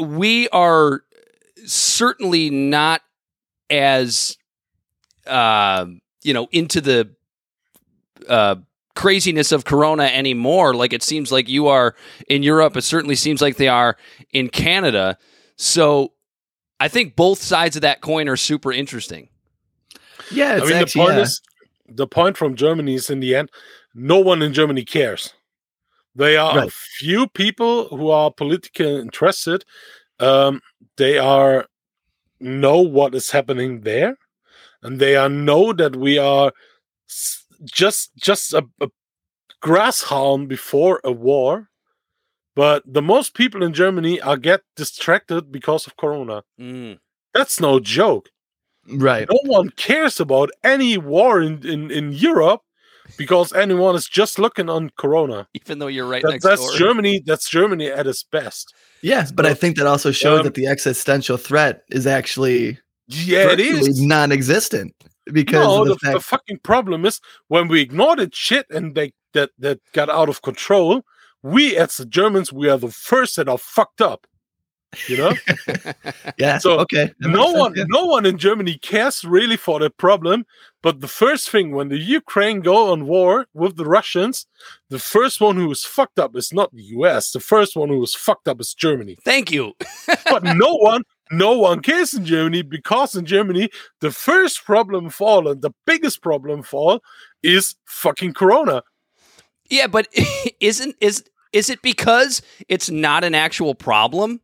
we 0.00 0.48
are 0.50 1.02
certainly 1.64 2.50
not 2.50 3.00
as 3.70 4.36
uh, 5.26 5.86
you 6.22 6.34
know 6.34 6.48
into 6.52 6.80
the 6.82 7.14
uh, 8.28 8.56
craziness 8.94 9.52
of 9.52 9.64
Corona 9.64 10.04
anymore. 10.04 10.74
Like 10.74 10.92
it 10.92 11.02
seems 11.02 11.32
like 11.32 11.48
you 11.48 11.66
are 11.68 11.94
in 12.28 12.42
Europe. 12.42 12.76
It 12.76 12.82
certainly 12.82 13.16
seems 13.16 13.42
like 13.42 13.56
they 13.56 13.68
are 13.68 13.96
in 14.32 14.48
Canada. 14.48 15.18
So 15.56 16.12
I 16.80 16.88
think 16.88 17.16
both 17.16 17.40
sides 17.40 17.76
of 17.76 17.82
that 17.82 18.00
coin 18.00 18.28
are 18.28 18.36
super 18.36 18.72
interesting. 18.72 19.28
yeah, 20.30 20.56
it's 20.56 20.64
I 20.64 20.68
mean, 20.68 20.76
actually 20.76 21.00
the 21.00 21.06
point 21.06 21.16
yeah. 21.16 21.22
is, 21.22 21.40
the 21.88 22.06
point 22.06 22.36
from 22.36 22.54
Germany 22.54 22.94
is 22.94 23.10
in 23.10 23.20
the 23.20 23.34
end, 23.34 23.50
no 23.94 24.18
one 24.18 24.42
in 24.42 24.52
Germany 24.52 24.84
cares. 24.84 25.34
They 26.16 26.36
are 26.36 26.64
a 26.64 26.70
few 26.70 27.26
people 27.26 27.88
who 27.88 28.10
are 28.10 28.30
politically 28.30 29.00
interested. 29.00 29.64
Um, 30.20 30.60
they 30.96 31.18
are 31.18 31.66
know 32.40 32.80
what 32.80 33.14
is 33.14 33.30
happening 33.30 33.80
there, 33.80 34.16
and 34.82 35.00
they 35.00 35.16
are 35.16 35.28
know 35.28 35.72
that 35.72 35.96
we 35.96 36.18
are 36.18 36.52
s- 37.08 37.43
just 37.64 38.14
just 38.16 38.52
a, 38.54 38.64
a 38.80 38.88
grasshound 39.60 40.48
before 40.48 41.00
a 41.04 41.12
war. 41.12 41.68
But 42.56 42.84
the 42.86 43.02
most 43.02 43.34
people 43.34 43.64
in 43.64 43.72
Germany 43.72 44.20
are 44.20 44.36
get 44.36 44.60
distracted 44.76 45.50
because 45.50 45.86
of 45.88 45.96
Corona. 45.96 46.42
That's 47.32 47.58
no 47.60 47.80
joke 47.80 48.28
right. 48.88 49.28
no 49.30 49.38
one 49.44 49.70
cares 49.70 50.20
about 50.20 50.50
any 50.62 50.98
war 50.98 51.40
in, 51.42 51.66
in, 51.66 51.90
in 51.90 52.12
Europe 52.12 52.60
because 53.18 53.52
anyone 53.52 53.94
is 53.94 54.06
just 54.06 54.38
looking 54.38 54.68
on 54.68 54.90
Corona. 54.96 55.46
Even 55.54 55.78
though 55.78 55.86
you're 55.88 56.06
right 56.06 56.22
That- 56.22 56.32
next 56.32 56.44
that's 56.44 56.60
door. 56.60 56.76
Germany. 56.78 57.22
That's 57.24 57.48
Germany 57.48 57.88
at 57.88 58.06
its 58.06 58.22
best. 58.24 58.74
yes 59.02 59.32
but 59.32 59.46
I 59.46 59.54
think 59.54 59.76
that 59.76 59.86
also 59.86 60.10
shows 60.12 60.40
um, 60.40 60.44
that 60.44 60.54
the 60.54 60.66
existential 60.66 61.36
threat 61.36 61.82
is 61.90 62.06
actually 62.06 62.78
Yeah, 63.08 63.50
it 63.52 63.58
virtually 63.58 63.90
is. 63.90 64.00
non-existent 64.00 64.94
because 65.32 65.66
No, 65.66 65.82
of 65.82 65.88
the, 65.88 66.06
the 66.06 66.12
the 66.14 66.20
fucking 66.20 66.58
problem 66.58 67.04
is 67.04 67.20
when 67.48 67.68
we 67.68 67.80
ignored 67.80 68.20
it 68.20 68.34
shit 68.34 68.66
and 68.70 68.94
they 68.94 69.12
that 69.34 69.50
that 69.58 69.80
got 69.92 70.08
out 70.08 70.28
of 70.28 70.42
control. 70.42 71.02
We 71.42 71.76
as 71.76 71.98
the 71.98 72.06
Germans, 72.06 72.52
we 72.52 72.70
are 72.70 72.78
the 72.78 72.90
first 72.90 73.36
that 73.36 73.48
are 73.48 73.58
fucked 73.58 74.00
up. 74.00 74.26
You 75.08 75.16
know, 75.16 75.32
yeah. 76.38 76.58
so, 76.58 76.78
okay. 76.78 77.12
that 77.18 77.28
no 77.28 77.38
makes 77.38 77.50
sense, 77.50 77.58
one, 77.58 77.74
yeah. 77.74 77.84
no 77.88 78.04
one 78.06 78.24
in 78.24 78.38
Germany 78.38 78.78
cares 78.78 79.24
really 79.24 79.56
for 79.56 79.80
the 79.80 79.90
problem. 79.90 80.46
But 80.84 81.00
the 81.00 81.08
first 81.08 81.50
thing 81.50 81.72
when 81.72 81.88
the 81.88 81.98
Ukraine 81.98 82.60
go 82.60 82.92
on 82.92 83.06
war 83.06 83.46
with 83.54 83.76
the 83.76 83.86
Russians, 83.86 84.46
the 84.90 85.00
first 85.00 85.40
one 85.40 85.56
who 85.56 85.68
is 85.72 85.84
fucked 85.84 86.20
up 86.20 86.36
is 86.36 86.52
not 86.52 86.72
the 86.72 86.84
US. 86.98 87.32
The 87.32 87.40
first 87.40 87.74
one 87.74 87.88
who 87.88 88.00
is 88.04 88.14
fucked 88.14 88.46
up 88.46 88.60
is 88.60 88.72
Germany. 88.72 89.16
Thank 89.24 89.50
you. 89.50 89.72
But 90.30 90.44
no 90.44 90.76
one, 90.76 91.02
no 91.30 91.58
one 91.58 91.80
cares 91.80 92.14
in 92.14 92.24
Germany 92.24 92.62
because 92.62 93.14
in 93.14 93.24
Germany 93.24 93.70
the 94.00 94.10
first 94.10 94.64
problem 94.64 95.10
for 95.10 95.28
all 95.28 95.48
and 95.48 95.62
the 95.62 95.72
biggest 95.86 96.22
problem 96.22 96.62
for 96.62 96.92
all 96.92 97.00
is 97.42 97.76
fucking 97.86 98.34
Corona. 98.34 98.82
Yeah, 99.70 99.86
but 99.86 100.08
isn't 100.60 100.96
is 101.00 101.24
is 101.52 101.70
it 101.70 101.82
because 101.82 102.42
it's 102.68 102.90
not 102.90 103.24
an 103.24 103.34
actual 103.34 103.74
problem, 103.74 104.40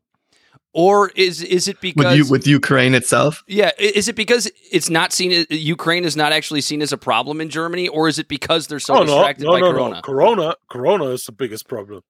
or 0.72 1.10
is 1.16 1.42
is 1.42 1.68
it 1.68 1.80
because 1.80 2.04
with 2.04 2.16
you 2.16 2.30
with 2.30 2.46
Ukraine 2.46 2.94
itself. 2.94 3.42
Yeah, 3.46 3.72
is 3.78 4.08
it 4.08 4.16
because 4.16 4.50
it's 4.70 4.88
not 4.88 5.12
seen? 5.12 5.46
Uh, 5.50 5.54
Ukraine 5.54 6.04
is 6.04 6.16
not 6.16 6.32
actually 6.32 6.60
seen 6.60 6.82
as 6.82 6.92
a 6.92 6.98
problem 6.98 7.40
in 7.40 7.50
Germany, 7.50 7.88
or 7.88 8.08
is 8.08 8.18
it 8.18 8.28
because 8.28 8.68
they're 8.68 8.78
so 8.78 8.94
oh 8.94 8.98
no, 9.00 9.06
distracted 9.06 9.44
no, 9.44 9.52
by 9.52 9.60
no, 9.60 9.72
Corona? 9.72 9.94
no. 9.96 10.00
Corona, 10.02 10.54
Corona 10.70 11.04
is 11.06 11.24
the 11.24 11.32
biggest 11.32 11.68
problem. 11.68 12.02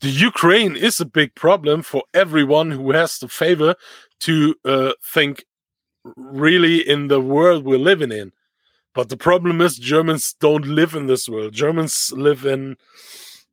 The 0.00 0.08
Ukraine 0.08 0.76
is 0.76 1.00
a 1.00 1.04
big 1.04 1.34
problem 1.34 1.82
for 1.82 2.04
everyone 2.14 2.70
who 2.70 2.92
has 2.92 3.18
the 3.18 3.28
favor 3.28 3.74
to 4.26 4.54
uh, 4.64 4.92
think 5.14 5.44
really 6.16 6.86
in 6.86 7.08
the 7.08 7.20
world 7.20 7.64
we're 7.64 7.78
living 7.78 8.12
in. 8.12 8.32
But 8.94 9.08
the 9.08 9.16
problem 9.16 9.60
is 9.60 9.76
Germans 9.76 10.34
don't 10.40 10.66
live 10.66 10.94
in 10.94 11.06
this 11.06 11.28
world. 11.28 11.52
Germans 11.52 12.12
live 12.16 12.44
in, 12.46 12.76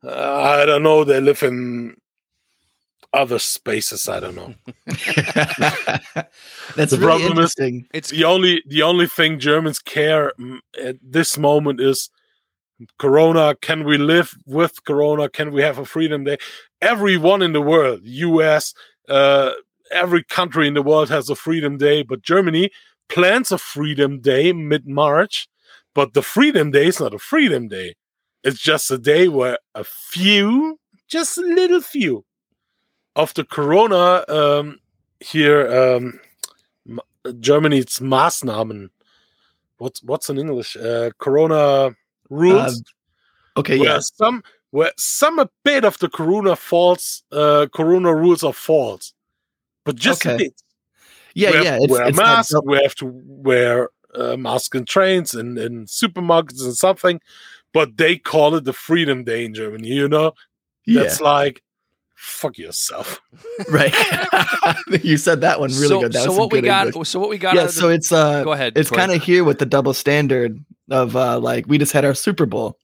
uh, 0.03 0.41
I 0.61 0.65
don't 0.65 0.84
know, 0.84 1.03
they 1.03 1.19
live 1.19 1.41
in 1.43 1.95
other 3.13 3.39
spaces. 3.39 4.07
I 4.07 4.19
don't 4.19 4.36
know. 4.36 4.53
That's 6.76 6.91
The 6.91 6.97
really 6.97 6.99
problem 6.99 7.39
is- 7.39 7.55
It's 7.93 8.09
the 8.09 8.24
only 8.24 8.63
the 8.67 8.84
only 8.84 9.07
thing 9.07 9.39
Germans 9.39 9.80
care 9.80 10.32
at 10.82 10.97
this 11.01 11.38
moment 11.38 11.82
is 11.82 12.09
Corona. 12.97 13.55
Can 13.61 13.84
we 13.84 13.97
live 13.97 14.34
with 14.45 14.84
Corona? 14.86 15.28
Can 15.30 15.51
we 15.51 15.61
have 15.61 15.78
a 15.80 15.86
Freedom 15.86 16.24
Day? 16.24 16.38
Everyone 16.82 17.41
in 17.41 17.53
the 17.53 17.61
world, 17.61 18.01
U.S., 18.03 18.74
uh, 19.09 19.51
every 19.92 20.24
country 20.24 20.68
in 20.68 20.74
the 20.74 20.82
world 20.82 21.10
has 21.10 21.30
a 21.30 21.36
Freedom 21.36 21.78
Day, 21.78 22.04
but 22.04 22.22
Germany 22.22 22.72
plans 23.10 23.52
a 23.52 23.58
Freedom 23.58 24.20
Day 24.20 24.54
mid 24.54 24.88
March. 24.88 25.48
But 25.94 26.14
the 26.14 26.22
Freedom 26.22 26.72
Day 26.72 26.88
is 26.88 27.00
not 27.00 27.14
a 27.14 27.20
Freedom 27.20 27.68
Day. 27.68 27.96
It's 28.44 28.60
just 28.60 28.89
a 28.89 28.98
day 28.98 29.28
where 29.28 29.58
a 29.76 29.84
few, 29.84 30.80
just 31.08 31.38
a 31.38 31.42
little 31.42 31.82
few, 31.82 32.26
of 33.16 33.34
the 33.34 33.44
corona 33.44 34.24
um, 34.28 34.80
here 35.20 35.68
um, 35.72 36.20
Germany 37.39 37.80
it's 37.80 38.00
Maßnahmen. 38.00 38.89
What's 39.78 40.04
what's 40.04 40.30
in 40.30 40.38
English? 40.38 40.76
Uh, 40.76 41.12
corona 41.18 41.96
rules. 42.30 42.84
Okay, 43.58 43.80
where 43.80 43.96
yeah. 43.96 44.00
some 44.00 44.44
where 44.72 44.92
some 44.98 45.39
a 45.39 45.50
bit 45.64 45.84
of 45.84 45.98
the 46.00 46.10
corona 46.10 46.56
false 46.56 47.24
uh, 47.32 47.68
corona 47.74 48.14
rules 48.16 48.44
are 48.44 48.54
false, 48.54 49.14
but 49.84 49.95
just 49.95 50.25
Okay. 50.25 50.36
a 50.36 50.38
bit. 50.38 50.61
Yeah, 51.34 51.51
we 51.51 51.63
yeah. 51.63 51.77
to 51.77 51.84
It's, 51.84 51.91
wear 51.91 52.07
it's 52.07 52.17
that 52.17 52.23
mask. 52.23 52.51
dou- 52.51 52.61
we 52.65 52.77
have 52.82 52.95
to 52.95 53.05
wear 53.25 53.89
a 54.13 54.36
mask 54.38 54.75
in 54.75 54.86
trains 54.86 55.34
and 55.34 55.57
in 55.57 55.86
supermarkets 55.86 56.63
and 56.63 56.75
something, 56.75 57.21
but 57.73 57.97
they 57.97 58.17
call 58.17 58.55
it 58.55 58.65
the 58.65 58.73
Freedom 58.73 59.23
Day 59.23 59.45
in 59.45 59.53
Germany. 59.53 59.88
You 59.88 60.09
know, 60.09 60.34
yeah, 60.86 61.03
that's 61.03 61.21
like 61.21 61.63
fuck 62.15 62.57
yourself. 62.57 63.19
right. 63.69 63.93
you 65.03 65.17
said 65.17 65.41
that 65.41 65.59
one 65.59 65.69
really 65.71 65.88
so, 65.88 66.01
good. 66.01 66.13
That 66.13 66.23
so 66.23 66.27
was 66.27 66.36
some 66.36 66.41
what 66.43 66.51
we 66.51 66.61
got? 66.61 66.88
English. 66.88 67.09
So 67.09 67.19
what 67.19 67.29
we 67.29 67.38
got? 67.38 67.55
Yeah, 67.55 67.67
so 67.67 67.88
the- 67.88 67.93
it's 67.95 68.11
uh 68.11 68.43
go 68.43 68.51
ahead. 68.51 68.73
it's 68.77 68.89
kind 68.91 69.11
of 69.11 69.23
here 69.23 69.43
with 69.43 69.59
the 69.59 69.65
double 69.65 69.93
standard 69.93 70.63
of 70.89 71.15
uh 71.15 71.39
like 71.39 71.65
we 71.67 71.77
just 71.77 71.93
had 71.93 72.03
our 72.05 72.13
Super 72.13 72.45
Bowl. 72.45 72.77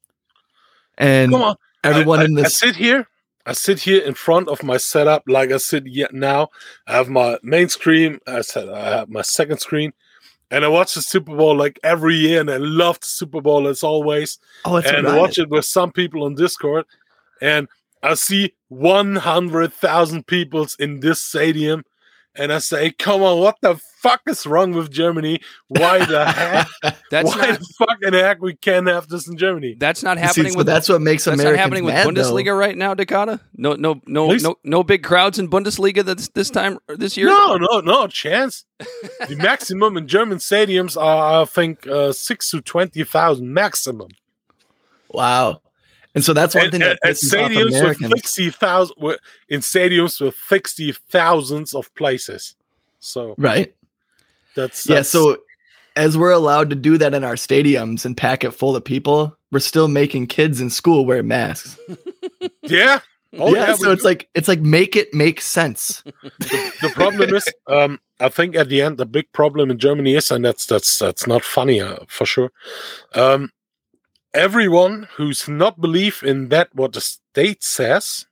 And 0.97 1.31
Come 1.31 1.41
on, 1.43 1.55
everyone 1.83 2.19
I, 2.19 2.25
in 2.25 2.37
I, 2.37 2.39
I 2.39 2.43
this 2.45 2.57
sit 2.57 2.75
here. 2.75 3.07
I 3.47 3.53
sit 3.53 3.79
here 3.79 4.03
in 4.03 4.13
front 4.13 4.49
of 4.49 4.61
my 4.61 4.75
setup 4.75 5.23
like 5.25 5.53
I 5.53 5.57
sit 5.57 5.87
yet 5.87 6.13
now. 6.13 6.49
I 6.85 6.91
have 6.91 7.07
my 7.07 7.39
main 7.41 7.69
screen. 7.69 8.19
I 8.27 8.41
said 8.41 8.67
I 8.67 8.97
have 8.97 9.09
my 9.09 9.21
second 9.21 9.59
screen, 9.59 9.93
and 10.51 10.65
I 10.65 10.67
watch 10.67 10.95
the 10.95 11.01
Super 11.01 11.33
Bowl 11.33 11.55
like 11.55 11.79
every 11.81 12.15
year, 12.15 12.41
and 12.41 12.51
I 12.51 12.57
love 12.57 12.99
the 12.99 13.07
Super 13.07 13.39
Bowl 13.39 13.69
as 13.69 13.83
always. 13.83 14.37
Oh, 14.65 14.75
it's 14.75 14.91
and 14.91 15.07
I 15.07 15.17
watch 15.17 15.37
it 15.37 15.49
with 15.49 15.63
some 15.63 15.93
people 15.93 16.23
on 16.25 16.35
Discord, 16.35 16.85
and 17.41 17.69
I 18.03 18.15
see 18.15 18.53
one 18.67 19.15
hundred 19.15 19.71
thousand 19.73 20.27
people 20.27 20.67
in 20.77 20.99
this 20.99 21.23
stadium, 21.23 21.85
and 22.37 22.53
I 22.53 22.59
say, 22.59 22.91
"Come 22.91 23.23
on, 23.23 23.39
what 23.39 23.57
the 23.61 23.75
fuck 24.01 24.21
is 24.27 24.45
wrong 24.45 24.71
with 24.73 24.91
Germany? 24.91 25.39
Why 25.67 26.05
the 26.05 26.25
heck? 26.31 26.67
That's 27.11 27.35
why 27.35 27.47
not. 27.47 27.59
the 27.59 27.65
fucking 27.79 28.13
heck 28.13 28.41
we 28.41 28.55
can't 28.55 28.87
have 28.87 29.07
this 29.07 29.27
in 29.27 29.37
Germany?" 29.37 29.75
That's 29.77 30.03
not 30.03 30.17
You 30.17 30.23
see, 30.23 30.27
happening 30.27 30.51
so 30.53 30.57
with. 30.59 30.67
that's 30.67 30.89
what 30.89 31.01
makes 31.01 31.25
That's 31.25 31.35
Americans 31.39 31.57
not 31.57 31.61
happening 31.63 31.83
with 31.85 31.93
mad, 31.95 32.07
though. 32.07 32.11
Bundesliga 32.21 32.57
right 32.57 32.77
now, 32.77 32.93
Dakota. 32.93 33.39
No, 33.55 33.73
no, 33.73 34.01
no, 34.05 34.27
Please? 34.27 34.43
no, 34.43 34.55
no 34.63 34.83
big 34.83 35.03
crowds 35.03 35.39
in 35.39 35.49
Bundesliga 35.49 36.03
this 36.05 36.27
this 36.29 36.49
time 36.49 36.77
or 36.87 36.95
this 36.97 37.17
year. 37.17 37.27
No, 37.27 37.55
no, 37.57 37.79
no 37.81 38.07
chance. 38.07 38.65
the 38.79 39.35
maximum 39.39 39.97
in 39.97 40.07
German 40.07 40.37
stadiums 40.37 40.95
are, 41.01 41.41
I 41.41 41.45
think, 41.45 41.85
uh, 41.87 42.13
six 42.13 42.51
to 42.51 42.61
twenty 42.61 43.03
thousand 43.03 43.53
maximum. 43.53 44.09
Wow. 45.09 45.61
And 46.17 46.25
so 46.25 46.33
that's 46.33 46.55
one 46.55 46.63
And, 46.65 46.71
thing 46.71 46.81
that 46.81 46.99
and 47.03 47.15
stadiums 47.15 47.65
with 47.65 47.75
Americans. 47.75 48.11
sixty 48.15 48.49
thousand 48.49 48.95
in 49.49 49.59
stadiums 49.61 50.19
with 50.19 50.35
sixty 50.49 50.91
thousands 50.91 51.73
of 51.75 51.93
places. 51.95 52.55
So 52.99 53.35
Right. 53.37 53.73
that's, 54.55 54.89
Yeah. 54.89 55.03
So 55.03 55.37
as 55.95 56.17
we're 56.17 56.31
allowed 56.31 56.69
to 56.71 56.75
do 56.75 56.97
that 56.97 57.13
in 57.13 57.23
our 57.23 57.35
stadiums 57.35 58.03
and 58.05 58.17
pack 58.17 58.43
it 58.43 58.51
full 58.51 58.75
of 58.75 58.83
people, 58.83 59.37
we're 59.51 59.59
still 59.59 59.87
making 59.87 60.27
kids 60.27 60.59
in 60.59 60.69
school 60.71 61.05
wear 61.05 61.21
masks. 61.23 61.77
yeah. 62.63 62.99
Oh 63.37 63.53
yeah, 63.53 63.67
yeah. 63.67 63.73
so 63.75 63.91
it's 63.91 64.03
like 64.05 64.27
it's 64.33 64.47
like 64.47 64.61
make 64.61 64.95
it 64.95 65.13
make 65.13 65.39
sense. 65.41 66.01
the 66.39 66.91
problem 66.95 67.33
is 67.35 67.45
um 67.67 67.99
i 68.19 68.29
think 68.29 68.55
at 68.55 68.69
the 68.69 68.81
end 68.81 68.97
the 68.97 69.05
big 69.05 69.31
problem 69.33 69.69
in 69.69 69.77
germany 69.77 70.15
is 70.15 70.31
and 70.31 70.43
that's 70.43 70.65
that's 70.65 70.97
that's 70.97 71.27
not 71.27 71.43
funny 71.43 71.79
uh, 71.81 71.97
for 72.07 72.25
sure 72.25 72.49
um 73.13 73.51
everyone 74.37 75.07
who's 75.15 75.47
not 75.47 75.81
believe 75.81 76.21
in 76.23 76.49
that 76.49 76.69
what 76.73 76.93
the 76.93 77.01
state 77.01 77.63
says 77.63 78.25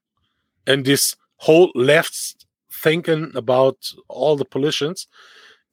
and 0.68 0.86
this 0.86 1.16
whole 1.38 1.72
left 1.76 2.46
thinking 2.72 3.32
about 3.36 3.78
all 4.08 4.36
the 4.36 4.46
politicians 4.46 5.08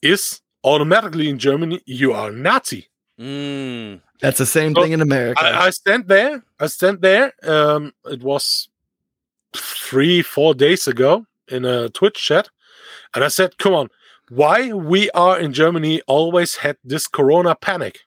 is 0.03 0.41
automatically 0.65 1.29
in 1.29 1.39
germany 1.39 1.81
you 1.87 2.13
are 2.13 2.31
nazi 2.31 2.89
Mm. 3.23 4.01
That's 4.21 4.39
the 4.39 4.47
same 4.47 4.75
So, 4.75 4.83
thing 4.83 4.93
in 4.93 5.01
America. 5.01 5.41
I, 5.45 5.67
I 5.67 5.71
stand 5.71 6.09
there. 6.09 6.43
I 6.59 6.67
stand 6.67 7.03
there. 7.03 7.33
Um, 7.43 7.93
it 8.07 8.23
was 8.23 8.69
three, 9.55 10.23
four 10.23 10.55
days 10.55 10.89
ago 10.89 11.27
in 11.49 11.65
a 11.65 11.89
Twitch 11.91 12.15
chat, 12.15 12.49
and 13.15 13.23
I 13.23 13.29
said, 13.29 13.59
"Come 13.59 13.75
on, 13.75 13.91
why 14.29 14.73
we 14.73 15.11
are 15.11 15.39
in 15.39 15.53
Germany 15.53 16.01
always 16.07 16.57
had 16.57 16.79
this 16.83 17.07
Corona 17.07 17.55
panic? 17.55 18.01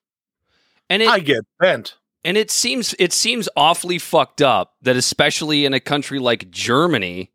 And 0.90 1.02
it 1.02 1.10
I 1.10 1.20
get 1.20 1.46
banned. 1.60 1.94
And 2.26 2.36
it 2.38 2.52
seems 2.52 2.94
it 3.00 3.14
seems 3.14 3.48
awfully 3.56 4.00
fucked 4.00 4.42
up 4.42 4.74
that 4.82 4.98
especially 4.98 5.64
in 5.66 5.74
a 5.74 5.80
country 5.80 6.20
like 6.20 6.50
Germany, 6.52 7.32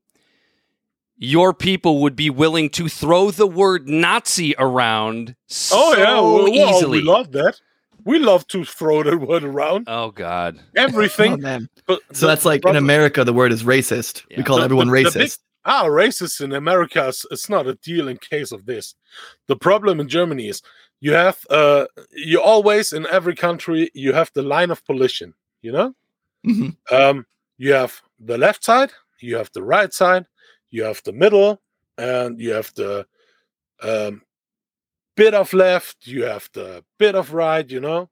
your 1.17 1.53
people 1.53 2.01
would 2.03 2.17
be 2.17 2.31
willing 2.31 2.71
to 2.71 2.89
throw 2.89 3.31
the 3.31 3.47
word 3.47 3.89
Nazi 3.89 4.55
around 4.59 5.37
so 5.47 5.77
Oh 5.79 5.95
yeah, 5.97 6.15
well, 6.15 6.35
well, 6.45 6.77
easily. 6.77 6.99
we 7.01 7.05
love 7.05 7.33
that. 7.33 7.61
We 8.05 8.19
love 8.19 8.47
to 8.49 8.65
throw 8.65 9.03
the 9.03 9.19
word 9.19 9.45
around. 9.45 9.85
oh 9.87 10.11
God. 10.11 10.59
oh, 10.59 10.63
Everything. 10.75 11.41
man. 11.41 11.69
but 11.87 12.01
So 12.13 12.27
the 12.27 12.29
that's 12.29 12.45
like 12.47 12.65
in 12.67 12.77
America, 12.77 13.25
the 13.25 13.33
word 13.35 13.53
is 13.53 13.63
racist. 13.63 14.25
Yeah. 14.31 14.39
We 14.39 14.43
call 14.43 14.57
The- 14.59 14.65
everyone 14.65 14.89
the- 14.89 15.03
the 15.05 15.09
racist. 15.11 15.15
big- 15.19 15.31
ah, 15.67 15.85
racist 15.85 16.41
in 16.41 16.53
America 16.53 17.09
is 17.09 17.27
it's 17.31 17.49
not 17.51 17.67
a 17.67 17.75
deal 17.75 18.09
in 18.09 18.17
case 18.17 18.53
of 18.53 18.65
this. 18.65 18.95
The 19.49 19.57
problem 19.57 20.01
in 20.01 20.09
Germany 20.09 20.49
is 20.49 20.63
you 21.01 21.13
have 21.13 21.39
uh 21.51 21.87
you 22.13 22.41
always 22.41 22.93
in 22.93 23.07
every 23.09 23.35
country 23.35 23.91
you 23.95 24.13
have 24.13 24.31
the 24.35 24.43
line 24.43 24.71
of 24.71 24.85
pollution, 24.87 25.35
you 25.63 25.73
know? 25.73 25.95
Mhm. 26.47 26.77
Um 26.91 27.27
you 27.59 27.73
have 27.75 28.03
the 28.21 28.39
left 28.39 28.65
side, 28.65 28.93
you 29.21 29.37
have 29.37 29.51
the 29.55 29.63
right 29.63 29.93
side, 29.95 30.27
you 30.71 30.85
have 30.85 31.03
the 31.05 31.13
middle, 31.13 31.61
and 31.99 32.41
you 32.41 32.53
have 32.53 32.73
the 32.75 33.07
um 33.83 34.23
bit 35.17 35.35
of 35.35 35.53
left, 35.55 36.07
you 36.07 36.25
have 36.25 36.49
the 36.55 36.85
bit 36.99 37.15
of 37.17 37.35
right, 37.35 37.71
you 37.71 37.81
know? 37.81 38.11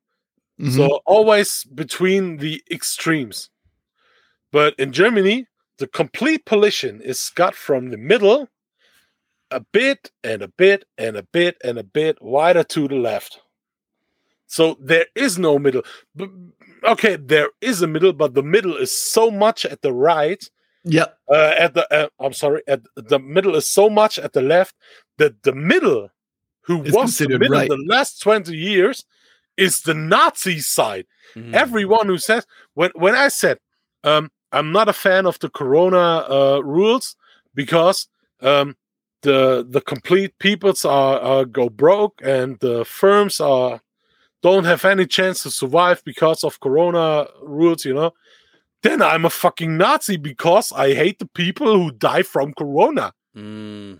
Mhm. 0.60 0.72
So 0.76 1.00
always 1.06 1.64
between 1.64 2.38
the 2.38 2.62
extremes. 2.70 3.50
But 4.52 4.74
in 4.78 4.92
Germany, 4.92 5.46
the 5.78 5.86
complete 5.86 6.44
pollution 6.46 7.00
is 7.02 7.30
got 7.34 7.54
from 7.54 7.90
the 7.90 7.96
middle 7.98 8.48
a 9.50 9.60
bit 9.60 10.10
and 10.24 10.42
a 10.42 10.48
bit 10.48 10.84
and 10.98 11.16
a 11.16 11.22
bit 11.22 11.56
and 11.64 11.78
a 11.78 11.84
bit 11.84 12.20
wider 12.20 12.64
to 12.64 12.88
the 12.88 12.96
left. 12.96 13.40
So 14.46 14.76
there 14.80 15.06
is 15.14 15.38
no 15.38 15.58
middle. 15.58 15.82
Okay, 16.84 17.16
there 17.16 17.50
is 17.60 17.82
a 17.82 17.86
middle, 17.86 18.12
but 18.12 18.34
the 18.34 18.42
middle 18.42 18.76
is 18.76 18.96
so 18.96 19.30
much 19.30 19.64
at 19.66 19.82
the 19.82 19.92
right. 19.92 20.42
Yeah. 20.84 21.06
Uh, 21.30 21.54
at 21.58 21.74
the 21.74 21.92
uh, 21.92 22.08
I'm 22.20 22.32
sorry, 22.32 22.62
at 22.66 22.80
the 22.96 23.18
middle 23.18 23.56
is 23.56 23.68
so 23.68 23.90
much 23.90 24.18
at 24.18 24.32
the 24.32 24.40
left 24.42 24.74
that 25.18 25.42
the 25.42 25.54
middle, 25.54 26.08
who 26.62 26.82
Is 26.84 26.94
was 26.94 27.18
the 27.18 27.28
middle 27.28 27.56
right. 27.58 27.68
the 27.68 27.84
last 27.88 28.22
20 28.22 28.56
years, 28.56 29.04
is 29.56 29.82
the 29.82 29.94
Nazi 29.94 30.60
side 30.60 31.06
Mhm. 31.36 31.52
everyone 31.52 32.06
who 32.06 32.16
says 32.16 32.46
when 32.72 32.90
when 32.94 33.14
I 33.14 33.28
said 33.28 33.58
um, 34.02 34.30
I'm 34.50 34.72
not 34.72 34.88
a 34.88 34.94
fan 34.94 35.26
of 35.26 35.38
the 35.40 35.50
Corona 35.50 36.24
uh, 36.26 36.60
rules 36.64 37.16
because 37.54 38.08
um, 38.40 38.76
the 39.22 39.66
the 39.68 39.80
complete 39.80 40.38
peoples 40.38 40.84
are, 40.84 41.18
are 41.20 41.44
go 41.44 41.68
broke 41.68 42.20
and 42.22 42.58
the 42.60 42.84
firms 42.84 43.40
are 43.40 43.80
don't 44.42 44.64
have 44.64 44.84
any 44.84 45.06
chance 45.06 45.42
to 45.42 45.50
survive 45.50 46.02
because 46.04 46.44
of 46.44 46.60
Corona 46.60 47.26
rules, 47.42 47.84
you 47.84 47.94
know. 47.94 48.12
Then 48.82 49.02
I'm 49.02 49.24
a 49.24 49.30
fucking 49.30 49.76
Nazi 49.76 50.16
because 50.16 50.70
I 50.70 50.94
hate 50.94 51.18
the 51.18 51.26
people 51.26 51.66
who 51.66 51.90
die 51.90 52.22
from 52.22 52.54
Corona. 52.54 53.12
Mm. 53.36 53.98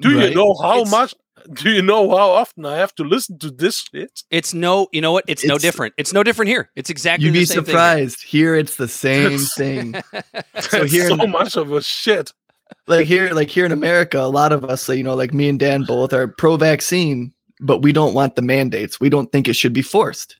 Do 0.00 0.16
Right. 0.18 0.28
you 0.28 0.34
know 0.34 0.54
how 0.54 0.80
It's- 0.82 0.90
much? 0.90 1.14
Do 1.54 1.70
you 1.70 1.80
know 1.82 2.10
how 2.10 2.30
often 2.30 2.66
I 2.66 2.76
have 2.76 2.94
to 2.96 3.04
listen 3.04 3.38
to 3.38 3.50
this 3.50 3.86
shit? 3.90 4.24
It's 4.30 4.52
no, 4.52 4.88
you 4.92 5.00
know 5.00 5.12
what? 5.12 5.24
It's, 5.28 5.44
no 5.44 5.56
different. 5.56 5.94
It's 5.96 6.12
no 6.12 6.22
different 6.24 6.48
here. 6.50 6.68
It's 6.76 6.90
exactly 6.90 7.26
You'd 7.26 7.34
the 7.34 7.38
be 7.38 7.44
same 7.46 7.64
surprised. 7.64 8.22
Here 8.24 8.54
it's 8.56 8.74
the 8.76 8.88
same 8.88 9.38
thing. 9.38 9.94
So 10.60 10.84
here- 10.84 11.08
so 11.08 11.16
much 11.26 11.56
of 11.56 11.72
a 11.72 11.80
shit. 11.80 12.32
Like 12.86 13.06
here 13.06 13.30
like 13.32 13.48
here 13.48 13.64
in 13.64 13.72
america 13.72 14.18
a 14.20 14.28
lot 14.28 14.52
of 14.52 14.64
us 14.64 14.88
you 14.88 15.02
know 15.02 15.14
like 15.14 15.32
me 15.32 15.48
and 15.48 15.58
dan 15.60 15.82
both 15.82 16.12
are 16.12 16.28
pro-vaccine 16.28 17.32
but 17.60 17.82
we 17.82 17.92
don't 17.92 18.14
want 18.14 18.36
the 18.36 18.42
mandates 18.42 19.00
we 19.00 19.08
don't 19.08 19.32
think 19.32 19.48
it 19.48 19.54
should 19.54 19.72
be 19.72 19.82
forced 19.82 20.36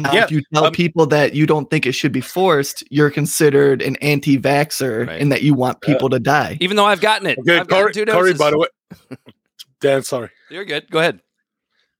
now, 0.00 0.12
Yeah, 0.12 0.24
if 0.24 0.32
you 0.32 0.42
tell 0.52 0.64
um, 0.64 0.72
people 0.72 1.06
that 1.06 1.34
you 1.34 1.46
don't 1.46 1.70
think 1.70 1.86
it 1.86 1.92
should 1.92 2.12
be 2.12 2.20
forced 2.20 2.82
you're 2.90 3.10
considered 3.10 3.82
an 3.82 3.96
anti-vaxxer 3.96 5.06
Right. 5.06 5.20
and 5.20 5.30
that 5.30 5.42
you 5.42 5.54
want 5.54 5.80
people 5.80 6.08
to 6.08 6.18
die 6.18 6.58
Even 6.60 6.76
though 6.76 6.86
I've 6.86 7.00
gotten 7.00 7.26
it. 7.28 7.38
Okay, 7.38 7.58
I've 7.58 7.68
gotten 7.68 7.84
Corey, 7.84 7.92
two 7.92 8.04
Corey, 8.06 8.34
by 8.34 8.50
the 8.50 8.58
way. 8.58 8.66
Dan, 9.80 10.02
sorry. 10.02 10.30
You're 10.50 10.64
good. 10.64 10.90
Go 10.90 10.98
ahead. 10.98 11.20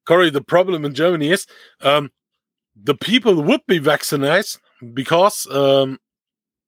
Corey, 0.07 0.31
the 0.31 0.43
problem 0.43 0.85
in 0.85 0.95
Germany 0.95 1.31
is 1.31 1.47
um, 1.83 2.11
the 2.77 2.95
people 2.95 3.43
would 3.43 3.61
be 3.67 3.79
vaccinated 3.79 4.61
because 4.95 5.47
um, 5.51 5.99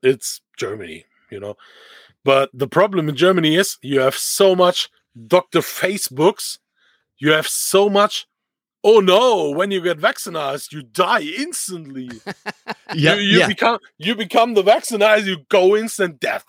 it's 0.02 0.40
Germany, 0.56 1.04
you 1.30 1.40
know. 1.40 1.56
But 2.24 2.50
the 2.52 2.68
problem 2.68 3.08
in 3.08 3.16
Germany 3.16 3.56
is 3.56 3.78
you 3.82 4.00
have 4.00 4.14
so 4.16 4.54
much 4.54 4.88
Dr. 5.26 5.60
Facebooks, 5.60 6.58
you 7.18 7.32
have 7.32 7.46
so 7.46 7.88
much, 7.90 8.26
oh 8.84 9.00
no, 9.00 9.50
when 9.50 9.70
you 9.70 9.80
get 9.80 9.98
vaccinated, 9.98 10.72
you 10.72 10.82
die 10.82 11.22
instantly. 11.22 12.10
Yep, 12.94 13.16
you, 13.16 13.22
you 13.22 13.38
yeah, 13.38 13.46
become 13.46 13.78
you 13.96 14.14
become 14.14 14.52
the 14.52 14.62
vaccinated. 14.62 15.26
You 15.26 15.38
go 15.48 15.74
instant 15.76 16.20
death. 16.20 16.44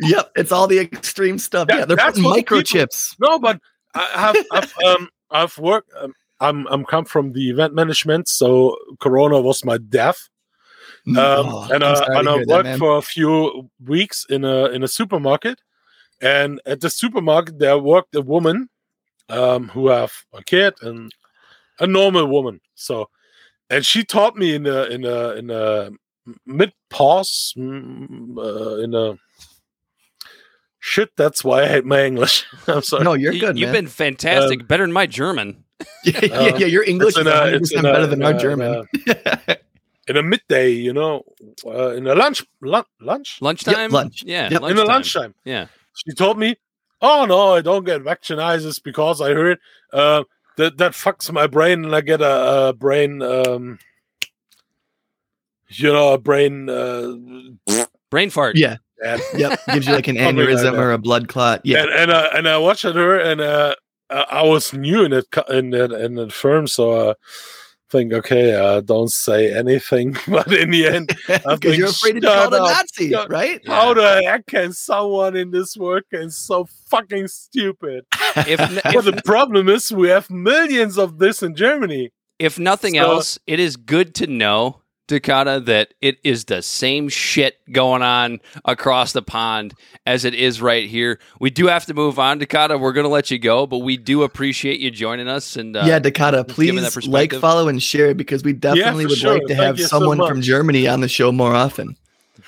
yep. 0.00 0.30
It's 0.36 0.52
all 0.52 0.66
the 0.66 0.78
extreme 0.78 1.38
stuff. 1.38 1.68
That- 1.68 1.78
yeah, 1.78 1.84
they're 1.86 1.96
that's 1.96 2.18
putting 2.18 2.24
what 2.24 2.36
people- 2.36 2.58
microchips. 2.58 3.16
No, 3.18 3.38
but 3.38 3.58
I 3.94 4.02
have 4.14 4.36
I've 4.52 4.74
um 4.84 5.08
I've 5.30 5.56
worked. 5.56 5.90
Um, 5.98 6.12
I'm 6.40 6.66
I'm 6.66 6.84
come 6.84 7.06
from 7.06 7.32
the 7.32 7.48
event 7.48 7.74
management, 7.74 8.28
so 8.28 8.76
Corona 9.00 9.40
was 9.40 9.64
my 9.64 9.78
death. 9.78 10.28
Um, 11.06 11.16
Oh, 11.16 11.68
and 11.72 11.82
I'm 11.82 11.94
uh, 11.96 12.04
and 12.18 12.28
I 12.28 12.34
hear 12.34 12.46
that, 12.46 12.64
worked 12.66 12.78
for 12.78 12.96
a 12.98 13.02
few 13.02 13.70
weeks 13.84 14.26
in 14.28 14.44
a 14.44 14.66
in 14.66 14.82
a 14.82 14.88
supermarket, 14.88 15.60
and 16.20 16.60
at 16.66 16.80
the 16.80 16.90
supermarket 16.90 17.58
there 17.58 17.78
worked 17.78 18.14
a 18.14 18.20
woman, 18.22 18.68
um, 19.28 19.68
who 19.68 19.88
have 19.88 20.12
a 20.34 20.42
kid 20.44 20.74
and 20.82 21.10
a 21.78 21.86
normal 21.86 22.26
woman. 22.26 22.60
So, 22.74 23.08
and 23.70 23.84
she 23.86 24.04
taught 24.04 24.36
me 24.36 24.54
in 24.54 24.66
a 24.66 24.84
in 24.84 25.04
a 25.04 25.30
in 25.36 25.50
a 25.50 25.90
mid 26.46 26.72
pause 26.90 27.54
mm, 27.56 28.36
uh, 28.36 28.82
in 28.82 28.94
a 28.94 29.18
shit. 30.80 31.10
That's 31.16 31.42
why 31.42 31.62
I 31.62 31.66
hate 31.68 31.84
my 31.86 32.04
English. 32.04 32.44
I'm 32.66 32.82
sorry. 32.82 33.04
No, 33.04 33.14
you're 33.14 33.32
good, 33.32 33.56
You've 33.58 33.68
man. 33.72 33.84
been 33.84 33.86
fantastic, 33.88 34.68
better 34.68 34.82
than 34.84 34.92
my 34.92 35.06
German. 35.06 35.64
yeah, 36.04 36.20
yeah, 36.22 36.56
yeah, 36.58 36.66
your 36.66 36.84
English 36.84 37.16
It's 37.16 37.18
is 37.18 37.26
in 37.26 37.32
a- 37.32 37.40
100 37.40 37.62
it's 37.62 37.72
a- 37.74 37.82
better 37.82 38.06
than 38.06 38.20
in 38.20 38.26
our 38.26 38.34
a- 38.34 38.38
German. 38.38 38.84
in 40.10 40.16
a 40.16 40.22
midday, 40.24 40.70
you 40.70 40.92
know, 40.92 41.22
uh, 41.64 41.90
in 41.90 42.06
a 42.08 42.14
lunch, 42.16 42.44
lunch, 42.60 42.86
lunch, 43.00 43.38
Lunchtime? 43.40 43.92
lunch. 43.92 44.24
Yeah. 44.26 44.48
Yep. 44.50 44.62
in 44.64 44.76
a 44.76 44.84
lunchtime. 44.84 45.34
Yeah. 45.44 45.66
She 45.94 46.12
told 46.14 46.36
me, 46.36 46.56
"Oh 47.00 47.26
no, 47.26 47.54
I 47.54 47.60
don't 47.60 47.84
get 47.84 48.02
vaccinated 48.02 48.74
because 48.84 49.20
I 49.20 49.30
heard 49.32 49.58
uh, 49.92 50.24
that 50.56 50.78
that 50.78 50.92
fucks 50.92 51.30
my 51.32 51.46
brain, 51.46 51.84
and 51.84 51.94
I 51.94 52.00
get 52.00 52.20
a, 52.20 52.68
a 52.68 52.72
brain, 52.72 53.22
um, 53.22 53.78
you 55.68 55.92
know, 55.92 56.12
a 56.14 56.18
brain." 56.18 56.68
Uh, 56.68 57.14
Brain 58.10 58.30
fart. 58.30 58.56
Yeah, 58.56 58.78
and 59.04 59.22
yep. 59.34 59.60
Gives 59.72 59.86
you 59.86 59.94
like 59.94 60.08
an 60.08 60.16
Something 60.18 60.44
like 60.44 60.48
aneurysm 60.48 60.76
or 60.76 60.90
a 60.90 60.98
blood 60.98 61.28
clot. 61.28 61.60
Yeah, 61.62 61.82
and 61.82 61.90
and, 61.90 62.10
uh, 62.10 62.30
and 62.34 62.48
I 62.48 62.58
watched 62.58 62.82
her, 62.82 63.20
and 63.20 63.40
uh, 63.40 63.76
I 64.10 64.26
I 64.30 64.42
was 64.42 64.72
new 64.72 65.04
in 65.04 65.12
it 65.12 65.26
co- 65.30 65.42
in 65.48 65.70
that 65.70 65.92
in 65.92 66.14
the 66.14 66.28
firm, 66.30 66.66
so. 66.66 67.14
Think 67.90 68.12
okay, 68.12 68.54
uh, 68.54 68.80
don't 68.82 69.10
say 69.10 69.52
anything. 69.52 70.16
But 70.28 70.52
in 70.52 70.70
the 70.70 70.86
end, 70.86 71.08
because 71.26 71.76
you're 71.76 71.88
afraid 71.88 72.12
to 72.14 72.20
be 72.20 72.26
shut 72.28 72.52
a. 72.54 72.58
Nazi, 72.58 73.10
Shut- 73.10 73.28
right? 73.30 73.60
Yeah. 73.64 73.74
how 73.74 73.94
the 73.94 74.22
heck 74.24 74.46
can 74.46 74.72
someone 74.72 75.34
in 75.36 75.50
this 75.50 75.76
work 75.76 76.04
be 76.12 76.30
so 76.30 76.68
fucking 76.88 77.26
stupid? 77.28 78.04
If, 78.36 78.58
But 78.84 78.94
if, 78.94 79.04
the 79.06 79.22
problem 79.24 79.68
is 79.68 79.90
we 79.90 80.08
have 80.08 80.30
millions 80.30 80.98
of 80.98 81.18
this 81.18 81.42
in 81.42 81.56
Germany. 81.56 82.10
if 82.38 82.58
nothing 82.58 82.94
So- 82.94 83.00
else, 83.00 83.38
it 83.46 83.58
is 83.58 83.76
good 83.76 84.14
to 84.16 84.26
know, 84.28 84.79
Dakota, 85.10 85.60
that 85.66 85.92
it 86.00 86.18
is 86.22 86.44
the 86.44 86.62
same 86.62 87.08
shit 87.08 87.56
going 87.72 88.00
on 88.02 88.38
across 88.64 89.12
the 89.12 89.22
pond 89.22 89.74
as 90.06 90.24
it 90.24 90.34
is 90.34 90.62
right 90.62 90.88
here. 90.88 91.18
We 91.40 91.50
do 91.50 91.66
have 91.66 91.84
to 91.86 91.94
move 91.94 92.18
on, 92.18 92.38
Dakota. 92.38 92.78
We're 92.78 92.92
going 92.92 93.04
to 93.04 93.10
let 93.10 93.30
you 93.30 93.38
go, 93.38 93.66
but 93.66 93.78
we 93.78 93.96
do 93.96 94.22
appreciate 94.22 94.78
you 94.78 94.90
joining 94.90 95.26
us. 95.28 95.56
And 95.56 95.76
uh, 95.76 95.82
yeah, 95.84 95.98
Dakota, 95.98 96.44
given 96.56 96.82
that 96.84 96.92
please 96.92 97.08
like, 97.08 97.32
follow, 97.34 97.68
and 97.68 97.82
share 97.82 98.14
because 98.14 98.44
we 98.44 98.52
definitely 98.52 99.04
for 99.04 99.10
would 99.10 99.18
sure. 99.18 99.32
like 99.34 99.42
to 99.42 99.48
Thank 99.48 99.60
have 99.60 99.78
you 99.78 99.84
so 99.84 99.98
someone 99.98 100.18
from. 100.18 100.40
Germany 100.40 100.86
on 100.86 101.00
the 101.00 101.08
show 101.08 101.32
more 101.32 101.54
often. 101.54 101.96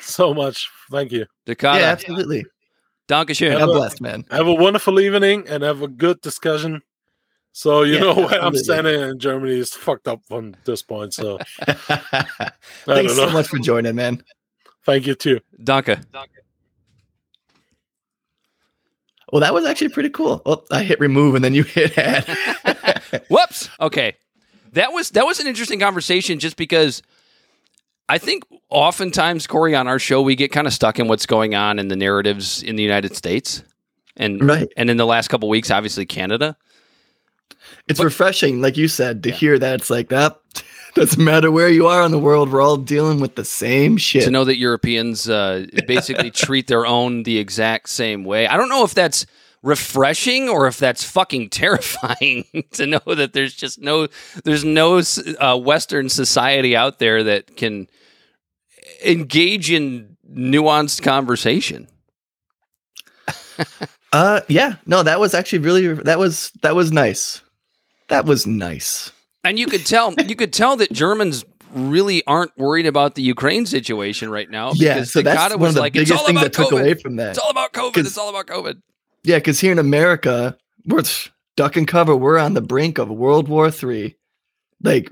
So 0.00 0.32
much. 0.32 0.70
Thank 0.90 1.12
you. 1.12 1.26
Dakota, 1.46 1.80
yeah, 1.80 1.86
absolutely. 1.86 2.44
Dankeschön. 3.08 3.58
God 3.58 3.58
Yeah. 3.58 3.66
bless, 3.66 4.00
man. 4.00 4.24
Have 4.30 4.46
a 4.46 4.54
wonderful 4.54 5.00
evening 5.00 5.44
and 5.48 5.62
have 5.62 5.82
a 5.82 5.88
good 5.88 6.20
discussion. 6.20 6.82
So 7.52 7.82
you 7.82 7.94
Yeah, 7.94 8.00
know 8.00 8.14
where 8.16 8.26
I'm 8.40 8.54
absolutely. 8.54 8.58
standing 8.58 9.00
in 9.00 9.18
Germany 9.18 9.58
is 9.58 9.72
fucked 9.74 10.08
up 10.08 10.22
from 10.26 10.54
this 10.64 10.82
point. 10.82 11.14
So 11.14 11.38
Thanks 12.84 13.14
so 13.14 13.30
much 13.30 13.48
for 13.48 13.58
joining, 13.58 13.94
man. 13.94 14.22
Thank 14.84 15.06
you 15.06 15.14
too. 15.14 15.40
Danke. 15.62 15.98
Well, 19.32 19.40
that 19.40 19.54
was 19.54 19.64
actually 19.64 19.88
pretty 19.90 20.10
cool. 20.10 20.42
Oh, 20.44 20.62
I 20.70 20.82
hit 20.82 21.00
remove 21.00 21.34
and 21.34 21.44
then 21.44 21.54
you 21.54 21.62
hit 21.64 21.96
add. 21.96 22.24
Whoops. 23.28 23.68
Okay. 23.80 24.14
That 24.72 24.92
was 24.92 25.10
that 25.10 25.26
was 25.26 25.38
an 25.40 25.46
interesting 25.46 25.78
conversation 25.80 26.38
just 26.38 26.56
because 26.56 27.02
I 28.08 28.18
think 28.18 28.44
oftentimes, 28.70 29.46
Corey, 29.46 29.74
on 29.74 29.86
our 29.86 29.98
show, 29.98 30.20
we 30.22 30.34
get 30.34 30.50
kind 30.52 30.66
of 30.66 30.72
stuck 30.72 30.98
in 30.98 31.08
what's 31.08 31.26
going 31.26 31.54
on 31.54 31.78
in 31.78 31.88
the 31.88 31.96
narratives 31.96 32.62
in 32.62 32.76
the 32.76 32.82
United 32.82 33.14
States. 33.16 33.62
And 34.16 34.42
right. 34.42 34.68
and 34.76 34.90
in 34.90 34.96
the 34.96 35.06
last 35.06 35.28
couple 35.28 35.48
weeks, 35.48 35.70
obviously 35.70 36.04
Canada. 36.06 36.56
It's 37.88 37.98
But- 37.98 38.04
refreshing, 38.04 38.60
like 38.60 38.76
you 38.76 38.88
said, 38.88 39.22
to 39.24 39.28
Yeah. 39.30 39.34
hear 39.36 39.58
that 39.58 39.80
it's 39.80 39.90
like 39.90 40.08
that. 40.10 40.38
Doesn't 40.94 41.24
matter 41.24 41.50
where 41.50 41.70
you 41.70 41.86
are 41.86 42.04
in 42.04 42.10
the 42.10 42.18
world, 42.18 42.52
we're 42.52 42.60
all 42.62 42.76
dealing 42.76 43.18
with 43.20 43.34
the 43.34 43.44
same 43.46 43.96
shit. 43.96 44.24
To 44.24 44.30
know 44.30 44.44
that 44.44 44.58
Europeans 44.58 45.28
uh, 45.28 45.66
basically 45.86 46.30
treat 46.44 46.66
their 46.66 46.84
own 46.84 47.22
the 47.22 47.38
exact 47.38 47.88
same 47.88 48.24
way. 48.24 48.46
I 48.46 48.56
don't 48.58 48.68
know 48.68 48.84
if 48.84 48.92
that's 48.92 49.24
refreshing 49.62 50.48
or 50.50 50.66
if 50.66 50.76
that's 50.76 51.02
fucking 51.04 51.48
terrifying 51.48 52.44
to 52.72 52.84
know 52.86 53.00
that 53.06 53.32
there's 53.32 53.54
just 53.54 53.80
no 53.80 54.08
there's 54.44 54.64
no 54.64 55.00
uh, 55.40 55.56
Western 55.56 56.08
society 56.08 56.74
out 56.76 56.98
there 56.98 57.22
that 57.22 57.56
can 57.56 57.86
engage 59.04 59.70
in 59.70 60.16
nuanced 60.30 61.02
conversation. 61.02 61.86
Uh, 64.12 64.40
yeah, 64.48 64.74
no, 64.84 65.02
that 65.02 65.20
was 65.20 65.32
actually 65.32 65.60
really 65.60 65.94
that 65.94 66.18
was 66.18 66.50
that 66.62 66.74
was 66.74 66.92
nice. 66.92 67.40
That 68.12 68.26
was 68.26 68.46
nice. 68.46 69.10
And 69.42 69.58
you 69.58 69.66
could 69.66 69.86
tell 69.86 70.12
you 70.12 70.36
could 70.36 70.52
tell 70.52 70.76
that 70.76 70.92
Germans 70.92 71.46
really 71.72 72.22
aren't 72.26 72.54
worried 72.58 72.84
about 72.84 73.14
the 73.14 73.22
Ukraine 73.22 73.64
situation 73.64 74.28
right 74.30 74.50
now. 74.50 74.72
Yeah, 74.74 74.96
because 74.96 75.12
so 75.12 75.22
that's 75.22 75.34
Dakota 75.34 75.54
one 75.56 75.60
was 75.60 75.70
of 75.70 75.74
the 75.76 75.80
like, 75.80 75.96
it's 75.96 76.10
biggest 76.10 76.20
all 76.20 76.26
things 76.26 76.36
about 76.42 76.52
that 76.52 76.52
took 76.52 76.72
COVID. 76.72 76.80
away 76.80 76.94
from 76.94 77.16
that. 77.16 77.30
It's 77.30 77.38
all 77.38 77.50
about 77.50 77.72
COVID. 77.72 77.96
It's 77.96 78.18
all 78.18 78.28
about 78.28 78.48
COVID. 78.48 78.82
Yeah, 79.24 79.38
because 79.38 79.60
here 79.60 79.72
in 79.72 79.78
America, 79.78 80.58
we're 80.84 81.04
duck 81.56 81.74
and 81.74 81.88
cover. 81.88 82.14
We're 82.14 82.36
on 82.36 82.52
the 82.52 82.60
brink 82.60 82.98
of 82.98 83.08
World 83.08 83.48
War 83.48 83.70
Three. 83.70 84.14
Like, 84.82 85.10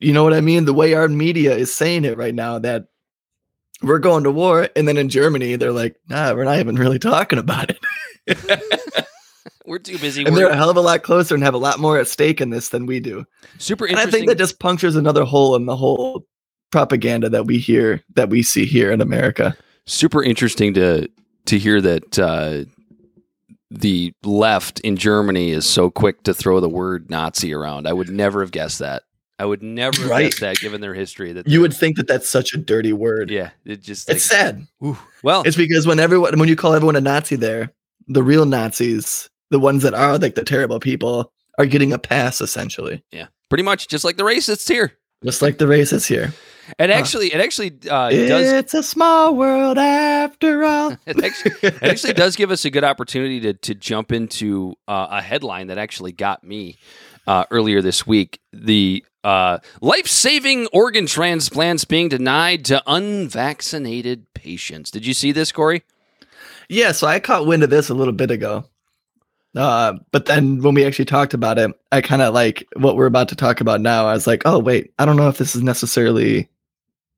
you 0.00 0.12
know 0.12 0.22
what 0.22 0.34
I 0.34 0.42
mean? 0.42 0.66
The 0.66 0.74
way 0.74 0.92
our 0.92 1.08
media 1.08 1.56
is 1.56 1.74
saying 1.74 2.04
it 2.04 2.18
right 2.18 2.34
now, 2.34 2.58
that 2.58 2.88
we're 3.80 4.00
going 4.00 4.24
to 4.24 4.30
war, 4.30 4.68
and 4.76 4.86
then 4.86 4.98
in 4.98 5.08
Germany, 5.08 5.56
they're 5.56 5.72
like, 5.72 5.96
"Nah, 6.10 6.34
we're 6.34 6.44
not 6.44 6.58
even 6.58 6.76
really 6.76 6.98
talking 6.98 7.38
about 7.38 7.70
it." 7.70 7.78
We're 9.66 9.78
too 9.78 9.98
busy. 9.98 10.24
and 10.24 10.36
they're 10.36 10.48
a 10.48 10.56
hell 10.56 10.70
of 10.70 10.76
a 10.76 10.80
lot 10.82 11.02
closer 11.02 11.34
and 11.34 11.42
have 11.42 11.54
a 11.54 11.58
lot 11.58 11.78
more 11.78 11.98
at 11.98 12.06
stake 12.08 12.40
in 12.40 12.50
this 12.50 12.68
than 12.68 12.84
we 12.86 13.00
do. 13.00 13.24
super 13.58 13.86
And 13.86 13.96
I 13.98 14.06
think 14.06 14.28
that 14.28 14.36
just 14.38 14.58
punctures 14.58 14.94
another 14.96 15.24
hole 15.24 15.56
in 15.56 15.66
the 15.66 15.76
whole 15.76 16.26
propaganda 16.70 17.28
that 17.30 17.46
we 17.46 17.58
hear 17.58 18.02
that 18.14 18.28
we 18.28 18.42
see 18.42 18.64
here 18.66 18.90
in 18.92 19.00
America. 19.00 19.56
super 19.86 20.22
interesting 20.22 20.74
to 20.74 21.08
to 21.46 21.58
hear 21.58 21.80
that 21.80 22.18
uh, 22.18 22.64
the 23.70 24.12
left 24.22 24.80
in 24.80 24.96
Germany 24.96 25.50
is 25.50 25.66
so 25.66 25.90
quick 25.90 26.22
to 26.24 26.32
throw 26.34 26.60
the 26.60 26.68
word 26.68 27.10
Nazi 27.10 27.52
around. 27.52 27.86
I 27.88 27.92
would 27.92 28.08
never 28.10 28.40
have 28.40 28.50
guessed 28.50 28.78
that. 28.78 29.02
I 29.38 29.44
would 29.46 29.62
never 29.62 30.00
have 30.02 30.10
Right. 30.10 30.22
guessed 30.30 30.40
that, 30.40 30.56
given 30.58 30.80
their 30.80 30.94
history. 30.94 31.32
That 31.32 31.48
You 31.48 31.60
would 31.60 31.74
think 31.74 31.96
that 31.96 32.06
that's 32.06 32.28
such 32.28 32.54
a 32.54 32.56
dirty 32.56 32.92
word. 32.92 33.30
yeah, 33.30 33.50
it 33.64 33.82
just 33.82 34.08
It's 34.08 34.30
like, 34.30 34.40
sad. 34.40 34.66
ooh. 34.84 34.96
well, 35.22 35.42
It's 35.44 35.56
because 35.56 35.86
when 35.86 35.98
everyone 35.98 36.38
when 36.38 36.48
you 36.48 36.54
call 36.56 36.72
everyone 36.74 36.96
a 36.96 37.00
Nazi 37.00 37.36
there, 37.36 37.72
the 38.06 38.22
real 38.22 38.46
Nazis, 38.46 39.28
the 39.50 39.58
ones 39.58 39.82
that 39.82 39.94
are 39.94 40.18
like 40.18 40.34
the 40.34 40.44
terrible 40.44 40.80
people, 40.80 41.32
are 41.58 41.66
getting 41.66 41.92
a 41.92 41.98
pass 41.98 42.40
essentially. 42.40 43.02
yeah, 43.12 43.26
pretty 43.48 43.64
much 43.64 43.88
just 43.88 44.04
like 44.04 44.16
the 44.16 44.24
racists 44.24 44.68
here. 44.68 44.92
Just 45.24 45.40
like 45.40 45.58
the 45.58 45.64
racists 45.64 46.06
here. 46.06 46.32
It 46.78 46.90
Huh. 46.90 46.96
actually, 46.96 47.28
it 47.28 47.40
actually 47.40 47.68
uh, 47.90 48.10
does. 48.10 48.52
It's 48.52 48.74
a 48.74 48.82
small 48.82 49.34
world 49.36 49.78
after 49.78 50.64
all. 50.64 50.96
It 51.06 51.22
actually, 51.22 51.52
it 51.62 51.82
actually 51.82 52.12
does 52.24 52.36
give 52.36 52.50
us 52.50 52.64
a 52.64 52.70
good 52.70 52.84
opportunity 52.84 53.40
to 53.40 53.54
to 53.54 53.74
jump 53.74 54.12
into 54.12 54.74
uh, 54.88 55.06
a 55.10 55.22
headline 55.22 55.68
that 55.68 55.78
actually 55.78 56.12
got 56.12 56.42
me 56.42 56.76
uh, 57.26 57.44
earlier 57.50 57.80
this 57.82 58.06
week. 58.06 58.40
The 58.52 59.04
uh, 59.22 59.58
life 59.80 60.06
saving 60.06 60.66
organ 60.72 61.06
transplants 61.06 61.84
being 61.84 62.08
denied 62.08 62.64
to 62.66 62.82
unvaccinated 62.86 64.26
patients. 64.34 64.90
Did 64.90 65.06
you 65.06 65.14
see 65.14 65.32
this, 65.32 65.52
Corey? 65.52 65.82
Yeah, 66.68 66.92
so 66.92 67.06
I 67.06 67.20
caught 67.20 67.46
wind 67.46 67.62
of 67.62 67.70
this 67.70 67.88
a 67.90 67.94
little 67.94 68.12
bit 68.14 68.30
ago. 68.30 68.64
Uh, 69.54 69.94
but 70.10 70.26
then 70.26 70.60
when 70.62 70.74
we 70.74 70.84
actually 70.84 71.04
talked 71.04 71.34
about 71.34 71.58
it, 71.58 71.70
I 71.92 72.00
kind 72.00 72.22
of 72.22 72.34
like 72.34 72.66
what 72.76 72.96
we're 72.96 73.06
about 73.06 73.28
to 73.28 73.36
talk 73.36 73.60
about 73.60 73.80
now. 73.80 74.06
I 74.06 74.14
was 74.14 74.26
like, 74.26 74.42
oh, 74.44 74.58
wait, 74.58 74.92
I 74.98 75.04
don't 75.04 75.16
know 75.16 75.28
if 75.28 75.38
this 75.38 75.54
is 75.54 75.62
necessarily 75.62 76.48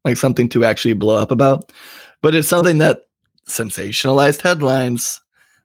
like 0.05 0.17
something 0.17 0.49
to 0.51 0.65
actually 0.65 0.95
blow 0.95 1.17
up 1.17 1.31
about, 1.31 1.73
but 2.21 2.35
it's 2.35 2.49
something 2.49 2.79
that 2.79 3.07
sensationalized 3.49 4.43
headlines 4.43 5.21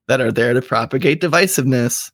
that 0.08 0.22
are 0.22 0.32
there 0.32 0.54
to 0.54 0.62
propagate 0.62 1.22
divisiveness. 1.22 2.12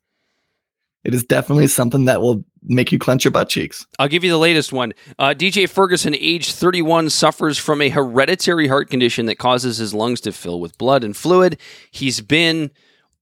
It 1.04 1.14
is 1.14 1.24
definitely 1.24 1.68
something 1.68 2.06
that 2.06 2.22
will 2.22 2.44
make 2.64 2.92
you 2.92 3.00
clench 3.00 3.24
your 3.24 3.32
butt 3.32 3.50
cheeks. 3.50 3.86
I'll 3.98 4.08
give 4.08 4.24
you 4.24 4.32
the 4.32 4.38
latest 4.38 4.74
one. 4.74 4.94
Uh, 5.18 5.34
DJ 5.38 5.70
Ferguson, 5.70 6.16
age 6.16 6.52
31, 6.52 7.10
suffers 7.12 7.58
from 7.58 7.82
a 7.82 7.90
hereditary 7.90 8.68
heart 8.68 8.90
condition 8.90 9.26
that 9.28 9.38
causes 9.38 9.78
his 9.78 9.94
lungs 9.94 10.20
to 10.22 10.32
fill 10.32 10.60
with 10.60 10.78
blood 10.78 11.04
and 11.04 11.16
fluid. 11.16 11.58
He's 11.92 12.20
been 12.20 12.72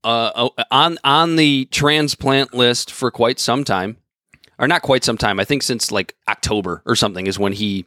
uh, 0.05 0.49
on 0.71 0.97
on 1.03 1.35
the 1.35 1.65
transplant 1.65 2.53
list 2.53 2.91
for 2.91 3.11
quite 3.11 3.39
some 3.39 3.63
time, 3.63 3.97
or 4.57 4.67
not 4.67 4.81
quite 4.81 5.03
some 5.03 5.17
time. 5.17 5.39
I 5.39 5.45
think 5.45 5.63
since 5.63 5.91
like 5.91 6.15
October 6.27 6.81
or 6.85 6.95
something 6.95 7.27
is 7.27 7.37
when 7.37 7.53
he 7.53 7.85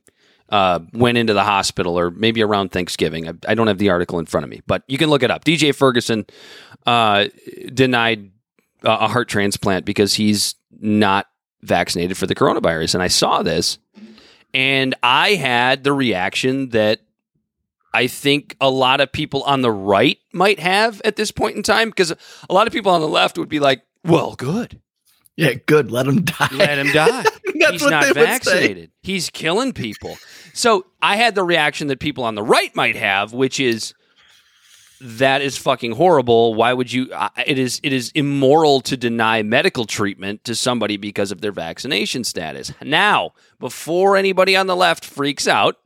uh, 0.50 0.80
went 0.92 1.16
into 1.16 1.32
the 1.32 1.44
hospital, 1.44 1.98
or 1.98 2.10
maybe 2.10 2.42
around 2.42 2.70
Thanksgiving. 2.70 3.28
I, 3.28 3.32
I, 3.46 3.54
don't 3.54 3.66
have 3.66 3.78
the 3.78 3.90
article 3.90 4.18
in 4.18 4.26
front 4.26 4.44
of 4.44 4.50
me, 4.50 4.62
but 4.66 4.82
you 4.88 4.96
can 4.96 5.10
look 5.10 5.22
it 5.22 5.30
up. 5.30 5.44
DJ 5.44 5.74
Ferguson 5.74 6.24
uh, 6.86 7.26
denied 7.72 8.30
a 8.82 9.08
heart 9.08 9.28
transplant 9.28 9.84
because 9.84 10.14
he's 10.14 10.54
not 10.80 11.26
vaccinated 11.62 12.16
for 12.16 12.26
the 12.26 12.34
coronavirus. 12.34 12.94
And 12.94 13.02
I 13.02 13.08
saw 13.08 13.42
this 13.42 13.78
and 14.54 14.94
I 15.02 15.34
had 15.34 15.84
the 15.84 15.92
reaction 15.92 16.70
that 16.70 17.00
I 17.98 18.06
think 18.06 18.56
a 18.60 18.70
lot 18.70 19.00
of 19.00 19.10
people 19.10 19.42
on 19.42 19.60
the 19.60 19.72
right 19.72 20.18
might 20.32 20.60
have 20.60 21.02
at 21.04 21.16
this 21.16 21.32
point 21.32 21.56
in 21.56 21.64
time 21.64 21.90
because 21.90 22.12
a 22.48 22.54
lot 22.54 22.68
of 22.68 22.72
people 22.72 22.92
on 22.92 23.00
the 23.00 23.08
left 23.08 23.36
would 23.38 23.48
be 23.48 23.58
like, 23.58 23.82
well, 24.04 24.36
good. 24.36 24.80
Yeah, 25.36 25.54
good. 25.54 25.90
Let 25.90 26.06
him 26.06 26.22
die. 26.22 26.48
Let 26.52 26.78
him 26.78 26.92
die. 26.92 27.24
He's 27.70 27.82
not 27.82 28.14
vaccinated. 28.14 28.92
He's 29.02 29.30
killing 29.30 29.72
people. 29.72 30.16
So 30.54 30.86
I 31.02 31.16
had 31.16 31.34
the 31.34 31.42
reaction 31.42 31.88
that 31.88 31.98
people 31.98 32.22
on 32.22 32.36
the 32.36 32.42
right 32.44 32.72
might 32.76 32.94
have, 32.94 33.32
which 33.32 33.58
is, 33.58 33.94
that 35.00 35.42
is 35.42 35.58
fucking 35.58 35.96
horrible. 35.96 36.54
Why 36.54 36.72
would 36.72 36.92
you? 36.92 37.12
It 37.44 37.58
is 37.58 37.80
it 37.82 37.92
is 37.92 38.12
immoral 38.14 38.80
to 38.82 38.96
deny 38.96 39.42
medical 39.42 39.86
treatment 39.86 40.44
to 40.44 40.54
somebody 40.54 40.96
because 40.96 41.32
of 41.32 41.40
their 41.40 41.52
vaccination 41.52 42.22
status. 42.22 42.72
Now, 42.80 43.32
before 43.58 44.16
anybody 44.16 44.54
on 44.56 44.68
the 44.68 44.76
left 44.76 45.04
freaks 45.04 45.48
out, 45.48 45.76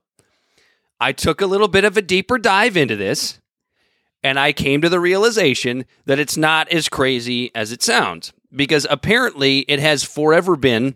I 1.02 1.10
took 1.10 1.40
a 1.40 1.46
little 1.46 1.66
bit 1.66 1.84
of 1.84 1.96
a 1.96 2.02
deeper 2.02 2.38
dive 2.38 2.76
into 2.76 2.94
this, 2.94 3.40
and 4.22 4.38
I 4.38 4.52
came 4.52 4.80
to 4.82 4.88
the 4.88 5.00
realization 5.00 5.84
that 6.06 6.20
it's 6.20 6.36
not 6.36 6.68
as 6.68 6.88
crazy 6.88 7.52
as 7.56 7.72
it 7.72 7.82
sounds 7.82 8.32
because 8.54 8.86
apparently 8.88 9.60
it 9.66 9.80
has 9.80 10.04
forever 10.04 10.54
been, 10.54 10.94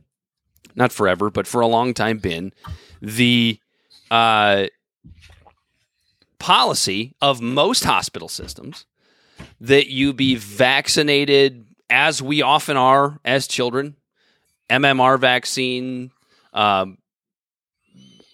not 0.77 0.93
forever, 0.93 1.29
but 1.29 1.49
for 1.49 1.61
a 1.61 1.67
long 1.67 1.93
time 1.93 2.19
been 2.19 2.53
the 3.03 3.59
uh, 4.09 4.67
policy 6.39 7.17
of 7.21 7.41
most 7.41 7.83
hospital 7.83 8.29
systems 8.29 8.87
that 9.61 9.89
you 9.89 10.13
be 10.13 10.37
vaccinated 10.37 11.67
as 11.91 12.23
we 12.23 12.43
often 12.43 12.77
are 12.77 13.19
as 13.25 13.49
children, 13.49 13.97
MMR 14.71 15.19
vaccine, 15.19 16.13
um, 16.53 16.99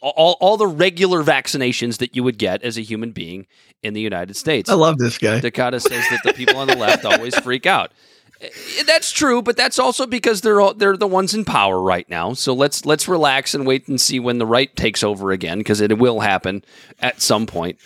all, 0.02 0.36
all 0.40 0.56
the 0.56 0.66
regular 0.66 1.22
vaccinations 1.22 1.98
that 1.98 2.16
you 2.16 2.24
would 2.24 2.36
get 2.36 2.62
as 2.62 2.76
a 2.76 2.82
human 2.82 3.12
being 3.12 3.46
in 3.82 3.94
the 3.94 4.00
United 4.00 4.36
States. 4.36 4.68
I 4.68 4.74
love 4.74 4.98
this 4.98 5.16
guy. 5.16 5.40
Dakota 5.40 5.80
says 5.80 6.04
that 6.10 6.20
the 6.24 6.32
people 6.32 6.56
on 6.56 6.66
the 6.66 6.76
left 6.76 7.04
always 7.04 7.38
freak 7.38 7.66
out. 7.66 7.92
Eh, 8.40 8.82
that's 8.84 9.12
true, 9.12 9.40
but 9.40 9.56
that's 9.56 9.78
also 9.78 10.06
because 10.06 10.40
they're 10.40 10.60
all, 10.60 10.74
they're 10.74 10.96
the 10.96 11.06
ones 11.06 11.34
in 11.34 11.44
power 11.44 11.80
right 11.80 12.08
now. 12.10 12.32
So 12.32 12.52
let's 12.52 12.84
let's 12.84 13.06
relax 13.06 13.54
and 13.54 13.66
wait 13.66 13.86
and 13.86 14.00
see 14.00 14.18
when 14.18 14.38
the 14.38 14.46
right 14.46 14.74
takes 14.74 15.04
over 15.04 15.30
again 15.30 15.58
because 15.58 15.80
it 15.80 15.96
will 15.96 16.20
happen 16.20 16.64
at 17.00 17.22
some 17.22 17.46
point. 17.46 17.78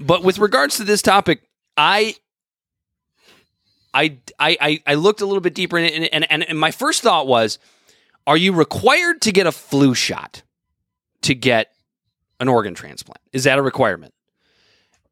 But 0.00 0.24
with 0.24 0.38
regards 0.38 0.78
to 0.78 0.84
this 0.84 1.02
topic, 1.02 1.42
I 1.76 2.16
I 3.92 4.16
I 4.40 4.82
I 4.86 4.94
looked 4.94 5.20
a 5.20 5.26
little 5.26 5.42
bit 5.42 5.54
deeper 5.54 5.76
in 5.76 5.84
it, 5.84 6.08
and, 6.10 6.30
and, 6.30 6.48
and 6.48 6.58
my 6.58 6.70
first 6.70 7.02
thought 7.02 7.26
was, 7.26 7.58
are 8.26 8.36
you 8.38 8.54
required 8.54 9.20
to 9.22 9.32
get 9.32 9.46
a 9.46 9.52
flu 9.52 9.94
shot 9.94 10.42
to 11.24 11.34
get 11.34 11.72
an 12.40 12.48
organ 12.48 12.74
transplant? 12.74 13.20
Is 13.32 13.44
that 13.44 13.58
a 13.58 13.62
requirement? 13.62 14.14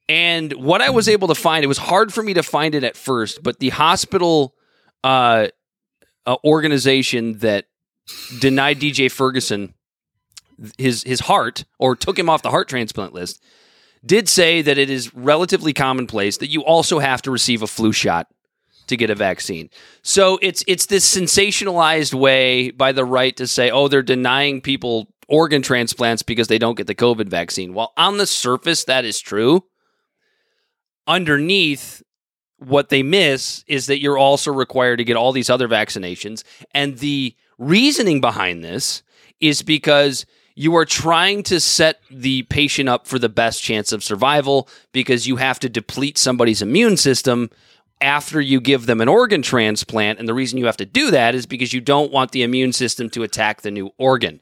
And 0.08 0.52
what 0.54 0.82
I 0.82 0.90
was 0.90 1.08
able 1.08 1.28
to 1.28 1.34
find, 1.34 1.64
it 1.64 1.68
was 1.68 1.78
hard 1.78 2.12
for 2.12 2.22
me 2.22 2.34
to 2.34 2.42
find 2.42 2.74
it 2.74 2.84
at 2.84 2.96
first, 2.96 3.42
but 3.42 3.60
the 3.60 3.70
hospital 3.70 4.54
uh, 5.04 5.48
uh, 6.26 6.36
organization 6.44 7.38
that 7.38 7.66
denied 8.40 8.80
DJ 8.80 9.10
Ferguson 9.10 9.74
his 10.78 11.02
his 11.04 11.20
heart 11.20 11.64
or 11.78 11.96
took 11.96 12.18
him 12.18 12.28
off 12.28 12.42
the 12.42 12.50
heart 12.50 12.68
transplant 12.68 13.12
list 13.12 13.42
did 14.04 14.28
say 14.28 14.62
that 14.62 14.78
it 14.78 14.90
is 14.90 15.14
relatively 15.14 15.72
commonplace 15.72 16.38
that 16.38 16.48
you 16.48 16.62
also 16.64 16.98
have 16.98 17.22
to 17.22 17.30
receive 17.30 17.62
a 17.62 17.66
flu 17.66 17.92
shot 17.92 18.28
to 18.88 18.96
get 18.96 19.10
a 19.10 19.14
vaccine. 19.14 19.70
So 20.02 20.38
it's 20.42 20.64
it's 20.66 20.86
this 20.86 21.16
sensationalized 21.16 22.14
way 22.14 22.70
by 22.70 22.92
the 22.92 23.04
right 23.04 23.36
to 23.36 23.46
say, 23.46 23.70
"Oh, 23.70 23.88
they're 23.88 24.02
denying 24.02 24.60
people 24.60 25.11
organ 25.32 25.62
transplants 25.62 26.22
because 26.22 26.46
they 26.46 26.58
don't 26.58 26.76
get 26.76 26.86
the 26.86 26.94
COVID 26.94 27.26
vaccine." 27.26 27.74
While 27.74 27.92
on 27.96 28.18
the 28.18 28.26
surface 28.26 28.84
that 28.84 29.04
is 29.04 29.20
true, 29.20 29.64
underneath 31.08 32.02
what 32.58 32.90
they 32.90 33.02
miss 33.02 33.64
is 33.66 33.86
that 33.86 34.00
you're 34.00 34.18
also 34.18 34.52
required 34.52 34.98
to 34.98 35.04
get 35.04 35.16
all 35.16 35.32
these 35.32 35.50
other 35.50 35.68
vaccinations. 35.68 36.44
And 36.72 36.98
the 36.98 37.34
reasoning 37.58 38.20
behind 38.20 38.62
this 38.62 39.02
is 39.40 39.62
because 39.62 40.24
you 40.54 40.76
are 40.76 40.84
trying 40.84 41.42
to 41.44 41.58
set 41.58 42.00
the 42.10 42.42
patient 42.44 42.88
up 42.88 43.06
for 43.06 43.18
the 43.18 43.28
best 43.28 43.62
chance 43.62 43.90
of 43.90 44.04
survival 44.04 44.68
because 44.92 45.26
you 45.26 45.36
have 45.36 45.58
to 45.60 45.68
deplete 45.68 46.18
somebody's 46.18 46.62
immune 46.62 46.96
system 46.96 47.50
after 48.00 48.40
you 48.40 48.60
give 48.60 48.86
them 48.86 49.00
an 49.00 49.08
organ 49.08 49.42
transplant. 49.42 50.18
And 50.18 50.28
the 50.28 50.34
reason 50.34 50.58
you 50.58 50.66
have 50.66 50.76
to 50.76 50.84
do 50.84 51.10
that 51.10 51.34
is 51.34 51.46
because 51.46 51.72
you 51.72 51.80
don't 51.80 52.12
want 52.12 52.32
the 52.32 52.42
immune 52.42 52.72
system 52.72 53.08
to 53.10 53.22
attack 53.22 53.62
the 53.62 53.70
new 53.70 53.90
organ. 53.96 54.40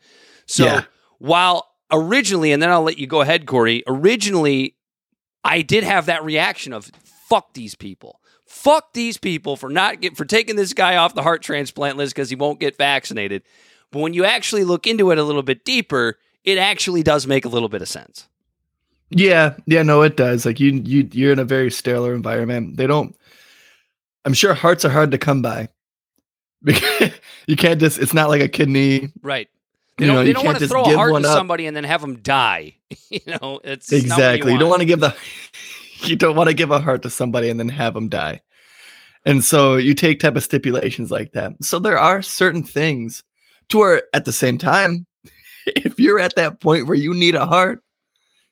So 0.51 0.64
yeah. 0.64 0.84
while 1.18 1.68
originally, 1.92 2.51
and 2.51 2.61
then 2.61 2.70
I'll 2.70 2.82
let 2.82 2.98
you 2.98 3.07
go 3.07 3.20
ahead, 3.20 3.46
Corey, 3.46 3.84
originally, 3.86 4.74
I 5.44 5.62
did 5.62 5.84
have 5.84 6.07
that 6.07 6.24
reaction 6.24 6.72
of 6.72 6.90
fuck 7.05 7.55
these 7.55 7.76
people. 7.76 8.20
Fuck 8.46 8.92
these 8.92 9.16
people 9.16 9.57
for 9.57 9.70
not 9.70 10.01
get 10.01 10.16
for 10.16 10.24
taking 10.24 10.57
this 10.57 10.72
guy 10.72 10.96
off 10.96 11.14
the 11.14 11.22
heart 11.22 11.42
transplant 11.42 11.96
list 11.96 12.14
because 12.14 12.30
he 12.30 12.36
won't 12.36 12.59
get 12.59 12.76
vaccinated. 12.76 13.42
But 13.92 14.01
when 14.01 14.12
you 14.12 14.24
actually 14.24 14.64
look 14.64 14.88
into 14.88 15.12
it 15.12 15.18
a 15.18 15.22
little 15.22 15.44
bit 15.44 15.64
deeper, 15.64 16.18
it 16.42 16.59
actually 16.59 17.05
does 17.05 17.28
make 17.28 17.44
a 17.44 17.48
little 17.48 17.68
bit 17.68 17.80
of 17.80 17.88
sense. 17.88 18.28
Yeah, 19.11 19.55
yeah, 19.66 19.84
no, 19.84 20.03
it 20.03 20.16
does. 20.16 20.44
Like 20.44 20.59
you, 20.59 20.72
you, 20.84 21.09
you're 21.12 21.32
in 21.32 21.38
a 21.38 21.44
very 21.44 21.70
sterile 21.70 22.07
environment. 22.07 22.76
They 22.76 22.88
don't. 22.88 23.16
I'm 24.24 24.34
sure 24.34 24.53
hearts 24.55 24.84
are 24.84 24.90
hard 24.90 25.12
to 25.12 25.18
come 25.18 25.42
by. 25.42 25.68
Because 26.62 27.12
you 27.46 27.55
can't 27.55 27.78
just. 27.78 27.98
It's 27.98 28.14
not 28.14 28.28
like 28.28 28.42
a 28.42 28.48
kidney. 28.48 29.12
Right. 29.22 29.48
They 30.01 30.07
don't, 30.07 30.16
know, 30.16 30.24
they 30.24 30.32
don't 30.32 30.46
want 30.46 30.59
to 30.59 30.66
throw 30.68 30.82
a 30.82 30.96
heart 30.96 31.14
to 31.14 31.24
somebody 31.24 31.66
and 31.66 31.76
then 31.76 31.84
have 31.84 32.01
them 32.01 32.16
die. 32.16 32.74
you 33.11 33.20
know, 33.26 33.61
it's 33.62 33.92
exactly. 33.92 34.51
You, 34.51 34.55
you, 34.55 34.61
don't 34.61 34.70
want 34.70 34.80
to 34.80 34.86
give 34.86 35.01
the 35.01 35.14
you 36.03 36.16
don't 36.16 36.36
want 36.36 36.48
to 36.48 36.55
give 36.55 36.70
a 36.70 36.80
heart 36.80 37.03
to 37.03 37.11
somebody 37.11 37.51
and 37.51 37.61
then 37.61 37.68
have 37.68 37.94
them 37.94 38.09
die. 38.09 38.40
And 39.26 39.44
so 39.44 39.76
you 39.76 39.94
take 39.94 40.18
type 40.18 40.36
of 40.36 40.42
stipulations 40.42 41.11
like 41.11 41.32
that. 41.32 41.53
So 41.62 41.78
there 41.78 41.98
are 41.98 42.22
certain 42.22 42.62
things 42.62 43.22
to 43.68 43.78
where 43.78 44.03
at 44.14 44.24
the 44.24 44.32
same 44.32 44.57
time, 44.57 45.07
if 45.66 46.01
you're 46.01 46.18
at 46.18 46.36
that 46.36 46.61
point 46.61 46.86
where 46.86 46.96
you 46.96 47.12
need 47.12 47.34
a 47.34 47.46
heart, 47.46 47.82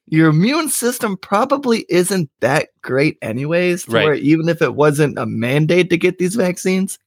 your 0.06 0.28
immune 0.28 0.68
system 0.68 1.16
probably 1.16 1.84
isn't 1.88 2.30
that 2.40 2.68
great 2.82 3.18
anyways. 3.22 3.88
right. 3.88 4.04
Where 4.04 4.14
even 4.14 4.48
if 4.48 4.60
it 4.62 4.74
wasn't 4.74 5.18
a 5.18 5.26
mandate 5.26 5.90
to 5.90 5.96
get 5.96 6.18
these 6.18 6.34
vaccines, 6.34 6.98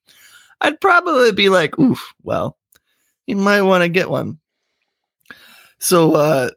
I'd 0.62 0.80
probably 0.80 1.32
be 1.32 1.50
like, 1.50 1.78
oof, 1.80 2.14
well, 2.24 2.58
you 3.28 3.36
might 3.36 3.62
want 3.62 3.84
to 3.84 3.90
get 3.90 4.10
one. 4.10 4.40
So 5.80 6.14
uh 6.16 6.52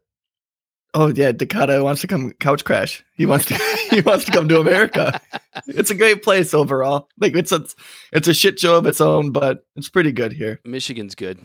Oh 0.96 1.08
yeah, 1.08 1.32
Dakota 1.32 1.82
wants 1.82 2.00
to 2.02 2.06
come 2.06 2.32
couch 2.34 2.64
crash. 2.64 3.04
He 3.16 3.26
wants 3.26 3.46
to 3.46 3.54
he 3.90 4.00
wants 4.00 4.24
to 4.26 4.32
come 4.32 4.48
to 4.48 4.60
America. 4.60 5.20
It's 5.68 5.90
a 5.90 5.94
great 5.94 6.24
place 6.24 6.52
overall. 6.52 7.08
Like 7.20 7.36
it's 7.36 7.52
a 7.52 7.64
it's 8.12 8.26
a 8.26 8.34
shit 8.34 8.58
show 8.58 8.76
of 8.76 8.86
its 8.86 9.00
own, 9.00 9.30
but 9.30 9.64
it's 9.76 9.88
pretty 9.88 10.10
good 10.10 10.32
here. 10.32 10.60
Michigan's 10.64 11.14
good. 11.14 11.38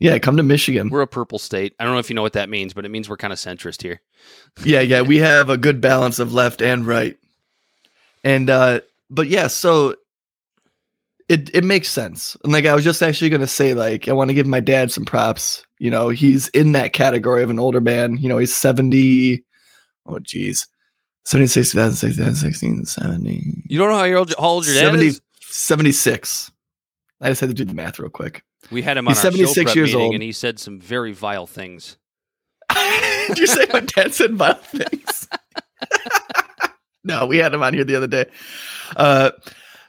Yeah, 0.00 0.18
come 0.18 0.38
to 0.38 0.42
Michigan. 0.42 0.88
We're 0.88 1.02
a 1.02 1.06
purple 1.06 1.38
state. 1.38 1.74
I 1.78 1.84
don't 1.84 1.92
know 1.92 1.98
if 1.98 2.08
you 2.08 2.16
know 2.16 2.22
what 2.22 2.32
that 2.32 2.48
means, 2.48 2.72
but 2.72 2.86
it 2.86 2.88
means 2.88 3.06
we're 3.06 3.18
kind 3.18 3.34
of 3.34 3.38
centrist 3.38 3.82
here. 3.82 4.00
yeah, 4.64 4.80
yeah, 4.80 5.02
we 5.02 5.18
have 5.18 5.50
a 5.50 5.58
good 5.58 5.82
balance 5.82 6.18
of 6.18 6.32
left 6.32 6.62
and 6.62 6.86
right. 6.86 7.18
And 8.24 8.48
uh 8.48 8.80
but 9.10 9.28
yeah, 9.28 9.48
so 9.48 9.94
it 11.28 11.54
it 11.54 11.64
makes 11.64 11.88
sense. 11.88 12.36
And 12.44 12.52
like 12.52 12.66
I 12.66 12.74
was 12.74 12.84
just 12.84 13.02
actually 13.02 13.30
gonna 13.30 13.46
say, 13.46 13.74
like, 13.74 14.08
I 14.08 14.12
want 14.12 14.30
to 14.30 14.34
give 14.34 14.46
my 14.46 14.60
dad 14.60 14.92
some 14.92 15.04
props 15.04 15.64
you 15.84 15.90
know, 15.90 16.08
he's 16.08 16.48
in 16.48 16.72
that 16.72 16.94
category 16.94 17.42
of 17.42 17.50
an 17.50 17.58
older 17.58 17.80
man. 17.80 18.16
You 18.16 18.30
know, 18.30 18.38
he's 18.38 18.56
70. 18.56 19.44
Oh, 20.06 20.18
geez. 20.18 20.66
76, 21.26 21.72
2016, 21.72 22.86
70. 22.86 23.64
You 23.66 23.78
don't 23.78 23.90
know 23.90 23.98
how, 23.98 24.18
old, 24.18 24.34
how 24.38 24.44
old 24.44 24.66
your 24.66 24.74
70, 24.76 24.96
dad 24.96 25.06
is? 25.08 25.20
76. 25.42 26.50
I 27.20 27.28
just 27.28 27.42
had 27.42 27.50
to 27.50 27.54
do 27.54 27.66
the 27.66 27.74
math 27.74 27.98
real 27.98 28.08
quick. 28.08 28.42
We 28.70 28.80
had 28.80 28.96
him 28.96 29.06
on 29.08 29.12
he's 29.12 29.20
76 29.20 29.76
years 29.76 29.94
old. 29.94 30.14
and 30.14 30.22
he 30.22 30.32
said 30.32 30.58
some 30.58 30.80
very 30.80 31.12
vile 31.12 31.46
things. 31.46 31.98
Did 33.28 33.38
you 33.38 33.46
say 33.46 33.66
my 33.70 33.80
dad 33.80 34.14
said 34.14 34.36
vile 34.36 34.54
things? 34.54 35.28
no, 37.04 37.26
we 37.26 37.36
had 37.36 37.52
him 37.52 37.62
on 37.62 37.74
here 37.74 37.84
the 37.84 37.96
other 37.96 38.06
day. 38.06 38.24
Uh, 38.96 39.32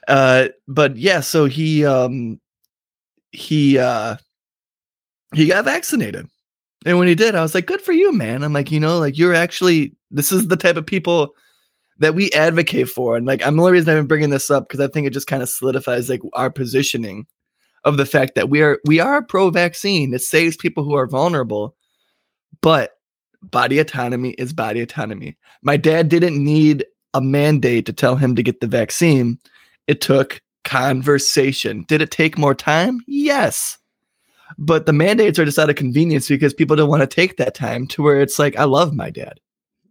uh, 0.08 0.48
but 0.68 0.96
yeah, 0.96 1.20
so 1.20 1.46
he, 1.46 1.84
um, 1.84 2.40
he, 3.32 3.78
uh, 3.78 4.16
he 5.34 5.46
got 5.46 5.64
vaccinated. 5.64 6.28
And 6.84 6.98
when 6.98 7.08
he 7.08 7.14
did, 7.14 7.34
I 7.34 7.42
was 7.42 7.54
like, 7.54 7.66
good 7.66 7.80
for 7.80 7.92
you, 7.92 8.12
man. 8.12 8.44
I'm 8.44 8.52
like, 8.52 8.70
you 8.70 8.78
know, 8.78 8.98
like 8.98 9.18
you're 9.18 9.34
actually, 9.34 9.94
this 10.10 10.30
is 10.30 10.48
the 10.48 10.56
type 10.56 10.76
of 10.76 10.86
people 10.86 11.34
that 11.98 12.14
we 12.14 12.30
advocate 12.32 12.88
for. 12.88 13.16
And 13.16 13.26
like, 13.26 13.44
I'm 13.44 13.56
the 13.56 13.62
only 13.62 13.72
reason 13.72 13.96
I'm 13.96 14.06
bringing 14.06 14.30
this 14.30 14.50
up 14.50 14.68
because 14.68 14.80
I 14.80 14.88
think 14.88 15.06
it 15.06 15.12
just 15.12 15.26
kind 15.26 15.42
of 15.42 15.48
solidifies 15.48 16.08
like 16.08 16.20
our 16.34 16.50
positioning 16.50 17.26
of 17.84 17.96
the 17.96 18.06
fact 18.06 18.34
that 18.34 18.50
we 18.50 18.62
are, 18.62 18.78
we 18.84 19.00
are 19.00 19.22
pro 19.22 19.50
vaccine. 19.50 20.14
It 20.14 20.22
saves 20.22 20.56
people 20.56 20.84
who 20.84 20.94
are 20.94 21.06
vulnerable. 21.06 21.74
But 22.60 22.92
body 23.42 23.78
autonomy 23.78 24.30
is 24.32 24.52
body 24.52 24.80
autonomy. 24.80 25.36
My 25.62 25.76
dad 25.76 26.08
didn't 26.08 26.42
need 26.42 26.84
a 27.14 27.20
mandate 27.20 27.86
to 27.86 27.92
tell 27.92 28.16
him 28.16 28.36
to 28.36 28.42
get 28.42 28.60
the 28.60 28.66
vaccine. 28.66 29.38
It 29.86 30.00
took 30.00 30.40
conversation. 30.64 31.84
Did 31.88 32.02
it 32.02 32.10
take 32.10 32.36
more 32.36 32.54
time? 32.54 33.00
Yes. 33.06 33.78
But 34.58 34.86
the 34.86 34.92
mandates 34.92 35.38
are 35.38 35.44
just 35.44 35.58
out 35.58 35.70
of 35.70 35.76
convenience 35.76 36.28
because 36.28 36.54
people 36.54 36.76
don't 36.76 36.88
want 36.88 37.02
to 37.02 37.06
take 37.06 37.36
that 37.36 37.54
time 37.54 37.86
to 37.88 38.02
where 38.02 38.20
it's 38.20 38.38
like, 38.38 38.56
I 38.56 38.64
love 38.64 38.94
my 38.94 39.10
dad. 39.10 39.40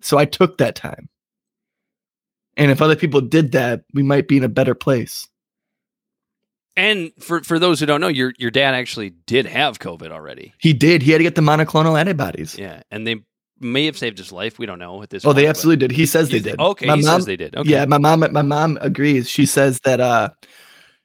So 0.02 0.18
I 0.18 0.26
took 0.26 0.58
that 0.58 0.76
time. 0.76 1.10
And 2.58 2.72
if 2.72 2.82
other 2.82 2.96
people 2.96 3.22
did 3.22 3.52
that, 3.52 3.84
we 3.93 4.04
might 4.04 4.28
be 4.28 4.38
in 4.38 4.43
a 4.43 4.50
better 4.50 4.76
place. 4.76 5.28
And 6.78 7.12
for 7.20 7.41
for 7.41 7.58
those 7.58 7.80
who 7.80 7.86
don't 7.86 8.02
know, 8.02 8.10
your 8.10 8.34
your 8.38 8.52
dad 8.52 8.76
actually 8.76 9.12
did 9.28 9.46
have 9.46 9.80
COVID 9.80 10.12
already. 10.12 10.54
He 10.60 10.74
did. 10.74 11.02
He 11.02 11.12
had 11.12 11.20
to 11.20 11.24
get 11.24 11.36
the 11.36 11.41
monoclonal 11.41 11.98
antibodies. 11.98 12.58
Yeah, 12.58 12.82
and 12.91 13.08
they 13.08 13.22
may 13.60 13.86
have 13.86 13.97
saved 13.97 14.18
his 14.18 14.32
life. 14.32 14.60
We 14.60 14.66
don't 14.66 14.80
know 14.80 15.01
at 15.01 15.10
this. 15.10 15.24
Oh, 15.24 15.30
point, 15.30 15.38
they 15.38 15.47
absolutely 15.47 15.88
did. 15.88 15.95
He 15.95 16.06
says 16.06 16.30
they 16.30 16.39
did. 16.39 16.60
Okay, 16.60 16.88
My 16.88 16.95
he 16.97 17.03
mom, 17.03 17.20
says 17.20 17.26
they 17.26 17.38
did. 17.38 17.56
Okay. 17.56 17.70
Yeah, 17.70 17.86
my 17.86 17.97
mom 17.97 18.20
my 18.32 18.41
mom 18.41 18.78
agrees. 18.82 19.30
She 19.30 19.45
says 19.45 19.80
that 19.82 19.99
uh 19.99 20.30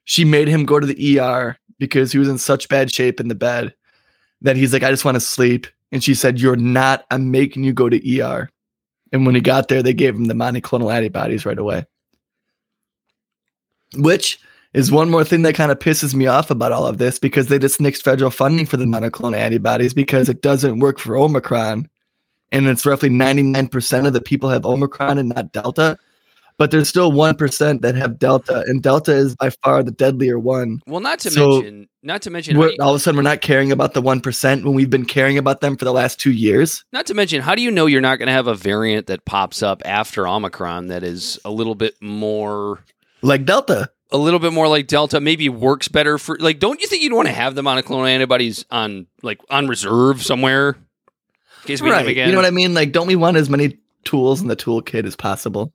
she 0.05 0.25
made 0.25 0.49
him 0.49 0.65
go 0.65 0.81
to 0.81 0.87
the 0.87 1.21
ER 1.21 1.57
because 1.79 2.13
he 2.13 2.19
was 2.19 2.29
in 2.29 2.39
such 2.39 2.69
bad 2.69 2.93
shape 2.93 3.21
in 3.21 3.29
the 3.29 3.35
bed 3.35 3.75
that 4.43 4.57
he's 4.57 4.73
like, 4.73 4.83
I 4.83 4.91
just 4.91 5.05
want 5.05 5.17
to 5.17 5.21
sleep. 5.21 5.67
And 5.93 6.03
she 6.03 6.15
said, 6.15 6.41
You're 6.41 6.57
not, 6.57 7.05
I'm 7.11 7.31
making 7.31 7.65
you 7.65 7.73
go 7.73 7.89
to 7.89 8.21
ER. 8.21 8.49
And 9.13 9.27
when 9.27 9.35
he 9.35 9.41
got 9.41 9.69
there, 9.69 9.83
they 9.83 9.95
gave 9.95 10.15
him 10.15 10.27
the 10.27 10.35
monoclonal 10.35 10.95
antibodies 10.95 11.45
right 11.45 11.59
away. 11.59 11.85
Which 13.97 14.39
is 14.73 14.93
one 14.93 15.11
more 15.11 15.25
thing 15.25 15.43
that 15.43 15.57
kind 15.57 15.73
of 15.73 15.81
pisses 15.81 16.15
me 16.15 16.29
off 16.29 16.51
about 16.51 16.71
all 16.71 16.87
of 16.87 16.99
this 16.99 17.19
because 17.19 17.49
they 17.49 17.59
just 17.59 17.81
nixed 17.81 18.03
federal 18.03 18.31
funding 18.31 18.67
for 18.67 18.77
the 18.77 18.85
monoclonal 18.85 19.37
antibodies 19.37 19.93
because 19.93 20.29
it 20.29 20.43
doesn't 20.43 20.79
work 20.79 21.01
for 21.01 21.17
Omicron. 21.17 21.89
And 22.53 22.67
it's 22.67 22.85
roughly 22.87 23.11
99% 23.11 24.07
of 24.07 24.13
the 24.13 24.21
people 24.21 24.49
have 24.51 24.65
Omicron 24.67 25.19
and 25.19 25.29
not 25.31 25.53
Delta. 25.53 25.97
But 26.59 26.71
there's 26.73 26.91
still 26.91 27.11
1% 27.11 27.81
that 27.81 27.95
have 27.95 28.19
Delta, 28.19 28.65
and 28.67 28.83
Delta 28.83 29.13
is 29.13 29.35
by 29.35 29.49
far 29.65 29.83
the 29.83 29.91
deadlier 29.93 30.39
one. 30.39 30.83
Well, 30.87 31.01
not 31.01 31.19
to 31.21 31.31
So, 31.31 31.53
mention, 31.63 31.89
not 32.03 32.21
to 32.23 32.31
mention, 32.31 32.55
how 32.57 32.65
you- 32.65 32.77
all 32.83 32.91
of 32.91 32.97
a 32.97 32.99
sudden, 32.99 33.17
we're 33.17 33.23
not 33.23 33.41
caring 33.41 33.73
about 33.73 33.95
the 33.95 34.03
1% 34.03 34.63
when 34.65 34.75
we've 34.75 34.91
been 34.91 35.07
caring 35.07 35.39
about 35.39 35.63
them 35.63 35.79
for 35.79 35.87
the 35.87 35.93
last 35.93 36.21
two 36.21 36.33
years. 36.33 36.85
not 36.93 37.07
to 37.07 37.15
mention, 37.15 37.41
how 37.41 37.55
do 37.55 37.63
you 37.63 37.71
know 37.71 37.87
you're 37.87 38.03
not 38.03 38.19
going 38.19 38.27
to 38.27 38.33
have 38.35 38.47
a 38.47 38.55
variant 38.55 39.07
that 39.07 39.25
pops 39.25 39.63
up 39.63 39.81
after 39.87 40.29
Omicron 40.29 40.89
that 40.89 41.03
is 41.03 41.39
a 41.47 41.51
little 41.51 41.75
bit 41.75 41.95
more, 42.03 42.81
Like 43.23 43.47
Delta. 43.47 43.89
a 44.13 44.19
little 44.19 44.39
bit 44.41 44.53
more 44.53 44.69
like 44.69 44.87
Delta? 44.87 45.19
Maybe 45.19 45.49
works 45.49 45.89
better 45.89 46.19
for 46.19 46.37
like. 46.41 46.59
Don't 46.59 46.79
you 46.83 46.87
think 46.89 47.03
you'd 47.03 47.15
want 47.15 47.29
to 47.29 47.33
have 47.33 47.55
the 47.55 47.63
monoclonal 47.63 48.07
antibodies 48.07 48.67
on 48.71 49.07
like 49.23 49.39
on 49.49 49.67
reserve 49.67 50.23
somewhere 50.23 50.77
case 51.67 51.81
we 51.83 51.91
Right. 51.91 52.07
again? 52.07 52.29
You 52.29 52.33
know 52.33 52.39
what 52.39 52.47
I 52.47 52.51
mean? 52.51 52.75
Like, 52.75 52.93
don't 52.93 53.07
we 53.07 53.17
want 53.17 53.37
as 53.37 53.49
many 53.51 53.79
tools 54.05 54.41
in 54.41 54.49
the 54.49 54.57
toolkit 54.57 55.05
as 55.07 55.17
possible? 55.17 55.73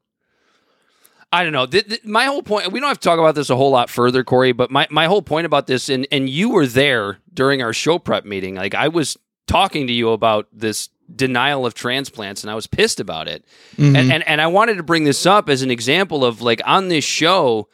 I 1.32 1.44
don't 1.44 1.54
know. 1.54 1.66
Th- 1.66 1.86
th- 1.86 2.06
my 2.06 2.26
whole 2.26 2.44
point, 2.44 2.72
we 2.72 2.80
don't 2.80 2.88
have 2.88 3.00
to 3.00 3.04
talk 3.04 3.20
about 3.20 3.36
this 3.36 3.50
a 3.50 3.56
whole 3.56 3.72
lot 3.72 3.90
further, 3.90 4.24
Corey, 4.24 4.52
but 4.54 4.72
my, 4.72 4.88
my 4.90 5.06
whole 5.08 5.22
point 5.22 5.46
about 5.46 5.68
this, 5.68 5.90
and, 5.90 6.08
and 6.12 6.30
you 6.30 6.50
were 6.50 6.66
there 6.68 7.18
during 7.34 7.62
our 7.62 7.74
show 7.74 8.00
prep 8.00 8.26
meeting. 8.26 8.56
Like, 8.56 8.74
I 8.74 8.88
was 8.88 9.18
talking 9.48 9.88
to 9.88 9.94
you 9.94 10.10
about 10.10 10.48
this 10.54 10.90
denial 11.14 11.66
of 11.66 11.74
transplants, 11.74 12.44
and 12.44 12.50
I 12.50 12.56
was 12.56 12.68
pissed 12.68 13.00
about 13.00 13.28
it. 13.28 13.44
Mm-hmm. 13.76 13.96
And, 13.96 14.12
and, 14.14 14.28
and 14.28 14.42
I 14.42 14.48
wanted 14.48 14.78
to 14.78 14.84
bring 14.84 15.04
this 15.04 15.26
up 15.26 15.50
as 15.50 15.62
an 15.62 15.72
example 15.72 16.24
of 16.24 16.42
like 16.42 16.62
on 16.66 16.88
this 16.88 17.04
show, 17.04 17.68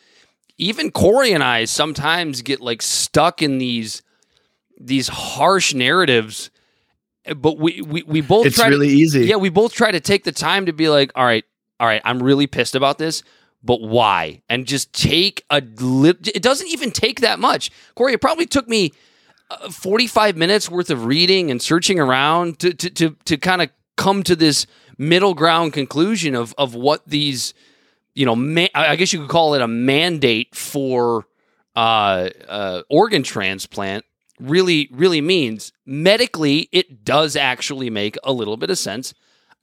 even 0.58 0.92
Corey 0.92 1.32
and 1.32 1.44
I 1.44 1.66
sometimes 1.66 2.42
get 2.42 2.62
like 2.62 2.82
stuck 2.82 3.42
in 3.42 3.58
these 3.58 4.02
these 4.80 5.08
harsh 5.08 5.74
narratives, 5.76 6.50
but 7.36 7.58
we, 7.58 7.82
we, 7.82 8.04
we 8.04 8.22
both 8.22 8.46
it's 8.46 8.56
try 8.56 8.66
to- 8.70 8.72
really 8.76 8.90
easy. 8.94 9.26
yeah, 9.26 9.36
we 9.36 9.50
both 9.50 9.74
try 9.74 9.92
to 9.92 10.00
take 10.00 10.24
the 10.24 10.32
time 10.32 10.66
to 10.66 10.74
be 10.74 10.90
like, 10.90 11.12
all 11.16 11.26
right, 11.26 11.46
all 11.80 11.88
right, 11.88 12.02
I'm 12.04 12.22
really 12.22 12.48
pissed 12.48 12.76
about 12.76 12.98
this, 12.98 13.24
but 13.64 13.82
why? 13.82 14.42
And 14.50 14.66
just 14.66 14.94
take 14.94 15.44
a 15.50 15.62
lip. 15.80 16.28
It 16.28 16.42
doesn't 16.44 16.68
even 16.68 16.92
take 16.92 17.22
that 17.22 17.40
much. 17.40 17.72
Corey, 17.96 18.14
it 18.14 18.22
probably 18.22 18.46
took 18.46 18.68
me 18.68 18.92
uh, 19.50 19.70
45 19.70 20.36
minutes 20.38 20.70
worth 20.70 20.90
of 20.90 21.06
reading 21.06 21.52
and 21.52 21.62
searching 21.62 22.00
around 22.00 22.60
to 22.60 22.74
to 22.74 22.90
to, 22.90 23.18
to 23.26 23.38
kind 23.38 23.62
of 23.62 23.70
come 23.98 24.24
to 24.24 24.36
this 24.36 24.66
middle 24.98 25.34
ground 25.34 25.74
conclusion 25.74 26.36
of 26.36 26.54
of 26.58 26.74
what 26.76 27.06
these, 27.08 27.54
you 28.16 28.26
know, 28.26 28.36
ma- 28.36 28.68
I 28.74 28.96
guess 28.96 29.14
you 29.14 29.20
could 29.20 29.30
call 29.30 29.54
it 29.56 29.62
a 29.62 29.68
mandate 29.68 30.56
for 30.56 31.26
uh, 31.76 32.30
uh, 32.48 32.82
organ 32.90 33.24
transplant 33.24 34.06
really 34.42 34.90
really 34.92 35.22
means 35.22 35.72
medically 35.86 36.68
it 36.72 37.04
does 37.06 37.36
actually 37.36 37.90
make 37.90 38.18
a 38.24 38.34
little 38.34 38.58
bit 38.58 38.70
of 38.70 38.78
sense. 38.78 39.14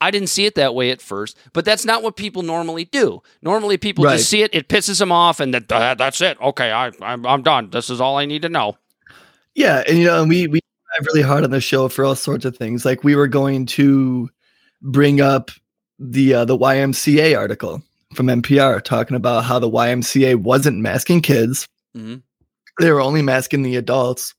I 0.00 0.12
didn't 0.12 0.28
see 0.28 0.46
it 0.46 0.54
that 0.54 0.74
way 0.74 0.90
at 0.90 1.00
first 1.02 1.36
but 1.52 1.64
that's 1.64 1.84
not 1.84 2.02
what 2.02 2.16
people 2.16 2.42
normally 2.42 2.84
do. 2.84 3.20
Normally 3.42 3.76
people 3.78 4.04
Right. 4.04 4.16
just 4.18 4.28
see 4.30 4.42
it 4.42 4.54
it 4.54 4.68
pisses 4.68 4.98
them 5.00 5.10
off 5.12 5.40
and 5.40 5.52
that, 5.54 5.70
uh, 5.72 5.94
that's 5.94 6.20
it. 6.20 6.40
Okay 6.40 6.70
I, 6.70 6.92
I'm, 7.02 7.26
I'm 7.26 7.42
done. 7.42 7.70
This 7.70 7.90
is 7.90 8.00
all 8.00 8.16
i 8.16 8.24
need 8.24 8.42
to 8.42 8.48
know. 8.48 8.78
Yeah, 9.54 9.82
and 9.88 9.98
you 9.98 10.04
know, 10.04 10.20
and 10.20 10.28
we 10.28 10.46
we 10.46 10.60
drive 10.60 11.06
really 11.06 11.22
hard 11.22 11.42
on 11.44 11.50
the 11.50 11.60
show 11.60 11.88
for 11.88 12.04
all 12.04 12.14
sorts 12.14 12.44
of 12.44 12.56
things. 12.56 12.84
Like 12.84 13.02
we 13.02 13.16
were 13.16 13.26
going 13.26 13.66
to 13.66 14.30
bring 14.82 15.20
up 15.20 15.50
the 15.98 16.34
uh, 16.34 16.44
the 16.44 16.56
YMCA 16.56 17.36
article 17.36 17.82
from 18.14 18.26
NPR 18.28 18.80
talking 18.82 19.16
about 19.16 19.42
how 19.44 19.58
the 19.58 19.68
YMCA 19.68 20.36
wasn't 20.36 20.78
masking 20.78 21.20
kids; 21.20 21.66
Mhm. 21.96 22.22
they 22.78 22.92
were 22.92 23.00
only 23.00 23.20
masking 23.20 23.62
the 23.62 23.74
adults, 23.74 24.32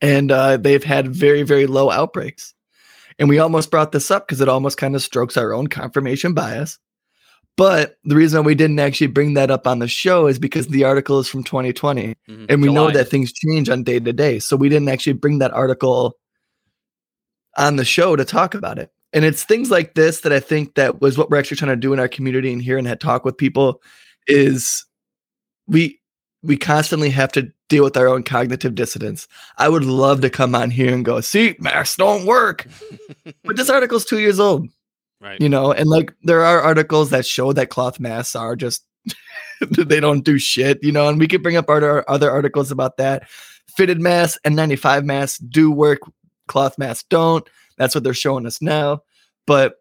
and 0.00 0.30
uh, 0.30 0.56
they've 0.56 0.84
had 0.84 1.08
very 1.08 1.42
very 1.42 1.66
low 1.66 1.90
outbreaks. 1.90 2.54
And 3.18 3.28
we 3.28 3.38
almost 3.38 3.70
brought 3.70 3.92
this 3.92 4.10
up 4.10 4.26
because 4.26 4.40
it 4.42 4.48
almost 4.48 4.76
kind 4.76 4.94
of 4.94 5.02
strokes 5.02 5.36
our 5.36 5.54
own 5.54 5.68
confirmation 5.68 6.34
bias. 6.34 6.78
But 7.56 7.96
the 8.04 8.14
reason 8.14 8.44
we 8.44 8.54
didn't 8.54 8.78
actually 8.78 9.06
bring 9.06 9.32
that 9.34 9.50
up 9.50 9.66
on 9.66 9.78
the 9.78 9.88
show 9.88 10.26
is 10.26 10.38
because 10.38 10.68
the 10.68 10.84
article 10.84 11.18
is 11.18 11.26
from 11.28 11.42
2020 11.42 12.14
Mhm. 12.28 12.46
and 12.50 12.60
we 12.60 12.70
know 12.70 12.90
that 12.90 13.08
things 13.08 13.32
change 13.32 13.70
on 13.70 13.82
day 13.82 13.98
to 13.98 14.12
day. 14.12 14.38
So 14.38 14.56
we 14.56 14.68
didn't 14.68 14.90
actually 14.90 15.14
bring 15.14 15.38
that 15.38 15.52
article 15.54 16.18
on 17.56 17.76
the 17.76 17.84
show 17.86 18.14
to 18.16 18.24
talk 18.26 18.54
about 18.54 18.78
it. 18.78 18.90
And 19.14 19.24
it's 19.24 19.44
things 19.44 19.70
like 19.70 19.94
this 19.94 20.20
that 20.20 20.32
I 20.32 20.40
think 20.40 20.74
that 20.74 21.00
was 21.00 21.16
what 21.16 21.30
we're 21.30 21.38
actually 21.38 21.56
trying 21.56 21.70
to 21.70 21.76
do 21.76 21.94
in 21.94 21.98
our 21.98 22.08
community 22.08 22.52
and 22.52 22.60
here 22.60 22.76
and 22.76 22.86
had 22.86 23.00
talk 23.00 23.24
with 23.24 23.38
people 23.38 23.80
is 24.26 24.84
we 25.66 25.98
we 26.46 26.56
constantly 26.56 27.10
have 27.10 27.32
to 27.32 27.52
deal 27.68 27.84
with 27.84 27.96
our 27.96 28.08
own 28.08 28.22
cognitive 28.22 28.74
dissonance. 28.74 29.26
I 29.58 29.68
would 29.68 29.84
love 29.84 30.20
to 30.22 30.30
come 30.30 30.54
on 30.54 30.70
here 30.70 30.94
and 30.94 31.04
go, 31.04 31.20
see, 31.20 31.56
masks 31.58 31.96
don't 31.96 32.26
work. 32.26 32.66
but 33.44 33.56
this 33.56 33.70
article's 33.70 34.04
two 34.04 34.20
years 34.20 34.40
old 34.40 34.68
right. 35.20 35.40
you 35.40 35.48
know 35.48 35.72
and 35.72 35.88
like 35.88 36.12
there 36.22 36.44
are 36.44 36.60
articles 36.60 37.10
that 37.10 37.26
show 37.26 37.52
that 37.52 37.70
cloth 37.70 37.98
masks 38.00 38.36
are 38.36 38.56
just 38.56 38.84
they 39.70 40.00
don't 40.00 40.24
do 40.24 40.38
shit 40.38 40.78
you 40.82 40.92
know 40.92 41.08
and 41.08 41.18
we 41.18 41.28
could 41.28 41.42
bring 41.42 41.56
up 41.56 41.70
other 41.70 42.08
other 42.10 42.30
articles 42.30 42.70
about 42.70 42.96
that. 42.96 43.28
Fitted 43.76 44.00
masks 44.00 44.38
N95 44.44 45.04
masks 45.04 45.38
do 45.38 45.70
work. 45.70 46.00
Cloth 46.48 46.78
masks 46.78 47.04
don't. 47.10 47.46
That's 47.76 47.94
what 47.94 48.04
they're 48.04 48.14
showing 48.14 48.46
us 48.46 48.62
now. 48.62 49.00
But 49.46 49.74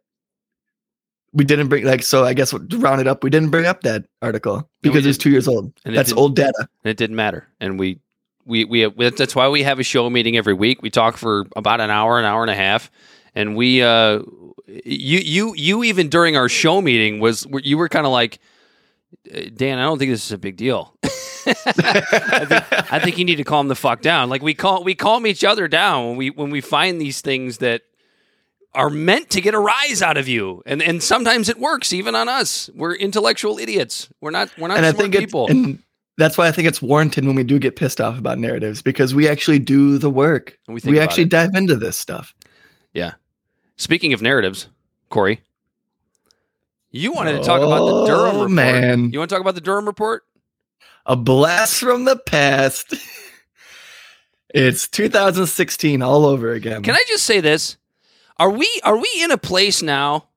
we 1.36 1.44
didn't 1.44 1.68
bring 1.68 1.86
like 1.86 2.02
so 2.02 2.26
i 2.26 2.34
guess 2.34 2.50
to 2.52 2.80
round 2.80 3.00
it 3.00 3.08
up 3.08 3.24
we 3.24 3.30
didn't 3.30 3.50
bring 3.50 3.66
up 3.66 3.82
that 3.82 4.06
article 4.22 4.68
because 4.90 5.06
it's 5.06 5.18
two 5.18 5.30
years 5.30 5.48
old. 5.48 5.72
And 5.84 5.96
that's 5.96 6.12
old 6.14 6.36
data. 6.36 6.68
And 6.84 6.92
it 6.92 6.98
didn't 6.98 7.16
matter. 7.16 7.48
And 7.60 7.80
we 7.80 8.00
we 8.46 8.66
we 8.66 8.88
that's 9.10 9.36
why 9.36 9.50
we 9.50 9.64
have 9.64 9.80
a 9.80 9.84
show 9.84 10.10
meeting 10.10 10.38
every 10.38 10.54
week. 10.54 10.82
We 10.82 10.90
talk 10.90 11.18
for 11.18 11.46
about 11.56 11.82
an 11.82 11.90
hour 11.90 12.20
an 12.20 12.26
hour 12.26 12.42
and 12.42 12.52
a 12.52 12.56
half. 12.56 12.92
And 13.34 13.56
we 13.56 13.82
uh 13.82 14.22
you 14.68 15.20
you 15.20 15.54
you 15.56 15.84
even 15.84 16.10
during 16.10 16.36
our 16.38 16.50
show 16.50 16.82
meeting 16.82 17.20
was 17.20 17.48
you 17.64 17.78
were 17.78 17.90
kind 17.90 18.06
of 18.06 18.12
like 18.12 18.40
"Uh, 19.34 19.42
Dan 19.54 19.80
I 19.80 19.84
don't 19.84 20.00
think 20.00 20.12
this 20.12 20.26
is 20.26 20.32
a 20.32 20.38
big 20.38 20.58
deal. 20.58 20.96
I 21.04 22.46
think 22.46 22.94
I 22.94 23.00
think 23.00 23.18
you 23.18 23.26
need 23.26 23.36
to 23.36 23.44
calm 23.44 23.68
the 23.68 23.76
fuck 23.76 24.02
down. 24.02 24.30
Like 24.30 24.42
we 24.42 24.54
call 24.54 24.84
we 24.84 24.96
calm 24.96 25.28
each 25.28 25.44
other 25.44 25.68
down 25.68 26.08
when 26.08 26.18
we 26.18 26.30
when 26.30 26.50
we 26.50 26.62
find 26.62 27.00
these 27.00 27.22
things 27.22 27.58
that 27.60 27.84
are 28.76 28.90
meant 28.90 29.30
to 29.32 29.42
get 29.42 29.54
a 29.54 29.60
rise 29.60 30.02
out 30.02 30.18
of 30.18 30.28
you 30.28 30.62
and 30.66 30.82
and 30.84 31.02
sometimes 31.02 31.50
it 31.50 31.58
works 31.60 31.92
even 31.94 32.14
on 32.16 32.28
us 32.30 32.70
we're 32.76 32.94
intellectual 32.96 33.58
idiots 33.58 34.10
we're 34.22 34.32
not 34.32 34.50
we're 34.58 34.68
not 34.68 34.78
and 34.78 34.86
I 34.86 34.92
think 34.92 35.16
people 35.16 35.48
and 35.50 35.80
that's 36.18 36.38
why 36.38 36.48
I 36.48 36.52
think 36.52 36.68
it's 36.68 36.82
warranted 36.82 37.26
when 37.26 37.36
we 37.36 37.44
do 37.44 37.60
get 37.60 37.76
pissed 37.76 38.00
off 38.00 38.18
about 38.18 38.38
narratives 38.40 38.82
because 38.82 39.14
we 39.14 39.28
actually 39.28 39.60
do 39.60 39.98
the 39.98 40.10
work. 40.10 40.58
And 40.66 40.74
we 40.82 40.92
We, 40.92 40.98
actually 40.98 41.24
it. 41.24 41.30
dive 41.30 41.54
into 41.56 41.76
this 41.76 41.98
stuff. 41.98 42.34
Yeah. 42.94 43.16
Speaking 43.76 44.14
of 44.14 44.22
narratives, 44.22 44.70
Corey, 45.10 45.42
you 46.90 47.12
wanted 47.12 47.34
to 47.34 47.40
talk 47.44 47.62
about 47.62 47.86
the 47.86 47.94
oh, 47.94 48.08
Durham 48.08 48.22
Oh, 48.36 48.40
report. 48.44 48.52
man. 48.52 49.10
You 49.12 49.20
want 49.20 49.28
to 49.30 49.36
talk 49.36 49.42
about 49.42 49.56
the 49.56 49.62
Durham 49.62 49.86
report? 49.86 50.24
A 51.06 51.18
blast 51.18 51.82
from 51.82 52.06
the 52.06 52.16
past. 52.16 52.94
it's 54.54 54.88
2016 54.88 56.02
all 56.02 56.26
over 56.26 56.54
again. 56.54 56.82
Can 56.84 56.96
I 56.96 57.04
just 57.08 57.26
say 57.26 57.42
this? 57.42 57.76
Are 58.38 58.52
we 58.52 58.70
are 58.84 58.98
we 58.98 59.10
in 59.22 59.32
a 59.32 59.38
place 59.38 59.82
now? 59.82 60.28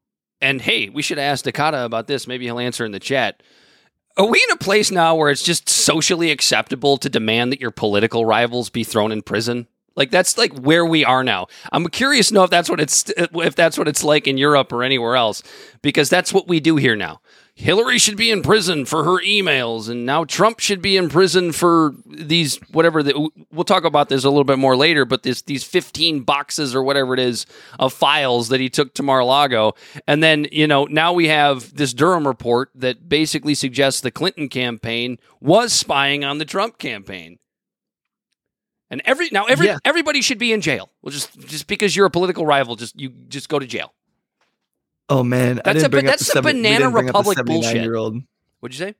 And 0.40 0.62
hey, 0.62 0.88
we 0.88 1.02
should 1.02 1.18
ask 1.18 1.44
Dakota 1.44 1.84
about 1.84 2.06
this. 2.06 2.26
Maybe 2.26 2.44
he'll 2.44 2.60
answer 2.60 2.84
in 2.84 2.92
the 2.92 3.00
chat. 3.00 3.42
Are 4.16 4.26
we 4.26 4.44
in 4.48 4.52
a 4.52 4.56
place 4.56 4.90
now 4.90 5.16
where 5.16 5.30
it's 5.30 5.42
just 5.42 5.68
socially 5.68 6.30
acceptable 6.30 6.96
to 6.98 7.08
demand 7.08 7.52
that 7.52 7.60
your 7.60 7.70
political 7.70 8.24
rivals 8.24 8.70
be 8.70 8.84
thrown 8.84 9.12
in 9.12 9.22
prison? 9.22 9.66
Like 9.98 10.12
that's 10.12 10.38
like 10.38 10.56
where 10.56 10.86
we 10.86 11.04
are 11.04 11.24
now. 11.24 11.48
I'm 11.72 11.88
curious 11.88 12.28
to 12.28 12.34
know 12.34 12.44
if 12.44 12.50
that's 12.50 12.70
what 12.70 12.78
it's 12.78 13.10
if 13.16 13.56
that's 13.56 13.76
what 13.76 13.88
it's 13.88 14.04
like 14.04 14.28
in 14.28 14.38
Europe 14.38 14.72
or 14.72 14.84
anywhere 14.84 15.16
else 15.16 15.42
because 15.82 16.08
that's 16.08 16.32
what 16.32 16.46
we 16.46 16.60
do 16.60 16.76
here 16.76 16.94
now. 16.94 17.20
Hillary 17.56 17.98
should 17.98 18.16
be 18.16 18.30
in 18.30 18.40
prison 18.40 18.84
for 18.84 19.02
her 19.02 19.20
emails, 19.24 19.88
and 19.88 20.06
now 20.06 20.22
Trump 20.22 20.60
should 20.60 20.80
be 20.80 20.96
in 20.96 21.08
prison 21.08 21.50
for 21.50 21.96
these 22.06 22.58
whatever. 22.70 23.02
The, 23.02 23.28
we'll 23.50 23.64
talk 23.64 23.82
about 23.82 24.08
this 24.08 24.22
a 24.22 24.28
little 24.28 24.44
bit 24.44 24.60
more 24.60 24.76
later, 24.76 25.04
but 25.04 25.24
this 25.24 25.42
these 25.42 25.64
15 25.64 26.20
boxes 26.20 26.76
or 26.76 26.84
whatever 26.84 27.12
it 27.14 27.18
is 27.18 27.44
of 27.80 27.92
files 27.92 28.50
that 28.50 28.60
he 28.60 28.68
took 28.68 28.94
to 28.94 29.02
Mar-a-Lago, 29.02 29.74
and 30.06 30.22
then 30.22 30.46
you 30.52 30.68
know 30.68 30.84
now 30.84 31.12
we 31.12 31.26
have 31.26 31.74
this 31.74 31.92
Durham 31.92 32.24
report 32.24 32.70
that 32.76 33.08
basically 33.08 33.56
suggests 33.56 34.00
the 34.00 34.12
Clinton 34.12 34.48
campaign 34.48 35.18
was 35.40 35.72
spying 35.72 36.22
on 36.22 36.38
the 36.38 36.44
Trump 36.44 36.78
campaign. 36.78 37.40
And 38.90 39.02
every 39.04 39.28
now 39.30 39.44
every 39.44 39.66
Yeah. 39.66 39.78
everybody 39.84 40.22
should 40.22 40.38
be 40.38 40.52
in 40.52 40.60
jail. 40.60 40.90
Well, 41.02 41.12
just 41.12 41.38
just 41.40 41.66
because 41.66 41.94
you're 41.94 42.06
a 42.06 42.10
political 42.10 42.46
rival, 42.46 42.74
just 42.76 42.98
you 42.98 43.10
just 43.28 43.48
go 43.48 43.58
to 43.58 43.66
jail. 43.66 43.92
Oh 45.10 45.22
man, 45.22 45.60
That's 45.64 45.82
a- 45.84 45.88
that's 45.88 46.26
the 46.26 46.30
a 46.32 46.34
seven- 46.34 46.56
banana 46.56 46.78
didn't 46.78 46.92
bring 46.92 47.08
up 47.08 47.12
the 47.14 47.18
republic 47.30 47.46
bullshit. 47.46 47.76
79-year-old. 47.76 48.22
What'd 48.60 48.78
you 48.78 48.86
say? 48.86 48.94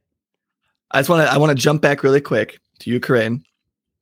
I 0.91 1.01
just 1.01 1.09
want 1.11 1.27
to 1.27 1.33
I 1.33 1.37
want 1.39 1.51
to 1.57 1.63
jump 1.63 1.83
back 1.83 2.03
really 2.03 2.21
quick 2.21 2.59
to 2.81 2.91
Ukraine 2.91 3.45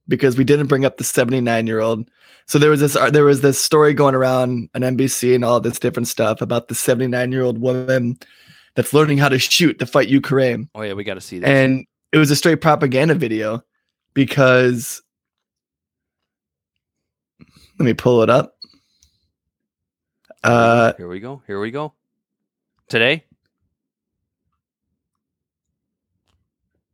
because 0.09 0.37
we 0.37 0.45
didn't 0.45 0.66
bring 0.68 0.84
up 0.84 0.99
the 0.99 1.05
79 1.05 1.66
year 1.66 1.80
old. 1.80 2.09
So 2.47 2.61
there 2.61 2.70
was 2.70 2.78
this 2.80 2.95
uh, 2.95 3.11
there 3.11 3.24
was 3.24 3.41
this 3.41 3.61
story 3.61 3.93
going 3.93 4.14
around 4.14 4.68
on 4.74 4.82
NBC 4.82 5.34
and 5.34 5.45
all 5.45 5.59
this 5.61 5.80
different 5.80 6.07
stuff 6.07 6.41
about 6.41 6.68
the 6.68 6.74
79 6.76 7.32
year 7.32 7.43
old 7.43 7.59
woman 7.59 8.16
that's 8.76 8.93
learning 8.95 9.18
how 9.18 9.28
to 9.28 9.39
shoot 9.39 9.78
to 9.80 9.87
fight 9.87 10.09
Ukraine, 10.09 10.68
Oh 10.76 10.82
yeah, 10.82 10.93
we 10.93 11.03
got 11.03 11.14
to 11.14 11.20
see 11.20 11.39
that. 11.41 11.49
and 11.49 11.87
it 12.12 12.18
was 12.18 12.30
a 12.30 12.37
straight 12.37 12.61
propaganda 12.61 13.14
video 13.16 13.62
because 14.14 15.03
let 17.78 17.84
me 17.84 17.94
pull 17.94 18.22
it 18.22 18.30
up. 18.30 18.56
Uh, 20.42 20.92
Here 20.96 21.08
we 21.08 21.20
go. 21.20 21.42
Here 21.46 21.60
we 21.60 21.70
go. 21.70 21.92
Today? 22.88 23.24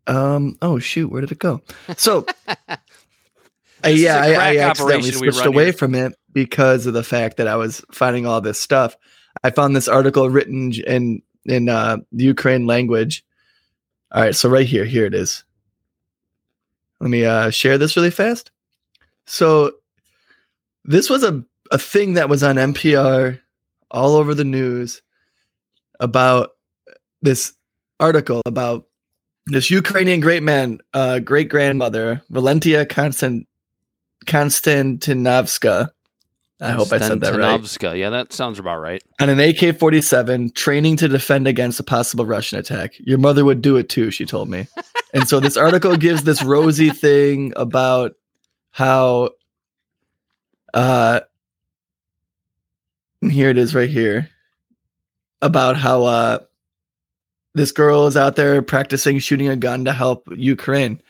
Um. 0.07 0.57
Oh 0.61 0.79
shoot, 0.79 1.09
where 1.11 1.21
did 1.21 1.31
it 1.31 1.39
go? 1.39 1.63
So, 1.97 2.27
uh, 2.49 2.77
yeah, 3.87 4.21
I, 4.21 4.35
crack 4.35 4.57
accidentally 4.57 5.13
switched 5.13 5.45
away 5.45 5.65
here. 5.67 5.73
from 5.73 5.95
it 5.95 6.15
because 6.33 6.87
of 6.87 6.95
the 6.95 7.05
fact 7.05 7.37
that 7.37 7.47
I 7.47 7.55
was 7.57 7.85
finding 7.93 8.27
all 8.27 8.41
this 8.41 8.61
stuff. 8.61 8.97
I 9.45 9.51
found 9.51 9.77
this 9.77 9.87
article 9.87 10.29
written 10.29 10.73
in 10.73 11.23
in 11.45 11.69
uh, 11.69 11.99
the 12.11 12.25
Ukraine 12.25 12.67
language. 12.67 13.25
All 14.11 14.23
right, 14.23 14.35
so 14.35 14.49
right 14.49 14.67
here, 14.67 14.85
here 14.85 15.07
it 15.07 15.15
is. 15.15 15.45
Let 17.01 17.11
me 17.11 17.25
uh, 17.25 17.51
share 17.51 17.79
this 17.79 17.97
really 17.97 18.11
fast. 18.11 18.51
So, 19.25 19.73
this 20.85 21.09
was 21.11 21.23
a 21.23 21.45
a 21.71 21.79
thing 21.79 22.15
that 22.15 22.29
was 22.29 22.43
on 22.43 22.57
NPR, 22.57 23.41
all 23.91 24.17
over 24.17 24.35
the 24.35 24.45
news, 24.45 25.01
about 26.01 26.51
this 27.23 27.55
article 28.01 28.43
about 28.45 28.85
this 29.47 29.71
Ukrainian 29.71 30.21
great 30.21 30.43
man, 30.43 30.79
uh, 30.93 31.19
great 31.21 31.49
grandmother, 31.49 32.23
Valentia 32.31 32.87
Konstant 32.87 33.47
Konstantinovska. 34.27 35.91
I 36.61 36.71
hope 36.71 36.93
I 36.93 36.99
said 36.99 37.21
that 37.23 37.35
right. 37.35 37.99
Yeah, 37.99 38.11
that 38.11 38.33
sounds 38.33 38.61
about 38.61 38.77
right. 38.77 39.03
On 39.21 39.29
an 39.29 39.41
AK 39.41 39.77
47, 39.81 40.53
training 40.53 40.97
to 40.99 41.09
defend 41.09 41.49
against 41.49 41.81
a 41.81 41.83
possible 41.83 42.25
Russian 42.25 42.57
attack. 42.61 42.93
Your 43.01 43.19
mother 43.19 43.45
would 43.45 43.63
do 43.63 43.77
it 43.79 43.89
too, 43.89 44.13
she 44.13 44.25
told 44.25 44.49
me. 44.49 44.69
and 45.13 45.27
so 45.27 45.41
this 45.41 45.57
article 45.57 45.97
gives 45.97 46.23
this 46.23 46.41
rosy 46.45 46.91
thing 46.91 47.53
about 47.57 48.13
how, 48.71 49.31
uh, 50.75 51.21
and 53.21 53.33
here 53.33 53.49
it 53.51 53.59
is 53.59 53.75
right 53.75 53.91
here, 53.91 54.29
about 55.41 55.77
how, 55.77 56.05
uh, 56.05 56.39
this 57.55 57.73
girl 57.73 58.07
is 58.07 58.17
out 58.17 58.37
there 58.37 58.63
practicing 58.63 59.19
shooting 59.19 59.49
a 59.49 59.57
gun 59.57 59.85
to 59.85 59.93
help 59.93 60.27
Ukraine. 60.35 61.01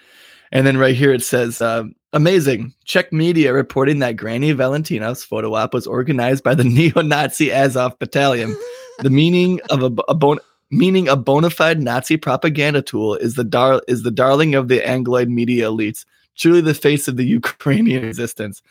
And 0.50 0.66
then 0.66 0.76
right 0.76 0.94
here 0.94 1.12
it 1.12 1.22
says, 1.22 1.62
um, 1.62 1.94
amazing. 2.12 2.74
Czech 2.84 3.12
media 3.12 3.52
reporting 3.52 4.00
that 4.00 4.16
Granny 4.16 4.52
Valentina's 4.52 5.24
photo 5.24 5.54
op 5.54 5.72
was 5.72 5.86
organized 5.86 6.42
by 6.44 6.54
the 6.54 6.64
neo-Nazi 6.76 7.52
Azov 7.52 7.98
battalion. 7.98 8.56
the 9.00 9.10
meaning 9.20 9.60
of 9.70 9.82
a, 9.82 10.02
a 10.08 10.14
bon- 10.14 10.40
meaning 10.70 11.08
a 11.08 11.16
bona 11.16 11.50
fide 11.50 11.80
Nazi 11.80 12.16
propaganda 12.16 12.82
tool 12.82 13.14
is 13.16 13.34
the 13.34 13.44
dar- 13.44 13.82
is 13.88 14.02
the 14.02 14.10
darling 14.10 14.54
of 14.54 14.68
the 14.68 14.80
Angloid 14.80 15.28
media 15.28 15.68
elites. 15.68 16.04
Truly 16.36 16.60
the 16.62 16.74
face 16.74 17.08
of 17.08 17.16
the 17.16 17.24
Ukrainian 17.24 18.04
resistance. 18.04 18.62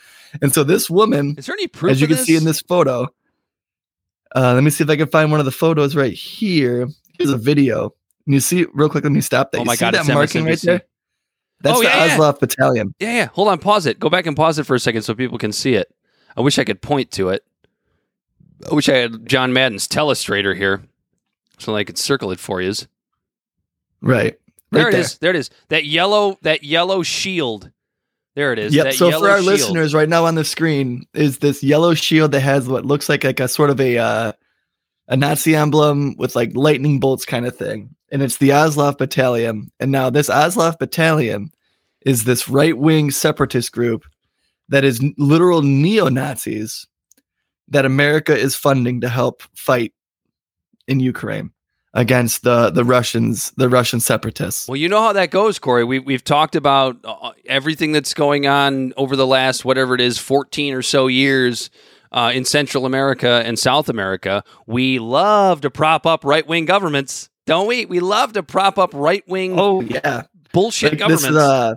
And 0.42 0.54
so 0.54 0.64
this 0.64 0.90
woman, 0.90 1.36
Is 1.38 1.46
there 1.46 1.54
any 1.54 1.68
proof? 1.68 1.92
as 1.92 2.02
you 2.02 2.08
can 2.08 2.18
see 2.18 2.36
in 2.36 2.44
this 2.44 2.62
photo, 2.62 3.08
uh, 4.36 4.54
let 4.54 4.64
me 4.64 4.70
see 4.72 4.84
if 4.84 4.90
I 4.90 4.96
can 4.96 5.08
find 5.08 5.30
one 5.32 5.40
of 5.40 5.46
the 5.46 5.52
photos 5.52 5.96
right 5.96 6.14
here. 6.14 6.88
Here's 7.18 7.30
a 7.30 7.38
video. 7.38 7.94
And 8.26 8.34
you 8.34 8.40
see, 8.40 8.66
real 8.74 8.90
quick, 8.90 9.04
let 9.04 9.12
me 9.14 9.22
stop 9.22 9.52
that. 9.52 9.58
Oh 9.58 9.62
You 9.62 9.66
my 9.68 9.76
God, 9.76 9.94
that 9.94 10.08
marking 10.08 10.46
right 10.46 10.60
there? 10.62 10.82
That's 11.62 11.78
Oh, 11.78 11.82
the 11.84 11.90
yeah, 11.90 12.06
yeah. 12.06 12.14
Azov 12.16 12.40
battalion. 12.40 12.96
Yeah, 13.00 13.14
yeah. 13.14 13.26
Hold 13.34 13.50
on, 13.50 13.60
pause 13.60 13.86
it. 13.86 14.00
Go 14.00 14.10
back 14.10 14.26
and 14.26 14.36
pause 14.36 14.58
it 14.58 14.64
for 14.66 14.76
a 14.76 14.80
second 14.80 15.04
so 15.04 15.14
people 15.14 15.38
can 15.38 15.52
see 15.52 15.76
it. 15.76 15.94
I 16.36 16.42
wish 16.42 16.58
I 16.58 16.64
could 16.64 16.82
point 16.82 17.12
to 17.12 17.30
it. 17.30 17.44
I 18.70 18.74
wish 18.74 18.90
I 18.90 18.96
had 18.96 19.28
John 19.28 19.54
Madden's 19.54 19.88
telestrator 19.88 20.56
here 20.56 20.82
so 21.60 21.76
I 21.76 21.84
could 21.84 21.98
circle 21.98 22.32
it 22.32 22.40
for 22.40 22.62
you. 22.62 22.74
Right. 24.02 24.36
There 24.72 24.86
right 24.86 24.94
it 24.94 25.00
is. 25.00 25.18
There 25.18 25.32
it 25.32 25.36
is. 25.36 25.50
That 25.70 25.86
yellow 25.86 26.38
that 26.42 26.64
yellow 26.64 27.04
shield. 27.04 27.70
There 28.36 28.54
it 28.54 28.60
is. 28.60 28.74
Yep. 28.74 28.86
That 28.86 28.94
So 28.94 29.12
for 29.12 29.30
our 29.30 29.38
shield. 29.38 29.48
listeners, 29.48 29.94
right 29.94 30.08
now 30.08 30.26
on 30.26 30.36
the 30.36 30.46
screen 30.46 31.06
is 31.14 31.40
this 31.40 31.62
yellow 31.62 31.94
shield 31.94 32.32
that 32.32 32.40
has 32.40 32.70
what 32.70 32.86
looks 32.86 33.10
like 33.10 33.24
like 33.24 33.40
a 33.40 33.48
sort 33.48 33.70
of 33.70 33.82
a 33.82 33.98
uh, 33.98 34.32
a 35.10 35.18
Nazi 35.18 35.56
emblem 35.56 36.16
with 36.18 36.36
like 36.36 36.52
lightning 36.56 37.00
bolts 37.00 37.26
kind 37.26 37.46
of 37.46 37.56
thing, 37.56 37.94
and 38.12 38.22
it's 38.22 38.38
the 38.38 38.50
Oslov 38.50 38.98
Battalion. 38.98 39.70
And 39.80 39.92
now 39.92 40.10
this 40.10 40.30
Oslov 40.30 40.80
Battalion 40.80 41.52
is 42.06 42.24
this 42.24 42.48
right 42.48 42.78
wing 42.78 43.12
separatist 43.12 43.74
group 43.74 44.06
that 44.70 44.86
is 44.86 45.04
literal 45.18 45.62
neo 45.62 46.08
Nazis 46.08 46.88
that 47.68 47.86
America 47.86 48.38
is 48.38 48.56
funding 48.56 49.02
to 49.02 49.10
help 49.10 49.44
fight 49.54 49.94
in 50.88 51.02
Ukraine 51.02 51.52
against 51.94 52.44
the 52.44 52.70
the 52.70 52.86
Russians, 52.86 53.52
the 53.58 53.70
Russian 53.70 54.00
separatists. 54.00 54.68
Well, 54.68 54.78
you 54.78 54.90
know 54.90 55.02
how 55.02 55.14
that 55.14 55.32
goes, 55.32 55.60
Corey. 55.60 55.84
We, 55.84 56.00
we've 56.00 56.24
talked 56.24 56.56
about 56.56 56.98
uh, 57.04 57.32
everything 57.46 57.92
that's 57.92 58.14
going 58.14 58.48
on 58.48 58.94
over 58.98 59.16
the 59.16 59.28
last, 59.28 59.66
whatever 59.66 59.96
it 59.96 60.02
is, 60.02 60.18
14 60.18 60.74
or 60.74 60.82
so 60.82 61.08
years 61.08 61.70
uh, 62.12 62.32
in 62.34 62.46
Central 62.46 62.86
America 62.86 63.42
and 63.46 63.58
South 63.58 63.90
America. 63.90 64.44
We 64.68 65.00
love 65.00 65.62
to 65.62 65.70
prop 65.70 66.06
up 66.06 66.24
right 66.24 66.48
wing 66.48 66.66
governments, 66.66 67.30
don't 67.46 67.68
we? 67.68 67.86
We 67.86 68.00
love 68.00 68.34
to 68.34 68.44
prop 68.44 68.78
up 68.78 68.92
right 68.94 69.28
wing 69.28 69.60
Oh 69.60 69.82
yeah. 69.82 70.24
bullshit 70.54 70.94
Like, 70.94 71.00
governments. 71.00 71.28
This, 71.28 71.38
uh, 71.38 71.76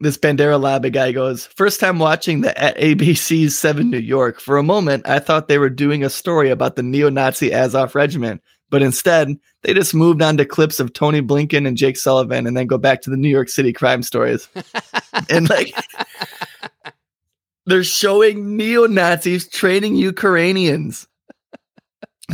this 0.00 0.18
Bandera 0.18 0.60
Lab 0.60 0.90
guy 0.92 1.12
goes, 1.12 1.46
first 1.46 1.78
time 1.78 2.00
watching 2.00 2.40
the 2.40 2.60
at 2.60 2.76
ABC's 2.76 3.56
7 3.56 3.88
New 3.88 3.98
York. 3.98 4.40
For 4.40 4.58
a 4.58 4.62
moment, 4.62 5.08
I 5.08 5.20
thought 5.20 5.46
they 5.46 5.58
were 5.58 5.70
doing 5.70 6.02
a 6.02 6.10
story 6.10 6.50
about 6.50 6.74
the 6.74 6.82
neo 6.82 7.08
Nazi 7.08 7.54
Azov 7.54 7.94
regiment, 7.94 8.42
but 8.72 8.80
instead, 8.82 9.38
they 9.64 9.74
just 9.74 9.94
moved 9.94 10.22
on 10.22 10.38
to 10.38 10.46
clips 10.46 10.80
of 10.80 10.94
Tony 10.94 11.20
Blinken 11.20 11.68
and 11.68 11.76
Jake 11.76 11.98
Sullivan 11.98 12.46
and 12.46 12.56
then 12.56 12.66
go 12.66 12.78
back 12.78 13.02
to 13.02 13.10
the 13.10 13.18
New 13.18 13.28
York 13.28 13.50
City 13.50 13.70
crime 13.70 14.02
stories. 14.02 14.48
and 15.28 15.50
like, 15.50 15.74
they're 17.66 17.84
showing 17.84 18.56
neo 18.56 18.86
Nazis 18.86 19.46
training 19.46 19.96
Ukrainians. 19.96 21.06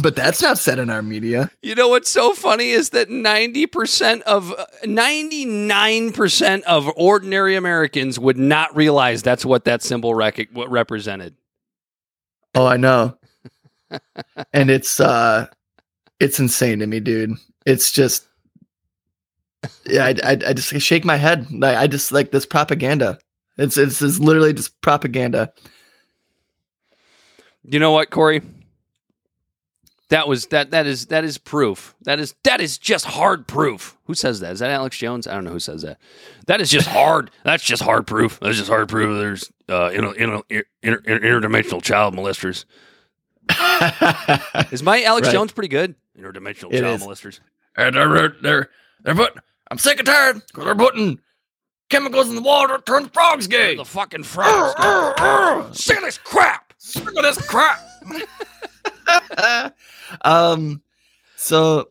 But 0.00 0.14
that's 0.14 0.40
not 0.40 0.58
said 0.58 0.78
in 0.78 0.90
our 0.90 1.02
media. 1.02 1.50
You 1.60 1.74
know 1.74 1.88
what's 1.88 2.08
so 2.08 2.34
funny 2.34 2.70
is 2.70 2.90
that 2.90 3.08
90% 3.08 4.22
of 4.22 4.54
99% 4.84 6.62
of 6.62 6.88
ordinary 6.94 7.56
Americans 7.56 8.16
would 8.16 8.38
not 8.38 8.76
realize 8.76 9.24
that's 9.24 9.44
what 9.44 9.64
that 9.64 9.82
symbol 9.82 10.14
rec- 10.14 10.50
what 10.52 10.70
represented. 10.70 11.34
Oh, 12.54 12.66
I 12.66 12.76
know. 12.76 13.18
and 14.52 14.70
it's 14.70 15.00
uh 15.00 15.48
it's 16.20 16.38
insane 16.40 16.78
to 16.80 16.86
me, 16.86 17.00
dude. 17.00 17.34
It's 17.66 17.92
just 17.92 18.26
yeah, 19.86 20.04
I, 20.06 20.14
I, 20.24 20.30
I 20.32 20.52
just 20.52 20.68
shake 20.80 21.04
my 21.04 21.16
head. 21.16 21.50
Like 21.50 21.76
I 21.76 21.86
just 21.86 22.12
like 22.12 22.30
this 22.30 22.46
propaganda. 22.46 23.18
It's 23.56 23.76
it's, 23.76 24.00
it's 24.00 24.18
literally 24.18 24.52
just 24.52 24.80
propaganda. 24.80 25.52
You 27.64 27.78
know 27.78 27.90
what, 27.92 28.10
Corey? 28.10 28.42
That 30.10 30.26
was 30.26 30.46
that 30.46 30.70
that 30.70 30.86
is 30.86 31.06
that 31.06 31.24
is 31.24 31.36
proof. 31.36 31.94
That 32.02 32.18
is 32.18 32.34
that 32.44 32.60
is 32.62 32.78
just 32.78 33.04
hard 33.04 33.46
proof. 33.46 33.96
Who 34.04 34.14
says 34.14 34.40
that? 34.40 34.52
Is 34.52 34.60
that 34.60 34.70
Alex 34.70 34.96
Jones? 34.96 35.26
I 35.26 35.34
don't 35.34 35.44
know 35.44 35.50
who 35.50 35.58
says 35.58 35.82
that. 35.82 35.98
That 36.46 36.62
is 36.62 36.70
just 36.70 36.88
hard. 36.88 37.30
That's 37.44 37.62
just 37.62 37.82
hard 37.82 38.06
proof. 38.06 38.38
That's 38.40 38.56
just 38.56 38.70
hard 38.70 38.88
proof. 38.88 39.18
There's 39.18 39.52
uh 39.68 39.90
inter, 39.92 40.14
inter, 40.14 40.42
inter, 40.82 41.00
interdimensional 41.02 41.82
child 41.82 42.14
molesters. 42.14 42.64
Is 44.72 44.82
my 44.82 45.02
Alex 45.02 45.26
Right. 45.28 45.32
Jones 45.32 45.52
pretty 45.52 45.68
good? 45.68 45.94
Interdimensional 46.18 46.72
It 46.72 46.80
child 46.80 47.00
is. 47.00 47.06
molesters. 47.06 47.40
and 47.76 47.94
they're 47.96 48.28
they're 48.42 48.70
they're 49.04 49.14
putting. 49.14 49.38
I'm 49.70 49.78
sick 49.78 49.98
and 49.98 50.06
tired 50.06 50.42
because 50.46 50.64
they're 50.64 50.74
putting 50.74 51.18
chemicals 51.90 52.28
in 52.28 52.34
the 52.36 52.42
water 52.42 52.78
turn 52.86 53.08
frogs 53.10 53.46
gay. 53.46 53.76
The 53.76 53.84
fucking 53.84 54.24
frogs. 54.24 55.78
Sick 55.78 55.96
of 55.98 56.02
this 56.04 56.18
crap. 56.18 56.72
Sick 56.78 57.06
of 57.06 57.14
this 57.22 57.38
crap. 57.46 57.78
um, 60.22 60.82
so 61.36 61.88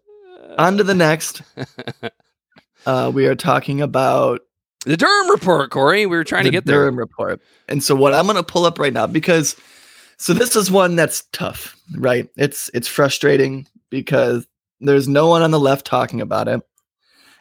on 0.58 0.78
to 0.78 0.84
the 0.84 0.96
next. 0.96 1.42
Uh, 2.86 3.12
we 3.14 3.28
are 3.28 3.36
talking 3.36 3.82
about 3.82 4.40
The 4.86 4.96
Durham 4.96 5.30
report, 5.30 5.72
Corey. 5.72 6.06
We 6.06 6.16
were 6.16 6.24
trying 6.24 6.46
to 6.46 6.52
get 6.52 6.66
there. 6.66 6.84
Durham 6.84 6.98
report. 6.98 7.42
And 7.68 7.84
so 7.84 7.94
what 7.94 8.14
I'm 8.14 8.24
going 8.26 8.38
to 8.38 8.44
pull 8.44 8.64
up 8.66 8.80
right 8.80 8.94
now 8.94 9.06
because 9.08 9.58
so 10.16 10.34
this 10.34 10.56
is 10.56 10.72
one 10.72 10.96
that's 10.96 11.26
tough, 11.34 11.76
right? 11.98 12.30
It's 12.38 12.70
it's 12.74 12.88
frustrating 12.88 13.68
because 13.90 14.48
there's 14.80 15.08
no 15.08 15.28
one 15.28 15.42
on 15.42 15.52
the 15.52 15.60
left 15.60 15.86
talking 15.86 16.22
about 16.22 16.48
it. 16.48 16.62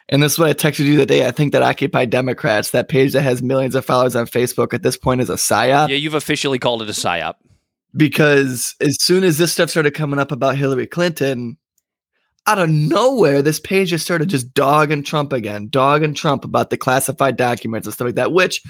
And 0.09 0.23
this 0.23 0.33
is 0.33 0.39
what 0.39 0.49
I 0.49 0.53
texted 0.53 0.85
you 0.85 0.95
the 0.97 1.05
day. 1.05 1.27
I 1.27 1.31
think 1.31 1.51
that 1.51 1.61
Occupy 1.61 2.05
Democrats, 2.05 2.71
that 2.71 2.87
page 2.87 3.11
that 3.13 3.23
has 3.23 3.41
millions 3.43 3.75
of 3.75 3.83
followers 3.85 4.15
on 4.15 4.25
Facebook 4.25 4.73
at 4.73 4.81
this 4.81 4.95
point 4.97 5.19
is 5.21 5.29
a 5.29 5.33
psyop 5.33 5.89
Yeah, 5.89 5.95
you've 5.95 6.13
officially 6.13 6.59
called 6.59 6.81
it 6.81 6.89
a 6.89 6.93
psyop. 6.93 7.35
because 7.95 8.75
as 8.79 9.01
soon 9.01 9.23
as 9.23 9.37
this 9.37 9.51
stuff 9.51 9.69
started 9.69 9.93
coming 9.93 10.19
up 10.19 10.31
about 10.31 10.55
Hillary 10.55 10.87
Clinton, 10.87 11.57
out 12.45 12.59
of 12.59 12.69
nowhere, 12.69 13.41
this 13.41 13.59
page 13.59 13.89
just 13.89 14.05
started 14.05 14.29
just 14.29 14.53
dogging 14.53 15.03
Trump 15.03 15.33
again, 15.33 15.67
dogging 15.67 16.13
Trump 16.13 16.45
about 16.45 16.69
the 16.69 16.77
classified 16.77 17.35
documents 17.35 17.85
and 17.85 17.93
stuff 17.93 18.05
like 18.05 18.15
that, 18.15 18.31
which 18.31 18.63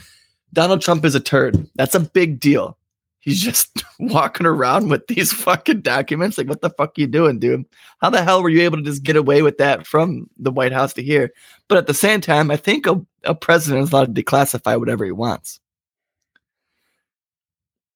Donald 0.53 0.81
Trump 0.81 1.05
is 1.05 1.13
a 1.13 1.19
turd. 1.19 1.67
That's 1.75 1.93
a 1.93 1.99
big 1.99 2.39
deal. 2.39 2.77
He's 3.19 3.41
just 3.41 3.83
walking 3.99 4.45
around 4.45 4.89
with 4.89 5.05
these 5.07 5.33
fucking 5.33 5.81
documents. 5.81 6.37
Like, 6.37 6.47
what 6.47 6.61
the 6.61 6.69
fuck 6.69 6.89
are 6.97 7.01
you 7.01 7.07
doing, 7.07 7.39
dude? 7.39 7.65
How 7.99 8.09
the 8.09 8.23
hell 8.23 8.41
were 8.41 8.49
you 8.49 8.61
able 8.61 8.77
to 8.77 8.83
just 8.83 9.03
get 9.03 9.15
away 9.15 9.41
with 9.41 9.57
that 9.57 9.85
from 9.85 10.29
the 10.37 10.51
White 10.51 10.71
House 10.71 10.93
to 10.93 11.03
here? 11.03 11.31
But 11.67 11.77
at 11.77 11.87
the 11.87 11.93
same 11.93 12.21
time, 12.21 12.51
I 12.51 12.57
think 12.57 12.85
a, 12.87 13.01
a 13.23 13.35
president 13.35 13.83
is 13.83 13.91
allowed 13.91 14.15
to 14.15 14.23
declassify 14.23 14.79
whatever 14.79 15.03
he 15.03 15.11
wants. 15.11 15.59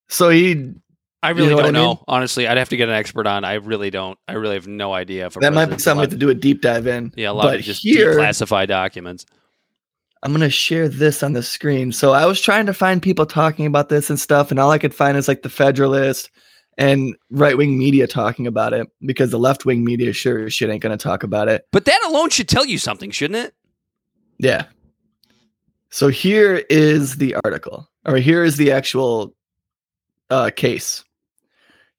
So 0.10 0.30
he 0.30 0.74
I 1.24 1.30
really 1.30 1.50
know 1.50 1.58
don't 1.58 1.66
I 1.68 1.70
know. 1.72 1.88
mean? 1.90 1.98
Honestly, 2.08 2.48
I'd 2.48 2.58
have 2.58 2.70
to 2.70 2.78
get 2.78 2.90
an 2.90 2.96
expert 2.96 3.28
on. 3.28 3.46
I 3.46 3.54
really 3.54 3.92
don't. 3.92 4.18
I 4.28 4.34
really 4.34 4.56
have 4.56 4.68
no 4.68 4.92
idea. 4.94 5.28
If 5.28 5.38
a 5.38 5.40
that 5.40 5.54
might 5.54 5.68
be 5.68 5.78
something 5.78 6.00
we 6.00 6.04
allowed- 6.06 6.12
have 6.12 6.20
to 6.20 6.26
do 6.26 6.30
a 6.30 6.34
deep 6.34 6.62
dive 6.62 6.88
in. 6.88 7.14
Yeah, 7.16 7.30
allowed 7.32 7.44
but 7.44 7.52
to 7.58 7.62
just 7.62 7.84
here, 7.84 8.16
declassify 8.16 8.68
documents. 8.68 9.26
I'm 10.24 10.32
gonna 10.32 10.50
share 10.50 10.88
this 10.88 11.24
on 11.24 11.34
the 11.34 11.42
screen. 11.44 11.92
So 11.92 12.12
I 12.12 12.26
was 12.26 12.40
trying 12.42 12.66
to 12.68 12.74
find 12.74 13.02
people 13.02 13.26
talking 13.26 13.66
about 13.66 13.90
this 13.90 14.10
and 14.10 14.20
stuff, 14.20 14.52
and 14.52 14.60
all 14.60 14.72
I 14.72 14.78
could 14.78 14.94
find 14.94 15.18
is 15.18 15.28
like 15.28 15.42
the 15.42 15.50
Federalist 15.50 16.30
and 16.78 17.16
right 17.32 17.58
wing 17.58 17.78
media 17.78 18.08
talking 18.08 18.48
about 18.48 18.74
it 18.74 18.88
because 19.06 19.32
the 19.32 19.40
left 19.40 19.66
wing 19.66 19.84
media 19.84 20.14
sure 20.14 20.46
as 20.46 20.54
shit 20.54 20.70
ain't 20.70 20.82
gonna 20.84 20.98
talk 20.98 21.24
about 21.24 21.48
it. 21.50 21.66
But 21.72 21.86
that 21.86 22.02
alone 22.08 22.30
should 22.30 22.48
tell 22.48 22.66
you 22.66 22.78
something, 22.78 23.10
shouldn't 23.12 23.46
it? 23.46 23.54
Yeah. 24.38 24.66
So 25.90 26.08
here 26.08 26.64
is 26.70 27.18
the 27.18 27.36
article, 27.44 27.90
or 28.06 28.16
here 28.18 28.44
is 28.44 28.58
the 28.58 28.72
actual 28.72 29.36
uh, 30.30 30.50
case. 30.56 31.04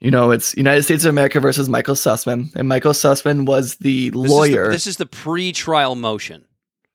You 0.01 0.11
know, 0.11 0.31
it's 0.31 0.57
United 0.57 0.83
States 0.85 1.05
of 1.05 1.11
America 1.11 1.39
versus 1.41 1.69
Michael 1.69 1.95
Sussmann, 1.95 2.55
and 2.57 2.69
Michael 2.69 2.93
Sussmann 2.93 3.47
was 3.47 3.77
the 3.77 4.11
This 4.11 4.17
is 4.23 4.29
the- 4.29 4.35
lawyer. 4.35 4.71
This 4.71 4.87
is 4.87 4.97
the, 4.97 5.07
pre-trial 5.07 5.95
motion. 5.95 6.45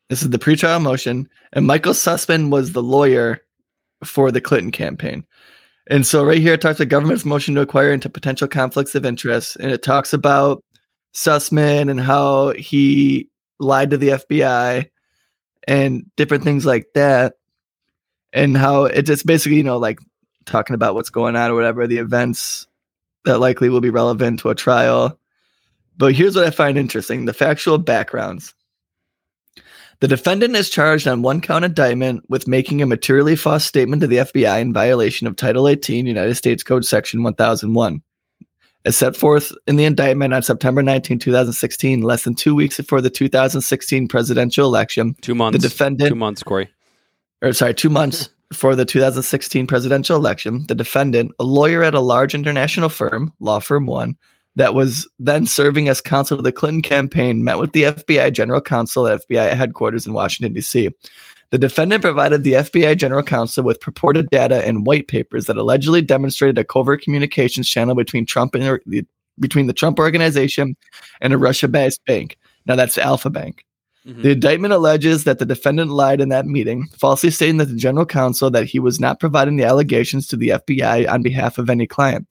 This 0.10 0.22
is 0.24 0.30
the 0.30 0.40
pretrial 0.40 0.82
motion, 0.82 1.28
and 1.54 1.68
Michael 1.68 1.94
Sussmann 1.94 2.50
was 2.50 2.72
the 2.72 2.84
lawyer 2.84 3.42
for 4.04 4.32
the 4.32 4.42
Clinton 4.42 4.72
campaign. 4.72 5.26
And 5.90 6.06
so, 6.06 6.24
right 6.24 6.40
here, 6.40 6.54
it 6.54 6.62
talks 6.62 6.80
about 6.80 6.90
government's 6.90 7.26
motion 7.26 7.56
to 7.56 7.62
acquire 7.62 7.92
into 7.92 8.10
potential 8.10 8.48
conflicts 8.48 8.96
of 8.96 9.06
interest, 9.06 9.58
and 9.58 9.72
it 9.72 9.84
talks 9.84 10.14
about 10.14 10.64
Sussmann 11.14 11.90
and 11.90 12.00
how 12.00 12.52
he 12.52 13.30
lied 13.60 13.90
to 13.92 13.98
the 13.98 14.10
FBI 14.10 14.90
and 15.68 16.06
different 16.16 16.44
things 16.44 16.66
like 16.66 16.88
that, 16.94 17.34
and 18.34 18.56
how 18.56 18.86
it 18.86 19.04
just 19.04 19.26
basically, 19.26 19.58
you 19.58 19.64
know, 19.64 19.78
like 19.78 20.00
talking 20.46 20.74
about 20.74 20.96
what's 20.96 21.10
going 21.10 21.36
on 21.36 21.52
or 21.52 21.56
whatever, 21.56 21.86
the 21.86 21.98
events 21.98 22.68
that 23.26 23.40
likely 23.40 23.70
will 23.70 23.82
be 23.82 23.90
relevant 23.90 24.40
to 24.40 24.50
a 24.50 24.56
trial. 24.56 25.20
But 25.98 26.14
here's 26.14 26.36
what 26.36 26.46
I 26.46 26.52
find 26.52 26.78
interesting 26.78 27.26
the 27.26 27.34
factual 27.34 27.78
backgrounds. 27.78 28.54
The 30.00 30.08
defendant 30.08 30.56
is 30.56 30.70
charged 30.70 31.08
on 31.08 31.24
one 31.24 31.42
count 31.42 31.66
indictment 31.66 32.24
with 32.30 32.48
making 32.48 32.82
a 32.82 32.86
materially 32.86 33.36
false 33.36 33.66
statement 33.66 34.02
to 34.02 34.08
the 34.08 34.18
FBI 34.18 34.62
in 34.62 34.72
violation 34.74 35.26
of 35.26 35.36
Title 35.36 35.68
18 35.68 36.06
United 36.06 36.36
States 36.36 36.62
Code 36.64 36.86
Section 36.86 37.24
1001. 37.24 38.02
As 38.86 38.96
set 38.96 39.18
forth 39.18 39.52
in 39.66 39.76
the 39.76 39.86
indictment 39.86 40.34
on 40.36 40.44
September 40.44 40.84
19, 40.84 41.18
2016, 41.20 42.02
less 42.02 42.24
than 42.24 42.36
two 42.36 42.54
weeks 42.54 42.78
before 42.78 43.02
the 43.02 43.10
2016 43.10 44.08
presidential 44.08 44.68
election, 44.68 45.16
Two 45.22 45.36
months. 45.36 45.60
the 45.62 45.68
defendant 45.68 46.10
Two 46.10 46.16
months, 46.16 46.44
Corey. 46.44 46.70
or 47.42 47.52
sorry, 47.52 47.74
two 47.74 47.90
months 47.90 48.30
before 48.50 48.76
the 48.76 48.86
2016 48.86 49.66
presidential 49.68 50.16
election, 50.16 50.64
the 50.68 50.76
defendant, 50.76 51.32
a 51.40 51.44
lawyer 51.44 51.84
at 51.84 51.96
a 51.96 52.00
large 52.00 52.34
international 52.36 52.88
firm, 52.88 53.34
Law 53.40 53.60
Firm 53.60 53.88
One, 53.88 54.16
that 54.58 54.74
was 54.74 55.08
then 55.20 55.46
serving 55.46 55.88
as 55.88 56.02
counsel 56.02 56.36
to 56.36 56.42
the 56.42 56.52
Clinton 56.52 56.82
campaign, 56.82 57.44
met 57.44 57.60
with 57.60 57.74
the 57.74 57.84
FBI 57.84 58.34
general 58.34 58.60
counsel 58.60 59.08
at 59.08 59.22
FBI 59.30 59.54
headquarters 59.54 60.08
in 60.08 60.14
Washington, 60.14 60.54
D.C. 60.54 60.90
The 61.52 61.60
defendant 61.60 62.02
provided 62.02 62.44
the 62.44 62.54
FBI 62.54 62.98
general 62.98 63.22
counsel 63.22 63.64
with 63.64 63.80
purported 63.80 64.28
data 64.32 64.66
and 64.68 64.88
white 64.88 65.08
papers 65.08 65.46
that 65.46 65.58
allegedly 65.58 66.02
demonstrated 66.02 66.58
a 66.58 66.64
covert 66.64 67.04
communications 67.04 67.70
channel 67.70 67.94
between 67.94 68.26
Trump 68.26 68.56
and 68.56 68.80
the, 68.88 69.06
between 69.40 69.68
the 69.68 69.74
Trump 69.74 70.00
organization 70.00 70.76
and 71.22 71.34
a 71.34 71.38
Russia-based 71.38 72.04
bank. 72.06 72.36
Now 72.66 72.76
that's 72.76 72.98
Alfa 72.98 73.30
Bank. 73.30 73.64
Mhm. 74.08 74.24
The 74.24 74.32
indictment 74.32 74.74
alleges 74.74 75.24
that 75.26 75.38
the 75.38 75.46
defendant 75.46 75.92
lied 75.92 76.20
in 76.20 76.30
that 76.30 76.48
meeting, 76.48 76.88
falsely 76.98 77.30
stating 77.30 77.58
that 77.58 77.66
the 77.66 77.76
general 77.76 78.08
counsel 78.08 78.50
that 78.50 78.66
he 78.66 78.80
was 78.80 79.00
not 79.00 79.20
providing 79.20 79.58
the 79.58 79.66
allegations 79.66 80.26
to 80.30 80.36
the 80.36 80.50
FBI 80.50 81.08
on 81.08 81.22
behalf 81.22 81.60
of 81.60 81.70
any 81.70 81.86
client. 81.86 82.28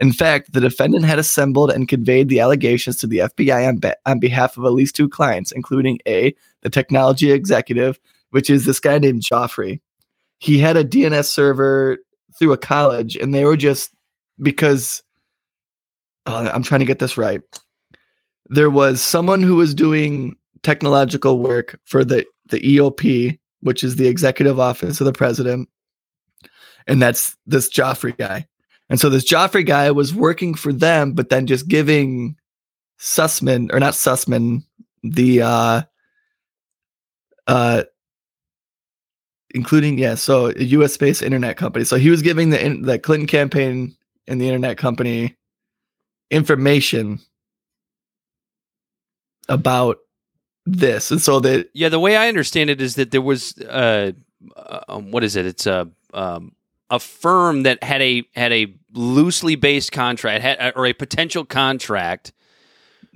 In 0.00 0.12
fact, 0.12 0.52
the 0.52 0.60
defendant 0.60 1.04
had 1.04 1.18
assembled 1.18 1.70
and 1.70 1.88
conveyed 1.88 2.28
the 2.28 2.40
allegations 2.40 2.96
to 2.96 3.06
the 3.06 3.18
FBI 3.18 3.68
on, 3.68 3.76
be- 3.76 3.92
on 4.06 4.18
behalf 4.18 4.56
of 4.56 4.64
at 4.64 4.72
least 4.72 4.96
two 4.96 5.08
clients, 5.08 5.52
including 5.52 6.00
A, 6.06 6.34
the 6.62 6.70
technology 6.70 7.30
executive, 7.30 8.00
which 8.30 8.50
is 8.50 8.64
this 8.64 8.80
guy 8.80 8.98
named 8.98 9.22
Joffrey. 9.22 9.80
He 10.38 10.58
had 10.58 10.76
a 10.76 10.84
DNS 10.84 11.26
server 11.26 11.98
through 12.36 12.52
a 12.52 12.58
college, 12.58 13.16
and 13.16 13.32
they 13.32 13.44
were 13.44 13.56
just 13.56 13.92
because 14.42 15.02
uh, 16.26 16.50
I'm 16.52 16.64
trying 16.64 16.80
to 16.80 16.86
get 16.86 16.98
this 16.98 17.16
right. 17.16 17.40
There 18.46 18.70
was 18.70 19.00
someone 19.00 19.42
who 19.42 19.56
was 19.56 19.74
doing 19.74 20.36
technological 20.62 21.38
work 21.38 21.78
for 21.84 22.04
the 22.04 22.26
the 22.50 22.60
EOP, 22.60 23.38
which 23.60 23.84
is 23.84 23.96
the 23.96 24.08
executive 24.08 24.58
office 24.58 25.00
of 25.00 25.06
the 25.06 25.12
president, 25.12 25.68
and 26.86 27.00
that's 27.00 27.36
this 27.46 27.70
Joffrey 27.70 28.16
guy. 28.16 28.46
And 28.94 29.00
so 29.00 29.10
this 29.10 29.28
Joffrey 29.28 29.66
guy 29.66 29.90
was 29.90 30.14
working 30.14 30.54
for 30.54 30.72
them, 30.72 31.14
but 31.14 31.28
then 31.28 31.48
just 31.48 31.66
giving 31.66 32.36
Sussmann 33.00 33.72
or 33.72 33.80
not 33.80 33.94
Sussmann 33.94 34.62
the 35.02 35.42
uh 35.42 35.82
uh 37.48 37.82
including 39.50 39.98
yeah, 39.98 40.14
so 40.14 40.52
a 40.54 40.62
US 40.62 40.96
based 40.96 41.24
internet 41.24 41.56
company. 41.56 41.84
So 41.84 41.96
he 41.96 42.08
was 42.08 42.22
giving 42.22 42.50
the 42.50 42.78
the 42.82 43.00
Clinton 43.00 43.26
campaign 43.26 43.96
and 44.28 44.40
the 44.40 44.46
internet 44.46 44.78
company 44.78 45.34
information 46.30 47.18
about 49.48 49.98
this. 50.66 51.10
And 51.10 51.20
so 51.20 51.40
that 51.40 51.68
Yeah, 51.74 51.88
the 51.88 51.98
way 51.98 52.16
I 52.16 52.28
understand 52.28 52.70
it 52.70 52.80
is 52.80 52.94
that 52.94 53.10
there 53.10 53.20
was 53.20 53.58
uh, 53.58 54.12
uh 54.54 54.80
um, 54.86 55.10
what 55.10 55.24
is 55.24 55.34
it? 55.34 55.46
It's 55.46 55.66
a 55.66 55.90
um, 56.12 56.52
a 56.94 57.00
firm 57.00 57.64
that 57.64 57.82
had 57.82 58.00
a 58.00 58.22
had 58.34 58.52
a 58.52 58.74
loosely 58.92 59.56
based 59.56 59.92
contract 59.92 60.42
had, 60.42 60.60
uh, 60.60 60.72
or 60.76 60.86
a 60.86 60.92
potential 60.92 61.44
contract 61.44 62.32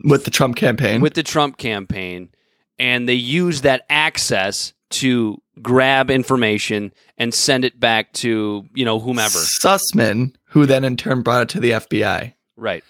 with 0.05 0.25
the 0.25 0.31
Trump 0.31 0.57
campaign. 0.57 1.01
with 1.01 1.15
the 1.15 1.23
Trump 1.23 1.57
campaign, 1.57 2.31
and 2.79 3.09
they 3.09 3.15
used 3.15 3.63
that 3.63 3.85
access 3.89 4.73
to 4.91 5.41
grab 5.61 6.11
information 6.11 6.93
and 7.17 7.35
send 7.35 7.65
it 7.65 7.79
back 7.79 8.13
to 8.15 8.67
you 8.75 8.85
know 8.85 8.99
whomever. 8.99 9.39
Sussmann, 9.39 10.35
who 10.45 10.67
then 10.67 10.85
in 10.85 10.97
turn 10.97 11.23
brought 11.23 11.43
it 11.43 11.49
to 11.51 11.61
the 11.61 11.73
FBI. 11.73 12.35
Right. 12.57 12.85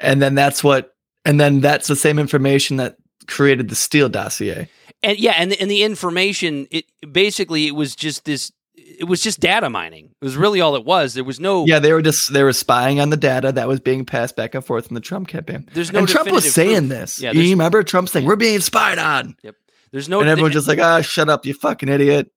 And 0.00 0.20
then 0.20 0.34
that's 0.34 0.62
what 0.62 0.94
and 1.24 1.40
then 1.40 1.60
that's 1.60 1.88
the 1.88 1.96
same 1.96 2.18
information 2.18 2.76
that 2.78 2.96
created 3.26 3.68
the 3.68 3.74
Steele 3.74 4.08
dossier. 4.08 4.68
And 5.02 5.18
yeah, 5.18 5.34
and 5.38 5.52
the, 5.52 5.60
and 5.60 5.70
the 5.70 5.82
information 5.82 6.66
it 6.70 6.84
basically 7.10 7.66
it 7.66 7.74
was 7.74 7.96
just 7.96 8.24
this. 8.24 8.52
It 8.98 9.04
was 9.04 9.22
just 9.22 9.40
data 9.40 9.70
mining. 9.70 10.06
It 10.20 10.24
was 10.24 10.36
really 10.36 10.60
all 10.60 10.74
it 10.76 10.84
was. 10.84 11.14
There 11.14 11.24
was 11.24 11.38
no. 11.40 11.64
Yeah, 11.66 11.78
they 11.78 11.92
were 11.92 12.02
just 12.02 12.32
they 12.32 12.42
were 12.42 12.52
spying 12.52 13.00
on 13.00 13.10
the 13.10 13.16
data 13.16 13.52
that 13.52 13.68
was 13.68 13.80
being 13.80 14.04
passed 14.04 14.36
back 14.36 14.54
and 14.54 14.64
forth 14.64 14.88
in 14.88 14.94
the 14.94 15.00
Trump 15.00 15.28
campaign. 15.28 15.68
There's 15.72 15.92
no. 15.92 16.00
and 16.00 16.08
Trump 16.08 16.30
was 16.30 16.52
saying 16.52 16.88
proof. 16.88 17.00
this. 17.00 17.20
Yeah, 17.20 17.32
you 17.32 17.50
remember 17.50 17.82
Trump 17.82 18.08
saying, 18.08 18.26
We're 18.26 18.36
being 18.36 18.60
spied 18.60 18.98
on. 18.98 19.36
Yep. 19.42 19.54
There's 19.92 20.08
no. 20.08 20.20
and 20.20 20.28
everyone's 20.28 20.54
just 20.54 20.68
like, 20.68 20.78
ah, 20.78 21.00
shut 21.00 21.28
up, 21.28 21.46
you 21.46 21.54
fucking 21.54 21.88
idiot. 21.88 22.30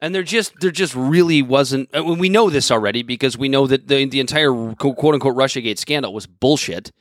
and 0.00 0.14
there 0.14 0.22
just 0.22 0.52
there 0.60 0.70
just 0.70 0.94
really 0.94 1.42
wasn't. 1.42 1.88
I 1.94 2.00
mean, 2.00 2.18
we 2.18 2.28
know 2.28 2.50
this 2.50 2.70
already 2.70 3.02
because 3.02 3.36
we 3.38 3.48
know 3.48 3.66
that 3.66 3.88
the 3.88 4.04
the 4.06 4.20
entire 4.20 4.52
quote 4.74 5.14
unquote 5.14 5.36
RussiaGate 5.36 5.78
scandal 5.78 6.12
was 6.12 6.26
bullshit. 6.26 6.92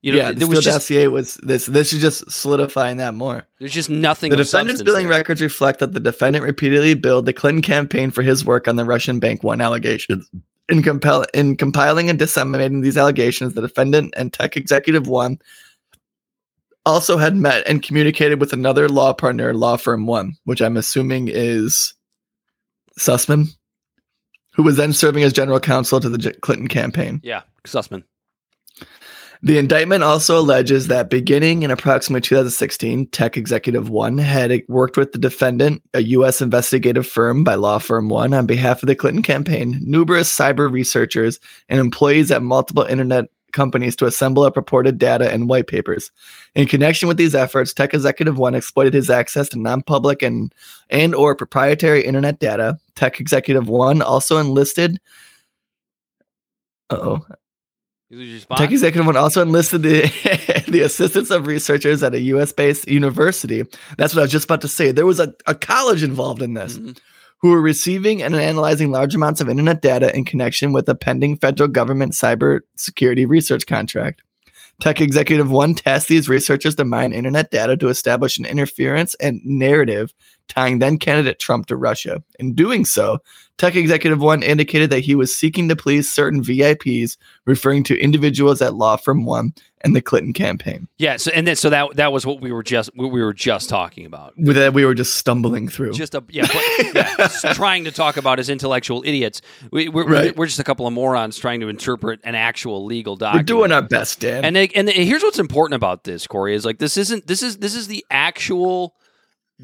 You 0.00 0.12
know, 0.12 0.18
yeah, 0.18 0.32
the 0.32 0.38
there 0.40 0.48
was 0.48 0.60
just 0.62 0.88
dossier 0.88 1.08
was 1.08 1.34
this. 1.42 1.66
This 1.66 1.92
is 1.92 2.00
just 2.00 2.30
solidifying 2.30 2.98
that 2.98 3.14
more. 3.14 3.46
there's 3.58 3.72
just 3.72 3.90
nothing. 3.90 4.30
The 4.30 4.36
defendant's 4.36 4.82
billing 4.82 5.08
there. 5.08 5.18
records 5.18 5.42
reflect 5.42 5.80
that 5.80 5.92
the 5.92 5.98
defendant 6.00 6.44
repeatedly 6.44 6.94
billed 6.94 7.26
the 7.26 7.32
Clinton 7.32 7.62
campaign 7.62 8.12
for 8.12 8.22
his 8.22 8.44
work 8.44 8.68
on 8.68 8.76
the 8.76 8.84
Russian 8.84 9.18
Bank 9.18 9.42
One 9.42 9.60
allegations. 9.60 10.30
In, 10.68 10.82
compel- 10.82 11.24
in 11.34 11.56
compiling 11.56 12.10
and 12.10 12.18
disseminating 12.18 12.82
these 12.82 12.96
allegations, 12.98 13.54
the 13.54 13.62
defendant 13.62 14.14
and 14.16 14.32
tech 14.32 14.56
executive 14.56 15.08
One 15.08 15.38
also 16.86 17.16
had 17.16 17.34
met 17.34 17.66
and 17.66 17.82
communicated 17.82 18.38
with 18.40 18.52
another 18.52 18.88
law 18.88 19.12
partner, 19.12 19.52
law 19.52 19.76
firm 19.76 20.06
One, 20.06 20.36
which 20.44 20.60
I'm 20.62 20.76
assuming 20.76 21.28
is 21.28 21.92
Sussmann, 22.98 23.48
who 24.54 24.62
was 24.62 24.76
then 24.76 24.92
serving 24.92 25.22
as 25.24 25.32
general 25.32 25.58
counsel 25.58 26.00
to 26.00 26.08
the 26.08 26.18
J- 26.18 26.32
Clinton 26.34 26.68
campaign. 26.68 27.20
Yeah, 27.24 27.42
Sussmann. 27.64 28.04
The 29.42 29.58
indictment 29.58 30.02
also 30.02 30.40
alleges 30.40 30.88
that 30.88 31.10
beginning 31.10 31.62
in 31.62 31.70
approximately 31.70 32.22
2016, 32.22 33.06
Tech 33.08 33.36
Executive 33.36 33.88
One 33.88 34.18
had 34.18 34.62
worked 34.68 34.96
with 34.96 35.12
the 35.12 35.18
defendant, 35.18 35.82
a 35.94 36.02
U.S. 36.02 36.40
investigative 36.40 37.06
firm 37.06 37.44
by 37.44 37.54
Law 37.54 37.78
Firm 37.78 38.08
One, 38.08 38.34
on 38.34 38.46
behalf 38.46 38.82
of 38.82 38.88
the 38.88 38.96
Clinton 38.96 39.22
campaign, 39.22 39.78
numerous 39.82 40.34
cyber 40.34 40.70
researchers, 40.70 41.38
and 41.68 41.78
employees 41.78 42.32
at 42.32 42.42
multiple 42.42 42.82
internet 42.82 43.26
companies 43.52 43.96
to 43.96 44.06
assemble 44.06 44.42
up 44.42 44.54
purported 44.54 44.98
data 44.98 45.32
and 45.32 45.48
white 45.48 45.68
papers. 45.68 46.10
In 46.54 46.66
connection 46.66 47.06
with 47.06 47.16
these 47.16 47.34
efforts, 47.34 47.72
Tech 47.72 47.94
Executive 47.94 48.38
One 48.38 48.56
exploited 48.56 48.92
his 48.92 49.08
access 49.08 49.48
to 49.50 49.58
non-public 49.58 50.20
and 50.20 50.52
and 50.90 51.14
or 51.14 51.36
proprietary 51.36 52.04
internet 52.04 52.40
data. 52.40 52.78
Tech 52.96 53.20
Executive 53.20 53.68
One 53.68 54.02
also 54.02 54.38
enlisted. 54.38 54.98
Uh-oh. 56.90 57.20
You 57.20 57.26
lose 57.26 57.28
your 57.28 57.28
spot? 57.28 57.36
Tech 58.56 58.70
Executive 58.70 59.06
One 59.06 59.16
also 59.16 59.42
enlisted 59.42 59.82
the, 59.82 60.64
the 60.68 60.80
assistance 60.80 61.30
of 61.30 61.46
researchers 61.46 62.02
at 62.02 62.14
a 62.14 62.20
US 62.20 62.52
based 62.52 62.88
university. 62.88 63.64
That's 63.98 64.14
what 64.14 64.20
I 64.20 64.24
was 64.24 64.32
just 64.32 64.46
about 64.46 64.62
to 64.62 64.68
say. 64.68 64.92
There 64.92 65.04
was 65.06 65.20
a, 65.20 65.34
a 65.46 65.54
college 65.54 66.02
involved 66.02 66.40
in 66.42 66.54
this 66.54 66.78
Mhm. 66.78 66.98
who 67.42 67.50
were 67.50 67.60
receiving 67.60 68.22
and 68.22 68.34
analyzing 68.34 68.90
large 68.90 69.14
amounts 69.14 69.40
of 69.42 69.48
internet 69.48 69.82
data 69.82 70.14
in 70.16 70.24
connection 70.24 70.72
with 70.72 70.88
a 70.88 70.94
pending 70.94 71.36
federal 71.36 71.68
government 71.68 72.12
cyber 72.12 72.60
security 72.76 73.26
research 73.26 73.66
contract. 73.66 74.22
Tech 74.80 75.00
Executive 75.00 75.50
One 75.50 75.74
tasked 75.74 76.08
these 76.08 76.28
researchers 76.28 76.76
to 76.76 76.84
mine 76.84 77.12
internet 77.12 77.50
data 77.50 77.76
to 77.76 77.88
establish 77.88 78.38
an 78.38 78.46
interference 78.46 79.14
and 79.16 79.40
narrative 79.44 80.14
tying 80.48 80.78
then 80.78 80.98
candidate 80.98 81.38
Trump 81.38 81.66
to 81.66 81.76
Russia. 81.76 82.22
In 82.38 82.54
doing 82.54 82.84
so, 82.84 83.18
Tech 83.58 83.74
Executive 83.74 84.20
One 84.20 84.42
indicated 84.42 84.90
that 84.90 85.00
he 85.00 85.14
was 85.14 85.34
seeking 85.34 85.68
to 85.68 85.76
please 85.76 86.10
certain 86.10 86.42
VIPs, 86.42 87.16
referring 87.44 87.82
to 87.84 87.98
individuals 87.98 88.62
at 88.62 88.74
Law 88.74 88.96
Firm 88.96 89.24
One 89.24 89.52
and 89.82 89.94
the 89.94 90.02
Clinton 90.02 90.32
campaign. 90.32 90.88
Yeah. 90.98 91.16
So 91.16 91.30
and 91.32 91.46
then 91.46 91.56
so 91.56 91.70
that 91.70 91.96
that 91.96 92.12
was 92.12 92.24
what 92.26 92.40
we 92.40 92.52
were 92.52 92.62
just 92.62 92.90
what 92.94 93.10
we 93.12 93.22
were 93.22 93.32
just 93.32 93.68
talking 93.68 94.06
about. 94.06 94.34
That, 94.36 94.74
we 94.74 94.84
were 94.84 94.94
just 94.94 95.16
stumbling 95.16 95.68
through. 95.68 95.92
Just 95.92 96.14
a 96.14 96.24
yeah, 96.28 96.46
but, 96.46 96.94
yeah 96.94 97.28
trying 97.54 97.84
to 97.84 97.90
talk 97.92 98.16
about 98.16 98.38
as 98.38 98.48
intellectual 98.48 99.02
idiots. 99.04 99.40
We, 99.72 99.88
we're, 99.88 100.08
Right. 100.08 100.36
we're 100.36 100.46
just 100.46 100.58
a 100.60 100.64
couple 100.64 100.86
of 100.86 100.92
morons 100.92 101.36
trying 101.36 101.60
to 101.60 101.68
interpret 101.68 102.20
an 102.24 102.34
actual 102.34 102.84
legal 102.84 103.16
document. 103.16 103.48
we're 103.48 103.56
doing 103.56 103.72
our 103.72 103.82
best, 103.82 104.20
Dan. 104.20 104.44
And 104.44 104.56
they, 104.56 104.68
and 104.68 104.88
here's 104.88 105.22
what's 105.22 105.38
important 105.38 105.76
about 105.76 106.04
this, 106.04 106.26
Corey, 106.26 106.54
is 106.54 106.64
like 106.64 106.78
this 106.78 106.96
isn't 106.96 107.26
this 107.26 107.42
is 107.42 107.58
this 107.58 107.74
is 107.74 107.88
the 107.88 108.04
actual 108.10 108.94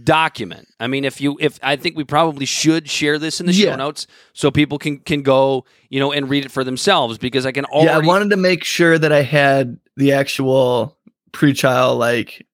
document. 0.02 0.66
I 0.80 0.86
mean, 0.88 1.04
if 1.04 1.20
you 1.20 1.36
if 1.40 1.58
I 1.62 1.76
think 1.76 1.96
we 1.96 2.04
probably 2.04 2.46
should 2.46 2.88
share 2.90 3.18
this 3.18 3.40
in 3.40 3.46
the 3.46 3.52
show 3.52 3.68
Yeah. 3.68 3.76
notes 3.76 4.06
so 4.32 4.50
people 4.50 4.78
can 4.78 4.98
can 4.98 5.22
go 5.22 5.64
you 5.88 6.00
know 6.00 6.12
and 6.12 6.28
read 6.28 6.44
it 6.44 6.50
for 6.50 6.64
themselves 6.64 7.16
because 7.18 7.46
I 7.46 7.52
can 7.52 7.64
yeah, 7.72 7.96
I 7.96 7.98
wanted 7.98 8.30
to 8.30 8.36
make 8.36 8.64
sure 8.64 8.98
that 8.98 9.12
I 9.12 9.22
had 9.22 9.78
the 9.96 10.12
actual 10.12 10.96
pre-trial 11.32 11.96
like 11.96 12.46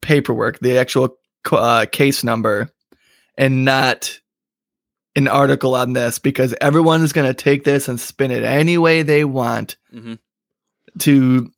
paperwork, 0.00 0.60
the 0.60 0.78
actual 0.78 1.18
uh, 1.50 1.86
case 1.90 2.22
number, 2.22 2.70
and 3.36 3.64
not 3.64 4.20
an 5.16 5.26
article 5.26 5.74
on 5.74 5.94
this 5.94 6.18
because 6.20 6.54
everyone 6.60 7.02
is 7.02 7.12
going 7.12 7.26
to 7.26 7.34
take 7.34 7.64
this 7.64 7.88
and 7.88 7.98
spin 7.98 8.30
it 8.30 8.44
any 8.44 8.78
way 8.78 9.02
they 9.02 9.24
want 9.24 9.76
Mhm. 9.92 10.18
to 11.00 11.50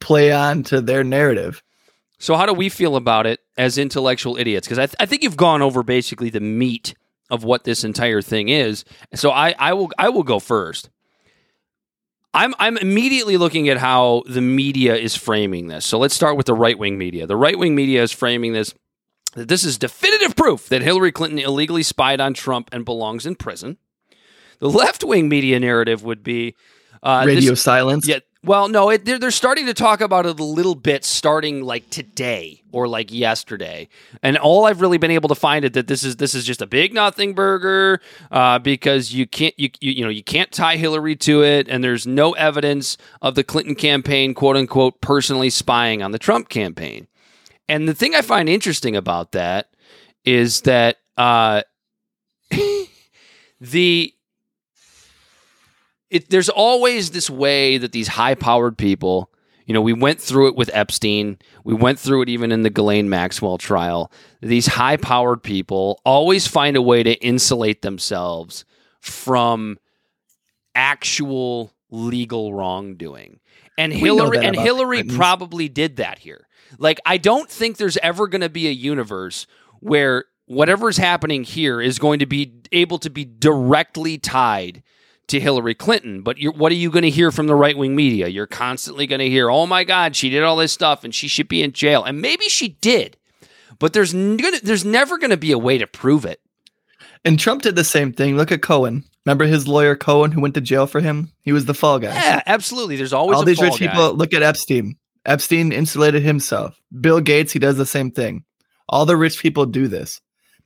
play 0.00 0.32
on 0.32 0.62
to 0.64 0.80
their 0.82 1.04
narrative. 1.04 1.62
So, 2.22 2.36
how 2.36 2.46
do 2.46 2.52
we 2.52 2.68
feel 2.68 2.94
about 2.94 3.26
it 3.26 3.40
as 3.56 3.78
intellectual 3.78 4.36
idiots? 4.36 4.68
Because 4.68 4.78
I, 4.78 4.86
th- 4.86 4.94
I 5.00 5.06
think 5.06 5.24
you've 5.24 5.36
gone 5.36 5.60
over 5.60 5.82
basically 5.82 6.30
the 6.30 6.38
meat 6.40 6.94
of 7.30 7.42
what 7.42 7.64
this 7.64 7.82
entire 7.82 8.22
thing 8.22 8.48
is. 8.48 8.84
So, 9.12 9.30
I, 9.32 9.56
I 9.58 9.72
will 9.72 9.90
I 9.98 10.08
will 10.08 10.22
go 10.22 10.38
first. 10.38 10.88
I'm 12.32 12.54
I'm 12.60 12.76
immediately 12.78 13.36
looking 13.38 13.68
at 13.68 13.76
how 13.76 14.22
the 14.26 14.40
media 14.40 14.94
is 14.94 15.16
framing 15.16 15.66
this. 15.66 15.84
So 15.84 15.98
let's 15.98 16.14
start 16.14 16.36
with 16.36 16.46
the 16.46 16.54
right 16.54 16.78
wing 16.78 16.96
media. 16.96 17.26
The 17.26 17.36
right 17.36 17.58
wing 17.58 17.74
media 17.74 18.02
is 18.04 18.12
framing 18.12 18.52
this 18.52 18.72
that 19.34 19.48
this 19.48 19.64
is 19.64 19.76
definitive 19.76 20.36
proof 20.36 20.68
that 20.68 20.80
Hillary 20.82 21.10
Clinton 21.10 21.40
illegally 21.40 21.82
spied 21.82 22.20
on 22.20 22.34
Trump 22.34 22.68
and 22.72 22.84
belongs 22.84 23.26
in 23.26 23.34
prison. 23.34 23.78
The 24.60 24.70
left 24.70 25.02
wing 25.02 25.28
media 25.28 25.58
narrative 25.58 26.04
would 26.04 26.22
be 26.22 26.54
uh, 27.02 27.26
this- 27.26 27.34
Radio 27.36 27.54
silence. 27.54 28.06
yeah. 28.06 28.20
Well, 28.44 28.68
no, 28.68 28.90
it, 28.90 29.04
they're, 29.04 29.20
they're 29.20 29.30
starting 29.30 29.66
to 29.66 29.74
talk 29.74 30.00
about 30.00 30.26
it 30.26 30.40
a 30.40 30.44
little 30.44 30.74
bit 30.74 31.04
starting 31.04 31.62
like 31.62 31.88
today 31.90 32.62
or 32.72 32.88
like 32.88 33.12
yesterday. 33.12 33.88
And 34.20 34.36
all 34.36 34.64
I've 34.64 34.80
really 34.80 34.98
been 34.98 35.12
able 35.12 35.28
to 35.28 35.36
find 35.36 35.64
it 35.64 35.74
that 35.74 35.86
this 35.86 36.02
is 36.02 36.16
this 36.16 36.34
is 36.34 36.44
just 36.44 36.60
a 36.60 36.66
big 36.66 36.92
nothing 36.92 37.34
burger 37.34 38.00
uh, 38.32 38.58
because 38.58 39.14
you 39.14 39.28
can't 39.28 39.56
you, 39.56 39.70
you 39.80 39.92
you 39.92 40.02
know 40.04 40.10
you 40.10 40.24
can't 40.24 40.50
tie 40.50 40.76
Hillary 40.76 41.14
to 41.16 41.44
it 41.44 41.68
and 41.68 41.84
there's 41.84 42.04
no 42.04 42.32
evidence 42.32 42.96
of 43.20 43.36
the 43.36 43.44
Clinton 43.44 43.76
campaign 43.76 44.34
quote 44.34 44.56
unquote 44.56 45.00
personally 45.00 45.50
spying 45.50 46.02
on 46.02 46.10
the 46.10 46.18
Trump 46.18 46.48
campaign. 46.48 47.06
And 47.68 47.88
the 47.88 47.94
thing 47.94 48.16
I 48.16 48.22
find 48.22 48.48
interesting 48.48 48.96
about 48.96 49.32
that 49.32 49.68
is 50.24 50.62
that 50.62 50.96
uh, 51.16 51.62
the 53.60 54.14
it, 56.12 56.28
there's 56.28 56.50
always 56.50 57.10
this 57.10 57.30
way 57.30 57.78
that 57.78 57.92
these 57.92 58.06
high 58.06 58.34
powered 58.34 58.76
people, 58.76 59.30
you 59.64 59.72
know, 59.72 59.80
we 59.80 59.94
went 59.94 60.20
through 60.20 60.48
it 60.48 60.54
with 60.54 60.70
Epstein, 60.74 61.38
we 61.64 61.72
went 61.72 61.98
through 61.98 62.20
it 62.22 62.28
even 62.28 62.52
in 62.52 62.62
the 62.62 62.70
Ghislaine 62.70 63.08
Maxwell 63.08 63.56
trial. 63.56 64.12
These 64.42 64.66
high 64.66 64.98
powered 64.98 65.42
people 65.42 66.02
always 66.04 66.46
find 66.46 66.76
a 66.76 66.82
way 66.82 67.02
to 67.02 67.14
insulate 67.24 67.80
themselves 67.80 68.66
from 69.00 69.78
actual 70.74 71.72
legal 71.90 72.52
wrongdoing. 72.52 73.40
And 73.78 73.90
Hillary 73.90 74.44
and 74.44 74.54
Hillary 74.54 74.98
Clintons. 74.98 75.16
probably 75.16 75.70
did 75.70 75.96
that 75.96 76.18
here. 76.18 76.46
Like 76.78 77.00
I 77.06 77.16
don't 77.16 77.48
think 77.48 77.78
there's 77.78 77.96
ever 77.96 78.28
going 78.28 78.42
to 78.42 78.50
be 78.50 78.68
a 78.68 78.72
universe 78.72 79.46
where 79.80 80.26
whatever's 80.44 80.98
happening 80.98 81.42
here 81.42 81.80
is 81.80 81.98
going 81.98 82.18
to 82.18 82.26
be 82.26 82.52
able 82.70 82.98
to 82.98 83.08
be 83.08 83.24
directly 83.24 84.18
tied 84.18 84.82
to 85.28 85.40
Hillary 85.40 85.74
Clinton. 85.74 86.22
But 86.22 86.38
you're, 86.38 86.52
what 86.52 86.72
are 86.72 86.76
you 86.76 86.90
going 86.90 87.02
to 87.04 87.10
hear 87.10 87.30
from 87.30 87.46
the 87.46 87.54
right 87.54 87.76
wing 87.76 87.94
media? 87.96 88.28
You're 88.28 88.46
constantly 88.46 89.06
going 89.06 89.20
to 89.20 89.28
hear, 89.28 89.50
"Oh 89.50 89.66
my 89.66 89.84
God, 89.84 90.16
she 90.16 90.30
did 90.30 90.42
all 90.42 90.56
this 90.56 90.72
stuff 90.72 91.04
and 91.04 91.14
she 91.14 91.28
should 91.28 91.48
be 91.48 91.62
in 91.62 91.72
jail," 91.72 92.04
and 92.04 92.20
maybe 92.20 92.48
she 92.48 92.68
did, 92.80 93.16
but 93.78 93.92
there's 93.92 94.12
there's 94.12 94.84
never 94.84 95.18
going 95.18 95.30
to 95.30 95.36
be 95.36 95.52
a 95.52 95.58
way 95.58 95.78
to 95.78 95.86
prove 95.86 96.24
it. 96.24 96.40
And 97.24 97.38
Trump 97.38 97.62
did 97.62 97.76
the 97.76 97.84
same 97.84 98.12
thing. 98.12 98.36
Look 98.36 98.50
at 98.52 98.62
Cohen. 98.62 99.04
Remember 99.24 99.44
his 99.44 99.68
lawyer 99.68 99.94
Cohen 99.94 100.32
who 100.32 100.40
went 100.40 100.54
to 100.54 100.60
jail 100.60 100.86
for 100.88 101.00
him? 101.00 101.30
He 101.42 101.52
was 101.52 101.64
the 101.66 101.74
fall 101.74 102.00
guy. 102.00 102.12
Yeah, 102.12 102.42
absolutely. 102.46 102.96
There's 102.96 103.12
always 103.12 103.36
All 103.36 103.42
a 103.42 103.46
these 103.46 103.62
rich 103.62 103.78
guy. 103.78 103.86
people 103.86 104.14
look 104.14 104.34
at 104.34 104.42
Epstein. 104.42 104.96
Epstein 105.24 105.70
insulated 105.70 106.22
himself. 106.22 106.76
Bill 107.00 107.20
Gates, 107.20 107.52
he 107.52 107.60
does 107.60 107.76
the 107.76 107.86
same 107.86 108.10
thing. 108.10 108.44
All 108.88 109.06
the 109.06 109.16
rich 109.16 109.40
people 109.40 109.66
do 109.66 109.86
this. 109.86 110.20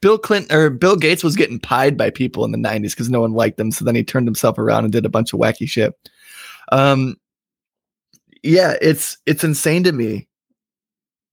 Bill 0.06 0.18
Clinton 0.18 0.56
or 0.56 0.70
Bill 0.70 0.94
Gates 0.94 1.24
was 1.24 1.34
getting 1.34 1.58
pied 1.58 1.96
by 1.96 2.10
people 2.10 2.44
in 2.44 2.52
the 2.52 2.58
90s 2.58 2.90
because 2.90 3.10
no 3.10 3.22
one 3.22 3.32
liked 3.32 3.58
him. 3.58 3.72
So 3.72 3.84
then 3.84 3.96
he 3.96 4.04
turned 4.04 4.28
himself 4.28 4.56
around 4.56 4.84
and 4.84 4.92
did 4.92 5.04
a 5.04 5.08
bunch 5.08 5.32
of 5.32 5.40
wacky 5.40 5.68
shit. 5.68 5.98
Um 6.70 7.16
yeah, 8.44 8.76
it's 8.80 9.18
it's 9.26 9.42
insane 9.42 9.82
to 9.82 9.90
me 9.90 10.28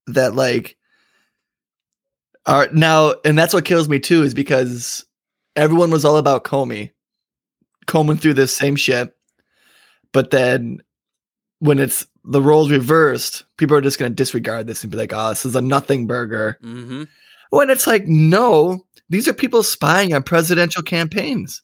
that 0.08 0.34
like 0.34 0.76
are 2.46 2.68
now 2.72 3.14
and 3.24 3.38
that's 3.38 3.54
what 3.54 3.64
kills 3.64 3.88
me 3.88 4.00
too, 4.00 4.24
is 4.24 4.34
because 4.34 5.06
everyone 5.54 5.92
was 5.92 6.04
all 6.04 6.16
about 6.16 6.42
Comey. 6.42 6.90
combing 7.86 8.16
through 8.16 8.34
this 8.34 8.52
same 8.52 8.74
shit. 8.74 9.14
But 10.12 10.32
then 10.32 10.80
when 11.60 11.78
it's 11.78 12.08
the 12.24 12.42
roles 12.42 12.72
reversed, 12.72 13.44
people 13.56 13.76
are 13.76 13.80
just 13.80 14.00
going 14.00 14.10
to 14.10 14.16
disregard 14.16 14.66
this 14.66 14.82
and 14.82 14.90
be 14.90 14.98
like, 14.98 15.12
oh, 15.14 15.28
this 15.28 15.46
is 15.46 15.54
a 15.54 15.60
nothing 15.60 16.08
burger. 16.08 16.58
hmm 16.60 17.04
When 17.54 17.70
it's 17.70 17.86
like, 17.86 18.06
no, 18.06 18.84
these 19.08 19.28
are 19.28 19.32
people 19.32 19.62
spying 19.62 20.12
on 20.12 20.24
presidential 20.24 20.82
campaigns. 20.82 21.62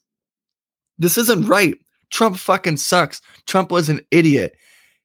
This 0.97 1.17
isn't 1.17 1.47
right. 1.47 1.75
Trump 2.11 2.37
fucking 2.37 2.77
sucks. 2.77 3.21
Trump 3.45 3.71
was 3.71 3.89
an 3.89 3.99
idiot. 4.09 4.55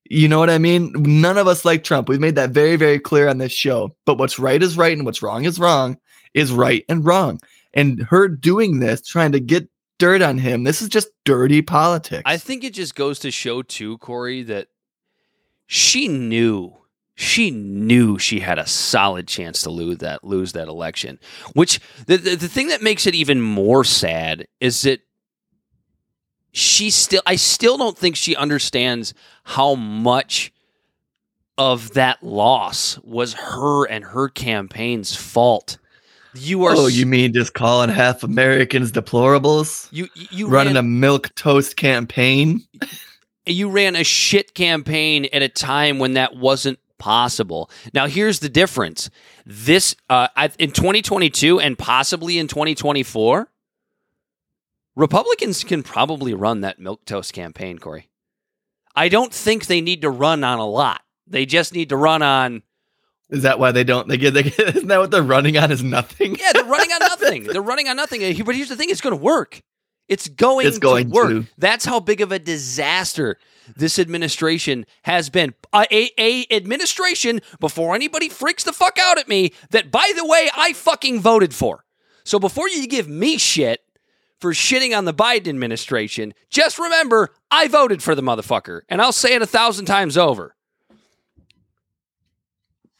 You 0.08 0.28
know 0.28 0.38
what 0.38 0.50
I 0.50 0.58
mean? 0.58 0.92
None 0.96 1.38
of 1.38 1.48
us 1.48 1.64
like 1.64 1.82
Trump. 1.82 2.08
We've 2.08 2.20
made 2.20 2.36
that 2.36 2.50
very, 2.50 2.76
very 2.76 3.00
clear 3.00 3.28
on 3.28 3.38
this 3.38 3.50
show. 3.50 3.96
But 4.04 4.18
what's 4.18 4.38
right 4.38 4.62
is 4.62 4.76
right 4.76 4.96
and 4.96 5.04
what's 5.04 5.22
wrong 5.22 5.44
is 5.44 5.58
wrong 5.58 5.98
is 6.34 6.52
right 6.52 6.84
and 6.88 7.04
wrong. 7.04 7.40
And 7.74 8.02
her 8.02 8.28
doing 8.28 8.78
this, 8.78 9.02
trying 9.02 9.32
to 9.32 9.40
get 9.40 9.68
dirt 9.98 10.22
on 10.22 10.38
him, 10.38 10.62
this 10.62 10.82
is 10.82 10.88
just 10.88 11.08
dirty 11.24 11.62
politics. 11.62 12.22
I 12.26 12.36
think 12.36 12.62
it 12.62 12.74
just 12.74 12.94
goes 12.94 13.18
to 13.20 13.32
show 13.32 13.62
too, 13.62 13.98
Corey, 13.98 14.44
that 14.44 14.68
she 15.66 16.06
knew 16.06 16.76
she 17.18 17.50
knew 17.50 18.18
she 18.18 18.40
had 18.40 18.58
a 18.58 18.66
solid 18.66 19.26
chance 19.26 19.62
to 19.62 19.70
lose 19.70 19.98
that 19.98 20.22
lose 20.22 20.52
that 20.52 20.68
election. 20.68 21.18
Which 21.54 21.80
the, 22.04 22.18
the 22.18 22.36
the 22.36 22.48
thing 22.48 22.68
that 22.68 22.82
makes 22.82 23.06
it 23.06 23.14
even 23.14 23.40
more 23.40 23.84
sad 23.84 24.46
is 24.60 24.82
that 24.82 25.00
she 26.52 26.90
still 26.90 27.22
I 27.26 27.36
still 27.36 27.78
don't 27.78 27.96
think 27.96 28.16
she 28.16 28.36
understands 28.36 29.14
how 29.44 29.74
much 29.74 30.52
of 31.56 31.94
that 31.94 32.22
loss 32.22 32.98
was 32.98 33.32
her 33.32 33.86
and 33.86 34.04
her 34.04 34.28
campaign's 34.28 35.16
fault. 35.16 35.78
You 36.34 36.64
are 36.64 36.74
Oh, 36.76 36.86
you 36.86 37.06
mean 37.06 37.32
just 37.32 37.54
calling 37.54 37.88
half 37.88 38.22
Americans 38.24 38.92
deplorables? 38.92 39.88
you 39.90 40.08
you, 40.14 40.48
Running 40.48 40.74
ran, 40.74 40.84
a 40.84 40.86
milk 40.86 41.34
toast 41.34 41.76
campaign? 41.76 42.62
you 43.46 43.70
ran 43.70 43.96
a 43.96 44.04
shit 44.04 44.54
campaign 44.54 45.28
at 45.32 45.40
a 45.40 45.48
time 45.48 45.98
when 45.98 46.12
that 46.12 46.36
wasn't 46.36 46.78
possible. 46.98 47.70
Now 47.92 48.06
here's 48.06 48.40
the 48.40 48.48
difference. 48.48 49.10
This 49.44 49.94
uh, 50.08 50.28
in 50.58 50.72
2022 50.72 51.60
and 51.60 51.78
possibly 51.78 52.38
in 52.38 52.48
2024, 52.48 53.48
Republicans 54.94 55.62
can 55.64 55.82
probably 55.82 56.32
run 56.34 56.62
that 56.62 56.78
milk 56.78 57.04
toast 57.04 57.32
campaign, 57.32 57.78
Corey. 57.78 58.08
I 58.94 59.08
don't 59.08 59.32
think 59.32 59.66
they 59.66 59.80
need 59.80 60.02
to 60.02 60.10
run 60.10 60.42
on 60.42 60.58
a 60.58 60.66
lot. 60.66 61.02
They 61.26 61.44
just 61.44 61.74
need 61.74 61.90
to 61.90 61.96
run 61.96 62.22
on 62.22 62.62
Is 63.28 63.42
that 63.42 63.58
why 63.58 63.72
they 63.72 63.84
don't? 63.84 64.08
They 64.08 64.16
get. 64.16 64.32
They 64.32 64.44
get 64.44 64.58
isn't 64.76 64.88
that 64.88 64.98
what 64.98 65.10
they're 65.10 65.22
running 65.22 65.58
on? 65.58 65.70
Is 65.70 65.82
nothing. 65.82 66.36
Yeah, 66.36 66.52
they're 66.54 66.64
running 66.64 66.92
on 66.92 66.98
nothing. 67.00 67.44
They're 67.44 67.60
running 67.60 67.88
on 67.88 67.96
nothing. 67.96 68.20
But 68.44 68.54
here's 68.54 68.68
the 68.70 68.76
thing: 68.76 68.88
it's 68.88 69.00
going 69.02 69.16
to 69.16 69.22
work. 69.22 69.60
It's 70.08 70.28
going, 70.28 70.68
It's 70.68 70.78
going 70.78 71.08
to 71.08 71.12
work. 71.12 71.28
to. 71.30 71.46
That's 71.58 71.84
how 71.84 71.98
big 71.98 72.20
of 72.20 72.30
a 72.30 72.38
disaster 72.38 73.38
this 73.74 73.98
administration 73.98 74.86
has 75.02 75.30
been. 75.30 75.54
A, 75.74 76.10
a, 76.18 76.46
administration 76.50 77.40
before 77.60 77.94
anybody 77.94 78.28
freaks 78.28 78.64
the 78.64 78.72
fuck 78.72 78.98
out 78.98 79.18
at 79.18 79.28
me. 79.28 79.52
That, 79.70 79.90
by 79.90 80.12
the 80.16 80.26
way, 80.26 80.48
I 80.56 80.72
fucking 80.72 81.20
voted 81.20 81.54
for. 81.54 81.84
So 82.24 82.38
before 82.38 82.68
you 82.68 82.86
give 82.86 83.08
me 83.08 83.38
shit 83.38 83.82
for 84.40 84.52
shitting 84.52 84.96
on 84.96 85.04
the 85.04 85.14
Biden 85.14 85.48
administration, 85.48 86.34
just 86.50 86.78
remember 86.78 87.30
I 87.50 87.68
voted 87.68 88.02
for 88.02 88.14
the 88.14 88.22
motherfucker, 88.22 88.80
and 88.88 89.00
I'll 89.00 89.12
say 89.12 89.34
it 89.34 89.42
a 89.42 89.46
thousand 89.46 89.86
times 89.86 90.16
over. 90.16 90.54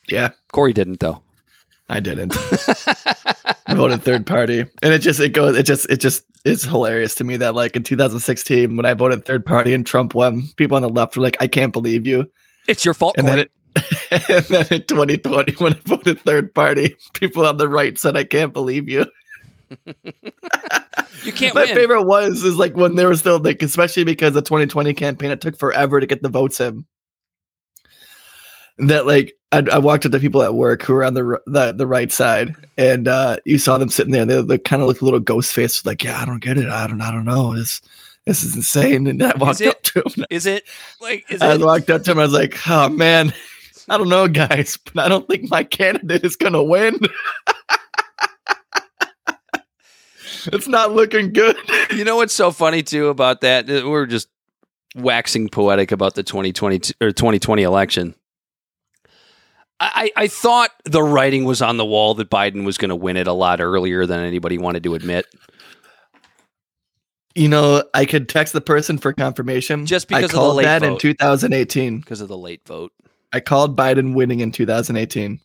Yeah, 0.09 0.31
Corey 0.53 0.73
didn't 0.73 1.01
though. 1.01 1.23
I 1.89 2.01
didn't. 2.01 2.35
I 3.67 3.75
voted 3.75 4.03
third 4.03 4.27
party, 4.27 4.61
and 4.83 4.93
it 4.93 4.99
just 5.01 5.21
it 5.21 5.31
goes. 5.31 5.57
It 5.57 5.65
just 5.65 5.89
it 5.91 5.99
just 6.01 6.25
it's 6.45 6.65
hilarious 6.65 7.15
to 7.17 7.25
me 7.25 7.37
that 7.39 7.55
like 7.55 7.77
in 7.77 7.83
2016 7.85 8.77
when 8.77 8.85
I 8.87 8.95
voted 8.95 9.25
third 9.25 9.47
party 9.47 9.73
and 9.73 9.87
Trump 9.87 10.15
won, 10.15 10.43
people 10.57 10.77
on 10.77 10.83
the 10.83 10.89
left 10.89 11.17
were 11.17 11.23
like, 11.23 11.37
"I 11.41 11.47
can't 11.47 11.73
believe 11.73 12.07
you," 12.07 12.31
It's 12.67 12.85
your 12.85 12.95
fault, 12.95 13.15
and 13.19 13.27
Corey. 13.27 13.37
then 13.37 13.45
it. 13.47 13.51
And 14.29 14.45
then 14.47 14.67
in 14.71 14.83
2020, 14.85 15.53
when 15.59 15.75
I 15.75 15.79
voted 15.85 16.21
third 16.21 16.55
party, 16.55 16.97
people 17.13 17.47
on 17.47 17.57
the 17.59 17.69
right 17.69 17.97
said, 17.99 18.17
"I 18.17 18.25
can't 18.25 18.53
believe 18.53 18.89
you." 18.89 19.07
you 21.25 21.33
can't 21.33 21.55
My 21.55 21.65
win. 21.65 21.75
favorite 21.75 22.05
was 22.05 22.43
is 22.45 22.57
like 22.57 22.77
when 22.77 22.95
there 22.95 23.09
was 23.09 23.21
still 23.21 23.39
like, 23.39 23.63
especially 23.63 24.05
because 24.05 24.35
the 24.35 24.43
2020 24.43 24.95
campaign, 24.95 25.31
it 25.31 25.41
took 25.41 25.57
forever 25.59 26.01
to 26.01 26.07
get 26.07 26.23
the 26.23 26.29
votes 26.29 26.61
in. 26.61 26.85
That 28.79 29.07
like 29.07 29.37
I, 29.53 29.63
I 29.73 29.79
walked 29.79 30.05
up 30.05 30.13
to 30.13 30.21
people 30.21 30.43
at 30.43 30.55
work 30.55 30.83
who 30.83 30.95
were 30.95 31.05
on 31.05 31.15
the 31.15 31.41
the, 31.47 31.73
the 31.73 31.87
right 31.87 32.13
side, 32.13 32.55
and 32.77 33.09
uh, 33.09 33.39
you 33.45 33.59
saw 33.59 33.79
them 33.79 33.89
sitting 33.89 34.13
there. 34.13 34.27
They, 34.27 34.43
they 34.43 34.59
kind 34.59 34.83
of 34.83 34.89
looked 34.89 35.01
a 35.01 35.05
little 35.05 35.21
ghost 35.21 35.53
faced, 35.53 35.87
like, 35.87 36.05
"Yeah, 36.05 36.21
I 36.21 36.25
don't 36.25 36.43
get 36.43 36.59
it. 36.59 36.69
I 36.69 36.87
don't. 36.87 37.01
I 37.01 37.11
don't 37.11 37.25
know. 37.25 37.57
This 37.57 37.81
this 38.27 38.43
is 38.43 38.55
insane." 38.57 39.07
And 39.07 39.23
I 39.23 39.37
walked 39.37 39.61
it? 39.61 39.69
up 39.69 39.83
to 39.83 40.01
him. 40.01 40.27
Is 40.31 40.47
it 40.47 40.65
like 41.01 41.25
is 41.31 41.41
I 41.41 41.55
it 41.55 41.61
walked 41.61 41.89
up 41.91 42.03
to 42.05 42.11
him. 42.11 42.19
I 42.19 42.25
was 42.25 42.33
like, 42.33 42.59
"Oh 42.69 42.89
man, 42.89 43.33
I 43.89 43.97
don't 43.97 44.09
know, 44.09 44.29
guys, 44.29 44.79
but 44.93 45.05
I 45.05 45.09
don't 45.09 45.27
think 45.29 45.51
my 45.51 45.65
candidate 45.65 46.25
is 46.25 46.37
gonna 46.37 46.63
win." 46.63 46.99
it's 50.53 50.69
not 50.69 50.93
looking 50.93 51.33
good. 51.33 51.57
You 51.93 52.05
know 52.05 52.17
what's 52.17 52.35
so 52.35 52.51
funny 52.51 52.83
too 52.83 53.09
about 53.09 53.41
that? 53.41 53.67
We're 53.69 54.07
just 54.07 54.29
waxing 54.97 55.49
poetic 55.49 55.93
about 55.93 56.15
the 56.15 56.23
2020 56.23 56.95
or 57.01 57.13
2020 57.13 57.63
election. 57.63 58.15
I, 59.79 60.11
I 60.17 60.27
thought 60.29 60.71
the 60.85 61.03
writing 61.03 61.45
was 61.45 61.61
on 61.61 61.77
the 61.77 61.85
wall 61.85 62.15
that 62.15 62.31
Biden 62.31 62.65
was 62.65 62.79
going 62.79 62.89
to 62.89 62.97
win 62.97 63.17
it 63.17 63.27
a 63.27 63.33
lot 63.33 63.61
earlier 63.61 64.07
than 64.07 64.25
anybody 64.25 64.57
wanted 64.57 64.83
to 64.85 64.95
admit. 64.95 65.27
You 67.35 67.49
know, 67.49 67.85
I 67.93 68.07
could 68.07 68.31
text 68.31 68.55
the 68.55 68.63
person 68.63 68.97
for 68.97 69.13
confirmation. 69.13 69.85
Just 69.85 70.11
I 70.11 70.17
because 70.17 70.25
of 70.25 70.31
the 70.31 70.37
called 70.39 70.57
late 70.57 70.65
that 70.65 70.83
in 70.83 70.97
2018. 70.97 72.01
because 72.01 72.23
of 72.23 72.29
the 72.29 72.39
late 72.39 72.67
vote. 72.67 72.93
I 73.33 73.41
called 73.41 73.77
Biden 73.77 74.15
winning 74.15 74.41
in 74.41 74.51
2018. 74.51 75.41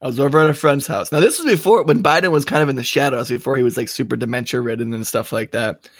I 0.00 0.06
was 0.06 0.18
over 0.18 0.40
at 0.40 0.48
a 0.48 0.54
friend's 0.54 0.86
house. 0.86 1.12
Now, 1.12 1.20
this 1.20 1.38
was 1.38 1.46
before 1.46 1.82
when 1.82 2.02
Biden 2.02 2.30
was 2.30 2.44
kind 2.44 2.62
of 2.62 2.68
in 2.70 2.76
the 2.76 2.84
shadows, 2.84 3.28
before 3.28 3.56
he 3.56 3.62
was 3.62 3.76
like 3.76 3.88
super 3.88 4.16
dementia 4.16 4.60
ridden 4.60 4.94
and 4.94 5.06
stuff 5.06 5.32
like 5.32 5.50
that. 5.50 5.90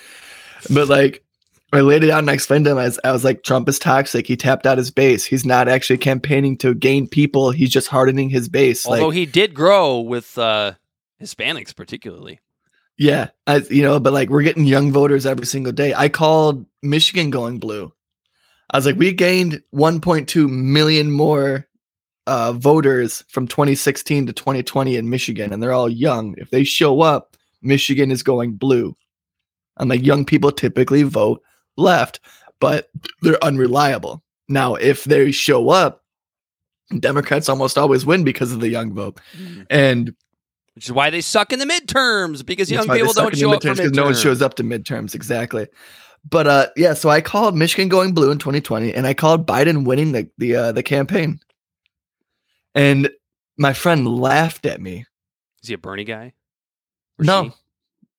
But 0.73 0.89
like, 0.89 1.25
I 1.73 1.81
laid 1.81 2.03
it 2.03 2.11
out 2.11 2.21
and 2.21 2.31
I 2.31 2.35
explained 2.35 2.65
to 2.65 2.71
him, 2.73 2.79
as 2.79 2.99
I 3.05 3.13
was 3.13 3.25
like, 3.25 3.43
Trump 3.43 3.69
is 3.69 3.79
toxic. 3.79 4.27
He 4.27 4.37
tapped 4.37 4.67
out 4.67 4.79
his 4.79 4.91
base. 4.91 5.25
He's 5.25 5.45
not 5.45 5.69
actually 5.69 5.99
campaigning 5.99 6.57
to 6.59 6.75
gain 6.75 7.07
people. 7.07 7.51
He's 7.51 7.71
just 7.71 7.89
hardening 7.89 8.31
his 8.31 8.49
base. 8.49 8.87
Although 8.87 9.09
like, 9.09 9.17
he 9.17 9.27
did 9.27 9.55
grow 9.55 10.01
with 10.01 10.39
uh, 10.39 10.73
Hispanics, 11.21 11.77
particularly. 11.77 12.41
Yeah, 12.97 13.29
I, 13.47 13.59
you 13.71 13.83
know, 13.83 14.01
but 14.01 14.13
like 14.13 14.31
we're 14.31 14.43
getting 14.43 14.65
young 14.65 14.93
voters 14.93 15.27
every 15.27 15.47
single 15.47 15.73
day. 15.73 15.93
I 15.95 16.09
called 16.09 16.65
Michigan 16.83 17.31
going 17.31 17.59
blue. 17.59 17.93
I 18.71 18.79
was 18.79 18.87
like, 18.87 18.97
we 18.97 19.13
gained 19.13 19.63
1.2 19.75 20.49
million 20.49 21.11
more 21.11 21.67
uh, 22.27 22.53
voters 22.53 23.25
from 23.29 23.47
2016 23.47 24.27
to 24.27 24.33
2020 24.33 24.97
in 24.97 25.09
Michigan, 25.09 25.53
and 25.53 25.63
they're 25.63 25.73
all 25.73 25.89
young. 25.89 26.35
If 26.39 26.51
they 26.51 26.65
show 26.65 27.03
up, 27.03 27.37
Michigan 27.63 28.11
is 28.11 28.23
going 28.23 28.55
blue. 28.57 28.97
I'm 29.77 29.89
like, 29.89 30.05
young 30.05 30.25
people 30.25 30.51
typically 30.51 31.05
vote 31.05 31.43
left, 31.79 32.21
but 32.61 32.89
they're 33.23 33.43
unreliable. 33.43 34.23
Now, 34.49 34.75
if 34.75 35.05
they 35.05 35.31
show 35.31 35.71
up, 35.71 36.05
Democrats 36.99 37.49
almost 37.49 37.77
always 37.77 38.07
win 38.07 38.25
because 38.25 38.53
of 38.53 38.61
the 38.61 38.69
young 38.69 38.95
vote. 38.95 39.21
And 39.69 40.15
Which 40.75 40.87
is 40.87 40.93
why 40.93 41.11
they 41.11 41.21
suck 41.21 41.53
in 41.53 41.59
the 41.59 41.67
midterms 41.67 42.45
because 42.45 42.71
young 42.71 42.89
people 42.89 43.13
don't 43.13 43.37
show 43.37 43.53
up 43.53 43.61
because 43.61 43.93
no 43.93 44.05
one 44.05 44.15
shows 44.15 44.41
up 44.43 44.55
to 44.55 44.65
midterms 44.65 45.15
exactly. 45.15 45.69
But 46.29 46.47
uh, 46.47 46.67
yeah, 46.77 46.95
so 46.95 47.11
I 47.11 47.21
called 47.21 47.57
Michigan 47.57 47.89
going 47.89 48.13
blue 48.13 48.31
in 48.31 48.39
2020, 48.39 48.93
and 48.93 49.07
I 49.07 49.15
called 49.15 49.47
Biden 49.47 49.85
winning 49.85 50.13
the 50.13 50.29
the 50.39 50.57
uh, 50.57 50.73
the 50.73 50.83
campaign. 50.83 51.41
And 52.75 53.11
my 53.57 53.73
friend 53.73 54.07
laughed 54.07 54.67
at 54.67 54.81
me. 54.81 55.05
Is 55.63 55.69
he 55.69 55.75
a 55.75 55.79
Bernie 55.79 56.05
guy? 56.05 56.33
Or 57.19 57.25
No, 57.25 57.45
she? 57.45 57.53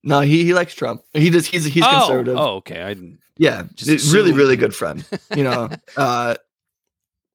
no, 0.04 0.20
he 0.22 0.44
he 0.44 0.54
likes 0.54 0.74
Trump. 0.76 1.02
He 1.14 1.30
just 1.30 1.48
he's 1.48 1.66
he's 1.66 1.84
oh, 1.86 1.90
conservative. 1.90 2.38
Oh, 2.38 2.56
okay. 2.58 2.82
I 2.82 2.94
didn't. 2.94 3.20
Yeah, 3.40 3.64
just 3.74 4.14
really 4.14 4.32
really 4.32 4.56
good 4.56 4.76
friend. 4.76 5.04
You 5.36 5.44
know, 5.46 5.70
uh, 5.98 6.36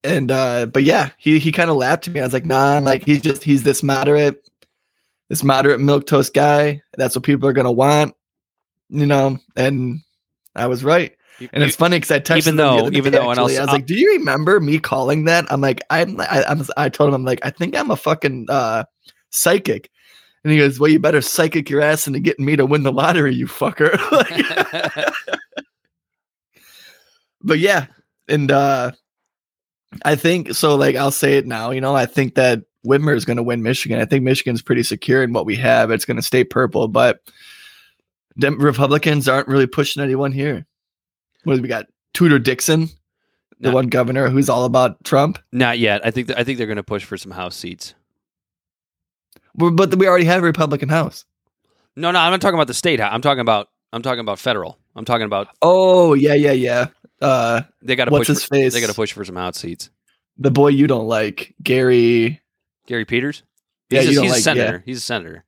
and 0.05 0.31
uh, 0.31 0.67
but 0.67 0.85
yeah, 0.85 1.11
he 1.19 1.39
he 1.41 1.51
kind 1.51 1.71
of 1.71 1.77
laughed 1.77 2.07
at 2.07 2.15
me. 2.15 2.21
I 2.21 2.25
was 2.25 2.33
like, 2.33 2.45
nah, 2.45 2.79
like 2.79 3.05
he's 3.05 3.21
just 3.23 3.43
he's 3.43 3.63
this 3.65 3.83
moderate, 3.83 4.49
this 5.31 5.43
moderate 5.43 5.81
milk 5.81 6.07
toast 6.07 6.35
guy. 6.35 6.83
That's 6.97 7.17
what 7.17 7.25
people 7.25 7.49
are 7.49 7.53
gonna 7.55 7.73
want. 7.73 8.15
You 8.91 9.07
know, 9.07 9.39
and 9.57 10.01
I 10.55 10.67
was 10.69 10.85
right. 10.85 11.17
And 11.53 11.65
it's 11.65 11.75
funny 11.75 11.97
because 11.97 12.11
I 12.13 12.21
texted 12.21 12.37
Even 12.37 12.57
though- 12.57 12.91
even 12.93 13.13
though, 13.13 13.29
and 13.31 13.41
I'll 13.41 13.47
actually. 13.47 13.55
s- 13.57 13.59
I 13.61 13.65
was 13.65 13.73
like, 13.73 13.87
"Do 13.87 13.95
you 13.97 14.13
remember 14.19 14.61
me 14.61 14.79
calling 14.79 15.25
that?" 15.25 15.51
I'm 15.51 15.61
like, 15.61 15.81
"I'm," 15.91 16.21
I, 16.21 16.45
I'm, 16.47 16.63
I 16.77 16.89
told 16.89 17.09
him, 17.09 17.15
"I'm 17.15 17.25
like, 17.25 17.41
I 17.43 17.51
think 17.51 17.75
I'm 17.77 17.91
a 17.91 17.97
fucking 17.97 18.47
uh, 18.49 18.85
psychic," 19.31 19.91
and 20.45 20.53
he 20.53 20.59
goes, 20.59 20.79
"Well, 20.79 20.91
you 20.91 21.01
better 21.01 21.21
psychic 21.23 21.69
your 21.71 21.81
ass 21.81 22.07
into 22.07 22.21
getting 22.21 22.45
me 22.45 22.55
to 22.57 22.67
win 22.67 22.83
the 22.85 22.93
lottery, 22.93 23.35
you 23.35 23.47
fucker." 23.47 23.99
Like- 24.13 25.13
but 27.45 27.59
yeah, 27.61 27.87
and 28.29 28.51
uh, 28.51 28.91
I 30.05 30.17
think 30.17 30.55
so. 30.55 30.75
Like, 30.75 30.97
I'll 30.97 31.11
say 31.13 31.37
it 31.39 31.47
now. 31.47 31.71
You 31.71 31.81
know, 31.81 31.95
I 31.95 32.07
think 32.07 32.35
that 32.35 32.63
Whitmer 32.87 33.15
is 33.15 33.25
going 33.25 33.37
to 33.37 33.43
win 33.43 33.63
Michigan. 33.63 34.01
I 34.01 34.05
think 34.05 34.25
Michigan's 34.25 34.63
pretty 34.63 34.83
secure 34.83 35.23
in 35.23 35.33
what 35.33 35.47
we 35.47 35.57
have. 35.57 35.91
It's 35.91 36.05
going 36.05 36.17
to 36.17 36.23
stay 36.23 36.43
purple, 36.45 36.89
but 36.89 37.21
Dem- 38.39 38.59
Republicans 38.61 39.29
aren't 39.29 39.49
really 39.49 39.67
pushing 39.67 40.03
anyone 40.03 40.33
here. 40.33 40.67
What 41.45 41.61
we 41.61 41.69
got? 41.69 41.87
Tudor 42.15 42.39
Dixon, 42.39 42.89
the 43.61 43.69
No. 43.69 43.75
one 43.75 43.89
governor 43.89 44.29
who's 44.29 44.49
all 44.49 44.65
about 44.65 45.03
Trump. 45.05 45.39
Not 45.53 45.79
yet. 45.79 46.05
I 46.05 46.11
think 46.11 46.29
th- 46.29 46.39
I 46.39 46.45
think 46.45 46.59
they're 46.59 46.67
going 46.67 46.77
to 46.77 46.83
push 46.83 47.05
for 47.05 47.17
some 47.17 47.33
House 47.33 47.55
seats. 47.57 47.95
Well, 49.55 49.71
But 49.71 49.95
we 49.97 50.09
already 50.09 50.25
have 50.25 50.43
a 50.43 50.47
Republican 50.47 50.89
House. 50.89 51.25
No, 51.97 52.11
no, 52.11 52.19
I'm 52.19 52.33
not 52.33 52.41
talking 52.41 52.57
about 52.57 52.67
the 52.67 52.75
state. 52.75 52.99
House. 53.01 53.11
I'm 53.13 53.23
talking 53.23 53.41
about 53.41 53.69
I'm 53.93 54.03
talking 54.03 54.21
about 54.21 54.39
federal. 54.41 54.79
I'm 54.97 55.05
talking 55.05 55.27
about 55.27 55.49
Oh 55.63 56.15
yeah, 56.15 56.35
yeah, 56.35 56.53
yeah. 56.53 56.87
Uh, 57.25 57.63
they 57.83 57.97
got 57.97 58.07
to 58.07 58.11
what's 58.11 58.23
push. 58.29 58.37
his 58.37 58.45
For, 58.45 58.55
face? 58.55 58.75
they 58.75 58.81
got 58.81 58.89
to 58.89 58.95
push 58.95 59.13
for 59.13 59.25
some 59.25 59.37
out 59.37 59.55
seats. 59.57 59.91
the 60.39 60.51
boy 60.51 60.69
you 60.69 60.87
don't 60.87 61.07
like, 61.07 61.55
Gary. 61.63 62.41
Gary 62.87 63.05
Peters. 63.05 63.43
Yeah, 63.91 64.03
he's, 64.03 64.19
a, 64.19 64.23
he's 64.23 64.33
a 64.33 64.41
senator. 64.41 64.77
yeah. 64.79 64.83
He's 64.85 64.99
a 64.99 65.03
senator. 65.03 65.45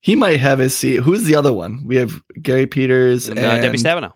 He 0.00 0.14
might 0.14 0.38
have 0.40 0.58
his 0.58 0.76
seat. 0.76 0.96
Who's 1.00 1.24
the 1.24 1.34
other 1.34 1.52
one? 1.52 1.82
We 1.84 1.96
have 1.96 2.22
Gary 2.40 2.66
Peters 2.66 3.28
And, 3.28 3.38
and, 3.38 3.46
uh, 3.46 3.60
Debbie 3.60 3.78
Stabenow. 3.78 4.12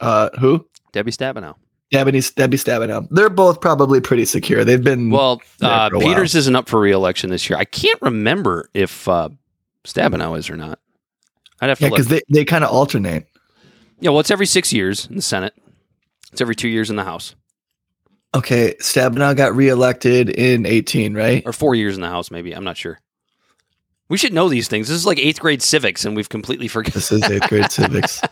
Uh, 0.00 0.28
who? 0.38 0.66
Debbie 0.92 1.12
Stabenow. 1.12 1.54
Yeah, 1.90 2.04
but 2.04 2.14
he's 2.14 2.30
that'd 2.32 2.50
be 2.50 2.56
Stabenow. 2.56 3.06
They're 3.10 3.30
both 3.30 3.60
probably 3.60 4.00
pretty 4.00 4.24
secure. 4.24 4.64
They've 4.64 4.82
been 4.82 5.10
Well, 5.10 5.40
uh. 5.62 5.90
Peters 5.90 6.34
isn't 6.34 6.54
up 6.56 6.68
for 6.68 6.80
reelection 6.80 7.30
this 7.30 7.48
year. 7.48 7.58
I 7.58 7.64
can't 7.64 8.00
remember 8.02 8.68
if 8.74 9.06
uh, 9.08 9.28
Stabenow 9.84 10.36
is 10.38 10.50
or 10.50 10.56
not. 10.56 10.78
I'd 11.60 11.68
have 11.68 11.78
to 11.78 11.84
yeah, 11.84 11.90
look. 11.90 11.98
because 11.98 12.08
they, 12.08 12.22
they 12.28 12.44
kind 12.44 12.64
of 12.64 12.70
alternate. 12.70 13.26
yeah, 14.00 14.10
well, 14.10 14.20
it's 14.20 14.30
every 14.30 14.46
six 14.46 14.72
years 14.72 15.06
in 15.06 15.16
the 15.16 15.22
Senate. 15.22 15.54
It's 16.34 16.40
every 16.40 16.56
two 16.56 16.66
years 16.68 16.90
in 16.90 16.96
the 16.96 17.04
House, 17.04 17.36
Okay, 18.34 18.74
Stabenow 18.80 19.36
got 19.36 19.54
reelected 19.54 20.28
in 20.28 20.66
18, 20.66 21.14
right? 21.14 21.44
or 21.46 21.52
four 21.52 21.76
years 21.76 21.94
in 21.94 22.00
the 22.00 22.08
House, 22.08 22.32
maybe. 22.32 22.50
I'm 22.52 22.64
not 22.64 22.76
sure. 22.76 22.98
We 24.08 24.18
should 24.18 24.32
know 24.32 24.48
these 24.48 24.66
things. 24.66 24.88
This 24.88 24.96
is 24.96 25.06
like 25.06 25.20
eighth 25.20 25.38
grade 25.38 25.62
civics, 25.62 26.04
and 26.04 26.16
we've 26.16 26.28
completely 26.28 26.66
forgotten. 26.66 26.94
This 26.98 27.12
is 27.12 27.22
eighth 27.22 27.48
grade 27.48 27.70
civics. 27.70 28.20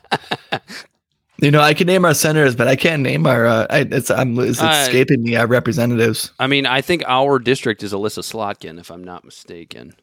You 1.40 1.50
know, 1.50 1.60
I 1.60 1.74
can 1.74 1.88
name 1.88 2.04
our 2.04 2.14
senators, 2.14 2.54
but 2.54 2.68
I 2.68 2.76
can't 2.76 3.02
name 3.02 3.26
our. 3.26 3.46
Uh, 3.46 3.66
I, 3.68 3.78
it's 3.80 4.12
I'm 4.12 4.38
it's 4.38 4.62
Uh, 4.62 4.84
escaping 4.86 5.24
me. 5.24 5.34
Our 5.34 5.48
representatives. 5.48 6.30
I 6.38 6.46
mean, 6.46 6.66
I 6.66 6.82
think 6.82 7.02
our 7.08 7.40
district 7.40 7.82
is 7.82 7.92
Elissa 7.92 8.20
Slotkin, 8.20 8.78
if 8.78 8.92
I'm 8.92 9.02
not 9.02 9.24
mistaken. 9.24 9.94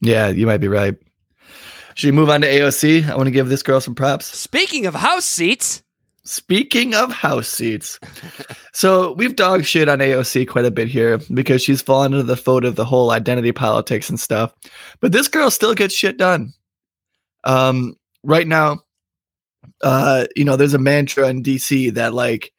Yeah, 0.00 0.28
you 0.28 0.46
might 0.46 0.58
be 0.62 0.68
right. 0.68 0.94
Should 1.96 2.06
we 2.06 2.12
move 2.12 2.30
on 2.30 2.40
to 2.40 2.46
AOC? 2.48 3.10
I 3.10 3.16
want 3.16 3.26
to 3.26 3.30
give 3.30 3.50
this 3.50 3.62
girl 3.62 3.78
some 3.78 3.94
props. 3.94 4.24
Speaking 4.24 4.86
of 4.86 4.94
House 4.94 5.26
seats, 5.26 5.82
Speaking 6.30 6.94
of 6.94 7.10
house 7.10 7.48
seats, 7.48 7.98
so 8.72 9.14
we've 9.14 9.34
dog 9.34 9.64
shit 9.64 9.88
on 9.88 9.98
AOC 9.98 10.46
quite 10.46 10.64
a 10.64 10.70
bit 10.70 10.86
here 10.86 11.18
because 11.34 11.60
she's 11.60 11.82
fallen 11.82 12.12
into 12.12 12.22
the 12.22 12.36
fold 12.36 12.64
of 12.64 12.76
the 12.76 12.84
whole 12.84 13.10
identity 13.10 13.50
politics 13.50 14.08
and 14.08 14.20
stuff. 14.20 14.54
But 15.00 15.10
this 15.10 15.26
girl 15.26 15.50
still 15.50 15.74
gets 15.74 15.92
shit 15.92 16.18
done. 16.18 16.52
Um, 17.42 17.96
right 18.22 18.46
now, 18.46 18.78
uh, 19.82 20.26
you 20.36 20.44
know, 20.44 20.54
there's 20.54 20.72
a 20.72 20.78
mantra 20.78 21.28
in 21.28 21.42
DC 21.42 21.94
that 21.94 22.14
like 22.14 22.52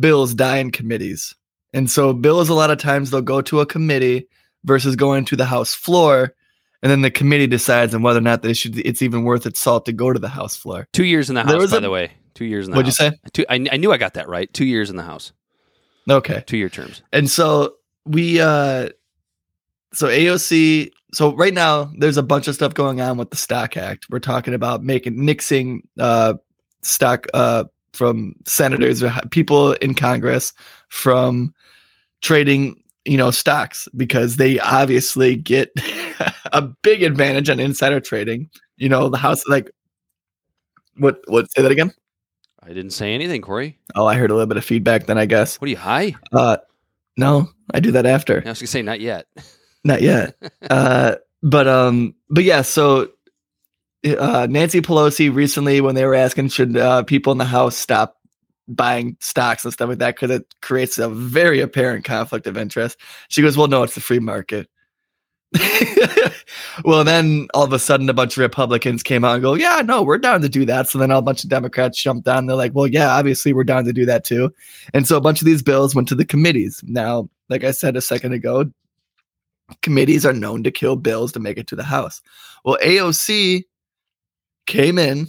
bills 0.00 0.34
die 0.34 0.56
in 0.56 0.72
committees, 0.72 1.32
and 1.72 1.88
so 1.88 2.12
bills 2.12 2.48
a 2.48 2.54
lot 2.54 2.72
of 2.72 2.78
times 2.78 3.12
they'll 3.12 3.22
go 3.22 3.40
to 3.42 3.60
a 3.60 3.66
committee 3.66 4.26
versus 4.64 4.96
going 4.96 5.24
to 5.26 5.36
the 5.36 5.44
House 5.44 5.74
floor, 5.76 6.34
and 6.82 6.90
then 6.90 7.02
the 7.02 7.10
committee 7.10 7.46
decides 7.46 7.94
on 7.94 8.02
whether 8.02 8.18
or 8.18 8.22
not 8.22 8.42
they 8.42 8.52
should. 8.52 8.78
It's 8.78 9.00
even 9.00 9.22
worth 9.22 9.46
its 9.46 9.60
salt 9.60 9.86
to 9.86 9.92
go 9.92 10.12
to 10.12 10.18
the 10.18 10.28
House 10.28 10.56
floor. 10.56 10.88
two 10.92 11.04
years 11.04 11.28
in 11.28 11.36
the 11.36 11.44
House, 11.44 11.70
by 11.70 11.76
a- 11.76 11.80
the 11.80 11.90
way. 11.90 12.10
Two 12.34 12.44
years 12.44 12.66
in 12.66 12.72
the 12.72 12.76
house. 12.76 12.98
What'd 12.98 13.10
you 13.10 13.10
say? 13.10 13.30
Two, 13.32 13.44
I, 13.48 13.54
I 13.72 13.76
knew 13.76 13.92
I 13.92 13.98
got 13.98 14.14
that 14.14 14.28
right. 14.28 14.52
Two 14.52 14.64
years 14.64 14.90
in 14.90 14.96
the 14.96 15.02
House. 15.02 15.32
Okay. 16.08 16.42
Two 16.46 16.56
year 16.56 16.68
terms. 16.68 17.02
And 17.12 17.30
so 17.30 17.74
we 18.04 18.40
uh 18.40 18.88
so 19.92 20.08
AOC 20.08 20.90
so 21.12 21.34
right 21.36 21.54
now 21.54 21.92
there's 21.96 22.16
a 22.16 22.22
bunch 22.22 22.48
of 22.48 22.54
stuff 22.54 22.74
going 22.74 23.00
on 23.00 23.18
with 23.18 23.30
the 23.30 23.36
stock 23.36 23.76
act. 23.76 24.06
We're 24.10 24.18
talking 24.18 24.54
about 24.54 24.82
making 24.82 25.16
nixing 25.16 25.82
uh 25.98 26.34
stock 26.82 27.26
uh 27.34 27.64
from 27.92 28.34
senators 28.46 29.02
or 29.02 29.12
people 29.30 29.74
in 29.74 29.94
Congress 29.94 30.52
from 30.88 31.54
trading, 32.22 32.82
you 33.04 33.18
know, 33.18 33.30
stocks 33.30 33.86
because 33.96 34.36
they 34.36 34.58
obviously 34.60 35.36
get 35.36 35.70
a 36.52 36.62
big 36.62 37.02
advantage 37.02 37.50
on 37.50 37.60
insider 37.60 38.00
trading. 38.00 38.48
You 38.78 38.88
know, 38.88 39.08
the 39.08 39.18
house 39.18 39.46
like 39.46 39.70
what 40.96 41.20
what 41.28 41.50
say 41.52 41.62
that 41.62 41.70
again? 41.70 41.92
I 42.62 42.68
didn't 42.68 42.90
say 42.90 43.14
anything, 43.14 43.42
Corey. 43.42 43.78
Oh, 43.94 44.06
I 44.06 44.14
heard 44.14 44.30
a 44.30 44.34
little 44.34 44.46
bit 44.46 44.56
of 44.56 44.64
feedback 44.64 45.06
then 45.06 45.18
I 45.18 45.26
guess. 45.26 45.60
What 45.60 45.66
are 45.66 45.70
you 45.70 45.76
high? 45.76 46.14
Uh 46.32 46.58
no, 47.16 47.50
I 47.72 47.80
do 47.80 47.92
that 47.92 48.06
after. 48.06 48.42
I 48.44 48.48
was 48.48 48.60
gonna 48.60 48.66
say 48.66 48.82
not 48.82 49.00
yet. 49.00 49.26
Not 49.84 50.00
yet. 50.00 50.36
uh, 50.70 51.16
but 51.42 51.66
um, 51.66 52.14
but 52.30 52.44
yeah. 52.44 52.62
So 52.62 53.08
uh, 54.06 54.46
Nancy 54.48 54.80
Pelosi 54.80 55.34
recently, 55.34 55.80
when 55.80 55.94
they 55.94 56.04
were 56.04 56.14
asking 56.14 56.48
should 56.48 56.76
uh, 56.76 57.02
people 57.02 57.32
in 57.32 57.38
the 57.38 57.44
House 57.44 57.76
stop 57.76 58.16
buying 58.68 59.16
stocks 59.20 59.64
and 59.64 59.72
stuff 59.72 59.88
like 59.88 59.98
that 59.98 60.14
because 60.14 60.30
it 60.30 60.54
creates 60.62 60.98
a 60.98 61.08
very 61.08 61.60
apparent 61.60 62.04
conflict 62.04 62.46
of 62.46 62.56
interest, 62.56 62.96
she 63.28 63.42
goes, 63.42 63.56
"Well, 63.56 63.68
no, 63.68 63.82
it's 63.82 63.94
the 63.94 64.00
free 64.00 64.20
market." 64.20 64.68
well, 66.84 67.04
then 67.04 67.48
all 67.52 67.64
of 67.64 67.72
a 67.72 67.78
sudden, 67.78 68.08
a 68.08 68.14
bunch 68.14 68.34
of 68.34 68.38
Republicans 68.38 69.02
came 69.02 69.24
out 69.24 69.34
and 69.34 69.42
go, 69.42 69.54
"Yeah, 69.54 69.82
no, 69.84 70.02
we're 70.02 70.18
down 70.18 70.40
to 70.42 70.48
do 70.48 70.64
that." 70.66 70.88
So 70.88 70.98
then 70.98 71.10
a 71.10 71.20
bunch 71.20 71.44
of 71.44 71.50
Democrats 71.50 72.02
jumped 72.02 72.26
on. 72.28 72.46
They're 72.46 72.56
like, 72.56 72.74
"Well, 72.74 72.86
yeah, 72.86 73.10
obviously 73.10 73.52
we're 73.52 73.64
down 73.64 73.84
to 73.84 73.92
do 73.92 74.06
that 74.06 74.24
too." 74.24 74.52
And 74.94 75.06
so 75.06 75.16
a 75.16 75.20
bunch 75.20 75.40
of 75.40 75.46
these 75.46 75.62
bills 75.62 75.94
went 75.94 76.08
to 76.08 76.14
the 76.14 76.24
committees. 76.24 76.82
Now, 76.86 77.28
like 77.48 77.64
I 77.64 77.70
said 77.70 77.96
a 77.96 78.00
second 78.00 78.32
ago, 78.32 78.70
committees 79.82 80.24
are 80.24 80.32
known 80.32 80.62
to 80.64 80.70
kill 80.70 80.96
bills 80.96 81.32
to 81.32 81.40
make 81.40 81.58
it 81.58 81.66
to 81.68 81.76
the 81.76 81.84
House. 81.84 82.22
Well, 82.64 82.78
AOC 82.82 83.64
came 84.66 84.98
in, 84.98 85.28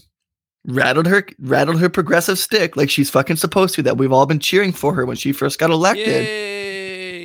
rattled 0.65 1.07
her 1.07 1.25
rattled 1.39 1.79
her 1.79 1.89
progressive 1.89 2.39
stick 2.39 2.77
like 2.77 2.89
she's 2.89 3.09
fucking 3.09 3.35
supposed 3.35 3.75
to. 3.75 3.83
That 3.83 3.97
we've 3.97 4.13
all 4.13 4.25
been 4.25 4.39
cheering 4.39 4.71
for 4.71 4.93
her 4.93 5.05
when 5.05 5.17
she 5.17 5.33
first 5.33 5.59
got 5.59 5.69
elected, 5.69 6.07
Yay! 6.07 6.62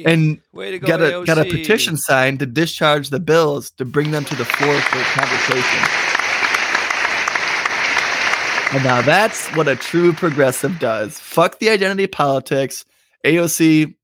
And 0.07 0.41
go, 0.55 0.79
got 0.79 1.01
a 1.01 1.25
got 1.25 1.39
a 1.39 1.45
petition 1.45 1.97
signed 1.97 2.39
to 2.41 2.47
discharge 2.47 3.11
the 3.11 3.21
bills 3.21 3.71
to 3.73 3.85
bring 3.85 4.11
them 4.11 4.25
to 4.25 4.35
the 4.37 4.45
floor 4.45 4.81
for 4.81 5.03
conversation. 5.19 6.09
And 8.71 8.85
now 8.85 9.01
that's 9.01 9.49
what 9.57 9.67
a 9.67 9.77
true 9.77 10.13
progressive 10.13 10.79
does. 10.79 11.19
Fuck 11.19 11.59
the 11.59 11.71
identity 11.71 12.07
politics. 12.07 12.85
AOC, 13.25 13.95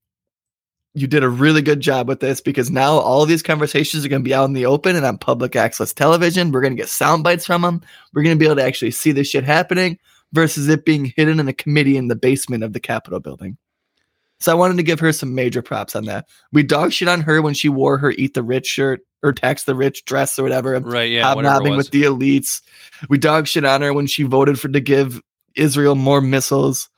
you 0.95 1.07
did 1.07 1.23
a 1.23 1.29
really 1.29 1.61
good 1.61 1.81
job 1.81 2.09
with 2.09 2.21
this 2.21 2.41
because 2.41 2.71
now 2.71 2.93
all 2.93 3.23
of 3.23 3.29
these 3.29 3.43
conversations 3.43 4.05
are 4.05 4.09
going 4.09 4.23
to 4.23 4.29
be 4.29 4.33
out 4.33 4.47
in 4.47 4.55
the 4.55 4.65
open 4.65 4.97
and 4.97 5.05
on 5.05 5.19
public 5.19 5.55
access 5.55 5.93
television. 5.93 6.51
We're 6.51 6.63
going 6.63 6.75
to 6.75 6.81
get 6.81 6.89
sound 6.89 7.25
bites 7.25 7.45
from 7.45 7.61
them. 7.61 7.83
We're 8.15 8.23
going 8.23 8.37
to 8.37 8.39
be 8.39 8.47
able 8.47 8.57
to 8.57 8.65
actually 8.65 8.93
see 8.93 9.13
this 9.13 9.29
shit 9.29 9.45
happening 9.45 9.99
versus 10.33 10.69
it 10.69 10.87
being 10.87 11.13
hidden 11.17 11.41
in 11.41 11.49
a 11.49 11.53
committee 11.53 11.99
in 11.99 12.09
the 12.09 12.17
basement 12.17 12.65
of 12.65 12.73
the 12.73 12.81
Capitol 12.81 13.21
building. 13.21 13.59
So 14.41 14.53
I 14.53 14.55
wanted 14.55 14.77
to 14.77 14.83
give 14.83 15.01
her 15.01 15.13
some 15.13 15.35
major 15.35 15.63
props 15.63 15.97
on 15.97 16.05
that. 16.07 16.27
We 16.53 16.63
dog 16.63 16.93
shit 16.93 17.09
on 17.09 17.23
her 17.23 17.41
when 17.41 17.55
she 17.55 17.69
wore 17.69 17.99
her 17.99 18.11
"Eat 18.11 18.35
the 18.35 18.43
Rich" 18.43 18.67
shirt 18.67 19.01
or 19.23 19.33
"Tax 19.33 19.65
the 19.65 19.75
Rich" 19.75 20.05
dress 20.05 20.39
or 20.39 20.43
whatever, 20.43 20.79
Right, 20.81 21.11
yeah, 21.11 21.23
hobnobbing 21.23 21.77
with 21.77 21.91
the 21.91 22.03
elites. 22.03 22.61
We 23.09 23.17
dog 23.19 23.47
shit 23.47 23.65
on 23.65 23.81
her 23.83 23.93
when 23.95 24.07
she 24.07 24.23
voted 24.25 24.61
for 24.61 24.69
to 24.69 24.81
give 24.81 25.21
Israel 25.55 25.95
more 25.95 26.21
missiles, 26.21 26.91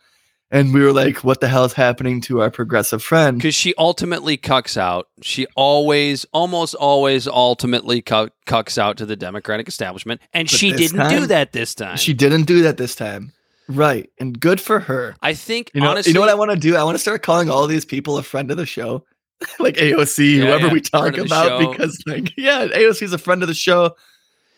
and 0.50 0.72
we 0.74 0.80
were 0.80 0.92
like, 0.92 1.18
"What 1.24 1.40
the 1.40 1.48
hell 1.48 1.64
is 1.64 1.74
happening 1.74 2.20
to 2.22 2.40
our 2.40 2.50
progressive 2.50 3.02
friend?" 3.02 3.38
because 3.38 3.54
she 3.54 3.74
ultimately 3.78 4.36
cucks 4.38 4.76
out. 4.76 5.06
She 5.22 5.46
always, 5.54 6.24
almost 6.32 6.74
always, 6.74 7.28
ultimately 7.28 8.02
cucks 8.02 8.78
out 8.78 8.96
to 8.96 9.06
the 9.06 9.16
Democratic 9.16 9.68
establishment, 9.68 10.20
and 10.32 10.48
But 10.48 10.58
she 10.58 10.72
didn't 10.72 11.10
do 11.10 11.26
that 11.26 11.52
this 11.52 11.74
time. 11.74 11.96
She 11.96 12.14
didn't 12.14 12.44
do 12.44 12.62
that 12.62 12.76
this 12.76 12.94
time, 12.94 13.32
right? 13.68 14.10
And 14.18 14.38
good 14.38 14.60
for 14.60 14.80
her. 14.80 15.16
I 15.22 15.34
think 15.34 15.70
You 15.74 15.80
know, 15.80 15.90
honestly, 15.90 16.10
you 16.10 16.14
know 16.14 16.20
what 16.20 16.28
I 16.30 16.34
want 16.34 16.50
to 16.52 16.56
do? 16.56 16.76
I 16.76 16.84
want 16.84 16.94
to 16.94 17.00
start 17.00 17.22
calling 17.22 17.50
all 17.50 17.66
these 17.66 17.84
people 17.84 18.18
a 18.18 18.22
friend 18.22 18.50
of 18.50 18.56
the 18.56 18.66
show, 18.66 19.04
like 19.58 19.76
AOC, 19.76 20.36
Yeah, 20.38 20.44
whoever 20.44 20.66
yeah, 20.66 20.72
we 20.72 20.80
talk 20.80 21.02
friend 21.02 21.18
of 21.18 21.28
the 21.28 21.34
about, 21.34 21.70
because 21.70 22.02
like, 22.06 22.32
yeah, 22.36 22.66
AOC 22.66 23.02
is 23.02 23.12
a 23.12 23.18
friend 23.18 23.42
of 23.42 23.48
the 23.48 23.54
show, 23.54 23.94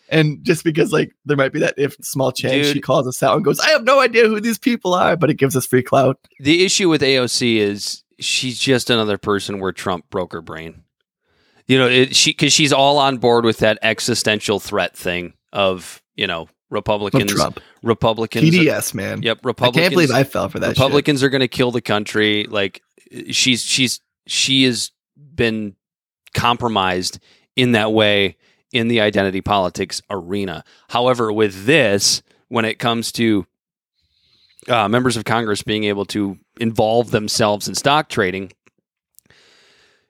and 0.09 0.43
just 0.43 0.63
because 0.63 0.91
like 0.91 1.13
there 1.25 1.37
might 1.37 1.53
be 1.53 1.59
that 1.59 1.75
if 1.77 1.95
small 2.01 2.31
chance 2.31 2.67
she 2.67 2.81
calls 2.81 3.07
us 3.07 3.21
out 3.21 3.35
and 3.35 3.45
goes, 3.45 3.59
I 3.59 3.69
have 3.69 3.83
no 3.83 3.99
idea 3.99 4.27
who 4.27 4.39
these 4.39 4.57
people 4.57 4.93
are, 4.93 5.15
but 5.15 5.29
it 5.29 5.35
gives 5.35 5.55
us 5.55 5.65
free 5.65 5.83
clout. 5.83 6.19
the 6.39 6.65
issue 6.65 6.89
with 6.89 7.01
AOC 7.01 7.57
is 7.57 8.03
she's 8.19 8.59
just 8.59 8.89
another 8.89 9.17
person 9.17 9.59
where 9.59 9.71
Trump 9.71 10.09
broke 10.09 10.33
her 10.33 10.41
brain. 10.41 10.83
You 11.67 11.77
know, 11.77 11.87
it, 11.87 12.15
she 12.15 12.31
because 12.31 12.51
she's 12.51 12.73
all 12.73 12.97
on 12.97 13.17
board 13.17 13.45
with 13.45 13.59
that 13.59 13.77
existential 13.83 14.59
threat 14.59 14.97
thing 14.97 15.33
of 15.53 16.01
you 16.15 16.25
know 16.27 16.49
Republicans, 16.69 17.31
Trump, 17.33 17.59
Republicans, 17.81 18.49
TDS, 18.49 18.93
man. 18.93 19.21
Yep, 19.23 19.45
Republicans. 19.45 19.77
I 19.77 19.81
can't 19.81 19.93
believe 19.93 20.11
I 20.11 20.23
fell 20.23 20.49
for 20.49 20.59
that. 20.59 20.67
shit. 20.67 20.77
Republicans 20.77 21.23
are 21.23 21.29
going 21.29 21.41
to 21.41 21.47
kill 21.47 21.71
the 21.71 21.81
country. 21.81 22.45
Like 22.45 22.81
she's 23.31 23.63
she's 23.63 24.01
she 24.27 24.63
has 24.65 24.91
been 25.15 25.75
compromised 26.33 27.19
in 27.55 27.71
that 27.73 27.91
way 27.91 28.37
in 28.71 28.87
the 28.87 29.01
identity 29.01 29.41
politics 29.41 30.01
arena. 30.09 30.63
However, 30.89 31.31
with 31.31 31.65
this, 31.65 32.21
when 32.49 32.65
it 32.65 32.77
comes 32.77 33.11
to 33.13 33.45
uh, 34.67 34.87
members 34.87 35.17
of 35.17 35.25
Congress 35.25 35.63
being 35.63 35.85
able 35.85 36.05
to 36.05 36.37
involve 36.59 37.11
themselves 37.11 37.67
in 37.67 37.75
stock 37.75 38.09
trading, 38.09 38.51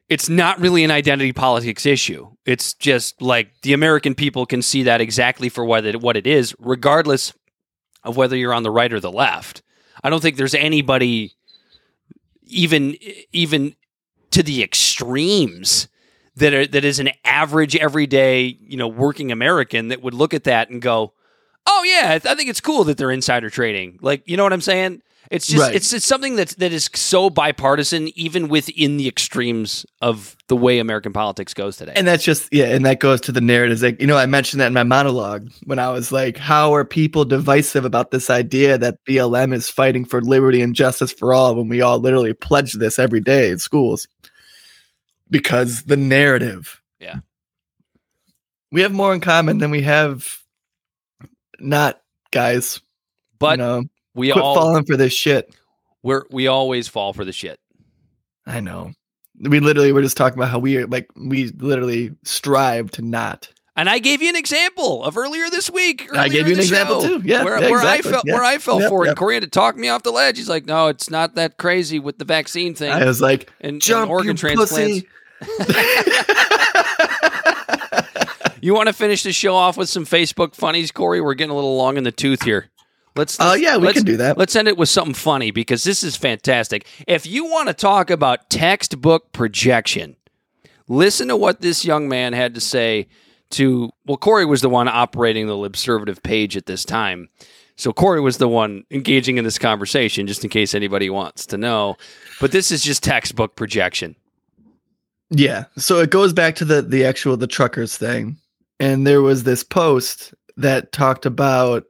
it's 0.10 0.28
not 0.28 0.60
really 0.60 0.84
an 0.84 0.92
identity 0.92 1.32
politics 1.32 1.86
issue. 1.86 2.32
It's 2.46 2.74
just 2.74 3.22
like 3.22 3.62
the 3.62 3.74
American 3.74 4.16
people 4.16 4.46
can 4.46 4.62
see 4.62 4.84
that 4.84 5.02
exactly 5.02 5.50
for 5.50 5.64
what 5.64 5.86
it, 5.86 6.02
what 6.02 6.18
it 6.18 6.26
is, 6.26 6.56
regardless 6.60 7.34
of 8.04 8.18
whether 8.18 8.36
you're 8.36 8.54
on 8.54 8.64
the 8.64 8.72
right 8.72 8.92
or 8.92 9.00
the 9.00 9.12
left. 9.12 9.62
I 10.04 10.10
don't 10.10 10.22
think 10.22 10.38
there's 10.38 10.56
anybody 10.56 11.36
even 12.44 12.98
even 13.32 13.76
to 14.32 14.42
the 14.42 14.64
extremes 14.64 15.88
that 16.36 16.54
are 16.54 16.66
that 16.66 16.84
is 16.84 17.00
an 17.00 17.12
average 17.24 17.76
everyday, 17.76 18.58
you 18.62 18.78
know, 18.78 18.88
working 18.88 19.32
American 19.32 19.90
that 19.90 20.02
would 20.02 20.14
look 20.14 20.34
at 20.34 20.46
that 20.46 20.70
and 20.70 20.82
go, 20.82 21.14
"Oh 21.68 21.84
yeah, 21.84 22.14
I 22.14 22.20
th- 22.20 22.32
I 22.32 22.36
think 22.36 22.50
it's 22.50 22.62
cool 22.62 22.84
that 22.86 22.98
they're 22.98 23.12
insider 23.12 23.50
trading." 23.50 24.00
Like, 24.02 24.24
you 24.26 24.38
know 24.38 24.44
what 24.44 24.54
I'm 24.54 24.62
saying? 24.62 25.02
It's 25.32 25.46
just 25.46 25.62
Right. 25.62 25.76
it's 25.76 25.94
it's 25.94 26.08
something 26.08 26.36
that's 26.36 26.56
that 26.56 26.72
is 26.74 26.90
so 26.96 27.30
bipartisan, 27.30 28.08
even 28.18 28.48
within 28.48 28.98
the 28.98 29.08
extremes 29.08 29.86
of 30.02 30.36
the 30.48 30.56
way 30.56 30.80
American 30.80 31.14
politics 31.14 31.54
goes 31.54 31.78
today. 31.78 31.94
And 31.96 32.08
that's 32.08 32.24
just 32.24 32.52
yeah, 32.52 32.66
and 32.66 32.84
that 32.86 33.00
goes 33.00 33.22
to 33.22 33.32
the 33.32 33.40
narratives. 33.42 33.84
Like 33.84 34.02
you 34.02 34.08
know, 34.08 34.18
I 34.18 34.26
mentioned 34.26 34.60
that 34.60 34.68
in 34.68 34.74
my 34.74 34.82
monologue 34.84 35.52
when 35.66 35.78
I 35.78 35.90
was 35.92 36.12
like, 36.12 36.38
"How 36.38 36.74
are 36.74 36.84
people 36.84 37.26
divisive 37.26 37.86
about 37.86 38.10
this 38.10 38.32
idea 38.32 38.80
that 38.80 38.98
BLM 39.06 39.54
is 39.54 39.70
fighting 39.70 40.04
for 40.04 40.20
liberty 40.22 40.62
and 40.64 40.74
justice 40.76 41.12
for 41.12 41.32
all 41.32 41.54
when 41.54 41.70
we 41.70 41.80
all 41.82 42.00
literally 42.00 42.34
pledge 42.34 42.74
this 42.74 42.98
every 42.98 43.22
day 43.22 43.52
in 43.52 43.60
schools?" 43.60 44.08
Because 45.30 45.84
the 45.84 45.98
narrative, 45.98 46.82
Yeah. 47.00 47.18
we 48.72 48.82
have 48.82 48.92
more 48.92 49.14
in 49.14 49.22
common 49.22 49.60
than 49.60 49.70
we 49.70 49.84
have 49.84 50.40
not, 51.60 52.02
guys. 52.32 52.82
but 53.38 53.52
you 53.60 53.66
know, 53.66 53.84
we 54.16 54.32
quit 54.32 54.44
all 54.44 54.56
falling 54.56 54.86
for 54.86 54.98
this 54.98 55.14
shit. 55.14 55.54
we're 56.04 56.24
we 56.32 56.48
always 56.48 56.88
fall 56.88 57.14
for 57.14 57.26
the 57.26 57.34
shit. 57.34 57.60
I 58.46 58.60
know. 58.60 58.92
We 59.40 59.60
literally 59.60 59.92
were 59.94 60.02
just 60.02 60.18
talking 60.18 60.38
about 60.38 60.50
how 60.50 60.60
we 60.60 60.78
are 60.78 60.88
like 60.88 61.08
we 61.16 61.48
literally 61.50 62.12
strive 62.24 62.92
to 62.92 63.02
not. 63.02 63.50
And 63.76 63.90
I 63.90 64.00
gave 64.00 64.22
you 64.22 64.28
an 64.28 64.36
example 64.36 65.06
of 65.06 65.16
earlier 65.16 65.50
this 65.50 65.70
week. 65.70 66.10
I 66.14 66.28
gave 66.28 66.48
you 66.50 66.54
an 66.56 66.60
example 66.60 67.02
show, 67.02 67.20
too. 67.20 67.28
Yeah, 67.28 67.46
where, 67.46 67.62
yeah, 67.62 67.70
where 67.70 67.80
exactly. 67.80 68.10
I 68.10 68.12
felt 68.12 68.24
Yeah. 68.28 68.34
where 68.34 68.44
I 68.44 68.58
fell 68.58 68.82
Yep, 68.82 68.90
for 68.90 69.06
it. 69.06 69.10
yep. 69.10 69.18
Corey 69.18 69.36
had 69.36 69.44
to 69.44 69.50
talk 69.50 69.78
me 69.78 69.88
off 69.88 70.04
the 70.04 70.12
ledge. 70.12 70.38
He's 70.38 70.50
like, 70.50 70.66
"No, 70.66 70.88
it's 70.88 71.10
not 71.10 71.36
that 71.36 71.58
crazy 71.58 71.98
with 72.00 72.18
the 72.18 72.26
vaccine 72.26 72.76
thing 72.76 72.92
I 72.92 73.06
was 73.06 73.22
like, 73.22 73.50
and, 73.62 73.74
and 73.74 73.82
jump, 73.82 74.10
organ 74.12 74.32
you 74.32 74.34
transplants." 74.34 75.06
You 78.62 78.74
want 78.74 78.88
to 78.88 78.94
finish 78.94 79.24
the 79.24 79.32
show 79.32 79.56
off 79.56 79.78
with 79.78 79.88
some 79.88 80.06
Facebook 80.06 80.54
funnies, 80.54 80.92
Corey? 80.92 81.22
We're 81.22 81.34
getting 81.34 81.52
a 81.52 81.56
little 81.56 81.78
long 81.78 81.96
in 81.96 82.04
the 82.04 82.12
tooth 82.12 82.44
here. 82.44 82.66
Let's. 83.20 83.38
Oh 83.40 83.50
let's- 83.50 83.62
yeah, 83.62 83.76
we 83.78 83.88
let's- 83.88 83.98
can 84.00 84.06
do 84.06 84.18
that. 84.18 84.38
Let's 84.38 84.56
end 84.56 84.70
it 84.70 84.78
with 84.78 84.88
something 84.90 85.14
funny 85.14 85.52
because 85.52 85.84
this 85.84 86.04
is 86.04 86.16
fantastic. 86.16 86.88
If 87.06 87.26
you 87.28 87.44
want 87.46 87.68
to 87.68 87.74
talk 87.74 88.10
about 88.10 88.50
textbook 88.50 89.34
projection, 89.34 90.16
listen 90.88 91.28
to 91.28 91.36
what 91.36 91.60
this 91.60 91.84
young 91.84 92.08
man 92.08 92.32
had 92.32 92.56
to 92.56 92.62
say 92.62 93.08
to. 93.52 93.92
Well, 94.06 94.16
Corey 94.18 94.46
was 94.46 94.62
the 94.62 94.70
one 94.70 94.88
operating 94.88 95.48
the 95.48 95.54
Libservative 95.54 96.24
page 96.24 96.56
at 96.56 96.66
this 96.66 96.86
time. 96.86 97.28
So 97.76 97.92
Corey 97.94 98.22
was 98.22 98.38
the 98.38 98.48
one 98.48 98.84
engaging 98.92 99.38
in 99.38 99.44
this 99.44 99.58
conversation, 99.60 100.26
just 100.28 100.44
in 100.44 100.50
case 100.50 100.74
anybody 100.74 101.10
wants 101.10 101.46
to 101.48 101.58
know. 101.58 101.96
But 102.42 102.52
this 102.52 102.72
is 102.72 102.84
just 102.84 103.04
textbook 103.04 103.56
projection. 103.56 104.16
Yeah. 105.30 105.66
So 105.78 106.00
it 106.00 106.10
goes 106.10 106.34
back 106.34 106.56
to 106.56 106.66
the 106.66 106.82
the 106.82 107.06
actual 107.06 107.38
the 107.38 107.48
truckers 107.48 107.98
thing. 107.98 108.38
And 108.80 109.06
there 109.06 109.22
was 109.22 109.44
this 109.44 109.64
post 109.64 110.34
that 110.58 110.92
talked 110.94 111.26
about 111.26 111.84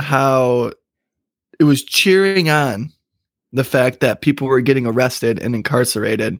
how 0.00 0.72
it 1.58 1.64
was 1.64 1.82
cheering 1.84 2.48
on 2.50 2.90
the 3.52 3.64
fact 3.64 4.00
that 4.00 4.20
people 4.20 4.46
were 4.46 4.60
getting 4.60 4.86
arrested 4.86 5.38
and 5.38 5.54
incarcerated 5.54 6.38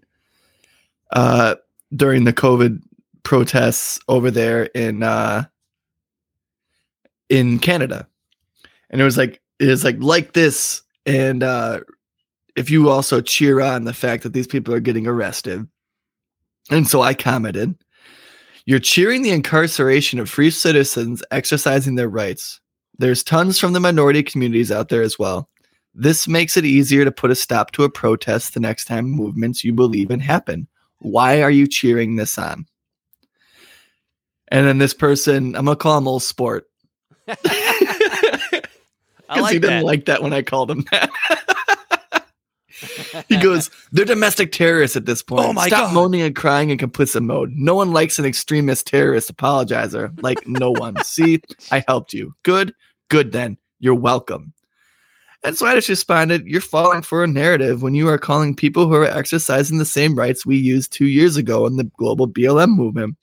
uh 1.12 1.56
during 1.94 2.24
the 2.24 2.32
COVID 2.32 2.80
protests 3.22 3.98
over 4.08 4.30
there 4.30 4.64
in 4.74 5.02
uh 5.02 5.44
in 7.28 7.58
Canada. 7.58 8.06
And 8.90 9.00
it 9.00 9.04
was 9.04 9.16
like 9.16 9.40
it 9.58 9.66
was 9.66 9.84
like 9.84 9.96
like 10.00 10.32
this 10.32 10.82
and 11.06 11.42
uh 11.42 11.80
if 12.56 12.70
you 12.70 12.88
also 12.88 13.20
cheer 13.20 13.60
on 13.60 13.84
the 13.84 13.94
fact 13.94 14.22
that 14.22 14.32
these 14.32 14.46
people 14.46 14.74
are 14.74 14.80
getting 14.80 15.06
arrested 15.06 15.66
and 16.70 16.86
so 16.86 17.02
I 17.02 17.14
commented, 17.14 17.74
You're 18.64 18.78
cheering 18.78 19.22
the 19.22 19.30
incarceration 19.30 20.18
of 20.18 20.30
free 20.30 20.50
citizens 20.50 21.22
exercising 21.30 21.96
their 21.96 22.08
rights. 22.08 22.60
There's 23.00 23.22
tons 23.22 23.58
from 23.58 23.72
the 23.72 23.80
minority 23.80 24.22
communities 24.22 24.70
out 24.70 24.90
there 24.90 25.00
as 25.00 25.18
well. 25.18 25.48
This 25.94 26.28
makes 26.28 26.58
it 26.58 26.66
easier 26.66 27.02
to 27.06 27.10
put 27.10 27.30
a 27.30 27.34
stop 27.34 27.70
to 27.72 27.84
a 27.84 27.88
protest 27.88 28.52
the 28.52 28.60
next 28.60 28.84
time 28.84 29.06
movements 29.06 29.64
you 29.64 29.72
believe 29.72 30.10
in 30.10 30.20
happen. 30.20 30.68
Why 30.98 31.40
are 31.40 31.50
you 31.50 31.66
cheering 31.66 32.16
this 32.16 32.36
on? 32.36 32.66
And 34.48 34.66
then 34.66 34.76
this 34.76 34.92
person, 34.92 35.56
I'm 35.56 35.64
gonna 35.64 35.76
call 35.76 35.96
him 35.96 36.08
old 36.08 36.22
sport. 36.22 36.68
Because 39.30 39.42
like 39.42 39.52
he 39.52 39.58
didn't 39.60 39.78
that. 39.78 39.84
like 39.84 40.04
that 40.06 40.22
when 40.24 40.32
I 40.32 40.42
called 40.42 40.72
him 40.72 40.84
that. 40.90 41.08
he 43.28 43.36
goes, 43.36 43.70
they're 43.92 44.04
domestic 44.04 44.50
terrorists 44.50 44.96
at 44.96 45.06
this 45.06 45.22
point. 45.22 45.46
Oh 45.46 45.52
my 45.52 45.68
Stop 45.68 45.90
God. 45.90 45.94
moaning 45.94 46.22
and 46.22 46.34
crying 46.34 46.70
in 46.70 46.78
complicit 46.78 47.22
mode. 47.22 47.52
No 47.54 47.76
one 47.76 47.92
likes 47.92 48.18
an 48.18 48.24
extremist 48.24 48.88
terrorist 48.88 49.32
apologizer. 49.32 50.20
Like 50.20 50.48
no 50.48 50.72
one. 50.72 50.96
See, 51.04 51.40
I 51.70 51.84
helped 51.86 52.12
you. 52.12 52.34
Good, 52.42 52.74
good 53.10 53.32
then. 53.32 53.58
You're 53.78 53.94
welcome. 53.94 54.54
And 55.42 55.56
just 55.56 55.88
responded, 55.88 56.46
You're 56.46 56.60
falling 56.60 57.02
for 57.02 57.22
a 57.22 57.28
narrative 57.28 57.82
when 57.82 57.94
you 57.94 58.08
are 58.08 58.18
calling 58.18 58.54
people 58.54 58.88
who 58.88 58.94
are 58.94 59.04
exercising 59.04 59.78
the 59.78 59.84
same 59.84 60.14
rights 60.14 60.46
we 60.46 60.56
used 60.56 60.92
two 60.92 61.06
years 61.06 61.36
ago 61.36 61.66
in 61.66 61.76
the 61.76 61.84
global 61.84 62.26
BLM 62.28 62.74
movement. 62.74 63.16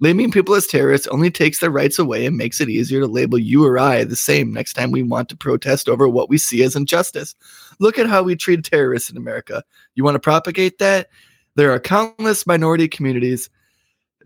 Labeling 0.00 0.30
people 0.30 0.54
as 0.54 0.66
terrorists 0.66 1.08
only 1.08 1.28
takes 1.28 1.58
their 1.58 1.70
rights 1.70 1.98
away 1.98 2.24
and 2.24 2.36
makes 2.36 2.60
it 2.60 2.68
easier 2.68 3.00
to 3.00 3.08
label 3.08 3.36
you 3.36 3.66
or 3.66 3.80
I 3.80 4.04
the 4.04 4.14
same 4.14 4.52
next 4.52 4.74
time 4.74 4.92
we 4.92 5.02
want 5.02 5.28
to 5.30 5.36
protest 5.36 5.88
over 5.88 6.08
what 6.08 6.28
we 6.28 6.38
see 6.38 6.62
as 6.62 6.76
injustice. 6.76 7.34
Look 7.80 7.98
at 7.98 8.06
how 8.06 8.22
we 8.22 8.36
treat 8.36 8.64
terrorists 8.64 9.10
in 9.10 9.16
America. 9.16 9.64
You 9.96 10.04
want 10.04 10.14
to 10.14 10.20
propagate 10.20 10.78
that? 10.78 11.08
There 11.56 11.72
are 11.72 11.80
countless 11.80 12.46
minority 12.46 12.86
communities 12.86 13.50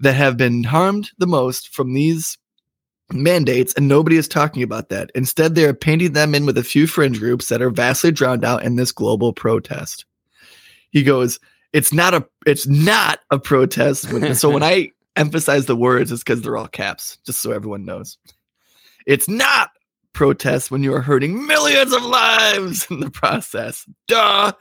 that 0.00 0.12
have 0.12 0.36
been 0.36 0.62
harmed 0.62 1.10
the 1.16 1.26
most 1.26 1.74
from 1.74 1.94
these 1.94 2.36
mandates, 3.12 3.74
and 3.74 3.88
nobody 3.88 4.16
is 4.16 4.28
talking 4.28 4.62
about 4.62 4.88
that. 4.88 5.10
Instead, 5.14 5.54
they 5.54 5.64
are 5.64 5.74
painting 5.74 6.12
them 6.12 6.34
in 6.34 6.46
with 6.46 6.58
a 6.58 6.64
few 6.64 6.86
fringe 6.86 7.18
groups 7.18 7.48
that 7.48 7.62
are 7.62 7.70
vastly 7.70 8.10
drowned 8.10 8.44
out 8.44 8.62
in 8.62 8.76
this 8.76 8.92
global 8.92 9.32
protest. 9.32 10.04
He 10.90 11.02
goes, 11.02 11.38
"It's 11.72 11.92
not 11.92 12.14
a, 12.14 12.26
it's 12.46 12.66
not 12.66 13.20
a 13.30 13.38
protest." 13.38 14.06
So 14.36 14.50
when 14.50 14.62
I 14.62 14.90
emphasize 15.16 15.66
the 15.66 15.76
words, 15.76 16.12
it's 16.12 16.22
because 16.22 16.42
they're 16.42 16.56
all 16.56 16.68
caps, 16.68 17.18
just 17.26 17.42
so 17.42 17.52
everyone 17.52 17.84
knows. 17.84 18.18
It's 19.06 19.28
not 19.28 19.70
protest 20.12 20.70
when 20.70 20.82
you 20.82 20.94
are 20.94 21.00
hurting 21.00 21.46
millions 21.46 21.92
of 21.92 22.04
lives 22.04 22.86
in 22.90 23.00
the 23.00 23.10
process. 23.10 23.86
Duh. 24.08 24.52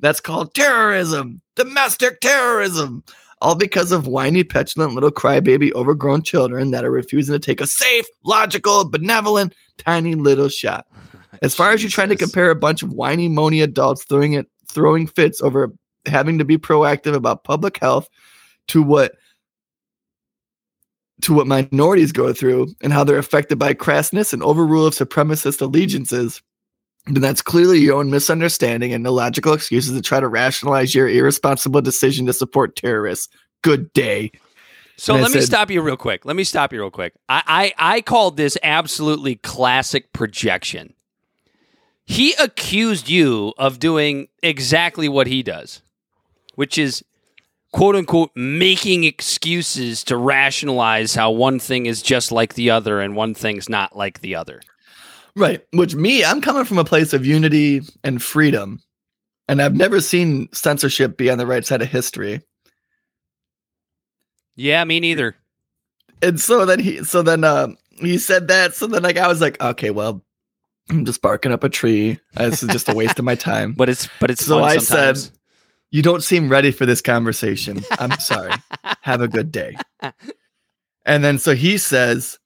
That's 0.00 0.20
called 0.20 0.54
terrorism, 0.54 1.40
domestic 1.56 2.20
terrorism. 2.20 3.02
All 3.40 3.54
because 3.54 3.92
of 3.92 4.06
whiny, 4.06 4.42
petulant 4.42 4.94
little 4.94 5.10
crybaby, 5.10 5.72
overgrown 5.72 6.22
children 6.22 6.70
that 6.72 6.84
are 6.84 6.90
refusing 6.90 7.32
to 7.32 7.38
take 7.38 7.60
a 7.60 7.66
safe, 7.66 8.06
logical, 8.24 8.88
benevolent, 8.88 9.54
tiny 9.76 10.14
little 10.14 10.48
shot. 10.48 10.86
As 11.42 11.54
far 11.54 11.72
as 11.72 11.82
you're 11.82 11.90
trying 11.90 12.08
to 12.08 12.16
compare 12.16 12.50
a 12.50 12.56
bunch 12.56 12.82
of 12.82 12.92
whiny, 12.92 13.28
moany 13.28 13.62
adults 13.62 14.04
throwing 14.04 14.32
it, 14.32 14.48
throwing 14.66 15.06
fits 15.06 15.40
over 15.40 15.72
having 16.06 16.38
to 16.38 16.44
be 16.44 16.58
proactive 16.58 17.14
about 17.14 17.44
public 17.44 17.78
health 17.78 18.08
to 18.68 18.82
what 18.82 19.12
to 21.20 21.34
what 21.34 21.46
minorities 21.46 22.12
go 22.12 22.32
through 22.32 22.68
and 22.80 22.92
how 22.92 23.02
they're 23.02 23.18
affected 23.18 23.58
by 23.58 23.74
crassness 23.74 24.32
and 24.32 24.42
overrule 24.42 24.86
of 24.86 24.94
supremacist 24.94 25.60
allegiances, 25.60 26.40
then 27.14 27.22
that's 27.22 27.42
clearly 27.42 27.78
your 27.78 27.96
own 27.96 28.10
misunderstanding 28.10 28.92
and 28.92 29.06
illogical 29.06 29.52
excuses 29.52 29.94
to 29.94 30.02
try 30.02 30.20
to 30.20 30.28
rationalize 30.28 30.94
your 30.94 31.08
irresponsible 31.08 31.80
decision 31.80 32.26
to 32.26 32.32
support 32.32 32.76
terrorists. 32.76 33.28
Good 33.62 33.92
day. 33.92 34.30
So 34.96 35.14
And 35.14 35.22
let 35.22 35.32
me 35.32 35.40
stop 35.40 35.70
you 35.70 35.80
real 35.80 35.96
quick. 35.96 36.24
Let 36.24 36.34
me 36.34 36.44
stop 36.44 36.72
you 36.72 36.80
real 36.80 36.90
quick. 36.90 37.14
I, 37.28 37.72
I, 37.78 37.94
I 37.96 38.00
called 38.00 38.36
this 38.36 38.58
absolutely 38.62 39.36
classic 39.36 40.12
projection. 40.12 40.94
He 42.04 42.32
accused 42.34 43.08
you 43.08 43.52
of 43.58 43.78
doing 43.78 44.28
exactly 44.42 45.08
what 45.08 45.26
he 45.26 45.42
does, 45.42 45.82
which 46.56 46.78
is 46.78 47.04
quote 47.72 47.94
unquote 47.94 48.30
making 48.34 49.04
excuses 49.04 50.02
to 50.04 50.16
rationalize 50.16 51.14
how 51.14 51.30
one 51.30 51.58
thing 51.60 51.86
is 51.86 52.02
just 52.02 52.32
like 52.32 52.54
the 52.54 52.70
other 52.70 53.00
and 53.00 53.14
one 53.14 53.34
thing's 53.34 53.68
not 53.68 53.96
like 53.96 54.20
the 54.20 54.34
other. 54.34 54.60
Right. 55.38 55.62
Which 55.72 55.94
me, 55.94 56.24
I'm 56.24 56.40
coming 56.40 56.64
from 56.64 56.78
a 56.78 56.84
place 56.84 57.12
of 57.12 57.24
unity 57.24 57.82
and 58.02 58.20
freedom. 58.22 58.80
And 59.48 59.62
I've 59.62 59.76
never 59.76 60.00
seen 60.00 60.48
censorship 60.52 61.16
be 61.16 61.30
on 61.30 61.38
the 61.38 61.46
right 61.46 61.64
side 61.64 61.80
of 61.80 61.88
history. 61.88 62.42
Yeah, 64.56 64.84
me 64.84 65.00
neither. 65.00 65.36
And 66.20 66.40
so 66.40 66.64
then 66.66 66.80
he 66.80 67.04
so 67.04 67.22
then 67.22 67.44
uh 67.44 67.68
he 68.00 68.18
said 68.18 68.48
that. 68.48 68.74
So 68.74 68.86
then 68.88 69.02
like 69.02 69.16
I 69.16 69.28
was 69.28 69.40
like, 69.40 69.60
okay, 69.62 69.90
well, 69.90 70.24
I'm 70.90 71.04
just 71.04 71.22
barking 71.22 71.52
up 71.52 71.62
a 71.64 71.68
tree. 71.68 72.18
This 72.34 72.62
is 72.62 72.68
just 72.70 72.88
a 72.88 72.94
waste 72.94 73.18
of 73.18 73.24
my 73.24 73.36
time. 73.36 73.72
But 73.76 73.88
it's 73.88 74.08
but 74.20 74.30
it's 74.30 74.44
So 74.44 74.62
I 74.62 74.78
sometimes. 74.78 75.24
said, 75.26 75.38
You 75.92 76.02
don't 76.02 76.22
seem 76.24 76.48
ready 76.48 76.72
for 76.72 76.84
this 76.86 77.00
conversation. 77.00 77.84
I'm 77.98 78.18
sorry. 78.18 78.52
Have 79.02 79.20
a 79.20 79.28
good 79.28 79.52
day. 79.52 79.76
And 81.06 81.22
then 81.24 81.38
so 81.38 81.54
he 81.54 81.78
says, 81.78 82.38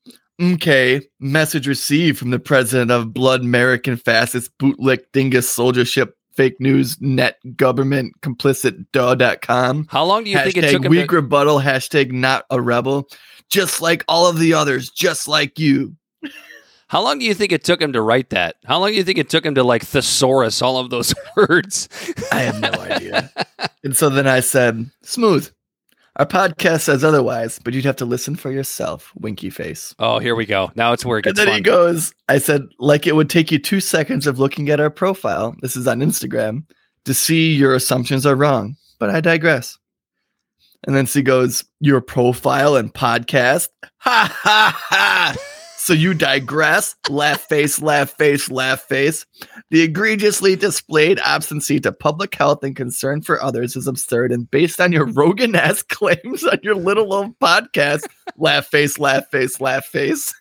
Okay, 0.43 1.01
message 1.21 1.69
received 1.69 2.19
from 2.19 2.31
the 2.31 2.39
president 2.41 2.91
of 2.91 3.15
Blood 3.15 3.43
American 3.43 3.97
Fastest 3.97 4.51
Bootlick 4.59 5.05
Dingus 5.13 5.49
Soldiership 5.57 6.15
Fake 6.35 6.59
News 6.59 7.01
Net 7.01 7.37
Government 7.57 8.13
Complicit 8.23 8.85
Duh.com. 8.93 9.87
How 9.89 10.05
long 10.05 10.25
do 10.25 10.31
you 10.31 10.39
think 10.39 10.57
it 10.57 10.65
Hashtag 10.65 10.71
took 10.73 10.85
him 10.87 10.91
weak 10.91 11.11
to, 11.11 11.15
rebuttal, 11.17 11.61
hashtag 11.61 12.11
not 12.11 12.45
a 12.51 12.61
rebel. 12.61 13.09
Just 13.51 13.81
like 13.81 14.05
all 14.09 14.27
of 14.27 14.41
the 14.41 14.53
others, 14.55 14.91
just 14.91 15.29
like 15.29 15.61
you. 15.61 15.95
How 16.89 17.03
long 17.03 17.21
do 17.21 17.25
you 17.25 17.35
think 17.35 17.53
it 17.53 17.63
took 17.63 17.81
him 17.81 17.93
to 17.93 18.03
write 18.03 18.31
that? 18.31 18.57
How 18.65 18.81
long 18.81 18.91
do 18.91 18.97
you 18.97 19.05
think 19.05 19.19
it 19.19 19.31
took 19.31 19.47
him 19.47 19.55
to 19.55 19.63
like 19.63 19.83
thesaurus 19.85 20.61
all 20.61 20.79
of 20.79 20.91
those 20.91 21.15
words? 21.37 21.89
I 22.33 22.41
have 22.41 22.61
no 22.61 22.71
idea. 22.81 23.31
and 23.85 23.97
so 23.97 24.11
then 24.11 24.27
I 24.27 24.41
said, 24.41 24.91
Smooth. 25.03 25.49
Our 26.17 26.27
podcast 26.27 26.83
says 26.83 27.03
otherwise, 27.05 27.59
but 27.65 27.73
you'd 27.73 27.87
have 27.87 27.97
to 27.97 28.05
listen 28.05 28.37
for 28.37 28.51
yourself, 28.53 29.13
winky 29.15 29.49
face. 29.49 29.95
Oh, 29.99 30.19
here 30.19 30.35
we 30.35 30.45
go. 30.45 30.71
Now 30.75 30.93
it's 30.93 31.07
where 31.07 31.19
it 31.19 31.27
And 31.27 31.37
then 31.37 31.47
fun. 31.47 31.55
he 31.55 31.61
goes, 31.63 32.13
I 32.29 32.37
said, 32.39 32.63
like 32.79 33.07
it 33.07 33.17
would 33.17 33.31
take 33.31 33.51
you 33.51 33.59
two 33.59 33.81
seconds 33.81 34.27
of 34.27 34.39
looking 34.39 34.69
at 34.69 34.79
our 34.79 34.91
profile. 34.91 35.55
This 35.63 35.75
is 35.75 35.89
on 35.89 36.01
Instagram 36.01 36.65
to 37.07 37.15
see 37.15 37.55
your 37.55 37.75
assumptions 37.75 38.27
are 38.27 38.37
wrong, 38.37 38.77
but 38.99 39.09
I 39.09 39.21
digress. 39.23 39.79
And 40.87 40.95
then 40.95 41.07
she 41.07 41.23
goes, 41.23 41.65
Your 41.81 42.01
profile 42.01 42.77
and 42.77 42.93
podcast? 42.93 43.69
Ha 43.99 44.37
ha 44.43 44.77
ha. 44.79 45.37
So 45.83 45.95
you 45.95 46.15
digress, 46.15 46.95
laugh 47.11 47.41
face, 47.41 47.83
laugh 47.83 48.13
face, 48.13 48.49
laugh 48.53 48.83
face. 48.83 49.27
The 49.71 49.83
egregiously 49.83 50.55
displayed 50.55 51.19
obstinacy 51.25 51.81
to 51.81 51.91
public 51.91 52.37
health 52.37 52.63
and 52.63 52.77
concern 52.77 53.21
for 53.21 53.43
others 53.43 53.75
is 53.75 53.89
absurd 53.89 54.31
and 54.31 54.49
based 54.49 54.81
on 54.81 54.93
your 54.93 55.07
Rogan 55.07 55.57
esque 55.57 55.89
claims 55.89 56.45
on 56.45 56.61
your 56.63 56.77
little 56.77 57.13
old 57.13 57.37
podcast. 57.41 58.05
laugh 58.37 58.69
face, 58.69 59.01
laugh 59.01 59.29
face, 59.33 59.61
laugh 59.61 59.85
face. 59.85 60.33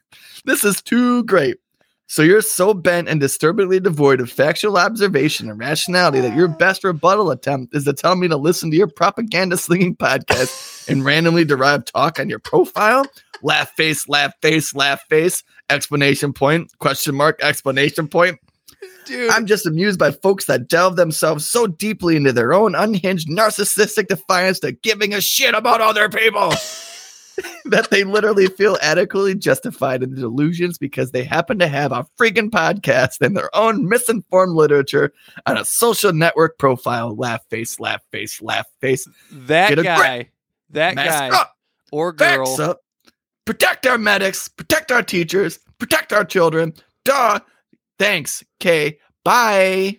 This 0.45 0.63
is 0.63 0.79
too 0.79 1.23
great. 1.23 1.57
So 2.05 2.21
you're 2.21 2.41
so 2.41 2.75
bent 2.75 3.09
and 3.09 3.19
disturbingly 3.19 3.79
devoid 3.79 4.21
of 4.21 4.29
factual 4.29 4.77
observation 4.77 5.49
and 5.49 5.57
rationality 5.57 6.19
that 6.19 6.35
your 6.35 6.49
best 6.49 6.83
rebuttal 6.83 7.31
attempt 7.31 7.75
is 7.75 7.85
to 7.85 7.93
tell 7.93 8.15
me 8.15 8.27
to 8.27 8.37
listen 8.37 8.69
to 8.69 8.77
your 8.77 8.89
propaganda 8.89 9.57
slinging 9.57 9.95
podcast 9.95 10.87
and 10.87 11.03
randomly 11.03 11.45
derive 11.45 11.85
talk 11.85 12.19
on 12.19 12.29
your 12.29 12.37
profile. 12.37 13.05
Laugh 13.43 13.71
face, 13.71 14.07
laugh 14.07 14.33
face, 14.41 14.75
laugh 14.75 15.01
face, 15.09 15.43
explanation 15.69 16.33
point, 16.33 16.71
question 16.79 17.15
mark, 17.15 17.39
explanation 17.41 18.07
point. 18.07 18.39
Dude, 19.05 19.29
I'm 19.29 19.45
just 19.45 19.65
amused 19.65 19.99
by 19.99 20.11
folks 20.11 20.45
that 20.45 20.67
delve 20.67 20.95
themselves 20.95 21.47
so 21.47 21.67
deeply 21.67 22.15
into 22.15 22.33
their 22.33 22.53
own 22.53 22.75
unhinged 22.75 23.27
narcissistic 23.29 24.07
defiance 24.07 24.59
to 24.59 24.71
giving 24.71 25.13
a 25.13 25.21
shit 25.21 25.53
about 25.53 25.81
other 25.81 26.09
people 26.09 26.49
that 27.65 27.89
they 27.89 28.03
literally 28.03 28.47
feel 28.47 28.77
adequately 28.81 29.35
justified 29.35 30.03
in 30.03 30.11
the 30.11 30.21
delusions 30.21 30.77
because 30.77 31.11
they 31.11 31.23
happen 31.23 31.59
to 31.59 31.67
have 31.67 31.91
a 31.91 32.05
freaking 32.19 32.49
podcast 32.49 33.21
and 33.21 33.35
their 33.35 33.55
own 33.55 33.87
misinformed 33.87 34.53
literature 34.55 35.13
on 35.45 35.57
a 35.57 35.65
social 35.65 36.13
network 36.13 36.57
profile. 36.57 37.15
Laugh 37.15 37.41
face, 37.49 37.79
laugh 37.79 38.01
face, 38.11 38.41
laugh 38.41 38.67
face. 38.79 39.07
that 39.31 39.75
guy, 39.75 40.29
that 40.71 40.95
Mask 40.95 41.09
guy 41.09 41.29
up, 41.29 41.55
or 41.91 42.13
girl, 42.13 42.61
up. 42.61 42.81
Protect 43.45 43.85
our 43.87 43.97
medics, 43.97 44.47
protect 44.47 44.91
our 44.91 45.01
teachers, 45.03 45.59
protect 45.79 46.13
our 46.13 46.23
children. 46.25 46.73
Duh. 47.05 47.39
Thanks. 47.99 48.43
Okay. 48.61 48.97
Bye. 49.23 49.97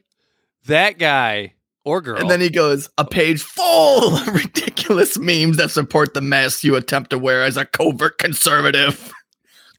that 0.67 0.99
guy 0.99 1.55
or 1.85 2.01
girl. 2.01 2.19
And 2.19 2.31
then 2.31 2.41
he 2.41 2.49
goes, 2.51 2.89
a 2.99 3.05
page 3.05 3.43
full 3.43 4.15
of 4.17 4.27
ridiculous 4.35 5.19
memes 5.19 5.57
that 5.57 5.71
support 5.71 6.15
the 6.15 6.21
mask 6.21 6.63
you 6.65 6.77
attempt 6.77 7.11
to 7.11 7.19
wear 7.19 7.43
as 7.45 7.57
a 7.57 7.65
covert 7.67 8.19
conservative. 8.19 9.13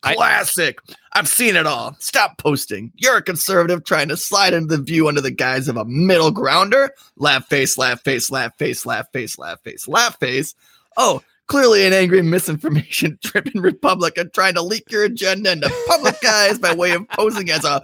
I- 0.04 0.16
Classic. 0.16 0.78
I've 1.14 1.30
seen 1.30 1.56
it 1.56 1.66
all. 1.68 1.96
Stop 2.00 2.38
posting. 2.40 2.92
You're 2.96 3.18
a 3.18 3.22
conservative 3.22 3.86
trying 3.86 4.10
to 4.10 4.18
slide 4.18 4.54
into 4.54 4.76
the 4.76 4.82
view 4.84 5.08
under 5.08 5.22
the 5.22 5.32
guise 5.32 5.68
of 5.70 5.78
a 5.78 5.86
middle 5.86 6.32
grounder. 6.32 6.90
Laugh 7.18 7.48
face, 7.48 7.78
laugh 7.78 8.02
face, 8.04 8.30
laugh 8.32 8.58
face, 8.58 8.86
laugh 8.86 9.06
face, 9.14 9.38
laugh 9.38 9.62
face, 9.64 9.88
laugh 9.88 10.20
face. 10.20 10.56
Oh, 10.98 11.22
clearly 11.54 11.86
an 11.86 11.94
angry 11.94 12.24
misinformation 12.24 13.20
driven 13.22 13.62
Republican 13.62 14.32
trying 14.34 14.56
to 14.56 14.62
leak 14.64 14.92
your 14.92 15.04
agenda 15.04 15.52
into 15.52 15.72
public 15.88 16.16
eyes 16.26 16.58
by 16.58 16.74
way 16.74 16.94
of 16.94 17.08
posing 17.10 17.50
as 17.52 17.64
a 17.64 17.84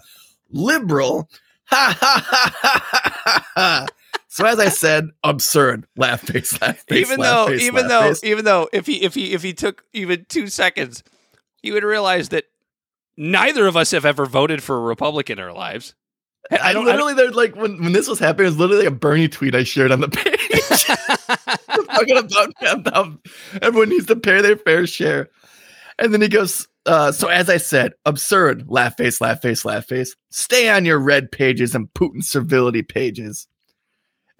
liberal. 0.51 1.29
Ha 1.71 1.95
ha 2.01 2.25
ha 2.25 2.81
ha 2.81 3.45
ha. 3.55 3.85
So 4.27 4.43
as 4.43 4.57
I 4.59 4.69
said, 4.69 5.09
absurd. 5.23 5.85
Laugh 5.97 6.21
face, 6.21 6.59
laugh 6.59 6.79
face. 6.87 7.05
even 7.05 7.19
laugh 7.19 7.45
though 7.47 7.53
face, 7.53 7.61
even 7.61 7.87
though 7.87 8.01
face. 8.07 8.23
even 8.23 8.43
though 8.45 8.67
if 8.73 8.87
he 8.87 9.03
if 9.03 9.13
he 9.13 9.33
if 9.33 9.43
he 9.43 9.53
took 9.53 9.83
even 9.93 10.25
two 10.29 10.47
seconds 10.47 11.03
he 11.61 11.71
would 11.71 11.83
realize 11.83 12.29
that 12.29 12.45
neither 13.17 13.67
of 13.67 13.77
us 13.77 13.91
have 13.91 14.03
ever 14.03 14.25
voted 14.25 14.63
for 14.63 14.77
a 14.77 14.81
republican 14.81 15.37
in 15.37 15.45
our 15.45 15.53
lives 15.53 15.93
I, 16.49 16.57
I 16.69 16.73
don't- 16.73 16.87
I 16.87 16.91
literally 16.93 17.13
there's 17.13 17.35
like 17.35 17.55
when, 17.55 17.79
when 17.83 17.91
this 17.93 18.07
was 18.07 18.17
happening, 18.17 18.45
it 18.47 18.49
was 18.49 18.57
literally 18.57 18.85
like 18.85 18.93
a 18.93 18.95
Bernie 18.95 19.27
tweet 19.27 19.53
I 19.53 19.63
shared 19.63 19.91
on 19.91 19.99
the 19.99 20.07
page. 20.09 20.49
talking 21.85 22.17
about 22.17 22.53
how 22.93 23.17
everyone 23.61 23.89
needs 23.89 24.05
to 24.07 24.15
pay 24.15 24.41
their 24.41 24.57
fair 24.57 24.87
share. 24.87 25.29
And 25.97 26.13
then 26.13 26.21
he 26.21 26.27
goes, 26.27 26.67
uh, 26.85 27.11
so 27.11 27.27
as 27.27 27.49
I 27.49 27.57
said, 27.57 27.93
absurd, 28.05 28.65
laugh 28.67 28.97
face, 28.97 29.21
laugh 29.21 29.41
face, 29.41 29.65
laugh 29.65 29.85
face. 29.85 30.15
Stay 30.31 30.69
on 30.69 30.85
your 30.85 30.99
red 30.99 31.31
pages 31.31 31.75
and 31.75 31.93
Putin 31.93 32.23
servility 32.23 32.81
pages. 32.81 33.47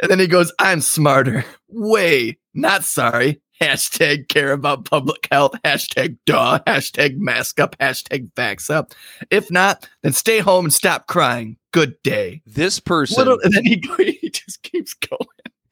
And 0.01 0.09
then 0.09 0.19
he 0.19 0.27
goes, 0.27 0.53
I'm 0.59 0.81
smarter. 0.81 1.43
Way, 1.67 2.37
not 2.53 2.83
sorry. 2.83 3.41
Hashtag 3.61 4.29
care 4.29 4.53
about 4.53 4.85
public 4.85 5.27
health. 5.29 5.51
Hashtag 5.65 6.17
duh. 6.25 6.59
Hashtag 6.65 7.17
mask 7.17 7.59
up. 7.59 7.77
Hashtag 7.77 8.31
vax 8.33 8.69
up. 8.69 8.93
If 9.29 9.51
not, 9.51 9.89
then 10.01 10.13
stay 10.13 10.39
home 10.39 10.65
and 10.65 10.73
stop 10.73 11.07
crying. 11.07 11.57
Good 11.71 12.01
day. 12.01 12.41
this 12.45 12.79
person 12.79 13.17
Little, 13.17 13.39
and 13.43 13.53
then 13.53 13.65
he, 13.65 13.83
he 14.21 14.29
just 14.29 14.63
keeps 14.63 14.93
going. 14.93 15.19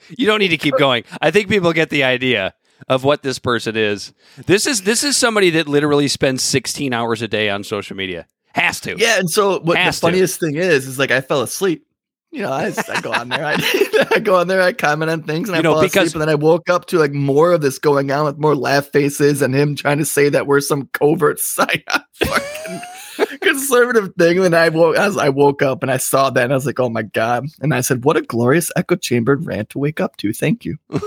You 0.09 0.25
don't 0.27 0.39
need 0.39 0.49
to 0.49 0.57
keep 0.57 0.77
going. 0.77 1.03
I 1.21 1.31
think 1.31 1.49
people 1.49 1.73
get 1.73 1.89
the 1.89 2.03
idea 2.03 2.53
of 2.87 3.03
what 3.03 3.23
this 3.23 3.39
person 3.39 3.75
is. 3.75 4.13
This 4.45 4.67
is 4.67 4.83
this 4.83 5.03
is 5.03 5.17
somebody 5.17 5.49
that 5.51 5.67
literally 5.67 6.07
spends 6.07 6.43
16 6.43 6.93
hours 6.93 7.21
a 7.21 7.27
day 7.27 7.49
on 7.49 7.63
social 7.63 7.95
media. 7.97 8.27
Has 8.53 8.79
to. 8.81 8.95
Yeah, 8.97 9.19
and 9.19 9.29
so 9.29 9.59
what 9.59 9.77
Has 9.77 9.99
the 9.99 10.07
to. 10.07 10.11
funniest 10.11 10.39
thing 10.39 10.55
is 10.55 10.87
is 10.87 10.97
like 10.99 11.11
I 11.11 11.21
fell 11.21 11.41
asleep. 11.41 11.85
You 12.29 12.41
know, 12.41 12.51
I, 12.51 12.73
I 12.89 13.01
go 13.01 13.13
on 13.13 13.29
there, 13.29 13.43
I, 13.45 13.55
I 14.11 14.19
go 14.19 14.35
on 14.35 14.47
there, 14.49 14.61
I 14.61 14.73
comment 14.73 15.09
on 15.09 15.23
things, 15.23 15.47
and 15.47 15.55
You 15.55 15.59
I 15.59 15.61
know, 15.61 15.73
fall 15.73 15.83
because- 15.83 16.07
asleep, 16.07 16.15
and 16.15 16.21
then 16.23 16.29
I 16.29 16.35
woke 16.35 16.69
up 16.69 16.85
to 16.87 16.99
like 16.99 17.13
more 17.13 17.53
of 17.53 17.61
this 17.61 17.79
going 17.79 18.11
on 18.11 18.25
with 18.25 18.37
more 18.37 18.53
laugh 18.55 18.87
faces 18.91 19.41
and 19.41 19.55
him 19.55 19.75
trying 19.75 19.97
to 19.99 20.05
say 20.05 20.27
that 20.29 20.45
we're 20.45 20.59
some 20.59 20.89
covert 20.91 21.37
psyop 21.39 22.03
fucking 22.15 22.81
conservative 23.41 24.13
thing. 24.15 24.37
And 24.37 24.45
then 24.45 24.53
I 24.53 24.69
woke, 24.69 24.97
as 24.97 25.17
I 25.17 25.29
woke 25.29 25.61
up 25.61 25.83
and 25.83 25.91
I 25.91 25.97
saw 25.97 26.29
that, 26.29 26.43
and 26.43 26.53
I 26.53 26.55
was 26.55 26.65
like, 26.65 26.79
oh 26.79 26.89
my 26.89 27.03
god! 27.03 27.45
And 27.61 27.73
I 27.73 27.81
said, 27.81 28.03
what 28.03 28.17
a 28.17 28.21
glorious 28.21 28.71
echo 28.75 28.95
chambered 28.95 29.45
rant 29.45 29.69
to 29.71 29.79
wake 29.79 29.99
up 29.99 30.17
to. 30.17 30.33
Thank 30.33 30.65
you. 30.65 30.77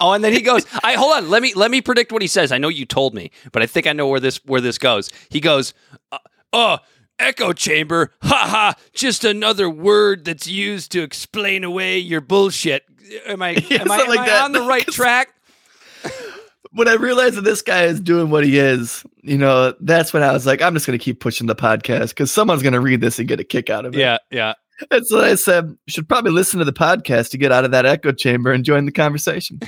Oh, 0.00 0.12
and 0.12 0.24
then 0.24 0.32
he 0.32 0.40
goes, 0.40 0.64
"I 0.82 0.94
hold 0.94 1.12
on. 1.12 1.30
Let 1.30 1.42
me 1.42 1.52
let 1.54 1.70
me 1.70 1.82
predict 1.82 2.12
what 2.12 2.22
he 2.22 2.28
says. 2.28 2.52
I 2.52 2.58
know 2.58 2.68
you 2.68 2.86
told 2.86 3.14
me, 3.14 3.30
but 3.52 3.62
I 3.62 3.66
think 3.66 3.86
I 3.86 3.92
know 3.92 4.08
where 4.08 4.20
this 4.20 4.40
where 4.44 4.60
this 4.60 4.78
goes." 4.78 5.10
He 5.28 5.40
goes, 5.40 5.74
"Uh, 6.12 6.18
uh 6.52 6.78
echo 7.18 7.52
chamber. 7.52 8.12
Ha 8.22 8.46
ha! 8.48 8.74
Just 8.92 9.24
another 9.24 9.68
word 9.68 10.24
that's 10.24 10.46
used 10.46 10.92
to 10.92 11.02
explain 11.02 11.64
away 11.64 11.98
your 11.98 12.20
bullshit. 12.20 12.84
Am 13.26 13.42
I 13.42 13.50
Yeah, 13.68 13.82
am 13.82 13.90
I, 13.90 13.98
am 13.98 14.08
like 14.08 14.30
I 14.30 14.44
on 14.44 14.52
the 14.52 14.62
right 14.62 14.86
track?" 14.90 15.33
When 16.74 16.88
I 16.88 16.94
realized 16.94 17.36
that 17.36 17.44
this 17.44 17.62
guy 17.62 17.84
is 17.84 18.00
doing 18.00 18.30
what 18.30 18.44
he 18.44 18.58
is, 18.58 19.04
you 19.22 19.38
know, 19.38 19.74
that's 19.80 20.12
when 20.12 20.22
I 20.22 20.32
was 20.32 20.44
like, 20.44 20.60
I'm 20.60 20.74
just 20.74 20.86
going 20.86 20.98
to 20.98 21.02
keep 21.02 21.20
pushing 21.20 21.46
the 21.46 21.54
podcast 21.54 22.10
because 22.10 22.32
someone's 22.32 22.62
going 22.62 22.72
to 22.72 22.80
read 22.80 23.00
this 23.00 23.18
and 23.18 23.28
get 23.28 23.40
a 23.40 23.44
kick 23.44 23.70
out 23.70 23.84
of 23.86 23.94
it. 23.94 23.98
Yeah, 23.98 24.18
yeah. 24.30 24.54
That's 24.90 25.12
what 25.12 25.22
I 25.22 25.36
said. 25.36 25.76
Should 25.86 26.08
probably 26.08 26.32
listen 26.32 26.58
to 26.58 26.64
the 26.64 26.72
podcast 26.72 27.30
to 27.30 27.38
get 27.38 27.52
out 27.52 27.64
of 27.64 27.70
that 27.70 27.86
echo 27.86 28.10
chamber 28.10 28.52
and 28.52 28.64
join 28.64 28.86
the 28.86 28.92
conversation. 28.92 29.60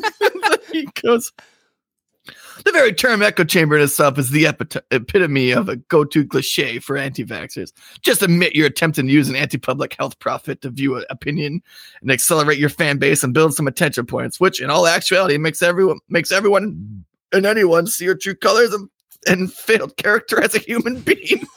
he 0.72 0.88
goes, 1.02 1.32
the 2.66 2.72
very 2.72 2.92
term 2.92 3.22
echo 3.22 3.44
chamber 3.44 3.76
in 3.76 3.82
itself 3.82 4.18
is 4.18 4.30
the 4.30 4.44
epit- 4.44 4.82
epitome 4.90 5.52
of 5.52 5.68
a 5.68 5.76
go 5.76 6.04
to 6.04 6.26
cliche 6.26 6.80
for 6.80 6.96
anti 6.96 7.24
vaxxers. 7.24 7.72
Just 8.02 8.22
admit 8.22 8.56
you're 8.56 8.66
attempting 8.66 9.06
to 9.06 9.12
use 9.12 9.28
an 9.28 9.36
anti 9.36 9.56
public 9.56 9.94
health 9.96 10.18
profit 10.18 10.62
to 10.62 10.70
view 10.70 10.96
an 10.96 11.04
opinion 11.08 11.62
and 12.02 12.10
accelerate 12.10 12.58
your 12.58 12.68
fan 12.68 12.98
base 12.98 13.22
and 13.22 13.32
build 13.32 13.54
some 13.54 13.68
attention 13.68 14.04
points, 14.04 14.40
which 14.40 14.60
in 14.60 14.68
all 14.68 14.88
actuality 14.88 15.38
makes 15.38 15.62
everyone 15.62 16.00
makes 16.08 16.32
everyone 16.32 17.04
and 17.32 17.46
anyone 17.46 17.86
see 17.86 18.04
your 18.04 18.16
true 18.16 18.34
colors 18.34 18.74
and, 18.74 18.88
and 19.28 19.52
failed 19.52 19.96
character 19.96 20.42
as 20.42 20.56
a 20.56 20.58
human 20.58 21.00
being. 21.00 21.46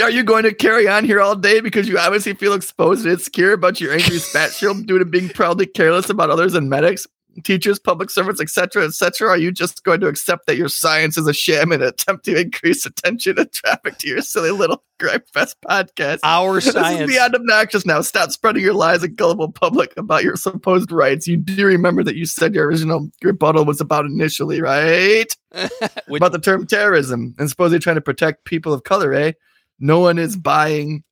Are 0.00 0.10
you 0.10 0.24
going 0.24 0.42
to 0.42 0.52
carry 0.52 0.88
on 0.88 1.04
here 1.04 1.20
all 1.20 1.36
day 1.36 1.60
because 1.60 1.88
you 1.88 1.98
obviously 1.98 2.34
feel 2.34 2.52
exposed 2.52 3.04
and 3.04 3.12
insecure 3.12 3.52
about 3.52 3.80
your 3.80 3.92
angry 3.92 4.18
spat 4.18 4.52
shield 4.52 4.86
due 4.86 4.98
to 4.98 5.04
being 5.04 5.28
proudly 5.28 5.66
careless 5.66 6.10
about 6.10 6.30
others 6.30 6.54
and 6.54 6.68
medics, 6.68 7.06
teachers, 7.42 7.78
public 7.78 8.10
servants, 8.10 8.40
etc., 8.40 8.84
etc.? 8.84 9.28
Are 9.28 9.36
you 9.36 9.50
just 9.50 9.82
going 9.84 10.00
to 10.00 10.06
accept 10.06 10.46
that 10.46 10.56
your 10.56 10.68
science 10.68 11.16
is 11.18 11.26
a 11.26 11.32
sham 11.32 11.72
and 11.72 11.82
attempt 11.82 12.24
to 12.26 12.40
increase 12.40 12.86
attention 12.86 13.38
and 13.38 13.50
traffic 13.52 13.98
to 13.98 14.08
your 14.08 14.20
silly 14.22 14.50
little 14.50 14.82
gripe 15.00 15.28
fest 15.30 15.56
podcast? 15.68 16.20
Our 16.22 16.54
This 16.56 16.66
is 16.66 16.72
science. 16.72 17.10
beyond 17.10 17.34
obnoxious 17.34 17.84
now. 17.84 18.00
Stop 18.02 18.30
spreading 18.30 18.62
your 18.62 18.74
lies 18.74 19.02
and 19.02 19.16
gullible 19.16 19.50
public 19.50 19.92
about 19.96 20.22
your 20.24 20.36
supposed 20.36 20.92
rights. 20.92 21.26
You 21.26 21.36
do 21.36 21.66
remember 21.66 22.02
that 22.04 22.16
you 22.16 22.26
said 22.26 22.54
your 22.54 22.66
original 22.66 23.10
rebuttal 23.22 23.64
was 23.64 23.80
about 23.80 24.04
initially, 24.06 24.60
right? 24.60 25.26
About 26.08 26.32
the 26.32 26.40
term 26.40 26.66
terrorism 26.66 27.32
and 27.38 27.48
supposedly 27.48 27.78
trying 27.78 27.94
to 27.94 28.00
protect 28.00 28.44
people 28.44 28.72
of 28.72 28.82
color, 28.82 29.12
eh? 29.14 29.32
No 29.78 30.00
one 30.00 30.18
is 30.18 30.36
buying. 30.36 31.04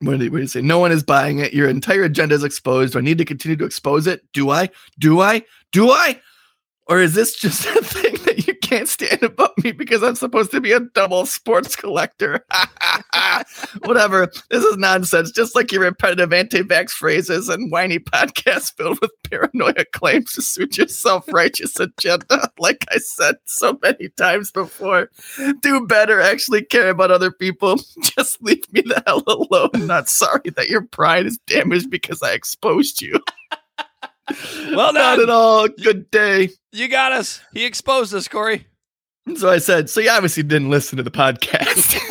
What 0.00 0.20
you, 0.20 0.30
what 0.30 0.38
do 0.38 0.42
you 0.42 0.48
say? 0.48 0.60
No 0.60 0.78
one 0.78 0.92
is 0.92 1.02
buying 1.02 1.38
it. 1.38 1.54
Your 1.54 1.68
entire 1.68 2.04
agenda 2.04 2.34
is 2.34 2.44
exposed. 2.44 2.92
Do 2.92 2.98
I 2.98 3.02
need 3.02 3.18
to 3.18 3.24
continue 3.24 3.56
to 3.56 3.64
expose 3.64 4.06
it? 4.06 4.20
Do 4.32 4.50
I? 4.50 4.68
Do 4.98 5.20
I? 5.20 5.42
Do 5.72 5.90
I? 5.90 6.20
Or 6.88 7.00
is 7.00 7.14
this 7.14 7.34
just 7.36 7.66
a 7.76 7.82
thing 7.82 8.14
that 8.24 8.46
you 8.46 8.54
can't 8.54 8.88
stand 8.88 9.22
about 9.22 9.56
me 9.62 9.72
because 9.72 10.02
I'm 10.02 10.14
supposed 10.14 10.50
to 10.52 10.60
be 10.60 10.72
a 10.72 10.80
double 10.80 11.26
sports 11.26 11.74
collector? 11.74 12.44
Whatever. 13.84 14.30
This 14.50 14.64
is 14.64 14.76
nonsense. 14.76 15.30
Just 15.32 15.54
like 15.54 15.72
your 15.72 15.82
repetitive 15.82 16.32
anti 16.32 16.62
vax 16.62 16.90
phrases 16.90 17.48
and 17.48 17.70
whiny 17.70 17.98
podcasts 17.98 18.72
filled 18.76 19.00
with 19.00 19.10
paranoia 19.28 19.84
claims 19.92 20.32
to 20.34 20.42
suit 20.42 20.78
your 20.78 20.88
self 20.88 21.30
righteous 21.32 21.78
agenda. 21.78 22.50
Like 22.58 22.86
I 22.90 22.98
said 22.98 23.36
so 23.44 23.78
many 23.82 24.08
times 24.16 24.50
before, 24.50 25.10
do 25.60 25.86
better. 25.86 26.20
Actually 26.20 26.64
care 26.64 26.88
about 26.88 27.10
other 27.10 27.30
people. 27.30 27.76
Just 28.00 28.42
leave 28.42 28.64
me 28.72 28.80
the 28.80 29.02
hell 29.06 29.22
alone. 29.26 29.86
Not 29.86 30.08
sorry 30.08 30.50
that 30.56 30.68
your 30.68 30.82
pride 30.82 31.26
is 31.26 31.38
damaged 31.46 31.90
because 31.90 32.22
I 32.22 32.32
exposed 32.32 33.02
you. 33.02 33.20
Well 34.74 34.92
Not 34.92 35.20
at 35.20 35.30
all. 35.30 35.68
Good 35.68 36.10
day. 36.10 36.50
You 36.72 36.88
got 36.88 37.12
us. 37.12 37.40
He 37.52 37.64
exposed 37.64 38.12
us, 38.14 38.28
Corey. 38.28 38.66
So 39.36 39.48
I 39.50 39.58
said, 39.58 39.90
so 39.90 40.00
you 40.00 40.10
obviously 40.10 40.42
didn't 40.42 40.70
listen 40.70 40.96
to 40.98 41.02
the 41.02 41.10
podcast. 41.10 41.96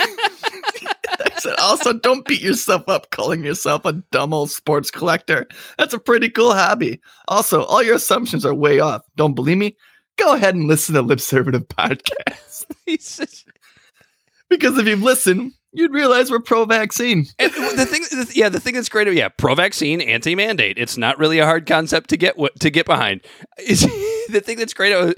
I 1.20 1.32
said, 1.38 1.56
also, 1.60 1.94
don't 1.94 2.26
beat 2.28 2.42
yourself 2.42 2.90
up 2.90 3.10
calling 3.12 3.44
yourself 3.44 3.86
a 3.86 3.94
dumb 4.12 4.34
old 4.34 4.52
sports 4.52 4.92
collector. 4.92 5.48
That's 5.78 5.94
a 5.94 6.00
pretty 6.00 6.30
cool 6.30 6.54
hobby. 6.54 7.00
Also, 7.28 7.64
all 7.64 7.84
your 7.84 7.96
assumptions 7.96 8.46
are 8.46 8.54
way 8.54 8.80
off. 8.80 9.04
Don't 9.16 9.34
believe 9.34 9.58
me? 9.58 9.78
Go 10.18 10.34
ahead 10.34 10.56
and 10.56 10.68
listen 10.68 10.96
to 10.96 11.04
Libservative 11.04 11.68
Podcast. 11.68 12.66
Because 14.48 14.78
if 14.78 14.86
you've 14.86 15.02
listened, 15.02 15.54
you'd 15.76 15.94
realize 15.94 16.32
we're 16.32 16.40
pro 16.40 16.66
vaccine. 16.66 17.28
and 17.40 17.52
the 17.54 17.86
thing, 17.86 18.04
the- 18.12 18.32
yeah, 18.34 18.50
the 18.50 18.60
thing 18.60 18.74
that's 18.76 18.90
great, 18.90 19.12
yeah, 19.14 19.30
pro-vaccine, 19.30 20.02
anti-mandate. 20.02 20.78
It's 20.78 20.98
not 20.98 21.20
really 21.20 21.40
a 21.40 21.46
hard 21.46 21.66
concept 21.68 22.10
to 22.12 22.18
get 22.18 22.36
to 22.60 22.70
get 22.70 22.86
behind. 22.86 23.22
Is 23.60 23.82
the 24.30 24.42
thing 24.42 24.58
that's 24.58 24.74
great. 24.74 24.94
uh, 24.94 25.14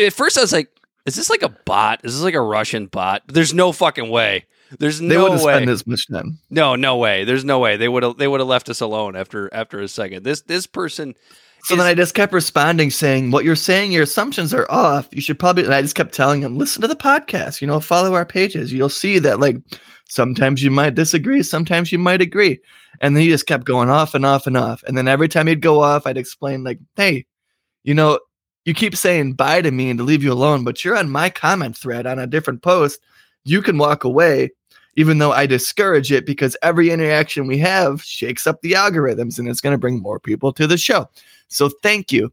At 0.00 0.12
first, 0.12 0.38
I 0.38 0.40
was 0.42 0.52
like, 0.52 0.68
"Is 1.06 1.16
this 1.16 1.28
like 1.30 1.42
a 1.42 1.48
bot? 1.48 2.00
Is 2.04 2.14
this 2.14 2.22
like 2.22 2.34
a 2.34 2.40
Russian 2.40 2.86
bot?" 2.86 3.22
There's 3.26 3.52
no 3.54 3.72
fucking 3.72 4.08
way. 4.10 4.44
There's 4.78 4.98
They 4.98 5.06
no 5.08 5.24
wouldn't 5.24 5.42
way. 5.42 5.54
spend 5.54 5.68
this 5.68 5.86
much 5.86 6.08
time. 6.08 6.38
No, 6.50 6.74
no 6.74 6.96
way. 6.96 7.24
There's 7.24 7.44
no 7.44 7.58
way. 7.58 7.76
They 7.76 7.88
would 7.88 8.02
have 8.02 8.16
they 8.16 8.26
would 8.28 8.40
have 8.40 8.48
left 8.48 8.68
us 8.68 8.80
alone 8.80 9.14
after 9.16 9.52
after 9.52 9.80
a 9.80 9.88
second. 9.88 10.24
This 10.24 10.42
this 10.42 10.66
person 10.66 11.14
So 11.64 11.76
then 11.76 11.86
I 11.86 11.94
just 11.94 12.14
kept 12.14 12.34
responding 12.34 12.90
saying, 12.90 13.30
What 13.30 13.44
you're 13.44 13.56
saying, 13.56 13.90
your 13.90 14.02
assumptions 14.02 14.52
are 14.52 14.70
off. 14.70 15.08
You 15.12 15.22
should 15.22 15.38
probably, 15.38 15.64
and 15.64 15.72
I 15.72 15.80
just 15.80 15.94
kept 15.94 16.12
telling 16.12 16.42
him, 16.42 16.58
Listen 16.58 16.82
to 16.82 16.88
the 16.88 16.94
podcast, 16.94 17.62
you 17.62 17.66
know, 17.66 17.80
follow 17.80 18.12
our 18.14 18.26
pages. 18.26 18.70
You'll 18.70 18.90
see 18.90 19.18
that, 19.20 19.40
like, 19.40 19.56
sometimes 20.06 20.62
you 20.62 20.70
might 20.70 20.94
disagree, 20.94 21.42
sometimes 21.42 21.90
you 21.90 21.98
might 21.98 22.20
agree. 22.20 22.60
And 23.00 23.16
then 23.16 23.22
he 23.22 23.30
just 23.30 23.46
kept 23.46 23.64
going 23.64 23.88
off 23.88 24.14
and 24.14 24.26
off 24.26 24.46
and 24.46 24.58
off. 24.58 24.82
And 24.84 24.96
then 24.96 25.08
every 25.08 25.26
time 25.26 25.46
he'd 25.46 25.62
go 25.62 25.80
off, 25.80 26.06
I'd 26.06 26.18
explain, 26.18 26.64
like, 26.64 26.78
Hey, 26.96 27.24
you 27.82 27.94
know, 27.94 28.18
you 28.66 28.74
keep 28.74 28.94
saying 28.94 29.32
bye 29.32 29.62
to 29.62 29.70
me 29.70 29.88
and 29.88 29.98
to 29.98 30.04
leave 30.04 30.22
you 30.22 30.32
alone, 30.32 30.64
but 30.64 30.84
you're 30.84 30.96
on 30.96 31.10
my 31.10 31.30
comment 31.30 31.78
thread 31.78 32.06
on 32.06 32.18
a 32.18 32.26
different 32.26 32.62
post. 32.62 33.00
You 33.44 33.62
can 33.62 33.78
walk 33.78 34.04
away, 34.04 34.50
even 34.96 35.16
though 35.16 35.32
I 35.32 35.46
discourage 35.46 36.12
it 36.12 36.26
because 36.26 36.56
every 36.62 36.90
interaction 36.90 37.46
we 37.46 37.58
have 37.58 38.02
shakes 38.02 38.46
up 38.46 38.60
the 38.60 38.72
algorithms 38.72 39.38
and 39.38 39.48
it's 39.48 39.60
going 39.62 39.74
to 39.74 39.78
bring 39.78 40.00
more 40.00 40.20
people 40.20 40.52
to 40.54 40.66
the 40.66 40.78
show. 40.78 41.08
So 41.54 41.70
thank 41.82 42.12
you. 42.12 42.32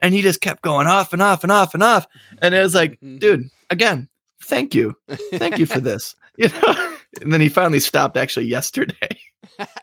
And 0.00 0.14
he 0.14 0.22
just 0.22 0.40
kept 0.40 0.62
going 0.62 0.86
off 0.86 1.12
and 1.12 1.22
off 1.22 1.42
and 1.44 1.52
off 1.52 1.74
and 1.74 1.82
off. 1.82 2.06
And 2.40 2.54
it 2.54 2.60
was 2.60 2.74
like, 2.74 2.98
dude, 3.18 3.48
again, 3.70 4.08
thank 4.42 4.74
you. 4.74 4.96
Thank 5.34 5.58
you 5.58 5.66
for 5.66 5.80
this. 5.80 6.14
You 6.38 6.48
know? 6.48 6.96
And 7.20 7.30
then 7.30 7.42
he 7.42 7.50
finally 7.50 7.78
stopped 7.78 8.16
actually 8.16 8.46
yesterday. 8.46 9.18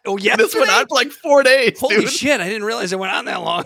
Oh 0.05 0.17
yeah, 0.17 0.35
this 0.35 0.55
went 0.55 0.71
on 0.71 0.87
for 0.87 0.95
like 0.95 1.11
four 1.11 1.43
days. 1.43 1.79
Holy 1.79 1.97
dude. 1.97 2.09
shit! 2.09 2.41
I 2.41 2.47
didn't 2.47 2.63
realize 2.63 2.91
it 2.91 2.97
went 2.97 3.13
on 3.13 3.25
that 3.25 3.43
long. 3.43 3.65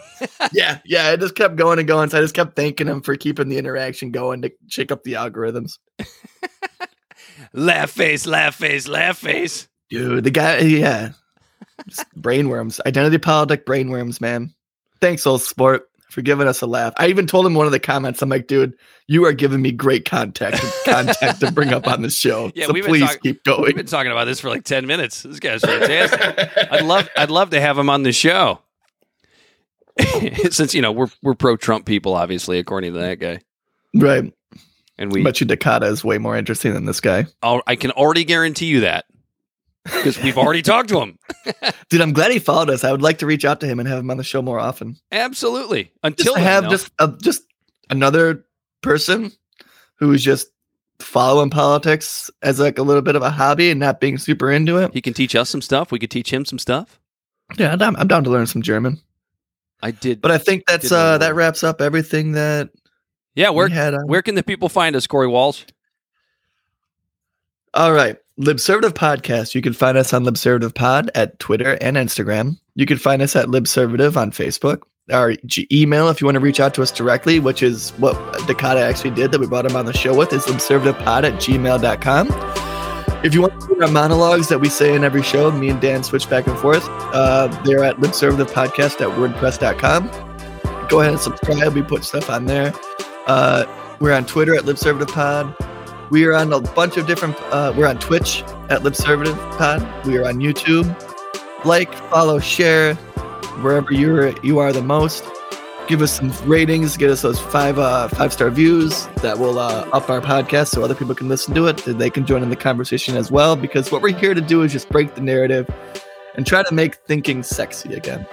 yeah, 0.51 0.79
yeah. 0.83 1.11
It 1.13 1.21
just 1.21 1.35
kept 1.35 1.55
going 1.55 1.79
and 1.79 1.87
going. 1.87 2.09
So 2.09 2.17
I 2.17 2.21
just 2.21 2.35
kept 2.35 2.57
thanking 2.57 2.87
him 2.87 3.01
for 3.01 3.15
keeping 3.15 3.47
the 3.47 3.57
interaction 3.57 4.11
going 4.11 4.41
to 4.41 4.51
shake 4.67 4.91
up 4.91 5.03
the 5.03 5.13
algorithms. 5.13 5.79
laugh 7.53 7.89
face, 7.91 8.25
laugh 8.25 8.55
face, 8.55 8.87
laugh 8.89 9.17
face. 9.17 9.69
Dude, 9.89 10.25
the 10.25 10.31
guy, 10.31 10.59
yeah. 10.59 11.13
Just 11.87 12.05
brainworms. 12.19 12.81
Identity 12.85 13.17
politic 13.17 13.65
brainworms, 13.65 14.19
man. 14.19 14.53
Thanks, 15.03 15.27
old 15.27 15.41
sport, 15.41 15.89
for 16.09 16.21
giving 16.21 16.47
us 16.47 16.61
a 16.61 16.65
laugh. 16.65 16.93
I 16.95 17.07
even 17.07 17.27
told 17.27 17.45
him 17.45 17.55
one 17.55 17.65
of 17.65 17.73
the 17.73 17.79
comments, 17.79 18.21
I'm 18.21 18.29
like, 18.29 18.47
dude, 18.47 18.73
you 19.07 19.25
are 19.25 19.33
giving 19.33 19.61
me 19.61 19.73
great 19.73 20.05
contact 20.05 20.63
contact 20.85 21.41
to 21.41 21.51
bring 21.51 21.73
up 21.73 21.87
on 21.89 22.03
the 22.03 22.09
show. 22.09 22.53
Yeah, 22.55 22.67
so 22.67 22.73
please 22.73 23.01
talk- 23.01 23.19
keep 23.21 23.43
going. 23.43 23.63
We've 23.63 23.75
been 23.75 23.85
talking 23.85 24.13
about 24.13 24.23
this 24.25 24.39
for 24.39 24.47
like 24.47 24.63
ten 24.63 24.87
minutes. 24.87 25.23
This 25.23 25.41
guy's 25.41 25.59
fantastic. 25.59 26.49
I'd 26.71 26.85
love, 26.85 27.09
I'd 27.17 27.31
love 27.31 27.49
to 27.49 27.59
have 27.59 27.77
him 27.77 27.89
on 27.89 28.03
the 28.03 28.13
show. 28.13 28.59
Since 30.49 30.73
you 30.73 30.81
know 30.81 30.93
we're 30.93 31.09
we're 31.21 31.35
pro 31.35 31.57
Trump 31.57 31.85
people, 31.85 32.13
obviously, 32.13 32.59
according 32.59 32.93
to 32.93 32.99
that 32.99 33.19
guy, 33.19 33.41
right. 33.93 34.33
and 34.97 35.11
we, 35.11 35.21
Bet 35.21 35.41
you 35.41 35.45
Dakota 35.45 35.87
is 35.87 36.01
way 36.01 36.17
more 36.17 36.37
interesting 36.37 36.73
than 36.73 36.85
this 36.85 37.01
guy. 37.01 37.25
al- 37.43 37.61
I 37.67 37.75
can 37.75 37.91
already 37.91 38.23
guarantee 38.23 38.67
you 38.67 38.79
that 38.79 39.03
because 39.85 40.21
we've 40.21 40.37
already 40.37 40.61
talked 40.61 40.89
to 40.89 40.99
him. 40.99 41.17
Dude, 41.89 42.01
I'm 42.01 42.13
glad 42.13 42.31
he 42.31 42.39
followed 42.39 42.69
us. 42.69 42.83
I 42.83 42.91
would 42.91 43.01
like 43.01 43.17
to 43.19 43.25
reach 43.25 43.45
out 43.45 43.59
to 43.61 43.67
him 43.67 43.79
and 43.79 43.87
have 43.87 43.99
him 43.99 44.09
on 44.11 44.17
the 44.17 44.23
show 44.23 44.41
more 44.41 44.59
often. 44.59 44.95
Absolutely. 45.11 45.91
Until 46.03 46.35
then, 46.35 46.43
have 46.43 46.63
though, 46.63 46.69
just 46.69 46.91
uh, 46.99 47.11
just 47.21 47.43
another 47.89 48.45
person 48.81 49.31
who 49.95 50.11
is 50.11 50.23
just 50.23 50.47
following 50.99 51.49
politics 51.49 52.29
as 52.41 52.59
like 52.59 52.77
a 52.77 52.83
little 52.83 53.01
bit 53.01 53.15
of 53.15 53.21
a 53.21 53.29
hobby 53.29 53.69
and 53.69 53.79
not 53.79 53.99
being 53.99 54.17
super 54.17 54.51
into 54.51 54.77
it. 54.77 54.93
he 54.93 55.01
can 55.01 55.13
teach 55.13 55.35
us 55.35 55.49
some 55.49 55.61
stuff. 55.61 55.91
We 55.91 55.99
could 55.99 56.11
teach 56.11 56.31
him 56.31 56.45
some 56.45 56.59
stuff. 56.59 56.99
Yeah, 57.57 57.73
I'm 57.73 57.77
down, 57.77 57.95
I'm 57.97 58.07
down 58.07 58.23
to 58.23 58.29
learn 58.29 58.47
some 58.47 58.61
German. 58.61 59.01
I 59.81 59.91
did, 59.91 60.21
But 60.21 60.31
I 60.31 60.37
think 60.37 60.63
that's 60.65 60.93
uh 60.93 61.17
that 61.17 61.35
wraps 61.35 61.61
up 61.61 61.81
everything 61.81 62.31
that 62.33 62.69
yeah. 63.35 63.49
Where 63.49 63.67
we 63.67 63.73
had 63.73 63.93
where 64.05 64.21
can 64.21 64.35
the 64.35 64.43
people 64.43 64.69
find 64.69 64.95
us, 64.95 65.07
Corey 65.07 65.27
Walsh? 65.27 65.63
All 67.73 67.93
right. 67.93 68.17
Libservative 68.39 68.93
Podcast. 68.93 69.53
You 69.53 69.61
can 69.61 69.73
find 69.73 69.97
us 69.97 70.13
on 70.13 70.23
Libservative 70.23 70.73
Pod 70.73 71.11
at 71.13 71.37
Twitter 71.39 71.77
and 71.81 71.97
Instagram. 71.97 72.57
You 72.75 72.85
can 72.85 72.97
find 72.97 73.21
us 73.21 73.35
at 73.35 73.47
Libservative 73.47 74.17
on 74.17 74.31
Facebook. 74.31 74.81
Our 75.11 75.35
g- 75.45 75.67
email, 75.71 76.07
if 76.09 76.21
you 76.21 76.25
want 76.25 76.35
to 76.35 76.39
reach 76.39 76.59
out 76.59 76.73
to 76.75 76.81
us 76.81 76.91
directly, 76.91 77.39
which 77.39 77.61
is 77.61 77.91
what 77.91 78.13
Dakota 78.47 78.79
actually 78.79 79.11
did 79.11 79.31
that 79.31 79.39
we 79.39 79.47
brought 79.47 79.65
him 79.65 79.75
on 79.75 79.85
the 79.85 79.93
show 79.93 80.15
with, 80.15 80.31
is 80.33 80.45
libservativepod 80.45 81.23
at 81.25 81.33
gmail.com. 81.33 82.27
If 83.23 83.33
you 83.33 83.41
want 83.41 83.59
to 83.61 83.67
hear 83.67 83.83
our 83.83 83.91
monologues 83.91 84.49
that 84.49 84.59
we 84.59 84.69
say 84.69 84.95
in 84.95 85.03
every 85.03 85.23
show, 85.23 85.51
me 85.51 85.69
and 85.69 85.79
Dan 85.79 86.03
switch 86.03 86.29
back 86.29 86.47
and 86.47 86.57
forth. 86.57 86.85
Uh, 86.89 87.47
they're 87.63 87.83
at 87.83 87.97
libservativepodcast 87.97 89.01
at 89.01 89.09
wordpress.com. 89.17 90.87
Go 90.89 91.01
ahead 91.01 91.13
and 91.13 91.21
subscribe. 91.21 91.73
We 91.73 91.81
put 91.83 92.03
stuff 92.03 92.29
on 92.29 92.45
there. 92.45 92.73
Uh, 93.27 93.65
we're 93.99 94.13
on 94.13 94.25
Twitter 94.25 94.55
at 94.55 94.63
libservativepod. 94.63 95.72
We 96.13 96.25
are 96.25 96.33
on 96.33 96.53
a 96.53 96.61
bunch 96.61 96.97
of 96.97 97.07
different. 97.07 97.35
Uh, 97.51 97.73
we're 97.75 97.87
on 97.87 97.97
Twitch 97.97 98.43
at 98.69 98.81
Libservative 98.81 99.35
Pod. 99.57 100.05
We 100.05 100.15
are 100.19 100.27
on 100.27 100.35
YouTube. 100.35 100.85
Like, 101.65 101.91
follow, 102.11 102.37
share 102.37 102.93
wherever 103.63 103.91
you're 103.91 104.37
you 104.41 104.59
are 104.59 104.71
the 104.71 104.83
most. 104.83 105.23
Give 105.87 106.03
us 106.03 106.15
some 106.15 106.31
ratings. 106.47 106.97
Get 106.97 107.09
us 107.09 107.23
those 107.23 107.39
five 107.39 107.79
uh, 107.79 108.09
five 108.09 108.31
star 108.31 108.51
views 108.51 109.07
that 109.23 109.39
will 109.39 109.57
uh, 109.57 109.89
up 109.91 110.07
our 110.07 110.21
podcast 110.21 110.67
so 110.67 110.83
other 110.83 110.93
people 110.93 111.15
can 111.15 111.29
listen 111.29 111.55
to 111.55 111.65
it. 111.65 111.77
They 111.77 112.11
can 112.11 112.27
join 112.27 112.43
in 112.43 112.51
the 112.51 112.55
conversation 112.55 113.17
as 113.17 113.31
well. 113.31 113.55
Because 113.55 113.91
what 113.91 114.03
we're 114.03 114.15
here 114.15 114.35
to 114.35 114.41
do 114.41 114.61
is 114.61 114.71
just 114.71 114.89
break 114.89 115.15
the 115.15 115.21
narrative 115.21 115.67
and 116.35 116.45
try 116.45 116.61
to 116.61 116.75
make 116.75 116.93
thinking 117.07 117.41
sexy 117.41 117.91
again. 117.95 118.27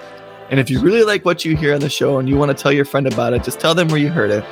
And 0.51 0.59
if 0.59 0.69
you 0.69 0.79
really 0.81 1.01
like 1.01 1.25
what 1.25 1.43
you 1.43 1.57
hear 1.57 1.73
on 1.73 1.79
the 1.79 1.89
show 1.89 2.19
and 2.19 2.29
you 2.29 2.37
want 2.37 2.55
to 2.55 2.61
tell 2.61 2.71
your 2.71 2.85
friend 2.85 3.11
about 3.11 3.33
it, 3.33 3.43
just 3.43 3.59
tell 3.59 3.73
them 3.73 3.87
where 3.87 3.99
you 3.99 4.09
heard 4.09 4.29
it 4.29 4.45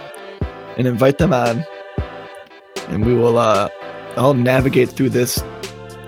and 0.80 0.88
invite 0.88 1.19
them 1.19 1.31
on 1.31 1.64
and 2.89 3.05
we 3.05 3.13
will 3.13 3.37
uh 3.37 3.69
all 4.17 4.33
navigate 4.33 4.89
through 4.89 5.09
this 5.09 5.41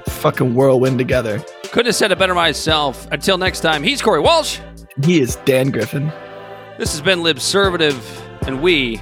fucking 0.07 0.53
whirlwind 0.53 0.97
together. 0.97 1.43
Couldn't 1.71 1.87
have 1.87 1.95
said 1.95 2.11
it 2.11 2.19
better 2.19 2.35
myself. 2.35 3.07
Until 3.11 3.37
next 3.37 3.61
time, 3.61 3.83
he's 3.83 4.01
Corey 4.01 4.19
Walsh. 4.19 4.59
He 5.03 5.21
is 5.21 5.37
Dan 5.45 5.71
Griffin. 5.71 6.11
This 6.77 6.91
has 6.91 7.01
been 7.01 7.19
Libservative, 7.19 8.01
and 8.45 8.61
we 8.61 8.99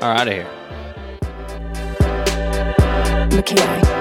are 0.00 0.12
out 0.12 0.28
of 0.28 0.34
here. 0.34 0.48
Mackay 3.30 3.54
Beats. 3.54 3.99